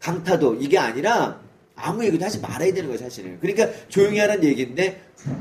강타도 0.00 0.56
이게 0.56 0.76
아니라 0.76 1.40
아무 1.74 2.04
얘기도 2.04 2.24
하지 2.24 2.38
말아야 2.40 2.72
되는 2.74 2.84
거예요 2.88 2.98
사실은. 2.98 3.38
그러니까 3.40 3.68
조용히 3.88 4.18
하라는 4.18 4.44
얘기인데 4.44 5.00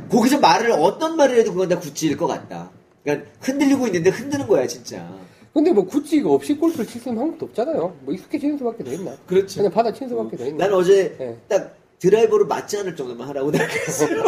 거기서 0.10 0.40
말을 0.40 0.72
어떤 0.72 1.18
말을 1.18 1.38
해도 1.40 1.52
그건 1.52 1.68
다 1.68 1.78
구찌일 1.78 2.16
것 2.16 2.28
같다. 2.28 2.72
그러니까 3.04 3.30
흔들리고 3.42 3.88
있는데 3.88 4.12
흔드는 4.12 4.48
거야 4.48 4.66
진짜. 4.66 5.12
근데 5.54 5.72
뭐 5.72 5.86
구찌가 5.86 6.30
없이 6.32 6.56
골프를 6.56 6.86
칠 6.88 7.02
수 7.02 7.10
있는 7.10 7.22
방법도 7.22 7.46
없잖아요. 7.48 7.96
뭐 8.02 8.14
익숙해지는 8.14 8.58
수밖에 8.58 8.84
더 8.84 8.92
있나? 8.94 9.12
그렇죠. 9.28 9.58
그냥 9.58 9.72
받아 9.72 9.92
치는 9.92 10.10
수밖에 10.10 10.38
더 10.38 10.46
있나? 10.46 10.66
난 10.66 10.74
어제 10.74 11.16
네. 11.18 11.38
딱 11.50 11.76
드라이버로 12.00 12.48
맞지 12.48 12.78
않을 12.78 12.96
정도만 12.96 13.28
하라고 13.30 13.52
나갔어요. 13.52 14.24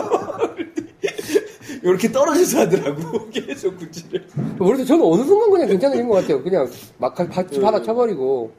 이렇게 1.84 2.12
떨어져서 2.12 2.60
하더라고 2.62 3.30
계속 3.32 3.78
구찌를. 3.78 4.26
그래서 4.58 4.86
저는 4.86 5.04
어느 5.06 5.24
순간 5.24 5.50
그냥 5.52 5.68
괜찮아진 5.68 6.08
것 6.08 6.16
같아요. 6.16 6.42
그냥 6.44 6.70
막 6.98 7.14
같이 7.16 7.60
받아 7.60 7.82
쳐버리고. 7.82 8.52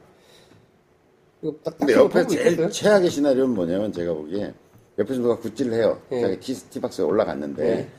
이거 1.41 1.51
딱, 1.63 1.71
딱 1.71 1.77
근데 1.79 1.93
치고 1.93 2.05
옆에 2.05 2.27
제일 2.27 2.41
있겠어요? 2.47 2.69
최악의 2.69 3.09
시나리오는 3.09 3.53
뭐냐면 3.53 3.91
제가 3.91 4.13
보기에 4.13 4.53
옆에서 4.97 5.21
누가 5.21 5.37
굿질을 5.37 5.73
해요. 5.73 5.99
네. 6.09 6.21
자기 6.21 6.39
티, 6.39 6.53
티박스에 6.69 7.05
올라갔는데 7.05 7.63
네. 7.63 7.89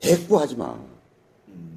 대꾸 0.00 0.38
하지 0.40 0.56
마. 0.56 0.78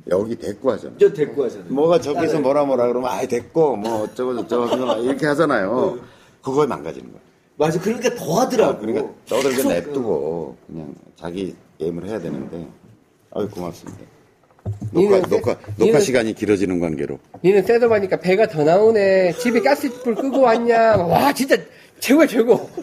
여기 0.09 0.35
대꾸 0.35 0.71
하잖아. 0.71 0.93
저 0.99 1.11
데리고 1.11 1.43
하잖아요. 1.45 1.67
뭐가 1.69 1.99
저기서. 1.99 2.39
뭐라 2.39 2.63
뭐라 2.65 2.87
그러면 2.87 3.09
아이 3.11 3.27
됐고 3.27 3.75
뭐 3.75 4.03
어쩌고 4.03 4.35
저쩌고 4.47 4.93
이렇게 5.03 5.25
하잖아요. 5.25 5.99
그거에 6.41 6.65
망가지는 6.67 7.11
거야. 7.11 7.21
맞아. 7.57 7.79
그러니까 7.81 8.13
더 8.15 8.39
하더라고. 8.41 8.79
그러니까 8.79 9.11
떠들게 9.27 9.55
계속, 9.57 9.69
냅두고 9.69 10.55
그냥 10.67 10.93
자기 11.15 11.55
게임을 11.79 12.07
해야 12.07 12.19
되는데 12.19 12.67
아유 13.33 13.49
고맙습니다. 13.49 13.99
녹화, 14.91 15.15
세- 15.15 15.21
녹화, 15.29 15.55
녹화 15.77 15.77
니는- 15.77 16.01
시간이 16.01 16.33
길어지는 16.35 16.79
관계로. 16.79 17.19
니는 17.43 17.63
셋업 17.63 17.91
하니까 17.91 18.17
배가 18.17 18.47
더 18.47 18.63
나오네. 18.63 19.33
집에 19.39 19.61
가스불 19.61 20.15
끄고 20.15 20.41
왔냐. 20.41 20.97
와, 20.97 21.33
진짜 21.33 21.57
최고야, 21.99 22.27
최고. 22.27 22.69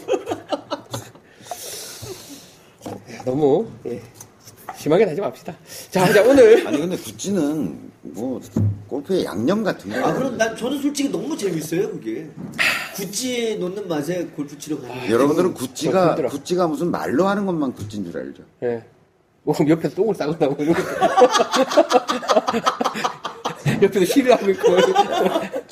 너무, 3.24 3.66
예. 3.86 4.00
심하게 4.84 5.04
하지 5.04 5.18
맙시다. 5.18 5.56
자, 5.90 6.12
자 6.12 6.22
오늘 6.22 6.64
아니 6.68 6.78
근데 6.78 6.94
구찌는 6.96 7.90
뭐 8.02 8.38
골프의 8.86 9.24
양념 9.24 9.64
같은 9.64 9.90
거. 9.90 9.96
아 10.06 10.12
그럼 10.12 10.36
난 10.36 10.54
저는 10.54 10.82
솔직히 10.82 11.08
너무 11.08 11.34
재밌어요 11.34 11.90
그게. 11.92 12.28
구찌 12.94 13.56
놓는 13.56 13.88
맛에 13.88 14.26
골프 14.36 14.58
치러 14.58 14.78
가는 14.78 15.00
게. 15.00 15.10
여러분들은 15.10 15.54
좀 15.54 16.28
구찌가 16.28 16.66
무슨 16.66 16.90
말로 16.90 17.26
하는 17.26 17.46
것만 17.46 17.72
구찌인 17.72 18.04
줄 18.04 18.20
알죠. 18.20 18.42
예. 18.62 18.84
뭐 19.42 19.54
옆에서 19.66 19.94
똥을 19.94 20.14
이런 20.18 20.38
거. 20.38 20.54
옆에서 23.82 24.04
시비하고 24.04 24.50
있고. 24.50 24.76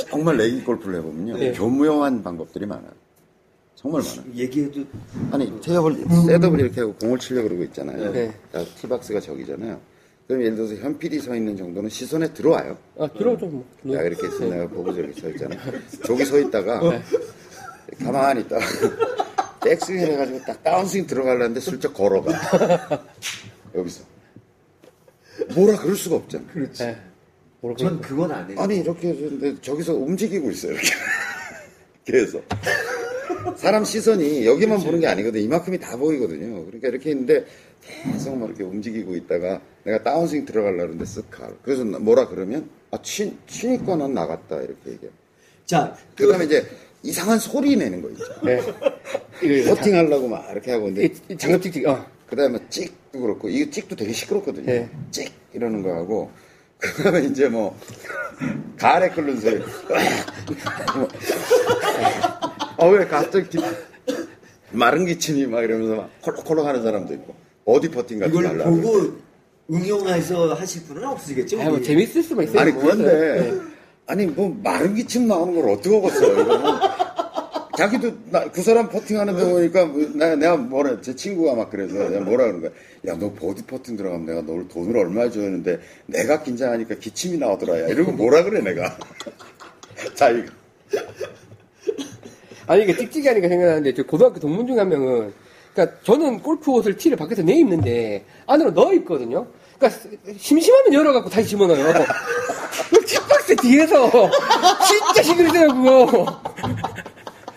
정말 0.08 0.38
레깅 0.38 0.64
골프를 0.64 1.00
해보면요 1.00 1.36
네. 1.36 1.52
교무용한 1.52 2.22
방법들이 2.22 2.64
많아요. 2.64 3.01
정말 3.82 4.00
많아요. 4.02 4.34
얘기해도 4.36 4.84
아니 5.32 5.60
테이블 5.60 5.96
셋업을 6.26 6.60
이렇게 6.60 6.80
하고 6.80 6.94
공을 6.94 7.18
치려고 7.18 7.48
그러고 7.48 7.64
있잖아요. 7.64 8.12
네. 8.12 8.32
자, 8.52 8.64
티박스가 8.80 9.20
저기잖아요. 9.20 9.80
그럼 10.28 10.42
예를 10.42 10.56
들어서 10.56 10.74
현 10.76 10.96
PD 10.98 11.18
서 11.18 11.34
있는 11.34 11.56
정도는 11.56 11.90
시선에 11.90 12.32
들어와요. 12.32 12.78
아, 12.98 13.08
들어오죠, 13.08 13.46
뭐. 13.46 13.66
야 13.92 14.02
이렇게 14.02 14.28
있어 14.28 14.44
내가 14.44 14.68
보고 14.68 14.94
저기 14.94 15.20
서 15.20 15.28
있잖아. 15.28 15.56
저기 16.06 16.24
서 16.24 16.38
있다가 16.38 16.80
네. 16.90 17.02
가만히 18.04 18.42
있다가 18.42 18.64
백스윙 19.64 19.98
해가지고 20.12 20.40
딱 20.46 20.62
다운스윙 20.62 21.06
들어가려는데 21.06 21.60
슬쩍 21.60 21.92
걸어가. 21.92 22.32
여기서 23.74 24.04
뭐라 25.56 25.76
그럴 25.78 25.96
수가 25.96 26.16
없잖아. 26.16 26.44
그렇지. 26.52 26.84
예. 26.84 26.96
뭐라고 27.60 27.78
전 27.78 28.00
그건 28.00 28.30
안 28.30 28.48
해요. 28.48 28.60
아니 28.60 28.76
이렇게 28.78 29.08
해서는데 29.08 29.60
저기서 29.60 29.94
움직이고 29.94 30.50
있어요 30.50 30.72
이렇게 30.72 30.88
계속 32.04 32.44
사람 33.56 33.84
시선이 33.84 34.46
여기만 34.46 34.80
보는 34.80 35.00
게 35.00 35.06
아니거든. 35.06 35.40
이만큼이 35.40 35.78
다 35.78 35.96
보이거든요. 35.96 36.64
그러니까 36.66 36.88
이렇게 36.88 37.10
있는데 37.10 37.44
계속 37.82 38.36
막 38.36 38.46
이렇게 38.48 38.62
움직이고 38.64 39.14
있다가 39.16 39.60
내가 39.84 40.02
다운스윙 40.02 40.44
들어가려고 40.44 40.82
하는데 40.82 41.04
쓱 41.04 41.24
가. 41.30 41.50
그래서 41.62 41.84
뭐라 41.84 42.28
그러면? 42.28 42.68
아 42.90 42.98
치, 43.02 43.36
치니까 43.46 43.96
난 43.96 44.14
나갔다. 44.14 44.56
이렇게 44.60 44.92
얘기해 44.92 45.10
자, 45.66 45.96
그 46.16 46.28
다음에 46.28 46.44
이제 46.44 46.66
이상한 47.02 47.38
소리 47.38 47.76
내는 47.76 48.00
거 48.02 48.10
있죠. 48.10 48.24
예. 48.46 48.60
이거 49.46 49.74
퍼팅 49.74 49.94
하려고 49.96 50.28
막 50.28 50.48
이렇게 50.52 50.70
하고 50.72 50.84
근데 50.84 51.04
이- 51.06 51.12
이 51.30 51.36
장갑 51.36 51.62
찍찍, 51.62 51.86
어. 51.88 52.04
그 52.28 52.36
다음에 52.36 52.58
찍도 52.70 53.20
그렇고 53.20 53.48
이거 53.48 53.70
찍도 53.70 53.96
되게 53.96 54.12
시끄럽거든요. 54.12 54.66
네. 54.66 54.88
찍 55.10 55.32
이러는 55.52 55.82
거 55.82 55.92
하고 55.94 56.30
그 56.78 57.02
다음에 57.02 57.24
이제 57.24 57.48
뭐 57.48 57.76
가래 58.78 59.08
끓는 59.10 59.40
소리 59.40 59.60
어 62.82 62.90
왜 62.90 63.06
갑자기 63.06 63.48
기- 63.48 63.64
마른 64.72 65.04
기침이 65.06 65.46
막 65.46 65.62
이러면서 65.62 65.94
막 65.96 66.10
콜록콜록 66.22 66.66
하는 66.66 66.82
사람도 66.82 67.14
있고 67.14 67.34
어디 67.64 67.88
퍼팅 67.90 68.18
같은 68.18 68.32
거 68.32 68.40
이걸 68.40 68.50
하려고 68.60 68.80
보고 68.80 69.16
응용해서 69.70 70.54
하실 70.54 70.82
분은 70.84 71.04
없으시겠죠? 71.04 71.60
아, 71.60 71.64
뭐 71.64 71.74
우리? 71.74 71.82
재밌을 71.84 72.22
수만 72.22 72.44
있어요. 72.44 72.60
아니 72.60 72.72
뭐. 72.72 72.82
그런데 72.82 73.60
아니 74.06 74.26
뭐 74.26 74.58
마른 74.62 74.94
기침 74.94 75.28
나오는 75.28 75.54
걸 75.54 75.70
어떻게 75.70 75.90
먹었어요 75.90 76.40
이거는 76.40 76.80
자기도 77.76 78.12
나, 78.30 78.50
그 78.50 78.60
사람 78.62 78.88
퍼팅하는데 78.88 79.44
보니까 79.50 79.86
뭐 79.86 80.02
나, 80.14 80.34
내가 80.36 80.56
뭐라 80.56 81.00
제 81.00 81.14
친구가 81.14 81.54
막 81.54 81.70
그래서 81.70 81.94
내가 81.94 82.20
뭐라 82.24 82.44
그러는 82.44 82.60
거야 82.62 82.70
야너 83.06 83.32
보디 83.32 83.62
퍼팅 83.64 83.96
들어가면 83.96 84.26
내가 84.26 84.42
널 84.42 84.66
돈을 84.68 84.96
얼마 84.96 85.30
줘야하는데 85.30 85.80
내가 86.06 86.42
긴장하니까 86.42 86.96
기침이 86.96 87.38
나오더라 87.38 87.80
야 87.82 87.86
이러고 87.88 88.12
뭐라 88.12 88.42
그래 88.44 88.60
내가 88.60 88.98
자기가 90.16 90.52
아니, 92.66 92.82
이게 92.84 92.96
찍찍이 92.96 93.26
하니까 93.28 93.48
생각나는데, 93.48 93.94
저 93.94 94.02
고등학교 94.02 94.40
동문 94.40 94.66
중에 94.66 94.78
한 94.78 94.88
명은, 94.88 95.32
그니까 95.74 95.96
저는 96.02 96.40
골프 96.40 96.70
옷을 96.70 96.96
티를 96.96 97.16
밖에서 97.16 97.42
내 97.42 97.54
입는데, 97.54 98.24
안으로 98.46 98.70
넣어 98.70 98.92
입거든요? 98.92 99.46
그니까 99.78 99.98
심심하면 100.38 100.94
열어갖고 100.94 101.30
다시 101.30 101.48
집어넣어요. 101.48 101.92
그 102.90 103.04
tip박스 103.04 103.56
뒤에서, 103.56 104.10
진짜 104.86 105.22
쓰요 105.22 105.68
그거. 105.68 106.42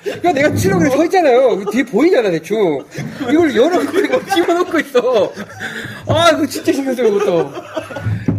그니까 0.03 0.34
내가 0.34 0.53
치려고 0.53 0.80
그래 0.80 0.91
서 0.91 1.03
있잖아요. 1.06 1.57
그 1.57 1.72
뒤에 1.72 1.84
보이잖아, 1.84 2.30
대충. 2.30 2.84
이걸 3.22 3.56
열어갖고 3.56 3.99
이거 3.99 4.26
집어넣고 4.34 4.80
있어. 4.80 5.34
아, 6.07 6.32
그거 6.36 6.45
진짜 6.45 6.72
신경 6.72 6.94
써요, 6.95 7.11
그것도. 7.11 7.52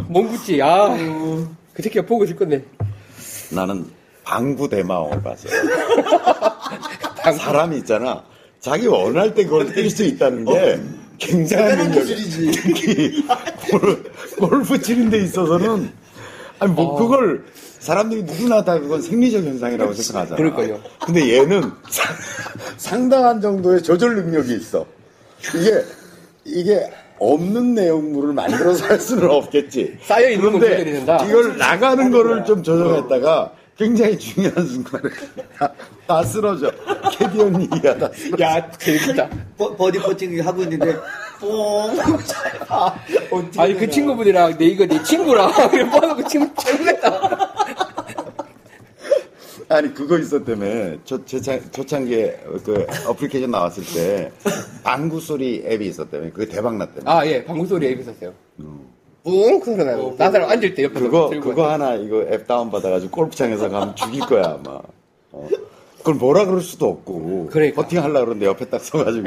몽구찌, 0.08 0.62
아. 0.62 0.88
그 1.74 1.82
새끼가 1.82 2.06
보고 2.06 2.24
건데. 2.24 2.64
나는 3.50 3.84
방부 4.26 4.68
대마왕을 4.68 5.22
봤어요 5.22 5.52
사람이 7.38 7.76
있잖아 7.78 8.22
자기 8.60 8.86
원할 8.88 9.32
때 9.34 9.44
그걸 9.44 9.66
뛸 9.72 9.88
수 9.88 10.02
있다는 10.04 10.44
게 10.44 10.80
굉장한 11.18 11.68
대단한 11.70 11.90
능력이야 11.92 12.16
기술이지. 12.16 12.50
특히 12.62 13.26
골- 13.70 14.02
골프 14.38 14.80
치는 14.82 15.08
데 15.10 15.18
있어서는 15.18 15.90
아니 16.58 16.72
뭐 16.72 16.96
그걸 16.96 17.44
사람들이 17.78 18.24
누구나 18.24 18.64
다 18.64 18.78
그건 18.78 19.00
생리적 19.00 19.44
현상이라고 19.44 19.92
생각하잖아. 19.92 20.36
그러니까요. 20.36 20.80
근데 21.04 21.36
얘는 21.38 21.62
사- 21.88 22.12
상당한 22.76 23.40
정도의 23.40 23.82
조절 23.82 24.16
능력이 24.16 24.54
있어. 24.56 24.84
이게 25.54 25.84
이게 26.44 26.90
없는 27.18 27.74
내용물을 27.74 28.32
만들어서 28.34 28.86
할 28.86 28.98
수는 29.00 29.30
없겠지. 29.30 29.98
쌓여 30.02 30.28
있는 30.30 30.58
된다? 30.58 31.24
이걸 31.26 31.56
나가는 31.56 32.10
거를 32.10 32.44
좀 32.44 32.62
조절했다가 32.62 33.52
굉장히 33.76 34.18
중요한 34.18 34.66
순간에 34.66 35.02
다, 35.58 35.72
다 36.06 36.22
쓰러져. 36.22 36.70
캐디 37.12 37.40
언니 37.40 37.64
이하다. 37.64 38.10
야, 38.40 38.70
재밌다. 38.72 39.28
버, 39.58 39.76
버디 39.76 39.98
퍼팅 39.98 40.46
하고 40.46 40.62
있는데 40.62 40.96
뽕잘 41.40 42.58
봐. 42.60 42.94
어떻게 43.30 43.60
아니, 43.60 43.74
그. 43.74 43.90
친구분이랑 43.90 44.56
내 44.56 44.64
이거 44.66 44.86
내 44.86 45.02
친구랑, 45.02 45.52
그래, 45.70 45.88
뻔하고 45.90 46.26
친구 46.26 46.50
최고겠다. 46.62 47.20
아니 49.68 49.92
그거 49.92 50.16
있었다며 50.16 50.96
저 51.04 51.22
초창 51.24 51.60
초창기에 51.72 52.40
그 52.64 52.86
어플리케이션 53.08 53.50
나왔을 53.50 53.82
때 53.82 54.30
방구 54.84 55.20
소리 55.20 55.64
앱이 55.66 55.88
있었다며 55.88 56.30
그게 56.32 56.46
대박 56.46 56.76
났다며 56.76 57.02
아, 57.10 57.26
예, 57.26 57.44
방구 57.44 57.66
소리 57.66 57.88
앱 57.88 57.98
있었어요. 58.00 58.32
뿡! 58.56 58.64
그 59.26 59.60
소리 59.64 59.84
나요. 59.84 60.14
난 60.16 60.30
사람 60.30 60.48
앉을 60.50 60.74
때 60.74 60.84
옆에서 60.84 61.00
그거 61.00 61.28
들고 61.30 61.48
그거 61.50 61.68
하나 61.70 61.94
이거 61.94 62.22
앱 62.30 62.46
다운 62.46 62.70
받아가지고 62.70 63.10
골프장에서 63.10 63.68
가면 63.68 63.96
죽일 63.96 64.20
거야 64.20 64.58
아마 64.62 64.80
어. 65.32 65.48
그걸 65.98 66.14
뭐라 66.14 66.44
그럴 66.46 66.60
수도 66.60 66.86
없고 66.88 67.48
그러니까. 67.50 67.82
퍼팅 67.82 67.98
하려고 68.02 68.20
그러는데 68.20 68.46
옆에 68.46 68.64
딱 68.66 68.80
서가지고 68.82 69.24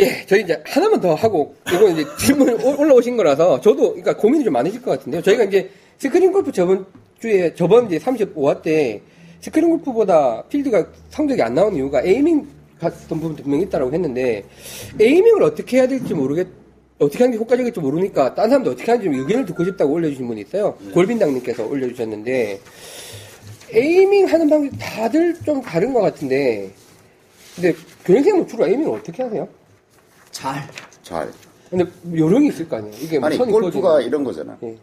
예, 0.00 0.24
저희 0.26 0.42
이제 0.42 0.62
하나만 0.64 1.00
더 1.00 1.12
하고, 1.14 1.56
이건 1.72 1.90
이제 1.98 2.04
질문 2.20 2.48
올- 2.62 2.76
올라오신 2.78 3.16
거라서, 3.16 3.60
저도, 3.60 3.88
그러니까 3.94 4.16
고민이 4.16 4.44
좀 4.44 4.52
많으실 4.52 4.80
것 4.80 4.92
같은데요. 4.92 5.20
저희가 5.22 5.42
이제 5.42 5.68
스크린 5.98 6.30
골프 6.32 6.52
저번 6.52 6.86
주에, 7.20 7.52
저번 7.56 7.86
이제 7.86 7.98
35화 7.98 8.62
때, 8.62 9.02
스크린 9.40 9.70
골프보다 9.70 10.44
필드가 10.48 10.86
성적이 11.10 11.42
안 11.42 11.54
나오는 11.54 11.76
이유가 11.76 12.00
에이밍 12.04 12.46
같은 12.78 13.20
부분도 13.20 13.42
분명히 13.42 13.64
있다고 13.64 13.92
했는데, 13.92 14.44
에이밍을 15.00 15.42
어떻게 15.42 15.78
해야 15.78 15.86
될지 15.88 16.14
모르겠, 16.14 16.46
어떻게 16.98 17.24
하는 17.24 17.32
게 17.32 17.38
효과적일지 17.42 17.80
모르니까, 17.80 18.34
딴 18.34 18.48
사람도 18.48 18.72
어떻게 18.72 18.90
하는지 18.90 19.10
좀 19.10 19.20
의견을 19.20 19.46
듣고 19.46 19.64
싶다고 19.64 19.92
올려주신 19.92 20.26
분이 20.26 20.40
있어요. 20.42 20.74
골빈당님께서 20.94 21.66
올려주셨는데, 21.66 22.60
에이밍 23.72 24.26
하는 24.26 24.48
방법이 24.48 24.76
다들 24.78 25.34
좀 25.44 25.60
다른 25.62 25.92
것 25.92 26.00
같은데, 26.00 26.70
근데 27.54 27.74
교육생은 28.04 28.46
주로 28.46 28.66
에이밍을 28.66 28.98
어떻게 28.98 29.22
하세요? 29.22 29.46
잘. 30.30 30.68
잘 31.02 31.30
근데 31.70 31.84
요령이 32.14 32.48
있을 32.48 32.68
거 32.68 32.76
아니에요. 32.76 32.94
이게 33.02 33.18
뭐 33.18 33.26
아니 33.28 33.36
골프가 33.36 33.98
그어지는- 33.98 34.06
이런 34.06 34.24
거잖아 34.24 34.56
예. 34.62 34.76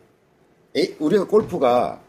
에이, 0.75 0.95
우리가 0.99 1.25
골프가 1.25 1.99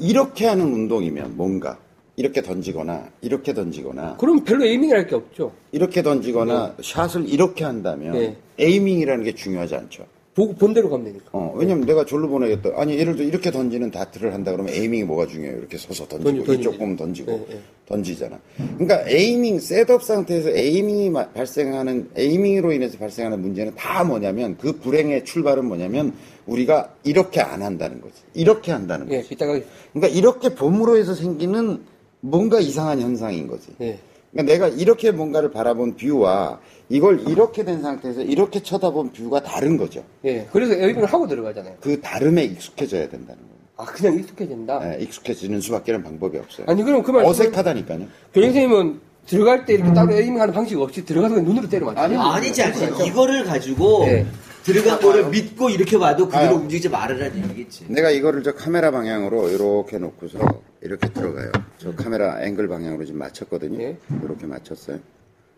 이렇게 0.00 0.46
하는 0.46 0.66
운동이면 0.66 1.36
뭔가 1.36 1.78
이렇게 2.16 2.40
던지거나 2.42 3.10
이렇게 3.20 3.52
던지거나 3.52 4.16
그럼 4.16 4.42
별로 4.44 4.64
aiming이랄 4.64 5.06
게 5.06 5.14
없죠. 5.14 5.52
이렇게 5.72 6.02
던지거나 6.02 6.76
샷을 6.82 7.28
이렇게 7.28 7.64
한다면 7.64 8.12
네. 8.12 8.36
aiming이라는 8.58 9.22
게 9.24 9.34
중요하지 9.34 9.74
않죠. 9.76 10.06
보고 10.34 10.54
본 10.54 10.74
대로 10.74 10.90
가면 10.90 11.06
되니까. 11.06 11.24
어, 11.32 11.54
왜냐면 11.56 11.86
내가 11.86 12.04
졸로 12.04 12.28
보내겠다. 12.28 12.68
아니, 12.76 12.98
예를 12.98 13.16
들어 13.16 13.26
이렇게 13.26 13.50
던지는 13.50 13.90
다트를 13.90 14.34
한다 14.34 14.52
그러면 14.52 14.74
aiming이 14.74 15.04
뭐가 15.04 15.26
중요해요? 15.26 15.56
이렇게 15.56 15.78
서서 15.78 16.06
던지고, 16.06 16.24
던지- 16.30 16.44
던지지. 16.44 16.60
이쪽 16.60 16.78
보면 16.78 16.96
던지고, 16.96 17.32
네, 17.32 17.46
네. 17.54 17.60
던지잖아. 17.86 18.38
그러니까 18.76 19.08
aiming, 19.08 19.58
setup 19.58 20.02
상태에서 20.02 20.50
aiming이 20.50 21.08
마- 21.08 21.30
발생하는, 21.30 22.10
aiming으로 22.16 22.72
인해서 22.72 22.98
발생하는 22.98 23.40
문제는 23.40 23.76
다 23.76 24.04
뭐냐면 24.04 24.58
그 24.58 24.72
불행의 24.78 25.24
출발은 25.24 25.64
뭐냐면 25.64 26.12
우리가 26.44 26.92
이렇게 27.04 27.40
안 27.40 27.62
한다는 27.62 28.02
거지. 28.02 28.16
이렇게 28.34 28.72
한다는 28.72 29.06
거지. 29.06 29.16
예, 29.16 29.24
이따가 29.30 29.58
그러니까 29.94 30.14
이렇게 30.18 30.54
봄으로 30.54 30.98
해서 30.98 31.14
생기는 31.14 31.80
뭔가 32.26 32.60
이상한 32.60 33.00
현상인 33.00 33.46
거지. 33.46 33.68
예. 33.80 33.98
그러니까 34.32 34.52
내가 34.52 34.68
이렇게 34.68 35.10
뭔가를 35.10 35.50
바라본 35.50 35.96
뷰와 35.96 36.58
이걸 36.88 37.28
이렇게 37.28 37.64
된 37.64 37.80
상태에서 37.80 38.22
이렇게 38.22 38.62
쳐다본 38.62 39.12
뷰가 39.12 39.42
다른 39.42 39.76
거죠. 39.76 40.04
예. 40.24 40.46
그래서 40.52 40.74
에이밍을 40.74 41.06
하고 41.06 41.26
들어가잖아요. 41.26 41.76
그 41.80 42.00
다름에 42.00 42.44
익숙해져야 42.44 43.08
된다는 43.08 43.40
거예요. 43.42 43.56
아, 43.78 43.84
그냥 43.84 44.18
익숙해진다. 44.18 44.94
예, 44.94 45.02
익숙해지는 45.02 45.60
수밖에는 45.60 46.02
방법이 46.02 46.38
없어요. 46.38 46.66
아니 46.68 46.82
그럼 46.82 47.02
그 47.02 47.10
말씀 47.10 47.30
어색하다니까요. 47.30 48.06
교장 48.32 48.52
선생님은 48.52 49.00
들어갈 49.26 49.66
때 49.66 49.74
이렇게 49.74 49.92
따로 49.92 50.12
에이밍 50.12 50.40
하는 50.40 50.54
방식 50.54 50.80
없이 50.80 51.04
들어가서 51.04 51.34
그냥 51.34 51.48
눈으로 51.48 51.68
때려 51.68 51.86
맞춰요. 51.86 52.04
아니, 52.04 52.16
아니지, 52.16 52.62
아니지. 52.62 53.06
이거를 53.06 53.44
가지고 53.44 54.04
네. 54.06 54.26
들어간 54.66 54.98
거를 55.00 55.28
믿고 55.28 55.70
이렇게 55.70 55.96
봐도 55.96 56.26
그대로 56.26 56.44
아유. 56.44 56.54
움직이지 56.56 56.88
말으라는 56.88 57.44
얘기겠지. 57.50 57.86
내가 57.88 58.10
이거를 58.10 58.42
저 58.42 58.52
카메라 58.52 58.90
방향으로 58.90 59.48
이렇게 59.48 59.96
놓고서 59.98 60.38
이렇게 60.82 61.08
들어가요. 61.12 61.52
저 61.78 61.94
카메라 61.94 62.42
앵글 62.42 62.66
방향으로 62.66 63.04
지금 63.04 63.20
맞췄거든요. 63.20 63.80
예. 63.80 63.96
이렇게 64.24 64.46
맞췄어요. 64.46 64.98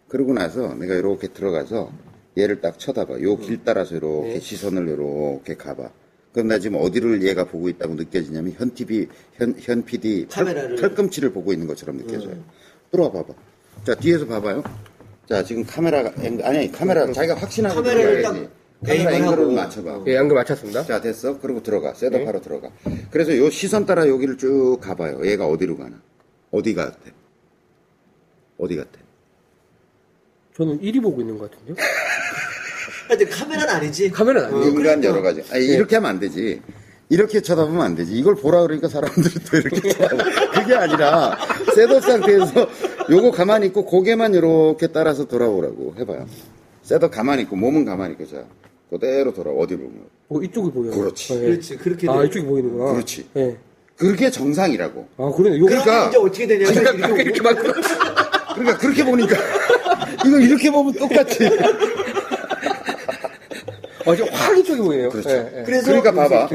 그러고 0.08 0.34
나서 0.34 0.74
내가 0.74 0.94
이렇게 0.94 1.28
들어가서 1.28 1.90
얘를 2.36 2.60
딱 2.60 2.78
쳐다봐. 2.78 3.20
요 3.22 3.36
길 3.38 3.60
따라서 3.64 3.96
이렇게 3.96 4.34
예. 4.34 4.40
시선을 4.40 4.86
이렇게 4.88 5.54
가봐. 5.56 5.90
그럼 6.32 6.48
나 6.48 6.58
지금 6.58 6.78
어디를 6.78 7.22
얘가 7.22 7.44
보고 7.44 7.70
있다고 7.70 7.94
느껴지냐면 7.94 8.52
현 8.58 8.74
TV, 8.74 9.08
현, 9.36 9.54
현 9.58 9.82
PD 9.86 10.26
카메라를. 10.30 10.76
털, 10.76 10.90
털꿈치를 10.90 11.32
보고 11.32 11.50
있는 11.54 11.66
것처럼 11.66 11.96
느껴져요. 11.96 12.36
들어와 12.90 13.10
봐봐. 13.10 13.32
자, 13.86 13.94
뒤에서 13.94 14.26
봐봐요. 14.26 14.62
자, 15.26 15.42
지금 15.42 15.64
카메라가, 15.64 16.12
앵글, 16.22 16.44
아니, 16.44 16.70
카메라, 16.70 17.10
자기가 17.10 17.34
확신하고 17.36 17.76
카메라를 17.76 18.16
들어가야지. 18.22 18.42
딱 18.44 18.57
카메라 18.84 19.10
에임을 19.12 19.28
앵글을. 19.28 19.54
맞춰봐. 19.54 20.04
예, 20.06 20.16
안경 20.18 20.36
맞췄습니다. 20.36 20.84
자 20.84 21.00
됐어 21.00 21.38
그리고 21.40 21.62
들어가 21.62 21.94
셋업하러 21.94 22.40
들어가 22.40 22.70
그래서 23.10 23.36
요 23.36 23.50
시선 23.50 23.86
따라 23.86 24.06
여기를 24.08 24.38
쭉 24.38 24.78
가봐요 24.80 25.26
얘가 25.26 25.46
어디로 25.46 25.76
가나 25.76 26.00
어디 26.52 26.74
같아 26.74 26.96
어디 28.58 28.76
같아 28.76 28.90
저는 30.56 30.80
1위 30.80 31.02
보고 31.02 31.20
있는 31.20 31.38
것 31.38 31.50
같은데요? 31.50 31.76
근데 33.08 33.24
카메라는 33.24 33.74
아니지. 33.74 34.10
카메라는 34.10 34.48
아니에요. 34.54 34.68
인간 34.70 35.02
여러 35.04 35.22
가지 35.22 35.42
아니, 35.50 35.66
네. 35.66 35.74
이렇게 35.74 35.96
하면 35.96 36.10
안 36.10 36.20
되지 36.20 36.60
이렇게 37.08 37.40
쳐다보면 37.40 37.80
안 37.80 37.94
되지 37.94 38.12
이걸 38.12 38.34
보라 38.36 38.62
그러니까 38.62 38.86
사람들이 38.88 39.34
또 39.50 39.56
이렇게 39.56 39.88
쳐다봐 39.90 40.50
그게 40.52 40.74
아니라 40.74 41.38
setup 41.74 42.02
상태에서 42.02 42.68
요거 43.10 43.30
가만히 43.32 43.66
있고 43.68 43.84
고개만 43.86 44.34
이렇게 44.34 44.88
따라서 44.88 45.24
돌아오라고 45.26 45.94
해봐요 45.98 46.26
setup 46.82 47.10
가만히 47.10 47.42
있고 47.42 47.56
몸은 47.56 47.84
가만히 47.86 48.12
있고 48.12 48.26
자 48.26 48.44
그대로 48.90 49.32
돌아 49.32 49.50
어디 49.50 49.76
보면 49.76 49.92
어, 50.28 50.40
이쪽이 50.42 50.70
보여요. 50.70 50.90
그렇지. 50.92 51.34
예. 51.34 51.38
그렇지, 51.40 51.76
그렇게 51.76 52.08
아, 52.08 52.20
돼. 52.20 52.26
이쪽이 52.26 52.46
보이는구나. 52.46 52.92
그렇지. 52.92 53.26
예. 53.36 53.56
그게 53.96 54.30
정상이라고 54.30 55.08
아, 55.16 55.32
그러네. 55.36 55.58
요 55.58 55.64
그러면 55.66 55.84
그러니까- 55.84 56.08
이제 56.08 56.18
어떻게 56.18 56.46
되냐면 56.46 56.86
아까 56.86 57.06
이렇게 57.08 57.22
이렇게 57.22 57.42
막 57.42 57.56
그러니까 58.54 58.78
그렇게 58.78 59.04
보니까 59.04 59.36
이거 60.26 60.38
이렇게 60.38 60.70
보면 60.70 60.92
똑같이 60.94 61.38
아, 64.12 64.16
지금 64.16 64.30
확 64.32 64.58
이쪽이 64.58 64.80
보이네요. 64.80 65.08
그렇죠. 65.10 65.30
예, 65.30 65.52
예. 65.58 65.62
그래서 65.64 65.86
그러니까 65.86 66.12
봐봐. 66.12 66.48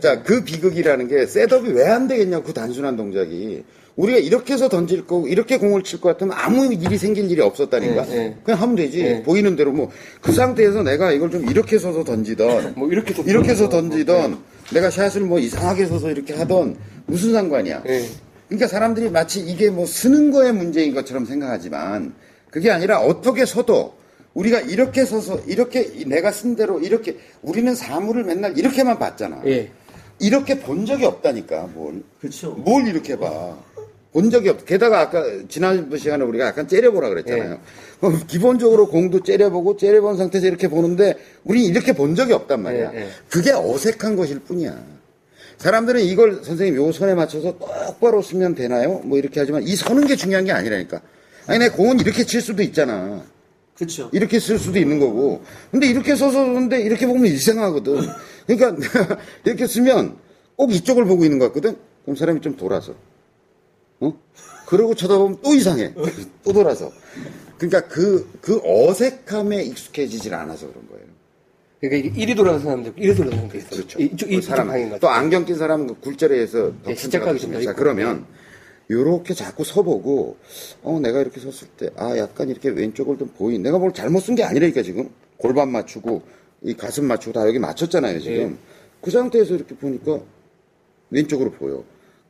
자, 0.00 0.22
그 0.22 0.44
비극이라는 0.44 1.08
게 1.08 1.26
setup이 1.26 1.70
왜 1.72 1.86
안 1.92 2.08
되겠냐고, 2.08 2.44
그 2.44 2.52
단순한 2.52 2.96
동작이. 2.96 3.64
우리가 3.96 4.18
이렇게 4.18 4.54
해서 4.54 4.68
던질 4.70 5.06
거고, 5.06 5.28
이렇게 5.28 5.58
공을 5.58 5.82
칠 5.82 6.00
것 6.00 6.08
같으면 6.10 6.34
아무 6.38 6.72
일이 6.72 6.96
생길 6.96 7.30
일이 7.30 7.40
없었다니까. 7.42 8.04
네, 8.06 8.16
네. 8.16 8.36
그냥 8.42 8.62
하면 8.62 8.76
되지. 8.76 9.02
네. 9.02 9.22
보이는 9.22 9.54
대로 9.56 9.72
뭐, 9.72 9.90
그 10.22 10.32
상태에서 10.32 10.82
내가 10.82 11.12
이걸 11.12 11.30
좀 11.30 11.48
이렇게 11.50 11.78
서서 11.78 12.02
던지던, 12.04 12.74
뭐 12.78 12.88
이렇게 12.90 13.12
또 13.12 13.22
이렇게 13.22 13.50
해서 13.50 13.68
보이고. 13.68 13.88
던지던, 13.88 14.38
내가 14.72 14.88
샷을 14.90 15.20
뭐 15.22 15.38
이상하게 15.38 15.86
서서 15.86 16.10
이렇게 16.10 16.32
하던, 16.34 16.76
무슨 17.06 17.32
상관이야. 17.32 17.82
예. 17.88 18.06
그러니까 18.48 18.68
사람들이 18.68 19.10
마치 19.10 19.40
이게 19.40 19.68
뭐 19.70 19.84
쓰는 19.86 20.30
거에 20.30 20.52
문제인 20.52 20.94
것처럼 20.94 21.24
생각하지만 21.26 22.14
그게 22.50 22.70
아니라 22.70 23.00
어떻게 23.00 23.44
서도 23.46 23.94
우리가 24.34 24.60
이렇게 24.60 25.04
서서 25.04 25.40
이렇게 25.46 26.04
내가 26.06 26.32
쓴 26.32 26.56
대로 26.56 26.80
이렇게 26.80 27.16
우리는 27.42 27.74
사물을 27.74 28.24
맨날 28.24 28.56
이렇게만 28.58 28.98
봤잖아. 28.98 29.42
예. 29.46 29.70
이렇게 30.18 30.58
본 30.60 30.86
적이 30.86 31.06
없다니까 31.06 31.70
뭘. 31.74 32.02
그렇죠. 32.20 32.52
뭘 32.52 32.86
이렇게 32.86 33.16
봐. 33.16 33.56
본 34.12 34.30
적이 34.30 34.50
없. 34.50 34.64
게다가 34.66 35.00
아까 35.00 35.24
지난 35.48 35.90
시간에 35.96 36.22
우리가 36.24 36.46
약간 36.46 36.68
째려보라 36.68 37.08
그랬잖아요. 37.08 37.58
예. 38.04 38.08
기본적으로 38.26 38.88
공도 38.88 39.22
째려보고 39.22 39.76
째려본 39.76 40.16
상태에서 40.16 40.46
이렇게 40.46 40.68
보는데 40.68 41.16
우리 41.44 41.64
이렇게 41.64 41.92
본 41.92 42.14
적이 42.14 42.34
없단 42.34 42.62
말이야. 42.62 42.92
예, 42.94 42.98
예. 43.00 43.08
그게 43.28 43.52
어색한 43.52 44.16
것일 44.16 44.40
뿐이야. 44.40 44.78
사람들은 45.58 46.02
이걸 46.02 46.42
선생님 46.42 46.76
요 46.76 46.92
선에 46.92 47.14
맞춰서 47.14 47.56
똑바로 47.58 48.20
쓰면 48.20 48.54
되나요? 48.54 49.00
뭐 49.04 49.18
이렇게 49.18 49.40
하지만 49.40 49.62
이 49.62 49.76
서는 49.76 50.06
게 50.06 50.16
중요한 50.16 50.44
게 50.44 50.52
아니라니까. 50.52 51.00
아니 51.46 51.58
내 51.58 51.68
공은 51.68 52.00
이렇게 52.00 52.24
칠 52.24 52.40
수도 52.40 52.62
있잖아. 52.62 53.22
그렇죠. 53.82 54.10
이렇게 54.12 54.38
쓸 54.38 54.58
수도 54.58 54.78
있는 54.78 55.00
거고. 55.00 55.42
근데 55.72 55.88
이렇게 55.88 56.14
서서 56.14 56.44
근데 56.44 56.80
이렇게 56.80 57.06
보면 57.06 57.26
이상하거든. 57.26 57.98
그러니까 58.46 58.76
이렇게 59.44 59.66
쓰면 59.66 60.16
꼭 60.56 60.72
이쪽을 60.72 61.04
보고 61.04 61.24
있는 61.24 61.38
것 61.38 61.46
같거든. 61.46 61.76
그럼 62.04 62.16
사람이 62.16 62.40
좀 62.40 62.56
돌아서. 62.56 62.94
어? 64.00 64.14
그러고 64.66 64.94
쳐다보면 64.94 65.38
또 65.42 65.54
이상해. 65.54 65.92
또 66.44 66.52
돌아서. 66.52 66.92
그러니까 67.58 67.88
그, 67.88 68.28
그 68.40 68.60
어색함에 68.64 69.64
익숙해지질 69.64 70.32
않아서 70.34 70.68
그런 70.68 70.88
거예요. 70.88 71.02
그러니까 71.80 72.08
이게 72.08 72.22
이리 72.22 72.34
사람도 72.36 72.90
있고, 72.90 73.00
이리 73.00 73.14
돌아가는 73.14 73.48
사람도 73.48 73.58
있어요. 73.58 73.70
그렇죠. 73.70 74.00
이쪽, 74.00 74.26
그 74.26 74.32
이쪽 74.32 74.42
사람, 74.44 74.98
또. 75.00 75.08
안경 75.08 75.44
낀 75.44 75.56
사람은 75.56 75.88
그 75.88 75.94
굴절에서 76.00 76.72
더 76.84 76.90
예, 76.90 76.94
시작하기 76.94 77.40
좀 77.40 77.60
자. 77.64 77.74
그러면 77.74 78.26
요렇게 78.92 79.34
자꾸 79.34 79.64
서보고 79.64 80.36
어 80.82 81.00
내가 81.00 81.20
이렇게 81.20 81.40
섰을 81.40 81.68
때 81.78 81.88
아 81.96 82.16
약간 82.18 82.48
이렇게 82.48 82.68
왼쪽을 82.68 83.16
좀 83.18 83.28
보인 83.36 83.62
내가 83.62 83.78
뭘 83.78 83.92
잘못 83.92 84.20
쓴 84.20 84.34
게 84.34 84.44
아니라니까 84.44 84.82
지금 84.82 85.08
골반 85.38 85.70
맞추고 85.72 86.22
이 86.62 86.74
가슴 86.74 87.06
맞추고 87.06 87.32
다 87.32 87.46
여기 87.48 87.58
맞췄잖아요 87.58 88.20
지금 88.20 88.36
예. 88.52 88.52
그 89.00 89.10
상태에서 89.10 89.54
이렇게 89.54 89.74
보니까 89.74 90.20
왼쪽으로 91.10 91.50
보여 91.52 91.82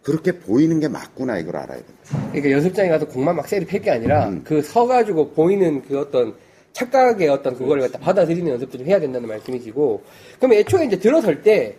그렇게 0.02 0.32
보이는 0.32 0.80
게 0.80 0.88
맞구나 0.88 1.38
이걸 1.38 1.56
알아야 1.56 1.78
돼 1.78 1.84
그러니까 2.30 2.50
연습장에 2.52 2.88
가서 2.88 3.06
공만 3.06 3.36
막 3.36 3.46
세리 3.48 3.66
팰게 3.66 3.90
아니라 3.90 4.28
음. 4.28 4.42
그 4.44 4.62
서가지고 4.62 5.30
보이는 5.30 5.82
그 5.82 5.98
어떤 6.00 6.34
착각의 6.72 7.28
어떤 7.28 7.54
그걸 7.56 7.80
갖다 7.80 7.98
받아들이는 7.98 8.50
연습도 8.52 8.78
좀 8.78 8.86
해야 8.86 8.98
된다는 8.98 9.28
말씀이시고 9.28 10.02
그럼 10.38 10.54
애초에 10.54 10.86
이제 10.86 10.98
들어설 10.98 11.42
때 11.42 11.76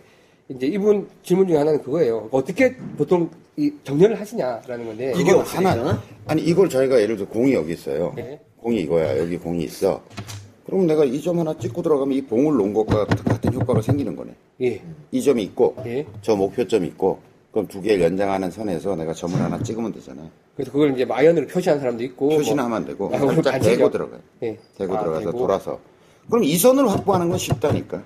이제 0.49 0.67
이분 0.67 1.07
질문 1.23 1.47
중에 1.47 1.57
하나는 1.57 1.81
그거예요. 1.81 2.27
어떻게 2.31 2.75
보통 2.97 3.29
이 3.57 3.71
정렬을 3.83 4.19
하시냐라는 4.19 4.85
건데 4.85 5.13
이게. 5.15 5.31
하나 5.31 6.01
아니 6.25 6.41
이걸 6.41 6.67
저희가 6.69 6.99
예를 6.99 7.15
들어 7.17 7.27
공이 7.27 7.53
여기 7.53 7.73
있어요 7.73 8.11
네. 8.15 8.39
공이 8.57 8.81
이거야 8.81 9.17
여기 9.19 9.37
공이 9.37 9.63
있어 9.65 10.01
그럼 10.65 10.87
내가 10.87 11.03
이 11.05 11.21
점 11.21 11.37
하나 11.39 11.55
찍고 11.57 11.81
들어가면 11.81 12.17
이 12.17 12.21
봉을 12.23 12.55
놓은 12.55 12.73
것과 12.73 13.05
같은 13.05 13.53
효과가 13.53 13.81
생기는 13.81 14.15
거네 14.15 14.31
예. 14.61 14.81
이 15.11 15.21
점이 15.21 15.43
있고 15.43 15.75
예. 15.85 16.05
저 16.21 16.35
목표점이 16.35 16.87
있고 16.89 17.19
그럼 17.51 17.67
두 17.67 17.79
개를 17.81 18.01
연장하는 18.05 18.49
선에서 18.49 18.95
내가 18.95 19.13
점을 19.13 19.39
하나 19.39 19.61
찍으면 19.61 19.91
되잖아. 19.93 20.27
그래서 20.55 20.71
그걸 20.71 20.91
이제 20.95 21.05
마이언으로 21.05 21.45
표시한 21.45 21.79
사람도 21.79 22.03
있고 22.05 22.29
표시는 22.29 22.55
뭐- 22.55 22.65
하면 22.65 22.77
안 22.77 22.85
되고 22.85 23.13
아, 23.13 23.19
살짝 23.19 23.61
대고 23.61 23.91
들어가요. 23.91 24.19
예. 24.41 24.57
대고 24.75 24.95
아, 24.97 24.99
들어가서 25.01 25.25
대고. 25.27 25.37
돌아서. 25.37 25.79
그럼 26.31 26.43
이 26.45 26.57
선을 26.57 26.89
확보하는 26.89 27.29
건 27.29 27.37
쉽다니까. 27.37 28.01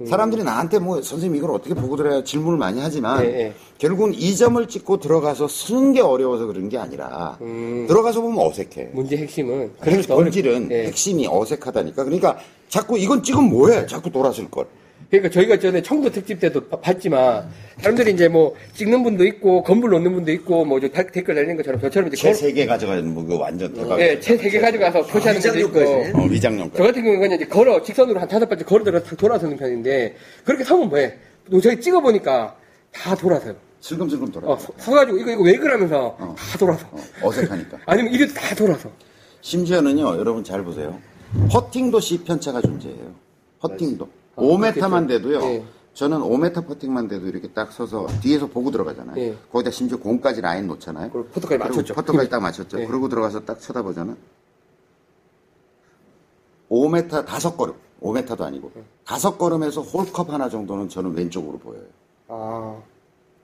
음. 0.00 0.06
사람들이 0.06 0.44
나한테 0.44 0.78
뭐 0.78 1.00
선생님 1.00 1.36
이걸 1.36 1.52
어떻게 1.52 1.74
보고 1.74 1.96
들어야 1.96 2.22
질문을 2.22 2.58
많이 2.58 2.80
하지만 2.80 3.24
예, 3.24 3.28
예. 3.28 3.54
결국은 3.78 4.12
이 4.14 4.36
점을 4.36 4.66
찍고 4.66 5.00
들어가서 5.00 5.48
쓰는 5.48 5.92
게 5.92 6.00
어려워서 6.00 6.46
그런 6.46 6.68
게 6.68 6.76
아니라 6.76 7.38
음. 7.40 7.86
들어가서 7.88 8.20
보면 8.20 8.46
어색해. 8.46 8.90
문제 8.92 9.16
핵심은 9.16 9.72
그래서 9.80 10.14
본질은 10.14 10.68
예. 10.70 10.86
핵심이 10.86 11.26
어색하다니까. 11.26 12.04
그러니까 12.04 12.38
자꾸 12.68 12.98
이건 12.98 13.22
찍으면 13.22 13.48
뭐해? 13.48 13.86
자꾸 13.86 14.10
돌아설 14.10 14.50
걸. 14.50 14.66
그러니까 15.10 15.30
저희가 15.30 15.58
전에 15.58 15.82
청도 15.82 16.10
특집 16.10 16.40
때도 16.40 16.68
바- 16.68 16.80
봤지만 16.80 17.48
사람들이 17.78 18.12
이제 18.12 18.28
뭐 18.28 18.54
찍는 18.74 19.02
분도 19.04 19.24
있고 19.24 19.62
건물 19.62 19.90
놓는 19.90 20.12
분도 20.12 20.32
있고 20.32 20.64
뭐 20.64 20.80
저 20.80 20.88
댓글 20.88 21.34
달리는 21.34 21.56
것처럼 21.56 21.80
저처럼 21.80 22.08
이제 22.08 22.16
채세개 22.16 22.66
가져가는 22.66 23.14
뭐 23.14 23.22
그거 23.22 23.38
완전 23.38 23.72
대박. 23.72 24.00
예, 24.00 24.18
채세개 24.18 24.58
가져가서 24.60 25.06
표시하는 25.06 25.40
분도 25.40 25.58
있고. 25.60 26.18
어, 26.20 26.24
위장용까지. 26.26 26.76
저 26.78 26.82
같은 26.84 27.04
경우는 27.04 27.36
이제 27.36 27.46
걸어 27.46 27.80
직선으로 27.82 28.18
한 28.18 28.26
다섯 28.28 28.48
번째 28.48 28.64
걸어 28.64 28.82
들어 28.84 29.00
다 29.02 29.14
돌아서는 29.16 29.56
편인데 29.56 30.16
그렇게 30.44 30.64
서면 30.64 30.88
뭐해? 30.88 31.14
저희 31.62 31.80
찍어 31.80 32.00
보니까 32.00 32.56
다 32.92 33.14
돌아서요. 33.14 33.54
슬금슬금 33.80 34.32
돌아. 34.32 34.48
어, 34.48 34.58
서, 34.58 34.72
서가지고 34.78 35.18
이거 35.18 35.30
이거 35.30 35.42
왜 35.44 35.56
그러면서 35.56 36.16
다 36.36 36.58
돌아서. 36.58 36.84
어, 36.90 36.98
어색하니까. 37.22 37.78
아니면 37.86 38.12
이래도 38.12 38.34
다 38.34 38.54
돌아서. 38.56 38.90
심지어는요, 39.42 40.18
여러분 40.18 40.42
잘 40.42 40.64
보세요. 40.64 40.98
퍼팅도 41.52 42.00
C 42.00 42.24
편차가 42.24 42.60
존재해요. 42.62 43.14
퍼팅도. 43.60 44.08
아, 44.36 44.40
5m만 44.42 44.74
그렇겠죠. 44.74 45.06
돼도요. 45.06 45.40
예. 45.42 45.64
저는 45.94 46.18
5m 46.18 46.66
퍼팅만 46.66 47.08
돼도 47.08 47.26
이렇게 47.26 47.48
딱 47.48 47.72
서서 47.72 48.06
뒤에서 48.20 48.46
보고 48.46 48.70
들어가잖아요. 48.70 49.16
예. 49.16 49.36
거기다 49.50 49.70
심지어 49.70 49.98
공까지 49.98 50.42
라인 50.42 50.66
놓잖아요. 50.66 51.10
그리고 51.10 51.26
퍼터까지 51.28 51.58
맞췄죠. 51.58 51.94
퍼터까지 51.94 52.28
딱 52.28 52.40
맞췄죠. 52.40 52.80
예. 52.82 52.86
그러고 52.86 53.08
들어가서 53.08 53.44
딱 53.46 53.60
쳐다보잖아. 53.60 54.14
5m 56.70 57.24
다섯 57.24 57.56
걸음. 57.56 57.74
5m도 58.02 58.42
아니고 58.42 58.72
예. 58.76 58.82
다섯 59.06 59.38
걸음에서 59.38 59.80
홀컵 59.80 60.30
하나 60.30 60.50
정도는 60.50 60.90
저는 60.90 61.14
왼쪽으로 61.14 61.58
보여요. 61.58 61.84
아, 62.28 62.76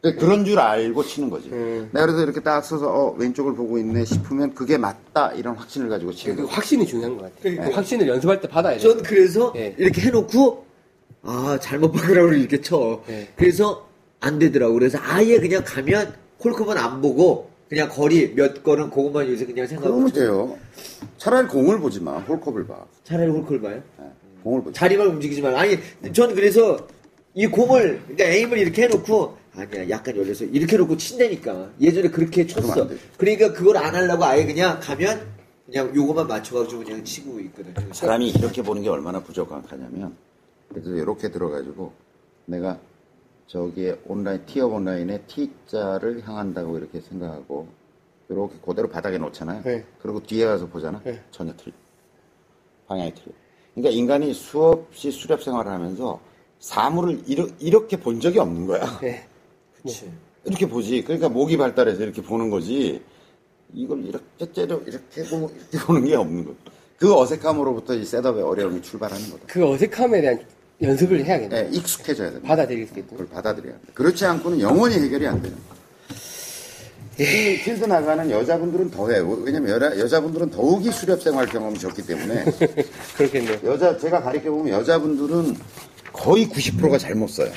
근데 0.02 0.18
그런 0.18 0.44
줄 0.44 0.58
알고 0.58 1.04
치는 1.04 1.30
거지. 1.30 1.48
음. 1.48 1.88
내가 1.92 2.04
그래서 2.04 2.22
이렇게 2.22 2.40
딱 2.42 2.62
서서 2.62 2.88
어, 2.92 3.14
왼쪽을 3.16 3.54
보고 3.54 3.78
있네 3.78 4.04
싶으면 4.04 4.52
그게 4.54 4.76
맞다 4.76 5.32
이런 5.32 5.54
확신을 5.56 5.88
가지고 5.88 6.12
치는 6.12 6.36
그 6.36 6.42
거지. 6.42 6.54
확신이 6.54 6.86
중요한 6.86 7.16
것 7.16 7.34
같아요. 7.34 7.62
그 7.62 7.70
확신을 7.70 8.06
연습할 8.08 8.42
때 8.42 8.48
받아야 8.48 8.76
돼요. 8.76 8.92
전 8.92 9.02
그래서 9.02 9.54
예. 9.56 9.74
이렇게 9.78 10.02
해놓고 10.02 10.66
아 11.22 11.58
잘못 11.60 11.92
박으라고 11.92 12.32
이렇게 12.32 12.60
쳐. 12.60 13.02
예. 13.08 13.28
그래서 13.36 13.88
안 14.20 14.38
되더라고. 14.38 14.74
그래서 14.74 14.98
아예 15.00 15.38
그냥 15.38 15.62
가면 15.64 16.14
콜컵은 16.38 16.76
안 16.76 17.00
보고 17.00 17.50
그냥 17.68 17.88
거리 17.88 18.34
몇 18.34 18.62
걸음 18.62 18.90
그것만 18.90 19.28
요새 19.28 19.46
그냥 19.46 19.66
생각하고 19.66 19.94
그러면 19.96 20.12
돼요. 20.12 20.58
차라리 21.16 21.46
공을 21.48 21.78
보지 21.80 22.00
마. 22.00 22.18
홀컵을 22.18 22.66
봐. 22.66 22.84
차라리 23.04 23.30
홀클 23.30 23.60
봐요. 23.60 23.82
예, 24.00 24.04
공을 24.42 24.62
보지. 24.64 24.74
자리만 24.78 25.06
움직이지 25.06 25.40
말고 25.42 25.58
아니 25.58 25.78
전 26.12 26.34
그래서 26.34 26.76
이 27.34 27.46
공을 27.46 28.00
그러니까 28.08 28.24
에임을 28.24 28.58
이렇게 28.58 28.82
해놓고 28.82 29.38
아니야 29.54 29.88
약간 29.90 30.16
열려서 30.16 30.44
이렇게 30.44 30.76
해놓고 30.76 30.96
친다니까 30.96 31.70
예전에 31.80 32.08
그렇게 32.10 32.46
쳤어. 32.46 32.88
그러니까 33.16 33.52
그걸 33.52 33.76
안 33.76 33.94
하려고 33.94 34.24
아예 34.24 34.44
그냥 34.44 34.78
가면 34.80 35.26
그냥 35.66 35.94
요거만 35.94 36.26
맞춰가지고 36.26 36.84
그냥 36.84 37.04
치고 37.04 37.38
있거든 37.40 37.74
사람이 37.92 38.30
이렇게 38.30 38.60
보는 38.62 38.82
게 38.82 38.88
얼마나 38.90 39.20
부족하냐면 39.20 40.14
그래서 40.72 40.90
이렇게 40.90 41.30
들어가지고 41.30 41.92
내가 42.46 42.78
저기에 43.46 44.00
온라인 44.06 44.44
티업 44.46 44.72
온라인에 44.72 45.22
T자를 45.26 46.26
향한다고 46.26 46.78
이렇게 46.78 47.00
생각하고 47.00 47.68
이렇게 48.28 48.54
그대로 48.64 48.88
바닥에 48.88 49.18
놓잖아요. 49.18 49.62
네. 49.62 49.84
그리고 50.00 50.22
뒤에 50.22 50.46
가서 50.46 50.66
보잖아. 50.66 51.00
네. 51.04 51.22
전혀 51.30 51.54
틀려. 51.56 51.74
방향이 52.86 53.14
틀려. 53.14 53.32
그러니까 53.74 53.94
인간이 53.94 54.32
수없이 54.32 55.10
수렵 55.10 55.42
생활을 55.42 55.70
하면서 55.70 56.20
사물을 56.60 57.22
이러, 57.26 57.46
이렇게 57.58 57.98
본 57.98 58.20
적이 58.20 58.38
없는 58.38 58.66
거야. 58.66 58.98
네. 59.00 59.26
그치 59.82 60.10
이렇게 60.44 60.66
보지. 60.66 61.02
그러니까 61.02 61.28
목이 61.28 61.56
발달해서 61.56 62.02
이렇게 62.02 62.22
보는 62.22 62.50
거지. 62.50 63.02
이걸 63.74 64.04
이렇게 64.04 64.52
째려 64.52 64.80
이렇게 64.86 65.24
보고 65.24 65.50
이렇게 65.50 65.78
보는 65.86 66.04
게 66.04 66.14
없는 66.16 66.44
거. 66.44 66.54
그 66.96 67.14
어색함으로부터 67.18 67.94
이 67.94 68.04
셋업의 68.04 68.42
어려움이 68.42 68.80
출발하는 68.80 69.30
거다. 69.30 69.44
그 69.46 69.66
어색함에 69.66 70.20
대한 70.20 70.40
연습을 70.82 71.24
해야겠네요. 71.24 71.70
네, 71.70 71.76
익숙해져야 71.76 72.30
된다. 72.32 72.46
받아들일 72.48 72.86
수 72.86 72.94
있도록. 72.98 73.10
그걸 73.10 73.26
받아들여야 73.28 73.72
돼. 73.74 73.78
그렇지 73.94 74.24
않고는 74.26 74.60
영원히 74.60 74.96
해결이 74.96 75.26
안 75.26 75.40
돼요. 75.40 75.54
필- 77.16 77.62
필드 77.62 77.84
나가는 77.84 78.28
여자분들은 78.30 78.90
더해. 78.90 79.20
왜냐면 79.44 79.70
여자, 79.70 79.98
여자분들은 79.98 80.50
더욱이 80.50 80.90
수렵 80.90 81.22
생활 81.22 81.46
경험이 81.46 81.78
적기 81.78 82.02
때문에 82.02 82.44
그렇겠네요. 83.16 83.58
여자 83.64 83.96
제가 83.96 84.22
가르쳐 84.22 84.50
보면 84.50 84.68
여자분들은 84.72 85.56
거의 86.12 86.46
90%가 86.48 86.98
잘못 86.98 87.28
써요. 87.28 87.52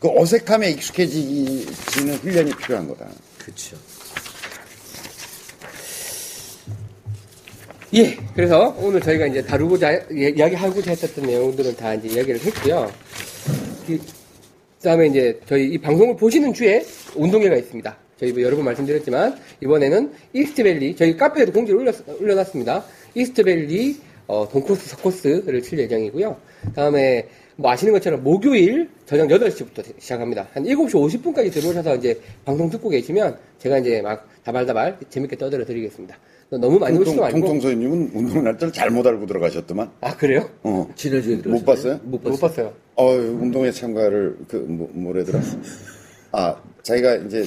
그 0.00 0.08
어색함에 0.08 0.70
익숙해지는 0.70 2.14
훈련이 2.22 2.52
필요한 2.56 2.86
거다. 2.88 3.06
그쵸 3.38 3.76
예, 7.96 8.16
그래서 8.34 8.74
오늘 8.80 9.00
저희가 9.00 9.26
이제 9.26 9.40
다루고자, 9.40 9.92
예, 9.92 10.30
이야기하고자 10.30 10.90
했었던 10.90 11.26
내용들은 11.26 11.76
다 11.76 11.94
이제 11.94 12.08
이야기를 12.08 12.40
했고요. 12.40 12.90
그 13.86 14.00
다음에 14.82 15.06
이제 15.06 15.38
저희 15.46 15.68
이 15.68 15.78
방송을 15.78 16.16
보시는 16.16 16.52
주에 16.52 16.84
운동회가 17.14 17.54
있습니다. 17.54 17.96
저희 18.18 18.32
뭐 18.32 18.42
여러 18.42 18.56
번 18.56 18.64
말씀드렸지만, 18.64 19.38
이번에는 19.62 20.12
이스트밸리, 20.32 20.96
저희 20.96 21.16
카페에도 21.16 21.52
공지를 21.52 21.78
올렸, 21.78 21.94
올려놨습니다. 22.20 22.84
이스트밸리, 23.14 24.00
어, 24.26 24.48
돈코스, 24.50 24.88
서코스를 24.88 25.62
칠 25.62 25.78
예정이고요. 25.78 26.36
다음에 26.74 27.28
뭐 27.54 27.70
아시는 27.70 27.92
것처럼 27.92 28.24
목요일 28.24 28.88
저녁 29.06 29.28
8시부터 29.28 29.84
시작합니다. 30.00 30.48
한 30.52 30.64
7시 30.64 30.94
50분까지 30.94 31.52
들어오셔서 31.52 31.94
이제 31.94 32.20
방송 32.44 32.68
듣고 32.70 32.88
계시면 32.88 33.38
제가 33.58 33.78
이제 33.78 34.02
막 34.02 34.28
다발다발 34.42 34.98
재밌게 35.10 35.36
떠들어 35.36 35.64
드리겠습니다. 35.64 36.18
너무 36.50 36.78
많이 36.78 36.96
오시지 36.98 37.16
말고. 37.18 37.40
통통소님은 37.40 38.10
운동 38.14 38.44
날짜를 38.44 38.72
잘못 38.72 39.06
알고 39.06 39.26
들어가셨더만. 39.26 39.90
아, 40.00 40.16
그래요? 40.16 40.48
어. 40.62 40.88
지난주에 40.94 41.38
들었어요 41.38 41.52
못 41.52 41.64
봤어요? 41.64 42.00
못못 42.04 42.22
봤어요 42.24 42.38
봤어요. 42.40 42.72
어, 42.96 43.06
운동회 43.12 43.72
참가를, 43.72 44.36
그, 44.48 44.56
뭐, 44.56 44.88
뭐래더라. 44.92 45.40
아, 46.32 46.54
자기가 46.82 47.16
이제, 47.16 47.44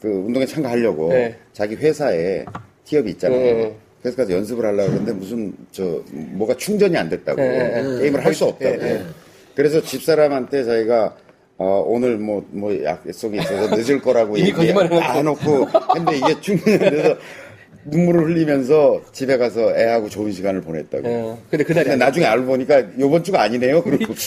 그, 0.00 0.08
운동회 0.08 0.46
참가하려고, 0.46 1.10
네. 1.10 1.36
자기 1.52 1.74
회사에 1.74 2.44
티업이 2.84 3.10
있잖아요. 3.12 3.38
네. 3.38 3.76
그래서 4.00 4.16
가서 4.16 4.32
연습을 4.32 4.64
하려고 4.64 4.88
그러는데 4.88 5.12
무슨, 5.12 5.52
저, 5.70 6.02
뭐가 6.10 6.54
충전이 6.56 6.96
안 6.96 7.08
됐다고. 7.10 7.40
네, 7.40 7.82
네. 7.82 8.00
게임을 8.00 8.24
할 8.24 8.34
수 8.34 8.46
없다고. 8.46 8.76
네, 8.78 9.04
그래서 9.54 9.82
집사람한테 9.82 10.64
자기가, 10.64 11.16
어, 11.58 11.84
오늘 11.86 12.16
뭐, 12.16 12.44
뭐, 12.50 12.74
약속이 12.82 13.38
있어서 13.38 13.76
늦을 13.76 14.00
거라고 14.00 14.38
해놓고. 14.38 15.00
안 15.00 15.24
놓고, 15.26 15.66
근데 15.92 16.16
이게 16.16 16.40
충전이 16.40 16.74
안 16.82 16.90
돼서 16.90 17.16
눈물을 17.84 18.24
흘리면서 18.26 19.02
집에 19.12 19.36
가서 19.36 19.76
애하고 19.76 20.08
좋은 20.08 20.30
시간을 20.32 20.60
보냈다고. 20.62 21.08
어, 21.08 21.42
근데 21.50 21.64
그날이 21.64 21.88
근데 21.88 22.04
나중에 22.04 22.26
알고 22.26 22.46
보니까 22.46 22.84
요번 22.98 23.22
주가 23.24 23.42
아니네요. 23.42 23.82
그리고 23.82 24.14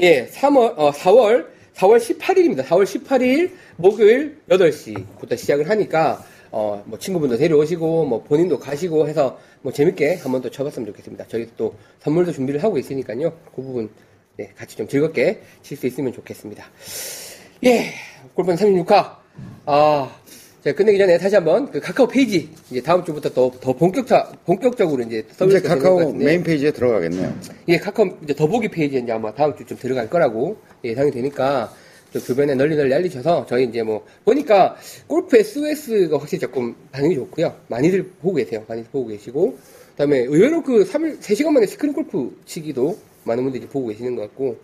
예, 0.00 0.26
3월, 0.26 0.74
어, 0.76 0.92
4월, 0.92 1.46
4월 1.74 1.98
18일입니다. 1.98 2.64
4월 2.64 2.84
18일 2.84 3.50
목요일 3.76 4.38
8시부터 4.48 5.36
시작을 5.36 5.68
하니까, 5.70 6.22
어, 6.50 6.82
뭐 6.86 6.98
친구분도 6.98 7.36
데려오시고, 7.36 8.04
뭐 8.04 8.22
본인도 8.22 8.58
가시고 8.58 9.08
해서 9.08 9.38
뭐 9.62 9.72
재밌게 9.72 10.16
한번 10.16 10.40
또 10.40 10.50
쳐봤으면 10.50 10.86
좋겠습니다. 10.86 11.24
저희 11.28 11.48
또 11.56 11.74
선물도 12.00 12.32
준비를 12.32 12.62
하고 12.62 12.78
있으니까요. 12.78 13.32
그 13.54 13.62
부분, 13.62 13.90
네, 14.36 14.50
같이 14.56 14.76
좀 14.76 14.86
즐겁게 14.86 15.40
칠 15.62 15.76
수 15.76 15.86
있으면 15.88 16.12
좋겠습니다. 16.12 16.64
예, 17.64 17.90
골반 18.34 18.54
36화. 18.56 19.16
아, 19.66 20.10
제가 20.64 20.76
끝내기 20.76 20.98
전에 20.98 21.18
다시 21.18 21.34
한번 21.34 21.70
그 21.70 21.80
카카오 21.80 22.06
페이지, 22.06 22.48
이제 22.70 22.80
다음 22.82 23.04
주부터 23.04 23.30
더, 23.30 23.50
더 23.60 23.72
본격적, 23.72 24.44
본격적으로 24.44 25.02
이제 25.04 25.18
이제 25.18 25.26
서비스가 25.34 25.68
되는 25.68 25.78
것 25.78 25.84
카카오 25.84 25.96
같은데. 25.98 26.24
메인 26.24 26.42
페이지에 26.42 26.70
들어가겠네요. 26.72 27.34
예, 27.68 27.78
카카오 27.78 28.06
이제 28.24 28.34
더보기 28.34 28.68
페이지에 28.68 29.00
이제 29.00 29.12
아마 29.12 29.32
다음 29.34 29.56
주쯤 29.56 29.76
들어갈 29.76 30.10
거라고 30.10 30.56
예상이 30.84 31.10
되니까 31.10 31.72
좀 32.12 32.22
주변에 32.22 32.54
널리 32.54 32.74
널리 32.74 32.92
알리셔서 32.94 33.46
저희 33.48 33.64
이제 33.64 33.82
뭐 33.82 34.04
보니까 34.24 34.76
골프 35.06 35.36
SOS가 35.36 36.18
확실히 36.18 36.40
조금 36.40 36.74
반응이 36.90 37.14
좋고요. 37.14 37.54
많이들 37.68 38.02
보고 38.20 38.34
계세요. 38.34 38.64
많이들 38.66 38.90
보고 38.90 39.08
계시고 39.08 39.58
그다음에 39.92 40.20
의외로 40.20 40.62
그 40.62 40.84
3일 40.84 41.20
3시간 41.20 41.50
만에 41.50 41.66
스크린 41.66 41.92
골프 41.92 42.34
치기도 42.46 42.96
많은 43.28 43.44
분들이 43.44 43.66
보고 43.66 43.86
계시는 43.88 44.16
것 44.16 44.22
같고 44.22 44.58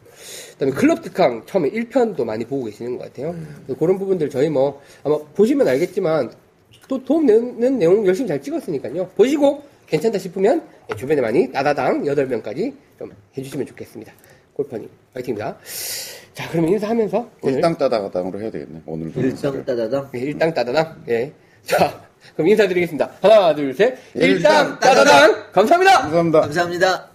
그다음에 0.53 0.74
클럽 0.74 1.03
특강 1.03 1.45
처음에 1.47 1.70
1편도 1.70 2.24
많이 2.24 2.45
보고 2.45 2.65
계시는 2.65 2.99
것 2.99 3.05
같아요. 3.05 3.35
그래서 3.65 3.78
그런 3.78 3.99
부분들 3.99 4.31
저희 4.31 4.49
뭐 4.49 4.81
아마 5.05 5.19
보시면 5.19 5.69
알겠지만 5.69 6.32
또 6.89 7.03
도움 7.05 7.27
되는 7.27 7.78
내용 7.78 8.07
열심히 8.07 8.28
잘 8.28 8.43
찍었으니까요. 8.43 9.09
보시고 9.16 9.62
괜찮다 9.86 10.19
싶으면 10.19 10.62
예, 10.91 10.97
주변에 10.97 11.20
많이 11.20 11.51
따다당 11.53 12.03
8명까지 12.03 12.74
좀 12.99 13.12
해주시면 13.36 13.66
좋겠습니다. 13.66 14.12
골퍼님, 14.55 14.89
파이팅입니다. 15.15 15.57
자, 16.32 16.49
그러면 16.51 16.70
인사하면서 16.73 17.31
오늘 17.43 17.57
일당 17.57 17.77
따다가당으로 17.77 18.41
해야 18.41 18.51
되겠네. 18.51 18.82
오늘도. 18.86 19.20
일당 19.20 19.65
따다당 19.65 20.11
예, 20.15 20.19
일당 20.19 20.55
따다당. 20.55 21.05
예. 21.09 21.32
자, 21.62 22.05
그럼 22.35 22.49
인사드리겠습니다. 22.49 23.11
하나, 23.20 23.55
둘, 23.55 23.74
셋. 23.74 23.97
일당 24.15 24.31
일당 24.31 24.78
따다당. 24.81 25.53
감사합니다. 25.53 26.01
감사합니다. 26.03 26.41
감사합니다 26.41 27.11